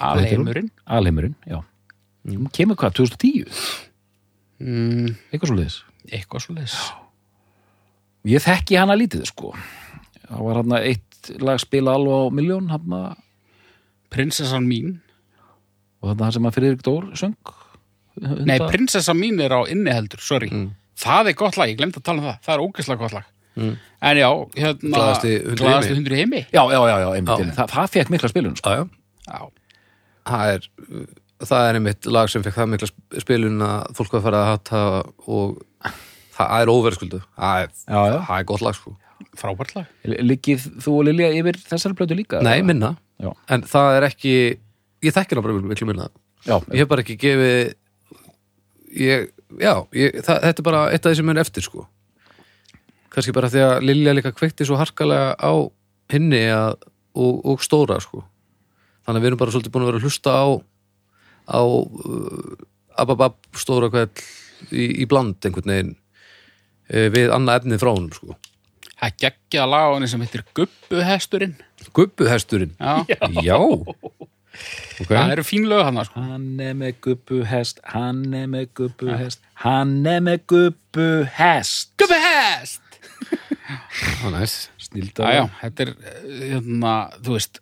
alheimurinn 0.00 0.70
Alheimurinn, 0.86 1.34
já. 1.46 1.60
Hún 2.26 2.48
kemur 2.52 2.76
hvað, 2.80 2.96
2010? 3.00 3.50
mm, 4.60 5.10
Eitthvað 5.32 5.50
svo 5.52 5.58
liðis. 5.58 5.76
eitthvað 6.10 6.44
svo 6.46 6.56
leis 6.58 6.76
Ég 8.26 8.42
þekki 8.42 8.74
hana 8.80 8.96
lítið, 8.98 9.22
sko. 9.30 9.52
Það 10.26 10.40
var 10.48 10.58
hann 10.58 10.72
eitt 10.80 11.30
lag 11.42 11.60
spila 11.62 11.92
alveg 11.94 12.16
á 12.26 12.34
miljón, 12.34 12.70
hann 12.72 12.96
að 12.96 13.14
prinsessan 14.10 14.66
mín 14.66 14.96
og 16.02 16.10
þetta 16.12 16.32
sem 16.34 16.48
að 16.48 16.56
Friðrik 16.58 16.82
Dór 16.86 17.06
söng 17.18 17.36
nei, 18.46 18.56
prinsessan 18.62 19.18
mín 19.18 19.40
er 19.44 19.54
á 19.54 19.60
inniheldur, 19.70 20.22
sorry 20.22 20.50
það 20.96 21.30
er 21.32 21.36
gott 21.38 21.58
lag, 21.60 21.70
ég 21.70 21.78
glemt 21.80 21.98
að 21.98 22.06
tala 22.06 22.22
um 22.22 22.28
það 22.30 22.38
það 22.46 22.54
er 22.54 22.64
ógeðslega 22.66 23.02
gott 23.02 23.16
lag 23.18 23.32
en 23.56 24.18
já, 24.20 24.28
hérna 24.60 24.90
í 25.24 25.38
glaðasti 25.56 25.94
heimi. 26.12 26.42
já, 26.52 26.62
já, 26.62 26.80
já, 26.90 26.96
já, 27.00 27.08
Já. 27.16 27.54
Það, 27.56 27.70
það 27.72 27.92
fekk 27.94 28.10
mikla 28.12 28.28
spilun 28.32 28.56
sko. 28.58 28.74
já, 28.76 28.82
já. 29.26 29.40
Það 30.26 30.52
er 30.56 30.68
það 31.46 31.66
er 31.70 31.78
einmitt 31.78 32.06
lag 32.08 32.30
sem 32.32 32.44
fekk 32.44 32.56
það 32.56 32.70
mikla 32.72 32.88
sp- 32.90 33.18
spilun 33.22 33.64
að 33.66 33.90
fólk 33.98 34.14
var 34.14 34.20
að 34.20 34.26
fara 34.26 34.42
að 34.42 34.50
hata 34.52 34.82
og 35.28 35.58
það 36.36 36.54
er 36.62 36.72
óverðskuldu 36.72 37.20
það 37.24 37.64
er, 37.64 37.74
það 37.88 38.30
er 38.38 38.46
gott 38.52 38.64
lag 38.64 38.76
sko. 38.78 38.94
Frábært 39.36 39.74
lag. 39.76 39.88
Liggið 40.04 40.64
þú 40.84 40.94
og 40.98 41.04
Lilja 41.08 41.28
yfir 41.36 41.58
þessari 41.60 41.96
blötu 41.96 42.16
líka? 42.16 42.40
nei, 42.44 42.60
minna, 42.64 42.94
Já. 43.20 43.30
en 43.52 43.62
það 43.68 43.96
er 43.98 44.06
ekki 44.10 44.32
ég 45.04 45.12
þekki 45.16 45.36
hana 45.36 45.44
bara 45.44 45.60
miklu 45.60 45.88
minna. 45.88 46.08
Já, 46.46 46.56
ég 46.72 46.82
hef 46.84 46.88
bara 46.88 47.04
ekki 47.04 47.16
gefið 47.20 47.74
ég, 48.96 49.28
já, 49.60 49.72
ég, 49.96 50.20
það, 50.24 50.40
þetta 50.46 50.62
er 50.62 50.66
bara 50.68 50.82
eitt 50.92 51.04
af 51.06 51.12
því 51.12 51.18
sem 51.20 51.32
er 51.34 51.40
eftir 51.42 51.66
sko. 51.66 51.84
Kannski 53.12 53.34
bara 53.36 53.48
því 53.52 53.62
að 53.64 53.74
Lilja 53.88 54.14
líka 54.16 54.32
kveikti 54.36 54.66
svo 54.68 54.76
harkalega 54.80 55.34
á 55.40 55.52
hinni 56.12 56.42
að, 56.52 56.76
og, 57.16 57.40
og 57.52 57.64
stóra 57.64 57.96
sko 58.04 58.24
þannig 59.06 59.20
að 59.20 59.22
við 59.22 59.30
erum 59.30 59.40
bara 59.42 59.54
svolítið 59.54 59.74
búin 59.74 59.86
að 59.86 59.90
vera 59.92 60.00
að 60.00 60.08
hlusta 60.08 60.34
á 60.34 60.46
á 61.46 61.60
uh, 61.62 62.56
ababab 62.98 63.38
stóra 63.56 63.90
kveld 63.92 64.22
í, 64.72 65.02
í 65.02 65.08
bland 65.08 65.38
einhvern 65.46 65.72
veginn 65.72 65.94
uh, 65.96 67.08
við 67.14 67.32
annað 67.34 67.62
efnið 67.62 67.82
frá 67.82 67.92
honum 67.92 68.12
sko 68.16 68.36
það 68.96 69.10
er 69.10 69.18
geggjað 69.24 69.70
lag 69.74 69.86
á 69.86 69.94
henni 69.94 70.10
sem 70.10 70.24
heitir 70.24 70.46
Gubbuhesturinn 70.56 71.56
Gubbuhesturinn 71.96 72.74
já, 72.80 73.04
Já, 73.44 73.58
ok 73.60 75.10
það 75.12 75.34
eru 75.34 75.44
fín 75.46 75.66
lög 75.68 75.84
hann 75.84 76.00
sko. 76.08 76.22
Hann 76.24 76.60
er 76.64 76.74
með 76.78 76.94
gubbuhest, 77.04 77.82
hann 77.92 78.22
er 78.34 78.46
með 78.48 78.70
gubbuhest, 78.78 79.42
hann 79.62 79.98
er 80.08 80.22
með 80.24 80.46
gubbuhest. 80.52 81.92
Gubbuhest. 82.00 82.82
Snildar. 84.86 85.26
já, 85.26 85.40
já, 85.40 85.44
þetta 85.60 85.84
er 85.84 85.92
eh, 85.92 86.42
hérna, 86.54 86.94
þú 87.20 87.36
veist 87.36 87.60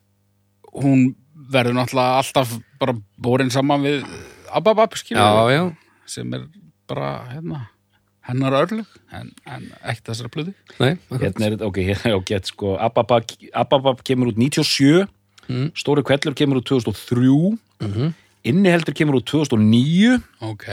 hún 0.74 1.04
verður 1.52 1.76
náttúrulega 1.78 2.18
alltaf 2.22 2.54
bara 2.80 2.94
borin 3.18 3.50
saman 3.52 3.82
við 3.84 4.04
Ababab 4.54 4.94
skilur 4.96 5.20
já, 5.22 5.56
já, 5.56 5.62
sem 6.06 6.34
er 6.36 6.44
bara 6.88 7.08
hérna, 7.32 7.62
hennar 8.28 8.54
örlug 8.62 8.86
en, 9.12 9.32
en 9.50 9.64
ekki 9.82 10.04
þessara 10.10 10.30
plöðu 10.32 10.54
nei. 10.80 10.94
Hérna 11.10 11.48
er 11.48 11.56
þetta, 11.56 11.68
ok, 11.70 11.80
hérna 11.88 12.10
er 12.12 12.18
ágætt 12.20 12.50
sko, 12.52 12.74
Ababab, 12.78 13.32
Ababab 13.52 14.04
kemur 14.06 14.32
út 14.32 14.40
97, 14.40 15.06
Mm. 15.44 15.66
Stóri 15.76 16.00
Kvellur 16.00 16.32
kemur 16.32 16.56
út 16.62 16.64
2003, 16.70 17.58
Mhm. 17.84 18.14
Inniheldur 18.48 18.94
kemur 18.96 19.18
út 19.18 19.26
2009, 19.28 20.22
ok, 20.40 20.64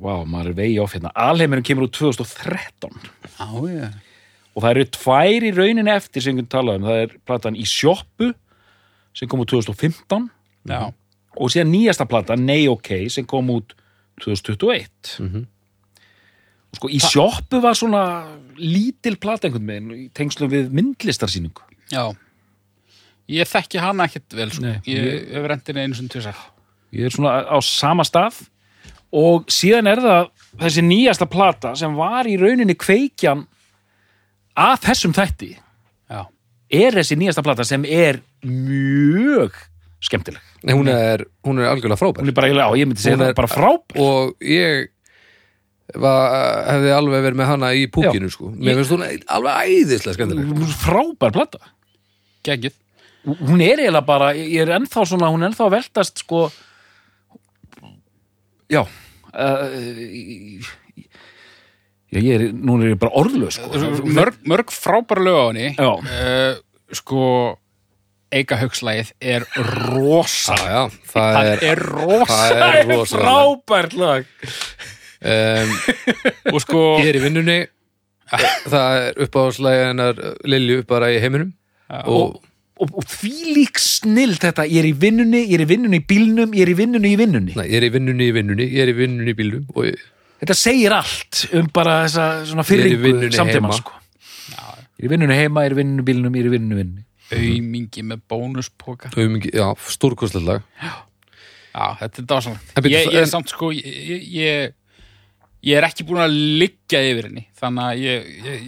Vá, 0.00 0.22
maður 0.24 0.52
er 0.52 0.56
vegi 0.56 0.78
áf 0.80 0.94
hérna, 0.94 1.10
Alheimurinn 1.12 1.64
kemur 1.66 1.88
út 1.88 1.92
2013 1.92 2.88
á 3.36 3.48
ég 3.68 3.92
og 4.56 4.62
það 4.64 4.70
eru 4.70 4.84
tvær 4.96 5.44
í 5.44 5.50
rauninni 5.54 5.92
eftir 5.92 6.22
sem 6.24 6.38
við 6.40 6.48
talaðum, 6.54 6.86
það 6.88 7.02
er 7.02 7.12
platan 7.28 7.58
í 7.58 7.66
sjoppu 7.68 8.30
sem 9.18 9.28
kom 9.30 9.42
út 9.42 9.50
2015 9.50 10.28
já, 10.70 10.80
og 11.38 11.50
síðan 11.52 11.72
nýjasta 11.74 12.06
plata, 12.10 12.36
Nei 12.38 12.68
OK, 12.70 12.92
sem 13.10 13.26
kom 13.26 13.50
út 13.54 13.74
2021 14.22 15.18
Mhm. 15.24 15.46
og 16.68 16.76
sko 16.78 16.88
í 16.92 16.98
sjoppu 17.00 17.60
var 17.62 17.74
svona 17.78 18.02
lítil 18.60 19.16
plata 19.20 19.48
einhvern 19.48 19.66
veginn 19.66 19.90
í 19.96 20.08
tengslum 20.14 20.50
við 20.52 20.70
myndlistarsýningu. 20.74 21.62
Já. 21.90 22.12
Ég 23.28 23.48
þekki 23.48 23.80
hana 23.80 24.04
ekkert 24.08 24.34
vel 24.36 24.50
sko. 24.50 24.62
Nei, 24.64 24.80
ég 24.86 25.32
hef 25.32 25.46
rendinni 25.48 25.82
einu 25.86 25.94
sem 25.96 26.08
tvisar 26.08 26.36
ég 26.92 27.04
er 27.06 27.10
svona 27.12 27.44
á 27.48 27.58
sama 27.64 28.02
stað. 28.04 28.48
Og 29.12 29.46
síðan 29.48 29.88
er 29.88 30.00
það 30.04 30.28
þessi 30.60 30.82
nýjasta 30.84 31.26
plata 31.30 31.74
sem 31.76 31.94
var 31.96 32.24
í 32.28 32.36
rauninni 32.40 32.74
kveikjan 32.76 33.46
af 34.56 34.80
þessum 34.84 35.14
þætti 35.16 35.54
er 36.70 36.92
þessi 36.98 37.16
nýjasta 37.18 37.42
plata 37.46 37.64
sem 37.64 37.84
er 37.84 38.20
mjög 38.44 39.56
skemmtileg. 40.04 40.42
Nei, 40.62 40.74
hún 40.74 40.88
er, 40.92 41.24
hún 41.46 41.58
er 41.62 41.70
algjörlega 41.72 41.98
frábær. 41.98 42.22
Hún 42.22 42.30
er 42.32 42.36
bara, 42.36 42.48
já, 42.52 42.66
ég 42.78 42.86
myndi 42.86 43.02
segja 43.02 43.16
Hún 43.16 43.24
það 43.24 43.32
er- 43.32 43.38
bara 43.40 43.48
frábær. 43.52 44.00
og 44.02 44.34
ég 44.44 44.88
var, 45.94 46.36
hefði 46.68 46.92
alveg 46.94 47.24
verið 47.24 47.38
með 47.40 47.46
hana 47.52 47.72
í 47.74 47.86
púkinu 47.90 48.28
sko. 48.30 48.50
mér 48.52 48.76
finnst 48.78 48.92
hún 48.92 49.06
alveg 49.26 49.72
æðislega 49.72 50.14
skemmtileg. 50.18 50.68
Frábær 50.84 51.32
plata. 51.32 51.58
Geggið 52.44 52.76
hún 53.28 53.60
er 53.60 53.76
eiginlega 53.82 54.06
bara, 54.06 54.30
ég 54.34 54.62
er 54.62 54.70
ennþá 54.78 55.02
svona 55.04 55.28
hún 55.28 55.42
er 55.42 55.50
ennþá 55.50 55.66
að 55.66 55.74
veltast 55.74 56.22
sko. 56.22 56.46
Já. 58.70 58.82
Uh, 59.34 59.68
já, 60.08 60.64
ég 62.16 62.28
er 62.34 62.44
núna 62.52 62.86
er 62.86 62.94
ég 62.94 63.00
bara 63.00 63.14
orðlaus 63.20 63.58
sko. 63.58 64.02
mörg, 64.08 64.38
mörg 64.48 64.72
frábæra 64.72 65.24
lög 65.24 65.38
á 65.38 65.44
henni. 65.50 65.70
Já. 65.76 65.90
uh, 66.00 66.94
sko 66.96 67.22
Eika 68.32 68.58
Haukslægið 68.60 69.12
er 69.20 69.46
rosa. 69.88 70.56
Já, 70.56 70.68
já, 70.68 70.82
það 71.12 71.36
það 71.38 71.50
er, 71.52 71.62
er 71.70 71.82
rosa 71.84 72.38
það 72.38 72.66
er 72.68 72.88
rosalega 72.92 73.28
frábært 73.28 73.96
lag. 74.00 74.34
Um, 75.18 75.72
og 76.54 76.60
sko 76.64 76.82
ég 77.02 77.12
er 77.12 77.20
í 77.20 77.24
vinnunni. 77.24 77.60
Það 78.68 78.98
er 79.06 79.22
uppáhaldslega 79.24 79.88
hennar 79.88 80.20
Lilju 80.44 80.82
upp 80.82 80.92
bara 80.92 81.08
í 81.14 81.22
heiminum. 81.22 81.54
Og 82.04 82.36
og, 82.78 82.92
og 83.00 83.06
því 83.10 83.54
lík 83.56 83.80
snill 83.82 84.36
þetta, 84.38 84.66
ég 84.70 84.82
er 84.82 84.88
í 84.90 84.94
vinnunni, 84.94 85.40
ég 85.48 85.56
er 85.58 85.64
í 85.64 85.68
vinnunni 85.72 85.98
í 85.98 86.04
bílnum, 86.06 86.52
ég 86.54 86.66
er 86.66 86.72
í 86.72 86.76
vinnunni 86.78 87.10
í 87.14 87.18
vinnunni. 87.18 87.56
Nei, 87.58 87.66
ég 87.66 87.80
er 87.80 87.88
í 87.88 87.92
vinnunni 87.94 88.28
í 88.28 88.34
vinnunni, 88.36 88.68
ég 88.70 88.84
er 88.84 88.92
í 88.92 88.96
vinnunni 88.98 89.34
í 89.34 89.38
bílnum 89.38 89.64
og 89.74 89.88
ég, 89.88 90.04
Þetta 90.38 90.54
segir 90.54 90.92
allt 90.94 91.44
um 91.58 91.66
bara 91.74 92.04
þessa 92.06 92.64
fyrringu 92.68 93.30
samtíma, 93.34 93.72
sko. 93.80 93.92
Ég 94.98 95.04
er 95.04 95.06
í 95.06 95.10
vinnunni 95.12 95.34
heima, 95.38 95.62
ég 95.64 95.70
er 95.70 95.74
í 95.76 95.78
vinnunni 95.80 96.02
í 96.02 96.08
bílnum, 96.08 96.34
ég 96.38 96.44
er 96.44 96.48
í 96.48 96.52
vinnunni 96.54 96.78
vinnunni. 96.82 97.04
aumingi 97.30 98.02
með 98.08 98.20
bónuspoka. 98.30 99.10
Já, 101.78 101.84
þetta 102.00 102.18
er 102.22 102.28
dásanlegt 102.32 102.78
ég, 102.88 102.94
ég 103.12 103.18
er 103.18 103.26
en- 103.26 103.30
samt 103.30 103.50
sko 103.52 103.68
ég, 103.76 104.24
ég, 104.32 104.72
er 105.76 105.84
ekki 105.86 106.06
búin 106.08 106.22
að 106.24 106.32
liggja 106.62 107.02
yfir 107.10 107.28
henni 107.28 107.44
þannig 107.60 107.84
að 107.84 108.00
ég, 108.02 108.30
ég, 108.46 108.64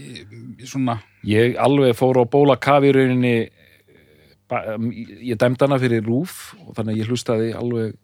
ég 0.60 0.68
svona 0.68 0.98
Ég 1.26 1.56
alveg 1.60 1.96
fór 1.98 2.20
á 2.20 2.24
bóla 2.24 2.54
kafi 2.60 2.88
í 2.88 2.94
rauninni, 2.96 3.32
ba- 4.48 4.74
um, 4.76 4.86
ég 4.92 5.36
dæmd 5.40 5.60
hana 5.60 5.78
fyrir 5.82 6.04
rúf 6.06 6.54
og 6.66 6.74
þannig 6.76 6.94
að 6.94 7.00
ég 7.02 7.10
hlustaði 7.10 7.50
alveg 7.56 7.96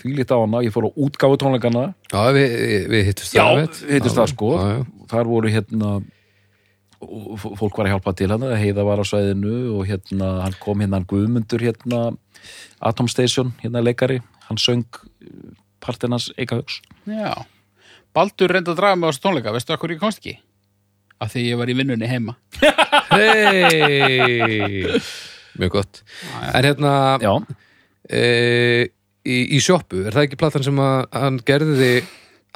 þvílít 0.00 0.32
á 0.32 0.36
hana, 0.40 0.62
ég 0.66 0.74
fór 0.74 0.88
á 0.88 0.90
útgáfu 0.96 1.38
tónleikana. 1.40 1.84
Já, 2.10 2.22
við, 2.36 2.56
við, 2.56 2.88
við 2.94 3.04
hittust 3.10 3.36
Já, 3.36 3.44
hittust 3.60 4.16
Já, 4.16 4.18
það, 4.18 4.32
sko. 4.32 4.50
já, 4.56 4.72
já. 4.74 5.06
þar 5.12 5.30
voru 5.30 5.52
hérna 5.54 5.92
fólk 7.00 7.78
var 7.80 7.88
að 7.88 7.94
hjálpa 7.94 8.12
til 8.12 8.28
hann 8.28 8.44
heiða 8.60 8.84
var 8.84 9.00
á 9.00 9.04
svæðinu 9.08 9.54
og 9.78 9.86
hérna 9.88 10.28
hann 10.42 10.58
kom 10.60 10.82
hérna 10.84 10.98
hann 10.98 11.08
Guðmundur 11.08 11.64
hérna 11.64 12.02
Atom 12.84 13.08
Station, 13.08 13.54
hérna 13.62 13.80
leikari. 13.84 14.20
Hann 14.50 14.60
söng 14.60 14.84
partinn 15.80 16.12
hans 16.12 16.28
Eika 16.36 16.58
Hugs 16.58 16.80
já, 17.08 17.32
Baldur 18.12 18.52
reyndi 18.52 18.72
að 18.74 18.80
draga 18.82 18.98
mig 18.98 19.08
á 19.08 19.10
þessu 19.12 19.24
tónleika. 19.24 19.54
Veistu 19.54 19.76
hvað 19.78 19.94
ég 19.96 20.02
komst 20.02 20.20
ekki? 20.20 20.36
af 21.20 21.34
því 21.34 21.42
ég 21.50 21.58
var 21.60 21.68
í 21.68 21.76
vinnunni 21.76 22.08
heima. 22.08 22.36
Hei 23.12 25.00
Mjög 25.60 25.74
gott. 25.74 26.00
En 26.54 26.64
hérna 26.64 26.92
Já, 27.20 27.32
e, 28.08 28.88
í, 29.26 29.36
í 29.56 29.60
sjoppu, 29.62 30.04
er 30.06 30.16
það 30.16 30.26
ekki 30.28 30.40
platan 30.40 30.66
sem 30.66 30.80
að 30.82 31.00
hann 31.16 31.40
gerði 31.46 31.90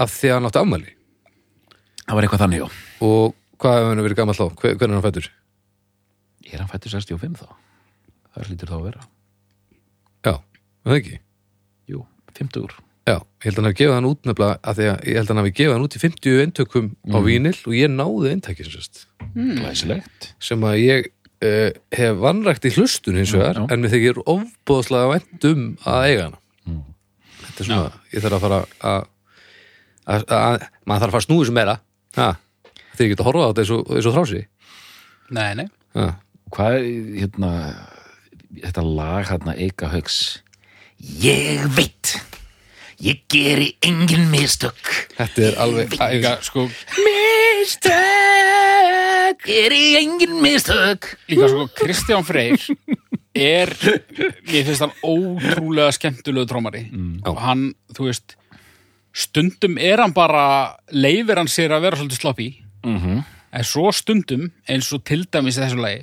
af 0.00 0.12
því 0.14 0.30
að 0.30 0.36
hann 0.38 0.48
átti 0.50 0.62
afmæli 0.62 0.94
það 2.04 2.16
var 2.16 2.26
eitthvað 2.26 2.44
þannig, 2.44 2.64
já 2.64 3.08
og 3.08 3.34
hvað 3.60 3.78
hefur 3.78 3.90
hann 3.90 4.04
verið 4.04 4.20
gamall 4.20 4.38
þá? 4.38 4.46
Hver, 4.60 4.78
hvernig 4.78 4.94
er 4.94 4.98
hann 4.98 5.06
fættur? 5.08 5.28
Er 6.50 6.62
hann 6.62 6.70
fættur 6.72 6.94
65 6.94 7.38
þá? 7.40 7.46
Það 8.34 8.50
hlýtur 8.50 8.72
þá 8.72 8.76
að 8.78 8.88
vera 8.88 9.06
Já, 10.24 10.34
er 10.34 10.90
það 10.90 10.98
ekki? 11.00 11.20
Jú, 11.92 12.04
50 12.38 12.64
úr 12.64 12.76
Já, 13.04 13.18
ég 13.20 13.44
held 13.44 13.58
að 13.58 13.60
hann 13.60 13.68
hafi 13.68 13.78
gefið 13.82 13.94
hann 13.98 14.08
út 14.08 14.22
nefnilega 14.24 14.54
að 14.64 14.78
því 14.78 14.86
að 14.88 15.02
ég 15.04 15.18
held 15.18 15.26
að 15.26 15.34
hann 15.34 15.42
hafi 15.42 15.56
gefið 15.58 15.74
hann 15.74 15.84
út 15.84 15.96
í 15.96 16.00
50 16.00 16.38
eintökum 16.44 16.86
á 17.12 17.18
vínil 17.24 17.58
og 17.60 17.74
ég 17.76 17.92
náði 17.92 18.32
eintækið 18.32 18.70
Glæsilegt 19.34 20.30
sem 20.42 20.64
að 20.64 20.78
ég 20.80 21.10
uh, 21.44 21.70
hef 21.98 22.22
vannrækt 22.22 22.68
í 22.68 22.72
hlustun 22.78 23.20
vegar 23.20 23.60
Já, 23.60 23.60
já. 23.60 23.66
en 23.68 23.84
mér 23.84 23.92
þykir 23.92 24.22
ofbóðslega 24.24 25.12
vænt 25.12 25.46
um 25.50 25.66
að 25.84 26.08
eiga 26.08 26.24
hana 26.28 26.40
Þetta 27.54 27.62
er 27.62 27.68
svona, 27.68 28.04
ég 28.10 28.24
þarf 28.24 28.34
að 28.34 28.44
fara 28.44 28.60
að 28.90 29.04
að, 30.04 30.24
að, 30.26 30.64
maður 30.84 31.04
þarf 31.04 31.08
að 31.08 31.14
fara 31.14 31.22
að 31.22 31.26
snúið 31.28 31.46
sem 31.48 31.56
meira. 31.56 31.76
Ha, 32.18 32.28
þegar 32.94 33.04
ég 33.06 33.12
get 33.14 33.22
að 33.22 33.28
horfa 33.30 33.44
á 33.46 33.48
þetta 33.50 33.62
eins 33.64 33.72
og, 33.76 33.80
eins 33.94 34.08
og 34.10 34.16
þrási? 34.16 34.40
Nei, 35.34 35.50
nei, 35.60 35.68
ha. 35.96 36.06
Hvað 36.54 36.76
er, 36.76 36.88
hérna 37.22 37.50
þetta 38.60 38.82
lag 38.86 39.22
hérna 39.30 39.52
Eika 39.58 39.86
Hugs 39.94 40.18
Ég 41.20 41.64
veit. 41.74 42.14
Ég 43.02 43.24
geri 43.28 43.74
engin 43.84 44.28
mistök. 44.30 44.78
Þetta 45.18 45.42
er 45.48 45.54
alveg 45.60 45.96
líka 45.98 46.38
sko, 46.46 46.68
Mistök! 47.04 47.92
Geri 49.44 49.96
engin 49.98 50.38
mistök. 50.40 51.10
Líka 51.28 51.48
sko 51.50 51.66
Kristján 51.76 52.24
Freyr 52.24 52.56
er 53.34 53.70
mér 54.46 54.64
finnst 54.66 54.80
hann 54.84 54.94
ótrúlega 55.02 55.92
skemmtilegu 55.96 56.46
trómari 56.50 56.84
og 57.26 57.38
hann, 57.42 57.74
þú 57.96 58.08
veist 58.10 58.36
stundum 59.14 59.78
er 59.78 60.00
hann 60.02 60.14
bara 60.14 60.76
leifir 60.90 61.38
hann 61.38 61.50
sér 61.50 61.74
að 61.76 61.82
vera 61.88 61.96
svolítið 62.00 62.20
sloppy 62.22 62.48
mm 62.84 63.22
en 63.54 63.62
svo 63.62 63.92
stundum 63.94 64.48
eins 64.66 64.88
og 64.96 65.04
til 65.06 65.20
dæmis 65.30 65.54
í 65.54 65.62
þessu 65.62 65.78
lagi 65.78 66.00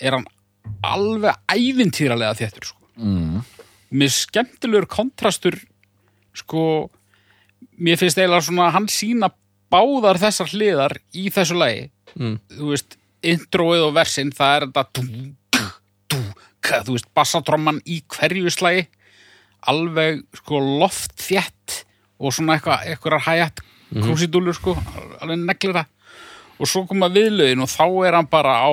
er 0.00 0.14
hann 0.16 0.24
alveg 0.82 1.36
ævintýralega 1.52 2.32
þéttur 2.38 2.64
sko. 2.70 2.78
mm. 2.96 3.42
með 3.92 4.14
skemmtilegur 4.14 4.86
kontrastur 4.88 5.58
sko 6.32 6.88
mér 7.76 7.98
finnst 8.00 8.16
eiginlega 8.16 8.46
svona 8.46 8.70
að 8.70 8.74
hann 8.78 8.88
sína 8.88 9.28
báðar 9.70 10.16
þessar 10.22 10.48
hliðar 10.54 10.96
í 11.12 11.28
þessu 11.30 11.58
lagi 11.60 11.90
Mm. 12.16 12.40
þú 12.50 12.70
veist, 12.72 12.96
introið 13.22 13.84
og 13.86 13.92
versin 13.94 14.32
það 14.34 14.54
er 14.56 14.64
þetta 14.66 14.82
dú, 14.96 15.04
dú, 15.54 15.60
dú, 16.10 16.18
ka- 16.60 16.82
þú 16.86 16.96
veist, 16.96 17.08
bassatromman 17.14 17.80
í 17.86 18.02
hverju 18.08 18.50
slagi. 18.52 18.86
Alveg 19.68 20.22
sko 20.40 20.60
loft 20.80 21.12
þétt 21.20 21.82
og 22.20 22.32
svona 22.32 22.56
eitthvað, 22.58 22.86
eitthvað 22.94 23.24
hæjætt 23.26 23.60
krúsidúlur 23.90 24.54
sko, 24.56 24.76
alveg 25.20 25.40
neglir 25.44 25.74
það 25.74 25.86
og 26.60 26.68
svo 26.68 26.82
koma 26.88 27.08
viðlögin 27.12 27.62
og 27.64 27.68
þá 27.72 27.84
er 28.06 28.16
hann 28.18 28.28
bara 28.30 28.54
á 28.64 28.70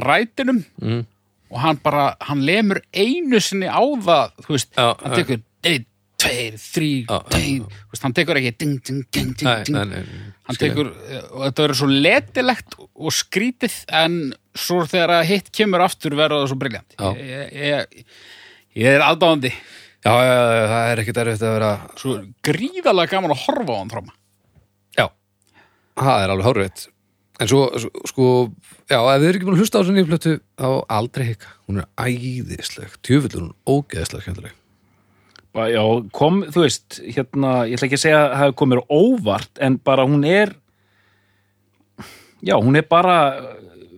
rætinum 0.00 0.64
Mm. 0.80 1.06
og 1.50 1.58
hann 1.60 1.76
bara, 1.82 2.14
hann 2.20 2.44
lemur 2.46 2.80
einu 2.94 3.40
sinni 3.40 3.66
á 3.66 3.80
það, 3.80 4.30
þú 4.44 4.48
veist, 4.54 4.70
Já, 4.76 4.94
hann 5.02 5.16
tekur 5.18 5.40
einn, 5.64 5.86
tveir, 6.20 6.54
þrý, 6.60 7.06
hann 8.02 8.12
tekur 8.12 8.36
ekki 8.36 8.52
ding, 8.58 8.78
ding, 8.84 9.04
ding, 9.10 9.34
ding, 9.36 9.64
ding. 9.64 10.06
hann 10.46 10.56
tekur, 10.60 10.92
eh, 11.08 11.22
og 11.32 11.48
þetta 11.48 11.64
verður 11.66 11.80
svo 11.80 11.88
letilegt 11.88 12.76
og 13.00 13.14
skrítið 13.16 13.74
en 14.02 14.16
svo 14.58 14.82
þegar 14.90 15.14
að 15.20 15.28
hitt 15.30 15.50
kemur 15.56 15.84
aftur 15.86 16.16
verður 16.18 16.42
það 16.44 16.52
svo 16.52 16.58
briljant. 16.60 16.96
Já. 16.98 17.10
ég, 17.16 17.52
ég, 17.70 18.06
ég 18.84 18.96
er 18.98 19.04
aðdáðandi 19.08 19.52
Já, 20.00 20.12
já, 20.16 20.32
já, 20.32 20.62
það 20.70 20.90
er 20.94 21.00
ekkert 21.02 21.18
erfitt 21.24 21.42
að 21.44 21.54
vera 21.58 21.70
svo 22.00 22.14
gríðalega 22.48 23.10
gaman 23.12 23.34
að 23.34 23.42
horfa 23.46 23.74
á 23.76 23.80
hann 23.82 23.90
tróma 23.92 24.14
Já, 24.96 25.06
það 26.00 26.22
er 26.24 26.32
alveg 26.34 26.48
hárreitt 26.48 26.86
En 27.40 27.48
svo, 27.48 27.60
sko, 28.08 28.24
já, 28.90 28.98
ef 29.00 29.20
þið 29.22 29.26
eru 29.30 29.38
ekki 29.38 29.46
búin 29.48 29.54
að 29.56 29.62
hlusta 29.62 29.80
á 29.80 29.80
þessu 29.80 29.92
nýju 29.96 30.08
plötu 30.10 30.32
þá 30.60 30.66
aldrei 30.92 31.22
hika, 31.30 31.52
hún 31.70 31.78
er 31.80 31.86
æðisleg. 32.04 32.98
Tjöfullur 33.00 33.46
hún 33.46 33.54
ógeðslega 33.64 34.24
skemmtileg. 34.26 34.58
Ba- 35.56 35.70
Já, 35.72 35.80
kom, 36.12 36.42
þú 36.52 36.66
veist, 36.66 36.98
hérna, 37.16 37.54
ég 37.64 37.78
ætla 37.80 37.88
ekki 37.88 37.96
að 37.96 38.02
segja 38.04 38.18
að 38.20 38.28
það 38.34 38.42
hefur 38.42 38.58
komið 38.60 38.82
óvart, 38.98 39.52
en 39.64 39.78
bara 39.88 40.04
hún 40.12 40.26
er, 40.28 40.52
já, 42.42 42.54
hún 42.56 42.76
er 42.80 42.86
bara 42.88 43.16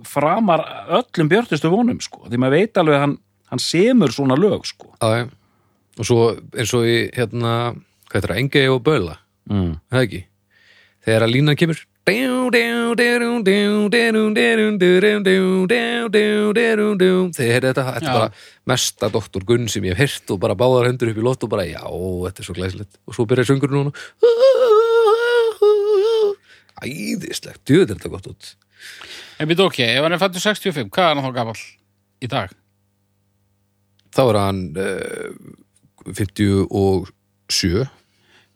framar 0.08 0.64
öllum 0.90 1.28
björtustu 1.30 1.70
vonum, 1.72 2.00
sko. 2.02 2.24
Því 2.28 2.40
maður 2.42 2.56
veit 2.58 2.76
alveg 2.82 2.96
að 2.98 3.04
hann, 3.06 3.16
hann 3.52 3.62
semur 3.62 4.12
svona 4.14 4.36
lög, 4.38 4.66
sko. 4.68 4.90
Já, 5.00 5.28
og 5.98 6.08
svo 6.08 6.20
eins 6.56 6.72
og 6.74 6.84
í, 6.88 6.98
hérna, 7.16 7.74
hvað 8.08 8.18
heitir 8.20 8.34
það, 8.34 8.42
Engei 8.44 8.68
og 8.72 8.82
Böla 8.86 9.18
Mm. 9.50 9.72
er 9.90 9.96
það 9.96 10.04
ekki 10.06 10.18
þegar 11.02 11.24
að 11.26 11.32
línan 11.34 11.56
kemur 11.58 11.78
þegar 17.34 17.66
þetta 17.68 17.84
þetta 17.96 18.06
er 18.06 18.16
bara 18.20 18.30
mesta 18.70 19.10
doktor 19.10 19.42
Gunn 19.46 19.66
sem 19.70 19.82
ég 19.86 19.98
hef 19.98 20.02
heyrt 20.22 20.30
og 20.34 20.40
bara 20.42 20.54
báðar 20.58 20.86
hendur 20.92 21.10
upp 21.10 21.18
í 21.18 21.26
lott 21.26 21.42
og 21.42 21.50
bara 21.50 21.66
já, 21.66 21.82
þetta 21.82 22.38
er 22.42 22.48
svo 22.48 22.54
glæsilegt 22.54 22.98
og 23.06 23.14
svo 23.18 23.26
byrjar 23.26 23.50
söngur 23.50 23.74
núna 23.74 23.92
æðislegt, 26.86 27.62
djöður 27.68 27.88
er 27.90 27.94
þetta 27.96 28.12
gott 28.16 28.28
út. 28.32 28.50
En 29.38 29.48
býta 29.50 29.66
ok, 29.68 29.78
ef 29.86 30.02
hann 30.06 30.16
er 30.16 30.22
fættur 30.22 30.42
65 30.44 30.90
hvað 30.92 31.08
er 31.10 31.14
hann 31.20 31.26
þá 31.28 31.36
gamall 31.38 31.62
í 32.22 32.30
dag? 32.30 32.52
þá 34.12 34.20
er 34.28 34.36
hann 34.42 34.62
uh, 34.76 35.32
57 36.12 37.88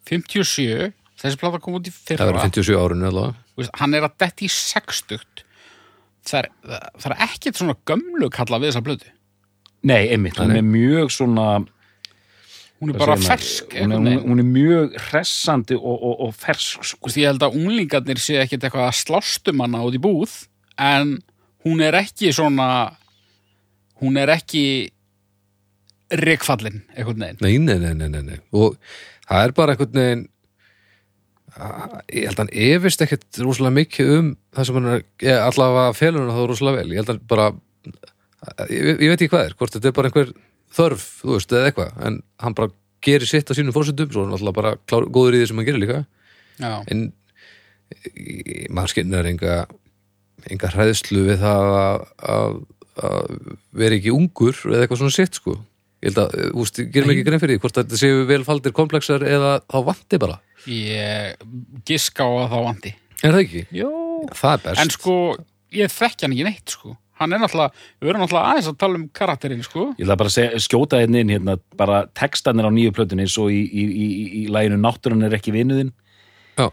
57, 0.06 0.92
þessi 1.18 1.40
plata 1.40 1.60
kom 1.62 1.78
út 1.78 1.88
í 1.88 1.92
það 1.94 2.02
fyrra 2.10 2.28
verður 2.28 2.44
57 2.50 2.76
árinu 2.82 3.08
allavega 3.10 3.70
hann 3.80 3.96
er 3.96 4.06
að 4.06 4.16
detti 4.22 4.46
í 4.46 4.52
60 4.52 5.24
það 6.26 6.38
er, 6.42 6.50
það 7.00 7.08
er 7.12 7.16
ekkert 7.28 7.60
svona 7.60 7.78
gömlu 7.88 8.28
kalla 8.34 8.60
við 8.62 8.72
þessa 8.72 8.84
blötu 8.86 9.12
Nei, 9.86 10.08
einmitt, 10.10 10.38
nei. 10.40 10.58
er 10.58 10.66
mjög 10.66 11.12
svona, 11.14 11.46
hún 12.80 12.92
er 12.92 12.98
bara 13.00 13.16
fersk 13.16 13.72
hún 13.78 13.94
er, 13.94 14.18
hún, 14.20 14.26
hún 14.30 14.42
er 14.42 14.48
mjög 14.50 14.96
hressandi 15.08 15.78
og, 15.78 15.96
og, 15.96 16.20
og 16.26 16.34
fersk, 16.36 16.84
sko. 16.84 17.06
veist, 17.08 17.16
ég 17.22 17.30
held 17.30 17.42
að 17.46 17.56
unglingarnir 17.56 18.20
sé 18.20 18.36
ekkert 18.42 18.66
eitthvað 18.68 18.90
að 18.90 18.98
slást 19.00 19.48
um 19.52 19.62
hana 19.64 19.80
út 19.86 19.96
í 19.96 20.02
búð 20.02 20.34
en 20.76 21.16
hún 21.64 21.80
er 21.82 21.96
ekki 22.02 22.32
svona 22.36 22.68
hún 24.02 24.18
er 24.20 24.28
ekki 24.36 24.64
reikfallin 26.12 26.82
einhvern 26.94 27.22
veginn. 27.24 27.40
Nei, 27.42 27.58
nei, 27.58 27.94
nei, 27.96 28.22
nei, 28.22 28.40
og 28.54 28.76
það 29.26 29.46
er 29.48 29.54
bara 29.56 29.74
einhvern 29.74 29.96
veginn 29.98 30.26
að- 31.56 31.96
ég 32.12 32.26
held 32.28 32.36
að 32.36 32.42
hann 32.44 32.52
efist 32.52 33.02
ekkert 33.02 33.40
rosalega 33.42 33.74
mikið 33.80 34.12
um 34.18 34.28
það 34.54 34.66
sem 34.68 34.74
hann 34.78 34.90
er, 34.92 35.38
allavega 35.40 35.94
felur 35.96 36.26
hann 36.28 36.36
þá 36.36 36.44
rosalega 36.52 36.82
vel, 36.82 36.92
ég 36.92 37.00
held 37.00 37.14
að 37.16 37.22
bara 37.32 37.48
ég, 38.68 39.00
ég 39.00 39.08
veit 39.10 39.16
ekki 39.24 39.32
hvað 39.32 39.46
er, 39.48 39.56
hvort 39.58 39.72
þetta 39.74 39.88
er 39.90 39.96
bara 39.96 40.10
einhver 40.12 40.32
þörf, 40.76 41.06
þú 41.22 41.36
veist, 41.36 41.52
eða 41.56 41.70
eitthvað 41.70 42.02
en 42.08 42.20
hann 42.44 42.56
bara 42.58 42.72
gerir 43.06 43.28
sitt 43.30 43.50
á 43.50 43.56
sínum 43.56 43.74
fórsöndum 43.76 44.10
svo 44.12 44.24
er 44.24 44.28
hann 44.30 44.36
alltaf 44.38 44.56
bara 44.56 44.74
klár, 44.88 45.06
góður 45.12 45.36
í 45.36 45.42
því 45.42 45.48
sem 45.50 45.60
hann 45.60 45.68
gerir 45.68 45.82
líka 45.84 46.00
Já, 46.56 46.72
en 46.90 47.06
maður 48.74 48.92
skinnur 48.94 49.28
enga 49.30 49.56
enga 50.50 50.70
hræðslu 50.74 51.24
við 51.28 51.40
það 51.42 51.70
að, 51.76 52.58
vera 53.76 53.96
ekki 53.98 54.12
ungur 54.14 54.56
eða 54.70 54.84
eitthvað 54.84 55.00
svona 55.02 55.14
sitt 55.16 55.38
sko 55.40 55.56
ég 56.04 56.10
held 56.10 56.20
að, 56.22 56.34
eh, 56.38 56.50
úst, 56.60 56.78
gerum 56.92 57.12
ekki 57.12 57.24
grein 57.26 57.40
fyrir 57.42 57.56
því 57.56 57.62
hvort 57.64 57.78
þetta 57.80 57.98
séu 58.00 58.24
velfaldir 58.28 58.74
komplexar 58.76 59.24
eða 59.26 59.56
þá 59.64 59.78
vanti 59.90 60.20
bara, 60.22 60.40
Ég 60.66 61.36
giska 61.86 62.26
á 62.26 62.30
að 62.42 62.48
þá 62.52 62.56
vandi. 62.66 62.90
er 63.22 63.32
það 63.36 63.42
ekki? 63.44 63.62
Jó. 63.78 63.90
það 64.34 64.52
er 64.56 64.62
best 64.64 64.80
En 64.82 64.90
sko, 64.90 65.14
ég 65.72 65.92
þekki 65.94 66.26
hann 66.26 66.34
ekki 66.34 66.46
neitt, 66.48 66.74
sko. 66.74 66.96
Hann 67.16 67.32
er 67.32 67.40
náttúrulega, 67.40 67.72
við 68.02 68.10
erum 68.12 68.22
náttúrulega 68.24 68.52
aðeins 68.52 68.68
að 68.68 68.78
tala 68.82 68.98
um 69.00 69.06
karakterinn, 69.16 69.64
sko. 69.64 69.86
Ég 69.96 70.04
ætla 70.04 70.18
bara 70.20 70.32
að 70.32 70.36
segja, 70.36 70.60
skjóta 70.66 71.00
hérna 71.00 71.22
inn 71.22 71.32
hérna, 71.32 71.56
bara 71.80 72.02
textanir 72.12 72.68
á 72.68 72.70
nýju 72.76 72.92
plötunni 72.96 73.24
svo 73.32 73.48
í, 73.48 73.62
í, 73.64 73.86
í, 73.86 74.06
í, 74.06 74.26
í 74.42 74.44
læginu 74.52 74.76
Náttúrun 74.82 75.24
er 75.24 75.36
ekki 75.38 75.54
vinuðinn. 75.54 75.94
Já. 76.60 76.68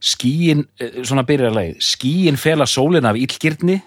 Skíin, 0.00 0.64
eh, 0.80 1.02
svona 1.02 1.26
byrjar 1.28 1.52
lagið. 1.52 1.84
Skíin 1.84 2.40
fela 2.40 2.64
sólina 2.64 3.12
af 3.12 3.20
illgirni. 3.20 3.82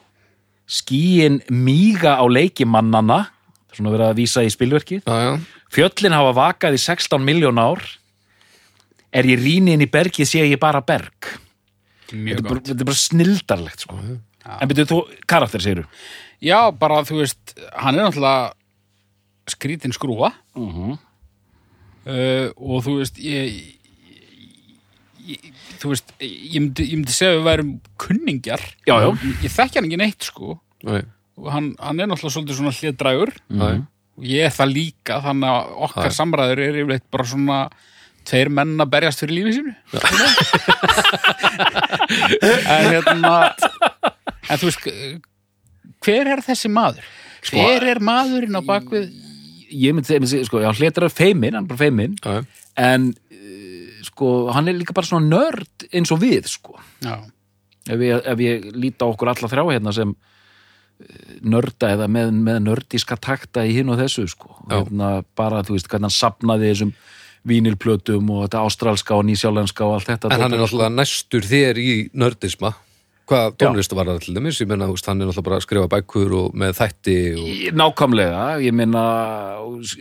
Skíin 0.69 1.41
míga 1.49 2.19
á 2.21 2.25
leikimannana 2.29 3.23
Svona 3.71 3.93
verið 3.93 4.09
að 4.09 4.17
vísa 4.19 4.43
í 4.43 4.51
spilverkið. 4.51 5.05
Já, 5.07 5.17
já, 5.23 5.61
Fjöllin 5.71 6.15
hafa 6.15 6.33
vakað 6.35 6.75
í 6.75 6.81
16 6.83 7.23
miljón 7.23 7.61
ár. 7.61 7.83
Er 9.15 9.27
ég 9.27 9.39
rýni 9.39 9.75
inn 9.75 9.83
í 9.83 9.89
bergið 9.91 10.27
sé 10.27 10.43
ég 10.43 10.59
bara 10.59 10.81
berg? 10.83 11.29
Þetta 12.11 12.35
er 12.35 12.43
bara, 12.43 12.63
þetta 12.67 12.83
er 12.83 12.89
bara 12.89 12.99
snildarlegt 12.99 13.85
sko. 13.85 13.99
En 14.45 14.67
byrjuð 14.71 14.89
þú, 14.89 14.99
karakter 15.29 15.61
segirðu 15.63 15.85
Já, 16.41 16.71
bara, 16.73 17.03
þú 17.05 17.15
veist, 17.21 17.53
hann 17.77 17.99
er 17.99 18.03
náttúrulega 18.07 18.53
skrítin 19.51 19.93
skrúfa 19.93 20.31
uh 20.55 20.75
-huh. 20.75 20.97
uh, 22.05 22.49
og 22.57 22.83
þú 22.85 22.97
veist, 22.97 23.19
ég, 23.19 23.63
ég 25.27 25.39
þú 25.81 25.87
veist, 25.93 26.13
ég 26.19 26.59
myndi, 26.59 26.83
ég 26.85 26.95
myndi 26.97 27.11
segja 27.13 27.31
að 27.33 27.37
við 27.39 27.49
værum 27.49 27.81
kunningjar. 27.97 28.61
Já, 28.87 28.95
já. 29.01 29.09
Ég 29.43 29.51
þekki 29.51 29.75
hann 29.77 29.85
ekki 29.89 29.97
neitt, 29.97 30.23
sko. 30.23 30.59
Nei, 30.83 31.01
Og 31.37 31.51
hann, 31.51 31.75
hann 31.79 31.99
er 31.99 32.07
náttúrulega 32.07 32.33
svolítið 32.35 32.55
svona 32.57 32.77
hliðdrægur. 32.77 33.31
nei. 33.49 33.81
og 34.17 34.23
ég 34.27 34.45
er 34.45 34.51
það 34.53 34.73
líka 34.75 35.21
þannig 35.23 35.49
að 35.49 35.61
okkar 35.87 36.11
Já. 36.11 36.17
samræður 36.17 36.59
er 36.59 36.75
yfirleitt 36.81 37.07
bara 37.13 37.25
svona 37.25 37.69
tveir 38.27 38.49
menn 38.53 38.81
að 38.83 38.91
berjast 38.93 39.19
fyrir 39.23 39.35
lífið 39.39 39.53
sínu 39.55 39.73
en 42.75 42.85
hérna 42.91 43.33
en 44.51 44.61
þú 44.61 44.69
veist 44.69 44.87
hver 46.05 46.31
er 46.35 46.43
þessi 46.45 46.71
maður? 46.71 47.05
hver 47.49 47.87
er 47.95 48.01
maðurinn 48.03 48.57
á 48.57 48.61
bakvið 48.61 49.11
Ég 49.71 49.95
myndi 49.95 50.27
segja, 50.27 50.43
sko, 50.43 50.59
já, 50.59 50.67
hletar 50.75 51.05
er 51.07 51.13
feimin 51.15 51.55
Hann 51.55 51.63
er 51.63 51.69
bara 51.69 51.79
feimin 51.79 52.17
Já, 52.19 52.41
já. 52.41 52.65
en 52.75 53.05
uh, 53.15 54.01
sko, 54.03 54.31
hann 54.51 54.67
er 54.67 54.75
líka 54.75 54.95
bara 54.97 55.07
svona 55.07 55.29
nörd 55.31 55.85
eins 55.91 56.11
og 56.11 56.19
við 56.19 56.49
sko. 56.51 56.75
já, 57.03 57.15
ef, 57.87 58.03
ég, 58.03 58.19
ef 58.33 58.43
ég 58.43 58.67
líta 58.75 59.07
á 59.07 59.11
okkur 59.13 59.31
alla 59.31 59.49
þrjá 59.51 59.63
hérna 59.69 59.93
sem 59.95 60.11
eh, 60.11 61.39
nörda 61.41 61.93
eða 61.95 62.09
með, 62.11 62.35
með 62.43 62.59
nördiska 62.67 63.15
takta 63.21 63.63
í 63.67 63.73
hinn 63.77 63.89
og 63.93 63.99
þessu 64.01 64.27
sko. 64.31 64.53
Hérna, 64.69 65.21
bara 65.39 65.63
þú 65.63 65.77
veist 65.77 65.87
hvernig 65.91 66.09
hann 66.09 66.17
sapnaði 66.19 66.71
þessum 66.73 66.93
vínilplötum 67.47 68.27
og 68.35 68.43
þetta 68.45 68.65
ástralska 68.67 69.17
og 69.17 69.25
nýsjálenska 69.31 69.87
og 69.87 69.95
allt 69.97 70.11
þetta 70.11 70.33
En 70.35 70.43
hann 70.43 70.53
er 70.53 70.61
náttúrulega 70.61 70.93
næstur 70.99 71.47
þér 71.47 71.79
í 71.81 71.91
nördisma 72.13 72.75
hvað 73.29 73.53
tónlist 73.61 73.93
var 73.95 74.09
það 74.09 74.19
til 74.25 74.33
dæmis? 74.35 74.57
Ég 74.61 74.67
menna, 74.67 74.87
hann 74.89 75.21
er 75.21 75.27
náttúrulega 75.29 75.45
bara 75.45 75.57
að 75.59 75.63
skrifa 75.65 75.89
bækur 75.91 76.33
og 76.35 76.55
með 76.57 76.73
þætti 76.79 77.15
og 77.39 77.77
Nákvæmlega, 77.79 78.41
ég 78.65 78.75
meina 78.75 79.03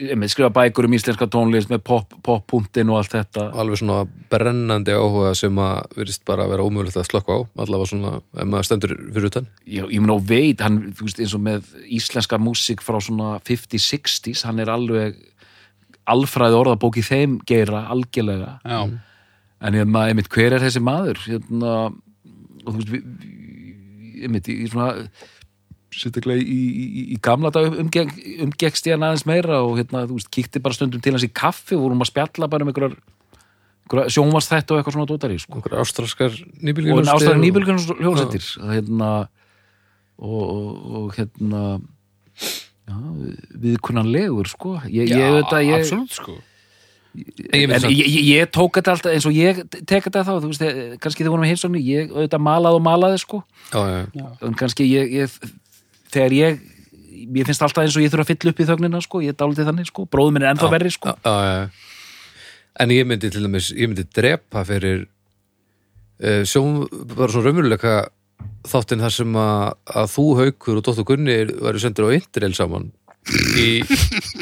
ég 0.00 0.18
með 0.18 0.32
skrifa 0.32 0.50
bækur 0.56 0.88
um 0.88 0.96
íslenska 0.98 1.28
tónlist 1.30 1.70
með 1.70 1.82
pop- 1.86 2.16
pop-punktin 2.26 2.90
og 2.90 2.98
allt 3.00 3.14
þetta. 3.14 3.46
Alveg 3.54 3.78
svona 3.82 4.00
brennandi 4.32 4.96
áhuga 4.96 5.34
sem 5.38 5.60
að 5.62 5.94
virðist 6.00 6.24
bara 6.26 6.46
að 6.46 6.54
vera 6.56 6.66
ómögulegt 6.66 6.98
að 6.98 7.08
slökka 7.10 7.38
á 7.38 7.40
allavega 7.64 7.90
svona, 7.92 8.12
ef 8.34 8.50
maður 8.50 8.68
stendur 8.70 8.96
fyrir 9.14 9.30
utan. 9.30 9.50
Ég, 9.66 9.86
ég 9.94 10.00
meina 10.02 10.16
og 10.18 10.26
veit, 10.26 10.60
hann, 10.66 10.80
þú 10.98 11.06
veist, 11.06 11.22
eins 11.22 11.36
og 11.38 11.44
með 11.46 11.70
íslenska 11.86 12.40
músík 12.42 12.82
frá 12.82 12.98
svona 13.04 13.36
50-60s, 13.46 14.42
hann 14.48 14.58
er 14.64 14.72
alveg 14.74 15.20
alfræði 16.10 16.56
orðabók 16.58 16.96
í 16.98 17.04
þeim 17.06 17.38
geira 17.46 17.84
algjörlega, 17.92 18.56
já, 18.66 18.80
en 19.60 19.76
hérna, 19.76 20.06
einmitt, 20.10 20.30
hver 20.32 20.56
er 20.56 20.64
þessi 20.64 20.80
maður? 20.82 21.20
Hérna, 21.28 21.74
og 22.70 22.78
þú 22.78 22.80
veist 22.80 22.94
við, 22.94 23.04
við- 23.04 24.24
einmitt, 24.28 24.48
í, 24.52 24.56
í 24.64 24.70
svona 24.70 24.88
sérstaklega 25.90 26.38
í, 26.38 26.56
í, 26.70 26.82
í, 26.86 27.04
í 27.14 27.20
gamla 27.24 27.50
dag 27.54 27.72
umgeng, 27.82 28.10
umgekst 28.46 28.86
ég 28.86 28.94
hann 28.94 29.06
aðeins 29.08 29.24
meira 29.26 29.58
og 29.66 29.74
hérna, 29.80 30.04
þú 30.06 30.18
veist, 30.20 30.28
kíkti 30.34 30.62
bara 30.62 30.76
stundum 30.76 31.02
til 31.02 31.14
hans 31.16 31.24
í 31.26 31.30
kaffi 31.34 31.74
og 31.74 31.82
vorum 31.88 32.04
að 32.04 32.12
spjalla 32.12 32.48
bara 32.52 32.62
um 32.66 32.70
einhverjar 32.70 32.94
einhverjar 33.88 34.12
sjónvarsþætt 34.14 34.70
og 34.70 34.78
eitthvað 34.78 34.96
svona 34.96 35.08
dótari, 35.10 35.38
sko. 35.42 35.58
Okkur 35.58 35.74
ástraskar 35.82 36.36
og 36.36 36.60
nýbylgjum 36.62 37.00
ástæðan 37.10 37.42
nýbylgjum 37.42 37.80
hljóðsettir 37.98 38.46
hérna 38.70 39.08
og, 40.20 40.44
og, 40.44 40.70
og 41.00 41.16
hérna 41.18 41.64
já, 42.86 42.94
viðkunnanlegur 43.64 44.52
sko. 44.52 44.76
Ég, 44.86 45.10
já 45.10 45.18
ég, 45.18 45.34
veit 45.40 45.56
að 45.58 45.66
ég, 45.66 45.82
absolutt 45.82 46.14
sko 46.20 46.36
ég 47.14 47.72
en 47.74 47.86
ég, 47.90 48.04
ég, 48.06 48.20
ég 48.28 48.50
tók 48.54 48.76
þetta 48.78 48.94
alltaf 48.94 49.14
eins 49.14 49.26
og 49.26 49.34
ég 49.34 49.62
tek 49.80 50.04
þetta 50.06 50.22
þá, 50.26 50.32
þú 50.36 50.50
veist, 50.50 50.62
eh, 50.66 50.98
kannski 51.02 51.24
þið 51.24 51.32
vorum 51.34 51.46
í 51.46 51.50
heimsóknu 51.50 51.82
ég 51.82 52.12
auðvitað 52.12 52.44
malaði 52.46 52.78
og 52.78 52.84
malaði 52.86 53.22
sko. 53.22 53.42
Já, 53.72 53.80
já, 54.14 54.28
en 54.46 54.58
kannski 54.58 54.86
ég, 54.86 55.16
ég 55.20 55.50
þegar 56.14 56.36
ég 56.36 56.60
ég 57.20 57.46
finnst 57.46 57.62
alltaf 57.64 57.84
eins 57.84 57.96
og 57.98 58.04
ég 58.04 58.12
þurfa 58.12 58.26
að 58.26 58.32
fylla 58.32 58.52
upp 58.52 58.62
í 58.62 58.68
þögnina 58.68 59.02
sko, 59.04 59.22
ég 59.24 59.34
er 59.34 59.38
dálítið 59.38 59.70
þannig 59.70 59.90
sko, 59.90 60.06
bróðum 60.10 60.38
minn 60.38 60.46
er 60.46 60.54
ennþá 60.54 60.70
verri 60.72 60.92
sko. 60.94 61.14
Já, 61.24 61.34
já, 61.34 61.56
já. 61.58 62.06
en 62.84 62.94
ég 62.94 63.08
myndi 63.08 63.30
til 63.32 63.44
dæmis 63.44 63.72
ég 63.74 63.90
myndi 63.90 64.06
drepa 64.06 64.64
fyrir 64.68 65.04
uh, 66.22 66.42
sjón, 66.48 66.86
bara 67.12 67.30
svona 67.32 67.50
raumuleika 67.50 67.98
þáttinn 68.70 69.04
þar 69.04 69.16
sem 69.16 69.36
að, 69.40 69.76
að 70.00 70.10
þú 70.14 70.26
haukur 70.40 70.80
og 70.80 70.86
Dóttur 70.86 71.08
Gunni 71.08 71.38
væri 71.50 71.82
sendur 71.82 72.08
á 72.08 72.16
Interrail 72.16 72.56
saman 72.56 72.90
í, 73.60 73.80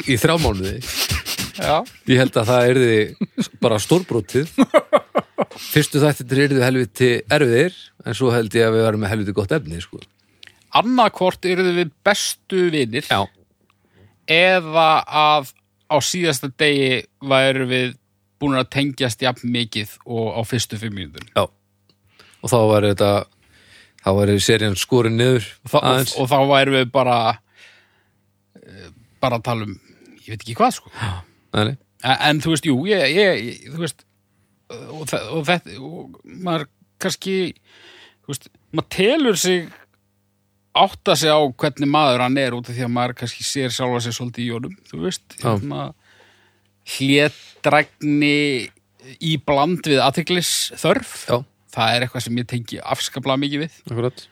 í 0.07 0.19
þrjá 0.19 0.37
mánuði. 0.39 0.77
já, 0.79 1.08
ég 2.09 2.21
held 2.21 2.37
að 2.39 2.49
það 2.51 2.69
erði 2.73 2.99
bara 3.61 3.79
stórbrótið 3.81 4.51
fyrstu 5.69 6.01
þættir 6.03 6.43
erði 6.45 6.63
helviti 6.63 7.11
erfiðir 7.31 7.77
en 8.05 8.17
svo 8.17 8.31
held 8.33 8.55
ég 8.55 8.67
að 8.67 8.77
við 8.77 8.85
varum 8.87 9.03
með 9.03 9.13
helviti 9.13 9.35
gott 9.37 9.55
efni 9.55 9.81
sko. 9.83 10.01
annarkvort 10.79 11.45
eru 11.49 11.65
við 11.75 11.93
bestu 12.05 12.67
vinir 12.73 13.07
já, 13.09 13.23
eða 14.29 14.89
að 15.05 15.53
á 15.89 15.97
síðasta 16.05 16.51
degi 16.59 17.01
væru 17.25 17.65
við 17.69 17.97
búin 18.39 18.59
að 18.59 18.69
tengjast 18.75 19.21
jafn 19.25 19.51
mikið 19.51 19.97
og 20.07 20.37
á 20.37 20.41
fyrstu 20.47 20.79
fimm 20.79 20.95
mínútur 20.95 21.25
já. 21.33 21.45
Og 22.39 22.47
þá 22.47 22.59
var 22.69 22.85
þetta 22.87 23.11
þá 23.99 24.09
var 24.15 24.31
serían 24.39 24.77
skorin 24.79 25.17
niður 25.19 25.43
og, 25.67 25.73
og, 25.81 26.13
og 26.23 26.29
þá 26.31 26.37
væru 26.53 26.77
við 26.77 26.91
bara 26.93 27.17
eh, 28.55 28.91
bara 29.19 29.41
að 29.41 29.47
tala 29.49 29.67
um 29.67 29.73
ég 30.23 30.31
veit 30.31 30.43
ekki 30.45 30.55
hvað 30.59 30.77
sko. 30.77 30.93
Nei. 30.93 31.28
En, 31.57 31.77
en 32.29 32.41
þú 32.43 32.53
veist, 32.53 32.65
jú, 32.69 32.77
ég, 32.89 33.05
ég, 33.15 33.63
þú 33.73 33.81
veist 33.85 34.05
og, 34.69 35.03
þe- 35.09 35.25
og 35.33 35.45
þetta 35.49 35.77
og 35.81 36.19
maður 36.45 36.67
kannski 37.01 37.35
þú 38.23 38.33
veist, 38.33 38.49
maður 38.75 38.89
telur 38.95 39.37
sig 39.41 39.69
átta 40.79 41.15
sig 41.17 41.31
á 41.33 41.39
hvernig 41.49 41.89
maður 41.89 42.21
hann 42.23 42.37
er 42.39 42.53
út 42.55 42.69
af 42.69 42.75
því 42.77 42.85
að 42.85 42.93
maður 42.95 43.15
kannski 43.23 43.43
sér 43.47 43.73
sjálfa 43.73 44.03
sig 44.05 44.13
svolítið 44.15 44.45
í 44.45 44.51
honum, 44.53 44.75
þú 44.91 45.01
veist 45.07 45.39
hérna, 45.41 45.87
hlétrægni 47.19 48.69
í 49.25 49.35
bland 49.45 49.87
við 49.87 50.01
aðtiklis 50.03 50.51
þörf 50.79 51.13
Já. 51.29 51.39
það 51.73 51.95
er 51.95 52.05
eitthvað 52.05 52.25
sem 52.25 52.39
ég 52.41 52.47
tengi 52.51 52.79
afskaplega 52.83 53.41
mikið 53.41 53.63
við. 53.65 53.77
Akkurat 53.89 54.23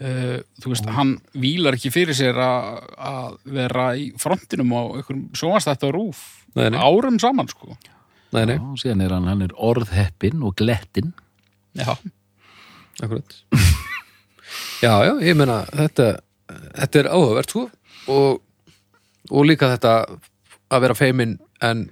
uh, 0.00 0.38
þú 0.62 0.72
veist, 0.72 0.88
hann 0.96 1.16
vílar 1.32 1.76
ekki 1.78 1.92
fyrir 1.94 2.16
sér 2.16 2.38
að 2.40 2.80
að 2.98 3.36
vera 3.58 3.86
í 3.98 4.10
frontinum 4.20 4.72
á 4.74 4.82
einhverjum 4.98 5.28
sjónvastætt 5.36 5.86
á 5.86 5.90
rúf 5.94 6.22
Nei, 6.54 6.68
nei. 6.70 6.78
árum 6.78 7.18
saman, 7.18 7.48
sko. 7.50 7.76
Nei, 8.34 8.44
nei, 8.46 8.58
Já, 8.58 8.66
síðan 8.82 9.02
er 9.04 9.14
hann, 9.14 9.26
hann 9.30 9.42
er 9.46 9.54
orðheppin 9.54 10.42
og 10.46 10.54
glettin. 10.58 11.12
Já, 11.78 11.94
akkurat. 13.02 13.34
Já, 14.84 14.92
já, 15.06 15.14
ég 15.24 15.36
meina 15.38 15.62
þetta, 15.72 16.06
þetta 16.76 16.98
er 17.00 17.06
áhugavert 17.08 17.52
sko. 17.54 17.62
Og, 18.12 18.42
og 19.30 19.46
líka 19.48 19.70
þetta 19.72 19.94
að 20.74 20.82
vera 20.84 20.96
feimin 20.98 21.38
en 21.64 21.86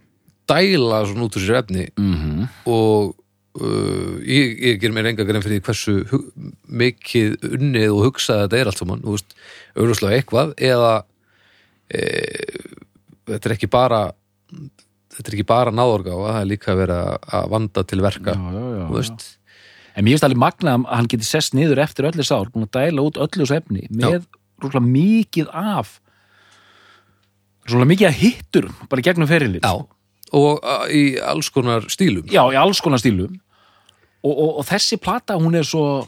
dæla 0.50 0.98
svona 1.08 1.24
út 1.26 1.38
úr 1.38 1.46
sér 1.46 1.62
efni. 1.62 1.86
Mm 1.96 2.14
-hmm. 2.18 2.48
og 2.68 3.14
uh, 3.60 4.16
ég, 4.24 4.54
ég 4.70 4.80
ger 4.80 4.94
mér 4.94 5.10
enga 5.12 5.26
grein 5.28 5.42
fyrir 5.44 5.60
hversu 5.66 5.98
mikið 6.68 7.36
unnið 7.52 7.90
og 7.92 8.04
hugsað 8.08 8.44
þetta 8.46 8.60
er 8.62 8.70
allt 8.72 8.80
saman, 8.82 9.02
þú 9.04 9.16
veist, 9.16 9.36
auðvitað 9.76 10.16
eitthvað 10.16 10.54
eða 10.70 10.92
e, 11.92 12.02
þetta 13.28 13.48
er 13.50 13.54
ekki 13.56 13.70
bara 13.72 14.02
þetta 15.12 15.28
er 15.28 15.36
ekki 15.36 15.48
bara 15.52 15.74
náðorgáfa, 15.74 16.32
það 16.32 16.40
er 16.42 16.50
líka 16.50 16.76
verið 16.78 17.00
að- 17.04 17.30
að 17.38 17.48
vanda 17.52 17.84
til 17.84 18.00
verka, 18.00 18.36
já, 18.36 18.52
já, 18.56 19.02
já, 19.02 19.38
En 19.92 20.04
mér 20.06 20.14
finnst 20.14 20.24
alveg 20.24 20.40
magnað 20.40 20.86
að 20.86 20.94
hann 20.96 21.08
geti 21.12 21.26
sest 21.28 21.52
niður 21.52 21.82
eftir 21.84 22.06
öllu 22.08 22.24
sár, 22.24 22.48
að 22.48 22.70
dæla 22.72 23.02
út 23.04 23.18
öllu 23.20 23.44
þessu 23.44 23.58
efni 23.58 23.82
með 23.92 24.22
rúkla 24.62 24.80
mikið 24.80 25.50
af 25.52 25.98
rúkla 27.68 27.84
mikið 27.90 28.08
af 28.08 28.16
hittur 28.22 28.70
bara 28.88 29.04
gegnum 29.04 29.28
ferilið. 29.28 29.60
Já, 29.60 29.74
og 30.32 30.64
í 30.92 31.02
alls 31.20 31.50
konar 31.52 31.86
stílum? 31.92 32.26
Já, 32.32 32.42
í 32.52 32.58
alls 32.58 32.80
konar 32.84 33.00
stílum. 33.02 33.38
Og, 34.22 34.32
og, 34.32 34.50
og 34.62 34.66
þessi 34.68 34.98
plata 35.02 35.36
hún 35.40 35.56
er 35.58 35.66
svo 35.66 36.06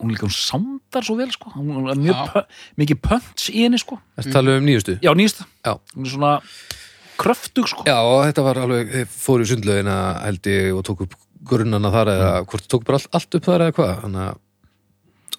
hún 0.00 0.12
líka 0.14 0.24
hún 0.26 0.34
sándar 0.34 1.04
svo 1.06 1.16
vel 1.18 1.30
sko. 1.32 1.52
Hún 1.54 1.90
er 1.92 1.98
mjög 2.00 2.20
pö- 2.32 2.44
mikið 2.80 3.00
pönts 3.04 3.48
í 3.52 3.64
henni 3.66 3.80
sko. 3.80 4.00
Þetta 4.18 4.36
tala 4.38 4.58
um 4.58 4.66
nýjustu? 4.66 4.96
Já, 5.04 5.12
nýsta, 5.16 5.46
Já. 5.64 5.74
hún 5.94 6.06
er 6.06 6.14
svona 6.14 6.34
kröftug 7.20 7.68
sko. 7.68 7.84
Já, 7.88 7.98
og 8.00 8.22
þetta 8.28 8.44
var 8.46 8.62
alveg, 8.64 8.94
þeir 8.94 9.10
fóru 9.12 9.44
í 9.44 9.50
sundlaugina 9.50 9.96
held 10.24 10.48
ég 10.50 10.70
og 10.76 10.86
tók 10.88 11.04
upp 11.04 11.18
grunnana 11.50 11.90
þar 11.92 12.12
eða 12.14 12.30
hvort 12.48 12.68
tók 12.68 12.86
bara 12.88 13.00
allt, 13.00 13.10
allt 13.16 13.36
upp 13.38 13.48
þar 13.48 13.66
eða 13.66 13.76
hvað? 13.76 13.92
Þannig 14.04 14.24
að 14.26 14.40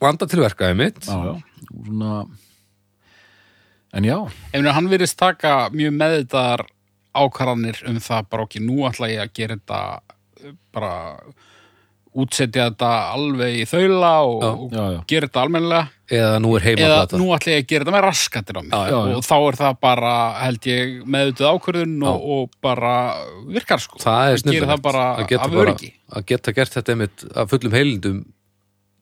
vanda 0.01 0.27
til 0.29 0.41
verkaði 0.41 0.77
mitt 0.79 1.05
já, 1.05 1.17
já, 1.27 1.33
svona 1.85 2.13
en 3.93 4.07
já, 4.07 4.17
meina, 4.55 4.73
hann 4.77 4.89
virðist 4.91 5.17
taka 5.19 5.55
mjög 5.75 5.93
meðvitaðar 5.99 6.63
ákvarðanir 7.17 7.83
um 7.89 8.01
það 8.03 8.27
bara 8.31 8.47
okkur, 8.47 8.65
nú 8.65 8.83
ætla 8.89 9.11
ég 9.11 9.23
að 9.23 9.33
gera 9.39 9.57
þetta 9.57 9.79
uh, 10.01 10.53
bara 10.73 10.91
útsetja 12.11 12.65
þetta 12.67 12.87
alveg 13.13 13.61
í 13.61 13.65
þaula 13.69 14.11
og, 14.27 14.41
og 14.43 14.73
gera 15.07 15.29
þetta 15.29 15.43
almennilega. 15.45 15.83
Eða 16.11 16.39
nú 16.43 16.49
er 16.57 16.65
heima 16.65 16.83
eða 16.83 17.19
nú 17.21 17.29
ætla 17.31 17.53
ég 17.53 17.61
að 17.61 17.69
gera 17.69 17.85
þetta 17.85 17.95
með 17.95 18.03
raskatir 18.03 18.59
á 18.59 18.61
mig 18.61 18.73
Já, 18.73 18.81
já, 18.91 18.97
já. 19.07 19.15
og 19.15 19.23
þá 19.23 19.35
er 19.37 19.57
það 19.61 19.77
bara 19.87 20.15
held 20.41 20.67
ég 20.67 20.91
meðvitað 21.15 21.55
ákvörðun 21.55 21.95
og, 22.11 22.25
og 22.35 22.57
bara 22.67 22.95
virkar 23.47 23.83
sko. 23.83 24.01
Það 24.03 24.35
er 24.35 24.75
bara 24.83 25.05
að 25.15 25.29
geta, 25.31 25.47
bara, 25.55 25.75
að 26.11 26.27
geta 26.33 26.55
gert 26.57 26.75
þetta 26.75 26.95
einmitt 26.95 27.25
af 27.31 27.53
fullum 27.53 27.77
heilindum 27.79 28.19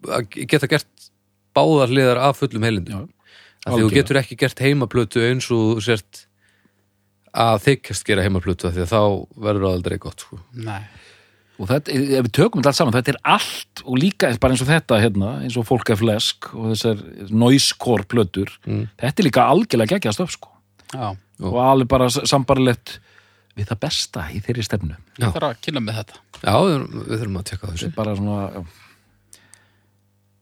að 0.06 0.30
geta 0.46 0.70
gert 0.70 1.10
báðar 1.58 1.90
hliðar 1.90 2.22
af 2.30 2.44
fullum 2.44 2.68
heilindum. 2.68 3.08
Því 3.66 3.82
þú 3.82 3.92
getur 3.98 4.22
ekki 4.22 4.38
gert 4.40 4.62
heimaplötu 4.64 5.26
eins 5.26 5.50
og 5.52 5.82
sért 5.84 6.28
að 7.34 7.62
þykjast 7.68 8.06
gera 8.08 8.24
heimaplötu 8.26 8.68
af 8.70 8.74
því 8.76 8.84
að 8.86 8.92
þá 8.94 9.02
verður 9.46 9.66
það 9.68 9.76
aldrei 9.78 9.98
gott 10.02 10.24
sko. 10.26 10.40
Nei. 10.54 10.82
og 11.60 11.68
þetta, 11.68 11.92
ef 11.92 12.24
við 12.24 12.32
tökum 12.38 12.62
þetta 12.62 12.70
allt 12.72 12.78
saman 12.80 12.96
þetta 12.96 13.12
er 13.14 13.20
allt 13.36 13.82
og 13.84 13.98
líka 14.00 14.30
bara 14.40 14.56
eins 14.56 14.62
og 14.64 14.70
þetta 14.70 15.00
hérna, 15.04 15.32
eins 15.44 15.58
og 15.60 15.66
fólk 15.68 15.90
er 15.92 16.00
flesk 16.00 16.48
og 16.56 16.70
þessar 16.72 17.02
noisecore 17.30 18.06
plötur 18.08 18.54
Mm. 18.66 18.86
þetta 18.98 19.20
er 19.24 19.28
líka 19.28 19.44
algjörlega 19.52 19.98
geggjast 19.98 20.24
upp 20.24 20.32
sko 20.32 20.50
Já, 20.94 21.12
Já. 21.14 21.46
og 21.46 21.58
alveg 21.62 21.88
bara 21.92 22.08
sambarilegt 22.10 23.00
við 23.60 23.68
það 23.70 23.80
besta 23.84 24.24
í 24.32 24.40
þeirri 24.42 24.64
stefnu 24.64 24.96
Já. 25.20 25.28
þetta 25.28 25.38
er 25.42 25.48
að 25.50 25.60
kynna 25.68 25.84
með 25.84 26.00
þetta 26.00 26.22
Já, 26.40 26.56
við, 26.64 26.86
þurfum 27.20 27.38
að 27.42 27.48
tekka 27.52 27.72
þessu 27.74 27.92
bara 28.00 28.16
svona, 28.16 28.38
já, 28.56 28.64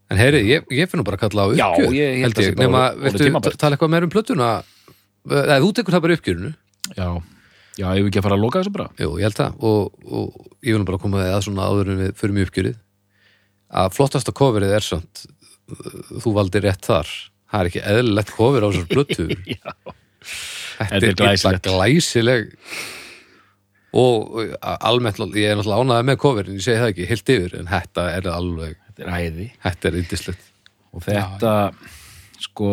En 0.07 0.15
heyri, 0.21 0.39
ég, 0.47 0.63
ég 0.71 0.87
finn 0.87 1.01
nú 1.01 1.03
bara 1.03 1.17
að 1.19 1.25
kalla 1.25 1.43
á 1.43 1.47
Já, 1.57 1.65
uppgjör 1.73 1.95
ég 1.97 2.21
held 2.23 2.37
að 2.37 2.45
ég, 2.45 2.53
sé 2.53 2.55
bara 2.55 2.67
nema, 2.69 2.83
orðið 2.95 3.25
viltu 3.33 3.57
tala 3.59 3.75
eitthvað 3.75 3.91
meir 3.91 4.05
um 4.07 4.13
plötuna 4.13 4.51
eða 5.27 5.57
þú 5.65 5.71
tekur 5.75 5.95
það 5.97 6.03
bara 6.05 6.15
uppgjörinu 6.21 6.51
já, 6.95 7.07
já, 7.77 7.87
ég 7.97 8.03
vil 8.03 8.09
ekki 8.11 8.21
að 8.21 8.27
fara 8.27 8.37
að 8.37 8.43
loka 8.43 8.61
þessu 8.61 8.75
bara? 8.75 8.89
Jú, 9.01 9.13
ég 9.19 9.27
held 9.27 9.39
það. 9.39 9.63
Og, 9.69 10.03
og 10.07 10.51
ég 10.65 10.77
vil 10.77 10.87
bara 10.87 11.01
koma 11.01 11.23
að 11.25 11.39
svona 11.47 11.69
áður 11.69 11.93
en 11.93 12.03
við 12.03 12.13
förum 12.19 12.39
í 12.39 12.45
uppgjörið 12.47 12.77
að 13.67 13.95
flottasta 13.97 14.33
coverið 14.35 14.75
er 14.77 14.85
samt 14.85 15.25
uh, 15.25 16.13
þú 16.23 16.35
valdir 16.37 16.67
rétt 16.67 16.87
þar. 16.87 17.09
Það 17.47 17.63
er 17.63 17.71
ekki 17.71 17.85
eðlilegt 17.93 18.35
cover 18.35 18.63
á 18.63 18.67
þessar 18.69 18.91
plötu. 18.91 19.27
Já. 19.55 19.73
Þetta 20.77 20.95
er 20.97 21.17
glæsileg. 21.17 21.61
glæsilegt. 21.65 21.67
glæsileg. 21.67 22.55
Og 23.97 24.41
almennt 24.61 25.19
ég 25.39 25.47
er 25.49 25.57
náttúrulega 25.57 25.85
ánæði 25.87 26.05
með 26.09 26.17
coverin, 26.21 26.57
ég 26.59 26.65
segi 26.65 26.81
það 26.81 26.91
ekki 26.91 27.05
heilt 27.09 27.31
yfir, 27.33 27.53
en 27.57 27.69
þetta 27.71 28.03
er 28.13 28.27
alveg 28.29 28.75
þetta 28.83 29.05
er 29.05 29.13
æði. 29.15 29.45
Þetta 29.63 29.87
er 29.89 29.97
yndislegt. 30.01 30.49
Og 30.91 31.05
þetta 31.05 31.53
sko 32.43 32.71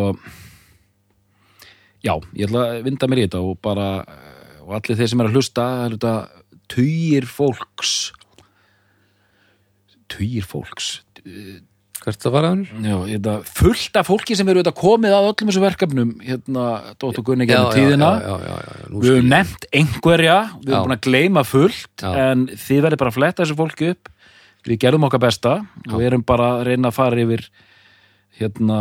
já, 2.05 2.13
ég 2.37 2.47
ætla 2.47 2.63
að 2.69 2.85
vinda 2.85 3.09
mér 3.09 3.23
í 3.23 3.25
þetta 3.27 3.41
og 3.43 3.59
bara 3.65 3.89
og 4.65 4.73
allir 4.77 4.97
þeir 4.97 5.11
sem 5.11 5.21
er 5.21 5.29
að 5.29 5.37
hlusta 5.37 5.65
er 5.85 5.97
þetta 5.97 6.13
tugir 6.71 7.27
fólks. 7.29 7.95
Tugir 10.11 10.45
fólks. 10.47 10.89
Hvert 12.05 12.21
það 12.21 12.33
var 12.35 12.45
aðeins? 12.51 13.45
fullt 13.49 13.97
af 13.97 14.09
fólki 14.09 14.35
sem 14.37 14.49
eru 14.51 14.61
þetta 14.61 14.75
komið 14.77 15.15
að 15.15 15.29
öllum 15.31 15.49
þessu 15.49 15.61
verkefnum 15.63 16.11
hérna, 16.21 16.65
Dóttur 17.01 17.25
Gunni 17.25 17.47
gennum 17.49 17.71
tíðina. 17.73 18.09
já, 18.21 18.33
já, 18.45 18.57
já, 18.61 18.73
við 18.93 19.09
höfum 19.09 19.31
nefnt 19.31 19.65
einhverja 19.73 20.35
við 20.59 20.73
höfum 20.73 20.85
búin 20.85 20.97
að 20.97 21.05
gleyma 21.07 21.45
fullt 21.49 22.05
en 22.05 22.45
þið 22.53 22.83
verður 22.85 23.01
bara 23.01 23.13
að 23.13 23.17
fletta 23.17 23.43
þessu 23.43 23.57
fólki 23.57 23.89
upp. 23.95 24.11
Við 24.65 24.81
gerðum 24.81 25.07
okkar 25.09 25.23
besta 25.25 25.55
og 25.87 25.95
við 25.97 26.07
erum 26.11 26.25
bara 26.25 26.51
að 26.59 26.67
reyna 26.69 26.89
að 26.91 26.97
fara 26.99 27.25
yfir 27.25 27.47
hérna 28.39 28.79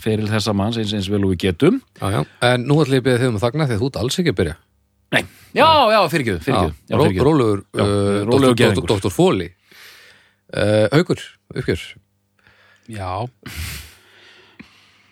feril 0.00 0.28
þessa 0.30 0.52
manns 0.56 0.76
eins 0.78 0.92
eins 0.94 1.08
vel 1.10 1.24
og 1.26 1.32
við 1.34 1.40
getum. 1.48 1.80
Já, 2.00 2.10
já. 2.14 2.20
en 2.52 2.66
nú 2.68 2.76
ætlum 2.82 2.98
ég 2.98 3.02
að 3.02 3.06
byrja 3.08 3.22
þig 3.24 3.30
um 3.32 3.38
að 3.40 3.44
þagna 3.46 3.66
því 3.66 3.74
að 3.76 3.80
þú 3.82 3.88
ert 3.90 4.00
alls 4.02 4.18
ekki 4.22 4.32
að 4.34 4.38
byrja. 4.42 4.56
Nei. 5.10 5.22
já, 5.58 5.66
já, 5.90 5.98
fyrirgjöðu 6.12 6.42
fyrirgjöðu, 6.46 6.74
já, 6.86 6.94
Ró- 6.94 7.02
fyrirgjöðu. 7.02 7.24
rólegur 7.26 7.62
Já, 7.74 7.82
uh, 7.82 8.76
doktor- 8.78 9.10
Fóli 9.10 9.48
uh, 10.54 10.86
Haukur, 10.94 11.22
uppgjör. 11.54 11.82
Já. 12.86 13.10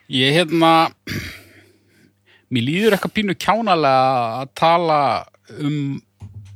Ég 0.08 0.32
hérna 0.38 0.70
Mér 2.48 2.64
líður 2.64 2.94
eitthvað 2.96 3.12
pínu 3.18 3.34
kjánalega 3.36 4.38
að 4.40 4.52
tala 4.56 5.00
um 5.60 5.98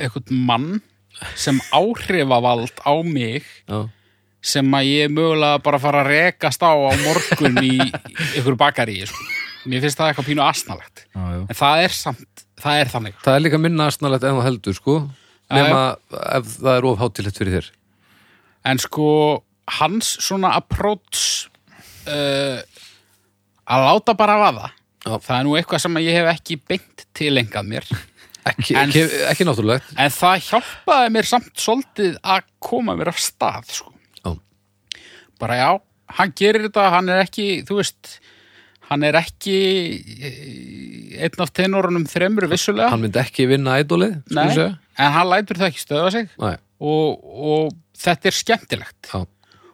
eitthvað 0.01 0.31
mann 0.33 0.71
sem 1.37 1.59
áhrifavald 1.77 2.73
á 2.81 2.95
mig 3.05 3.45
já, 3.69 3.83
sem 4.43 4.75
að 4.75 4.89
ég 4.91 5.05
er 5.07 5.13
mögulega 5.15 5.61
bara 5.63 5.79
að 5.79 5.85
fara 5.87 6.01
að 6.03 6.11
rekast 6.11 6.65
á 6.67 6.73
á 6.75 6.91
morgun 7.05 7.61
í 7.63 7.77
einhverju 8.35 8.59
bakari 8.59 8.99
sko. 9.07 9.27
Mér 9.71 9.85
finnst 9.85 10.01
það 10.01 10.09
eitthvað 10.11 10.27
pínu 10.33 10.43
asnalegt 10.43 11.05
Já, 11.15 11.23
já. 11.23 11.43
en 11.47 11.59
það 11.61 11.83
er 11.85 11.93
samt, 11.95 12.43
það 12.59 12.81
er 12.83 12.89
þannig 12.97 13.21
það 13.23 13.37
er 13.39 13.45
líka 13.45 13.61
minna 13.63 13.87
aðsnalegt 13.87 14.25
en 14.27 14.35
þú 14.41 14.43
heldur 14.49 14.75
sko 14.81 14.97
nema 15.53 15.83
ef 16.41 16.49
það 16.59 16.75
er 16.81 16.89
of 16.91 16.99
hátilegt 17.05 17.39
fyrir 17.39 17.57
þér 17.61 17.69
en 18.73 18.81
sko 18.83 19.07
hans 19.79 20.11
svona 20.27 20.51
approach 20.59 21.47
uh, 22.11 22.59
að 23.71 23.87
láta 23.87 24.17
bara 24.19 24.39
vaða 24.43 24.73
Já. 25.07 25.15
það 25.23 25.37
er 25.39 25.47
nú 25.47 25.55
eitthvað 25.59 25.85
sem 25.87 26.01
ég 26.03 26.19
hef 26.19 26.33
ekki 26.35 26.59
beint 26.73 27.07
tilengað 27.19 27.71
mér 27.71 27.87
ekki, 28.51 28.75
En- 28.75 28.89
ekki, 28.91 29.07
ekki 29.31 29.47
náttúrulegt 29.47 29.95
en 29.95 30.11
það 30.19 30.43
hjálpaði 30.49 31.15
mér 31.15 31.31
samt 31.31 31.53
svolítið 31.63 32.19
að 32.35 32.47
koma 32.63 32.99
mér 32.99 33.13
af 33.15 33.23
stað 33.23 33.71
sko. 33.79 33.92
Bara 35.43 35.59
já, 35.59 35.71
hann 36.19 36.33
gerir 36.39 36.69
þetta 36.69 36.89
hann 36.95 37.11
er 37.11 37.25
ekki, 37.25 37.47
þú 37.67 37.81
veist 37.81 38.17
hann 38.93 39.03
er 39.09 39.17
ekki 39.19 39.57
eh, 40.23 41.25
einn 41.25 41.43
af 41.43 41.53
tenorunum 41.57 42.05
þremur 42.11 42.47
vissulega. 42.51 42.91
Hann 42.93 43.03
myndi 43.03 43.21
ekki 43.23 43.49
vinna 43.51 43.79
ædolið 43.83 44.19
Nei, 44.37 44.47
en 44.55 45.15
hann 45.17 45.31
lætur 45.31 45.59
það 45.61 45.73
ekki 45.73 45.83
stöða 45.83 46.13
sig. 46.15 46.29
Og, 46.83 47.23
og 47.23 47.75
þetta 47.99 48.31
er 48.31 48.37
skemmtilegt. 48.39 49.13
Já. 49.13 49.23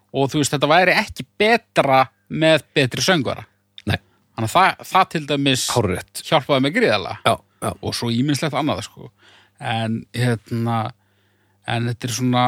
og 0.09 0.31
þú 0.33 0.41
veist, 0.41 0.55
þetta 0.55 0.71
væri 0.71 0.95
ekki 0.97 1.27
betra 1.41 2.03
með 2.29 2.65
betri 2.77 3.05
söngvara. 3.05 3.45
Nei. 3.89 3.99
þannig 4.37 4.49
að 4.49 4.55
það, 4.55 4.87
það 4.93 5.11
til 5.13 5.21
dæmis 5.29 5.67
Hárrétt. 5.73 6.23
hjálpaði 6.29 6.65
mig 6.65 6.75
gríðalega 6.77 7.19
já, 7.25 7.35
já, 7.65 7.71
og 7.73 7.97
svo 7.97 8.09
íminnslegt 8.13 8.57
annað 8.57 8.83
sko. 8.87 9.11
en 9.61 10.03
hérna 10.17 10.79
en 11.69 11.89
þetta 11.91 12.09
er 12.09 12.15
svona 12.17 12.45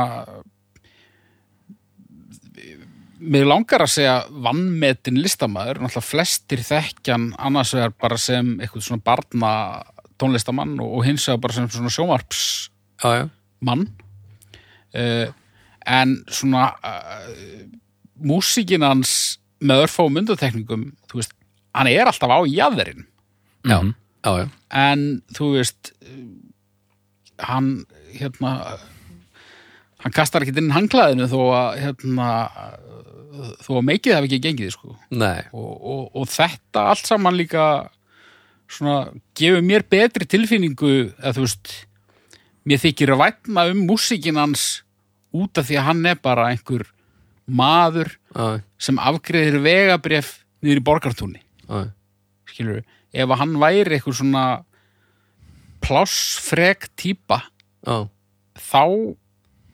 mér 3.21 3.45
langar 3.49 3.83
að 3.85 3.93
segja 3.95 4.15
vannmetin 4.45 5.19
listamaður 5.21 5.83
náttúrulega 5.85 6.07
flestir 6.09 6.63
þekkjan 6.65 7.31
annars 7.39 7.75
vegar 7.77 7.93
bara 8.01 8.17
sem 8.21 8.55
eitthvað 8.61 8.87
svona 8.87 9.05
barna 9.05 9.51
tónlistamann 10.21 10.77
og, 10.81 10.95
og 10.99 11.05
hins 11.09 11.27
vegar 11.29 11.43
bara 11.45 11.57
sem 11.59 11.69
svona 11.73 11.93
sjómarps 11.93 12.43
já, 13.05 13.11
já. 13.21 13.25
mann 13.61 13.87
uh, 14.97 15.29
en 15.87 16.17
svona 16.33 16.71
uh, 16.85 17.69
músíkin 18.21 18.85
hans 18.85 19.39
með 19.61 19.85
örfáum 19.87 20.17
undatekningum 20.23 20.89
þú 21.11 21.21
veist, 21.21 21.35
hann 21.77 21.89
er 21.93 22.09
alltaf 22.09 22.33
á 22.33 22.41
jæðurinn 22.49 23.05
já, 23.69 23.79
Mhm. 23.81 23.95
já, 24.25 24.31
já. 24.41 24.47
en 24.73 25.23
þú 25.37 25.53
veist 25.59 25.93
hann 27.41 27.85
hérna 28.17 28.55
hann 30.01 30.13
kastar 30.17 30.45
ekki 30.45 30.57
inn 30.61 30.73
hanglaðinu 30.73 31.27
þó 31.29 31.41
að 31.53 31.81
hérna 31.85 32.29
þó 33.65 33.71
að 33.79 33.87
meikið 33.89 34.17
hafi 34.17 34.29
ekki 34.29 34.43
gengið 34.47 34.75
sko. 34.75 34.95
Og, 35.53 35.73
og, 35.79 36.05
og 36.21 36.29
þetta 36.31 36.87
allt 36.93 37.09
saman 37.09 37.39
líka 37.39 37.65
svona 38.71 39.11
gefur 39.39 39.65
mér 39.67 39.85
betri 39.91 40.29
tilfinningu 40.31 40.93
að 41.19 41.39
þú 41.39 41.47
veist 41.47 41.73
mér 42.71 42.83
þykir 42.85 43.15
að 43.15 43.23
vætna 43.25 43.67
um 43.73 43.85
músíkin 43.89 44.39
hans 44.39 44.65
út 45.35 45.59
af 45.61 45.69
því 45.69 45.79
að 45.81 45.87
hann 45.89 46.11
er 46.11 46.19
bara 46.23 46.49
einhver 46.53 46.87
maður 47.51 48.13
já, 48.15 48.61
sem 48.79 48.99
afgreðir 49.03 49.59
vegabref 49.65 50.35
niður 50.63 50.81
í 50.81 50.85
borgartúni. 50.87 51.41
Já, 51.67 51.91
skilur 52.51 52.83
ef 53.11 53.27
að 53.27 53.41
hann 53.41 53.57
væri 53.59 53.97
eitthvað 53.97 54.21
svona 54.21 54.45
plássfrek 55.83 56.91
típa 57.01 57.41
já, 57.87 58.07
þá, 58.55 58.85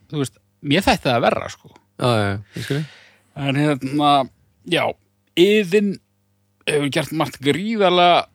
þú 0.09 0.21
veist, 0.23 0.39
mér 0.65 0.85
þætti 0.85 1.09
það 1.09 1.17
að 1.17 1.25
verra 1.27 1.51
sko. 1.53 1.73
já, 2.01 2.07
já, 2.07 2.31
ég 2.55 2.65
skilji 2.65 2.85
en 3.37 3.55
hérna, 3.59 4.11
já 4.67 4.83
yðin 5.37 5.93
hefur 6.67 6.89
gert 6.95 7.11
margt 7.15 7.37
gríðarlega 7.43 8.25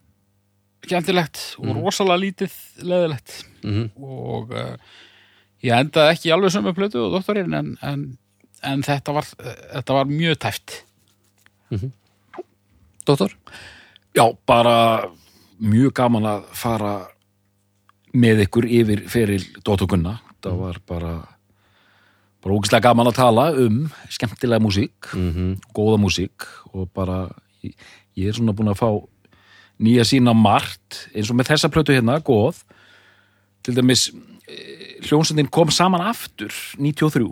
skemmtilegt 0.87 1.41
og 1.63 1.77
rosalega 1.79 2.23
lítið 2.25 2.55
leðilegt 2.83 3.41
Mhm. 3.63 3.91
og 4.03 4.51
uh, 4.59 4.75
ég 5.63 5.71
endaði 5.77 6.17
ekki 6.17 6.33
alveg 6.35 6.51
sömu 6.51 6.73
plötu 6.75 6.99
og 7.05 7.13
doktorinn 7.15 7.55
en, 7.55 7.69
en, 7.87 8.01
en 8.67 8.83
þetta 8.83 9.13
var, 9.15 9.29
þetta 9.39 9.95
var 10.01 10.11
mjög 10.11 10.39
tæft 10.43 10.81
Dóttor? 13.07 13.33
Já, 14.15 14.27
bara 14.47 14.75
mjög 15.63 15.93
gaman 15.97 16.27
að 16.29 16.43
fara 16.59 16.93
með 18.13 18.45
ykkur 18.47 18.67
yfir 18.69 19.05
feril 19.11 19.45
Dóttur 19.65 19.89
Gunna. 19.91 20.19
Það 20.45 20.59
var 20.61 20.79
bara 20.91 21.13
bara 22.43 22.57
ógislega 22.59 22.89
gaman 22.89 23.11
að 23.11 23.19
tala 23.21 23.47
um 23.65 23.85
skemmtilega 24.11 24.63
músík, 24.63 25.13
Mm 25.15 25.57
góða 25.75 25.99
músík 26.03 26.47
og 26.73 26.91
bara 26.95 27.29
ég, 27.63 27.75
ég 28.19 28.29
er 28.29 28.37
svona 28.37 28.55
búin 28.57 28.73
að 28.73 28.81
fá 28.83 28.91
nýja 29.83 30.05
sína 30.07 30.35
margt 30.37 31.07
eins 31.15 31.31
og 31.31 31.39
með 31.39 31.53
þessa 31.53 31.71
plötu 31.73 31.95
hérna, 31.95 32.19
góð 32.23 32.63
til 33.63 33.75
dæmis 33.77 34.09
eh, 34.49 34.99
hljónsendin 35.07 35.51
kom 35.51 35.71
saman 35.71 36.03
aftur 36.05 36.53
93 36.79 37.31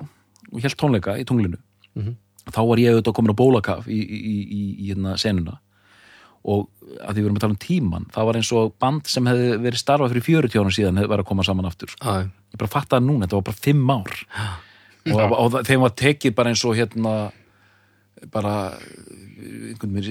og 0.50 0.62
hélt 0.62 0.78
tónleika 0.78 1.18
í 1.18 1.26
tunglinu. 1.26 1.58
Mhm. 1.94 2.16
þá 2.50 2.62
var 2.66 2.78
ég 2.78 2.94
auðvitað 2.94 3.14
komin 3.14 3.34
á 3.34 3.40
bólakaf 3.40 3.86
í, 3.86 3.98
í, 4.00 4.18
í, 4.18 4.62
í, 4.80 4.86
hérna 4.88 5.16
senuna. 5.20 5.58
Og 6.48 6.70
að 7.04 7.14
því 7.14 7.20
við 7.20 7.26
erum 7.26 7.36
að 7.36 7.42
tala 7.44 7.54
um 7.54 7.60
tíman 7.60 8.06
það 8.14 8.26
var 8.26 8.38
eins 8.38 8.50
og 8.56 8.72
band 8.80 9.06
sem 9.06 9.26
hefði 9.28 9.58
verið 9.60 9.82
starfað 9.82 10.14
fyrir 10.14 10.24
40 10.48 10.58
árum 10.58 10.72
síðan 10.72 10.98
hefði 10.98 11.10
verið 11.12 11.24
að 11.24 11.28
koma 11.28 11.44
saman 11.44 11.68
aftur 11.68 11.92
sko. 11.92 12.00
Æ, 12.08 12.30
ég 12.54 12.62
bara 12.62 12.72
fatt 12.72 12.88
það 12.94 13.04
núna, 13.04 13.26
þetta 13.26 13.36
var 13.36 13.46
bara 13.50 13.60
5 13.68 13.92
ár 13.92 14.16
og, 15.08 15.32
og, 15.32 15.58
þeim 15.66 15.84
var 15.84 15.94
tekið 15.96 16.34
bara 16.36 16.52
eins 16.52 16.64
og 16.68 16.76
hérna 16.78 17.14
bara 18.32 18.54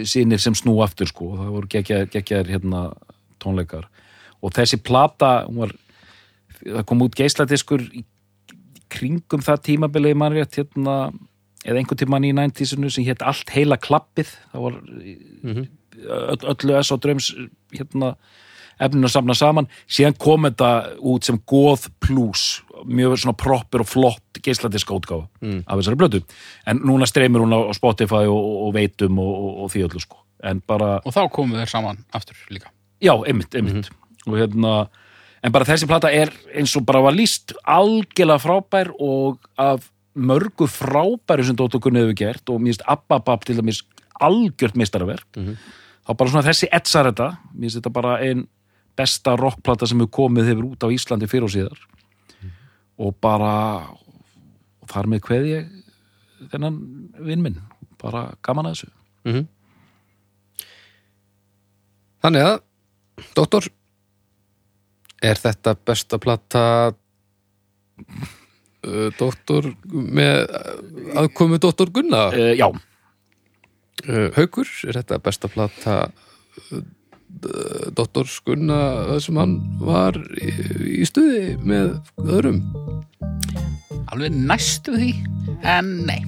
sínir 0.09 0.41
sem 0.41 0.55
snú 0.57 0.79
aftur 0.81 1.09
sko, 1.09 1.33
og 1.33 1.41
það 1.41 1.51
voru 1.53 1.69
geggjaðir, 1.69 2.49
hérna 2.49 2.85
tónleikar. 3.41 3.85
Og 4.41 4.53
þessi 4.55 4.79
plata 4.81 5.43
var, 5.53 5.75
það 6.63 6.85
kom 6.89 7.03
út 7.05 7.17
geisladiskur 7.17 7.83
í 7.93 8.03
kringum 8.89 9.43
það 9.45 9.65
tímabilið 9.67 10.17
mannrétt 10.17 10.57
hérna 10.57 10.95
eða 11.67 11.81
einhvern 11.81 11.99
tímann 11.99 12.25
í 12.25 12.33
90-sinu 12.33 12.89
sem 12.91 13.05
hétt 13.07 13.23
allt 13.25 13.51
heila 13.53 13.77
klappið 13.77 14.31
það 14.51 14.65
var 14.65 14.77
öll, 16.33 16.39
öllu 16.53 16.77
S 16.79 16.91
á 16.93 16.97
dröms 16.97 17.29
hérna 17.75 18.13
efninu 18.79 19.07
að 19.09 19.13
samna 19.13 19.35
saman. 19.35 19.67
Síðan 19.91 20.15
kom 20.17 20.47
þetta 20.47 20.69
út 21.11 21.27
sem 21.27 21.39
góð 21.49 21.89
plus 21.99 22.61
mjög 22.87 23.17
svona 23.19 23.35
proper 23.37 23.83
og 23.83 23.89
flott 23.91 24.39
geisladiska 24.43 24.93
útgáfa 24.95 25.27
Mm. 25.41 25.63
af 25.67 25.79
þessari 25.79 25.95
blötu 25.99 26.21
en 26.65 26.79
núna 26.79 27.05
streymir 27.07 27.41
hún 27.43 27.51
á 27.55 27.59
Spotify 27.75 28.23
og, 28.27 28.67
og, 28.67 28.73
veitum 28.73 29.19
og, 29.19 29.33
og, 29.35 29.57
og 29.63 29.71
því 29.71 29.83
öllu 29.87 29.99
sko. 29.99 30.17
En 30.43 30.61
bara, 30.67 31.01
og 31.03 31.11
þá 31.13 31.29
komum 31.31 31.57
við 31.59 31.67
saman 31.67 31.97
aftur 32.15 32.35
líka. 32.49 32.71
Já, 33.03 33.13
einmitt, 33.27 33.55
einmitt. 33.55 33.89
Og 34.27 34.35
hérna, 34.39 34.87
en 35.43 35.51
bara 35.51 35.65
þessi 35.67 35.87
plata 35.87 36.11
er 36.11 36.31
eins 36.55 36.75
og 36.79 36.85
bara 36.87 37.01
var 37.03 37.15
líst 37.15 37.51
algjörlega 37.67 38.39
frábær 38.43 38.93
og 38.99 39.39
af 39.57 39.89
mörgu 40.15 40.67
frábæru 40.67 41.43
sem 41.45 41.55
Dóttur 41.55 41.79
Gunni 41.83 41.99
hefur 41.99 42.15
gert 42.15 42.49
og 42.49 42.59
mér 42.59 42.73
finnst 42.73 42.87
Abbabab 42.87 43.43
til 43.45 43.55
dæmis 43.59 43.83
algjört 44.19 44.75
meistaraverk. 44.79 45.27
Þá 46.07 46.15
bara 46.17 46.29
svona 46.31 46.47
þessi 46.47 46.67
etsar 46.75 47.07
þetta 47.11 47.29
finnst 47.59 47.77
þetta 47.79 47.91
bara 47.93 48.17
ein 48.23 48.47
besta 48.99 49.33
rockplata 49.39 49.87
sem 49.87 49.99
hefur 50.03 50.11
komið 50.19 50.51
hefur 50.51 50.65
út 50.73 50.83
á 50.83 50.87
Íslandi 50.91 51.27
fyrir 51.31 51.47
og 51.47 51.53
síðar 51.55 51.79
og 52.99 53.15
bara 53.23 53.53
og 53.87 54.87
þar 54.91 55.07
með 55.13 55.23
kveð 55.27 55.45
ég 55.53 55.69
þennan 56.51 56.79
vinn 57.23 57.43
minn 57.45 57.61
bara 58.01 58.29
gaman 58.45 58.69
að 58.69 58.75
þessu 58.77 58.91
Mhm. 59.29 59.47
Þannig 62.23 62.43
að, 62.43 62.57
doktor, 63.35 63.65
er 65.23 65.39
þetta 65.39 65.73
besta 65.87 66.19
plata 66.23 66.63
uh, 68.87 69.09
doktor 69.19 69.67
með 69.91 70.45
aðkomu 71.19 71.59
doktor 71.63 71.91
Gunna? 71.95 72.27
uh, 72.35 72.53
Já, 72.59 72.69
Uh, 74.07 74.29
Haukur, 74.31 74.63
er 74.87 74.95
þetta 74.95 75.17
besta 75.19 75.49
plata 75.51 75.93
uh, 76.07 76.77
doktor 77.95 78.27
Gunna 78.45 78.79
það 79.13 79.21
sem 79.25 79.39
hann 79.39 79.55
var 79.79 80.17
í, 80.39 80.49
í 80.99 81.05
stuði 81.07 81.55
með 81.63 81.95
öðrum? 82.25 82.63
alveg 84.13 84.35
næstu 84.35 84.95
því, 84.97 85.09
en 85.63 85.89
nei. 86.07 86.19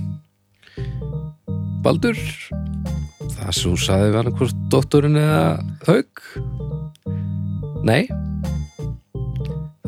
Baldur, 1.82 2.18
það 3.34 3.54
svo 3.58 3.74
sagði 3.80 4.12
við 4.12 4.18
hann 4.20 4.36
hvort 4.38 4.66
doktorinn 4.72 5.20
eða 5.20 5.44
Hauk? 5.88 6.24
Nei. 7.88 8.04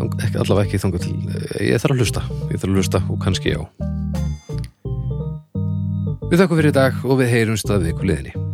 Ekki, 0.03 0.37
allavega 0.41 0.65
ekki 0.65 0.81
þangað 0.81 1.05
til 1.05 1.15
ég 1.69 1.81
þarf 1.81 1.95
að 1.95 2.01
hlusta, 2.01 2.23
ég 2.51 2.57
þarf 2.59 2.71
að 2.71 2.79
hlusta 2.79 3.03
og 3.07 3.21
kannski 3.23 3.53
já. 3.53 3.61
Við 6.27 6.41
þakkum 6.41 6.57
fyrir 6.57 6.73
í 6.73 6.79
dag 6.79 7.05
og 7.05 7.21
við 7.21 7.37
heyrumst 7.37 7.69
að 7.71 7.91
viku 7.91 8.09
liðinni 8.09 8.52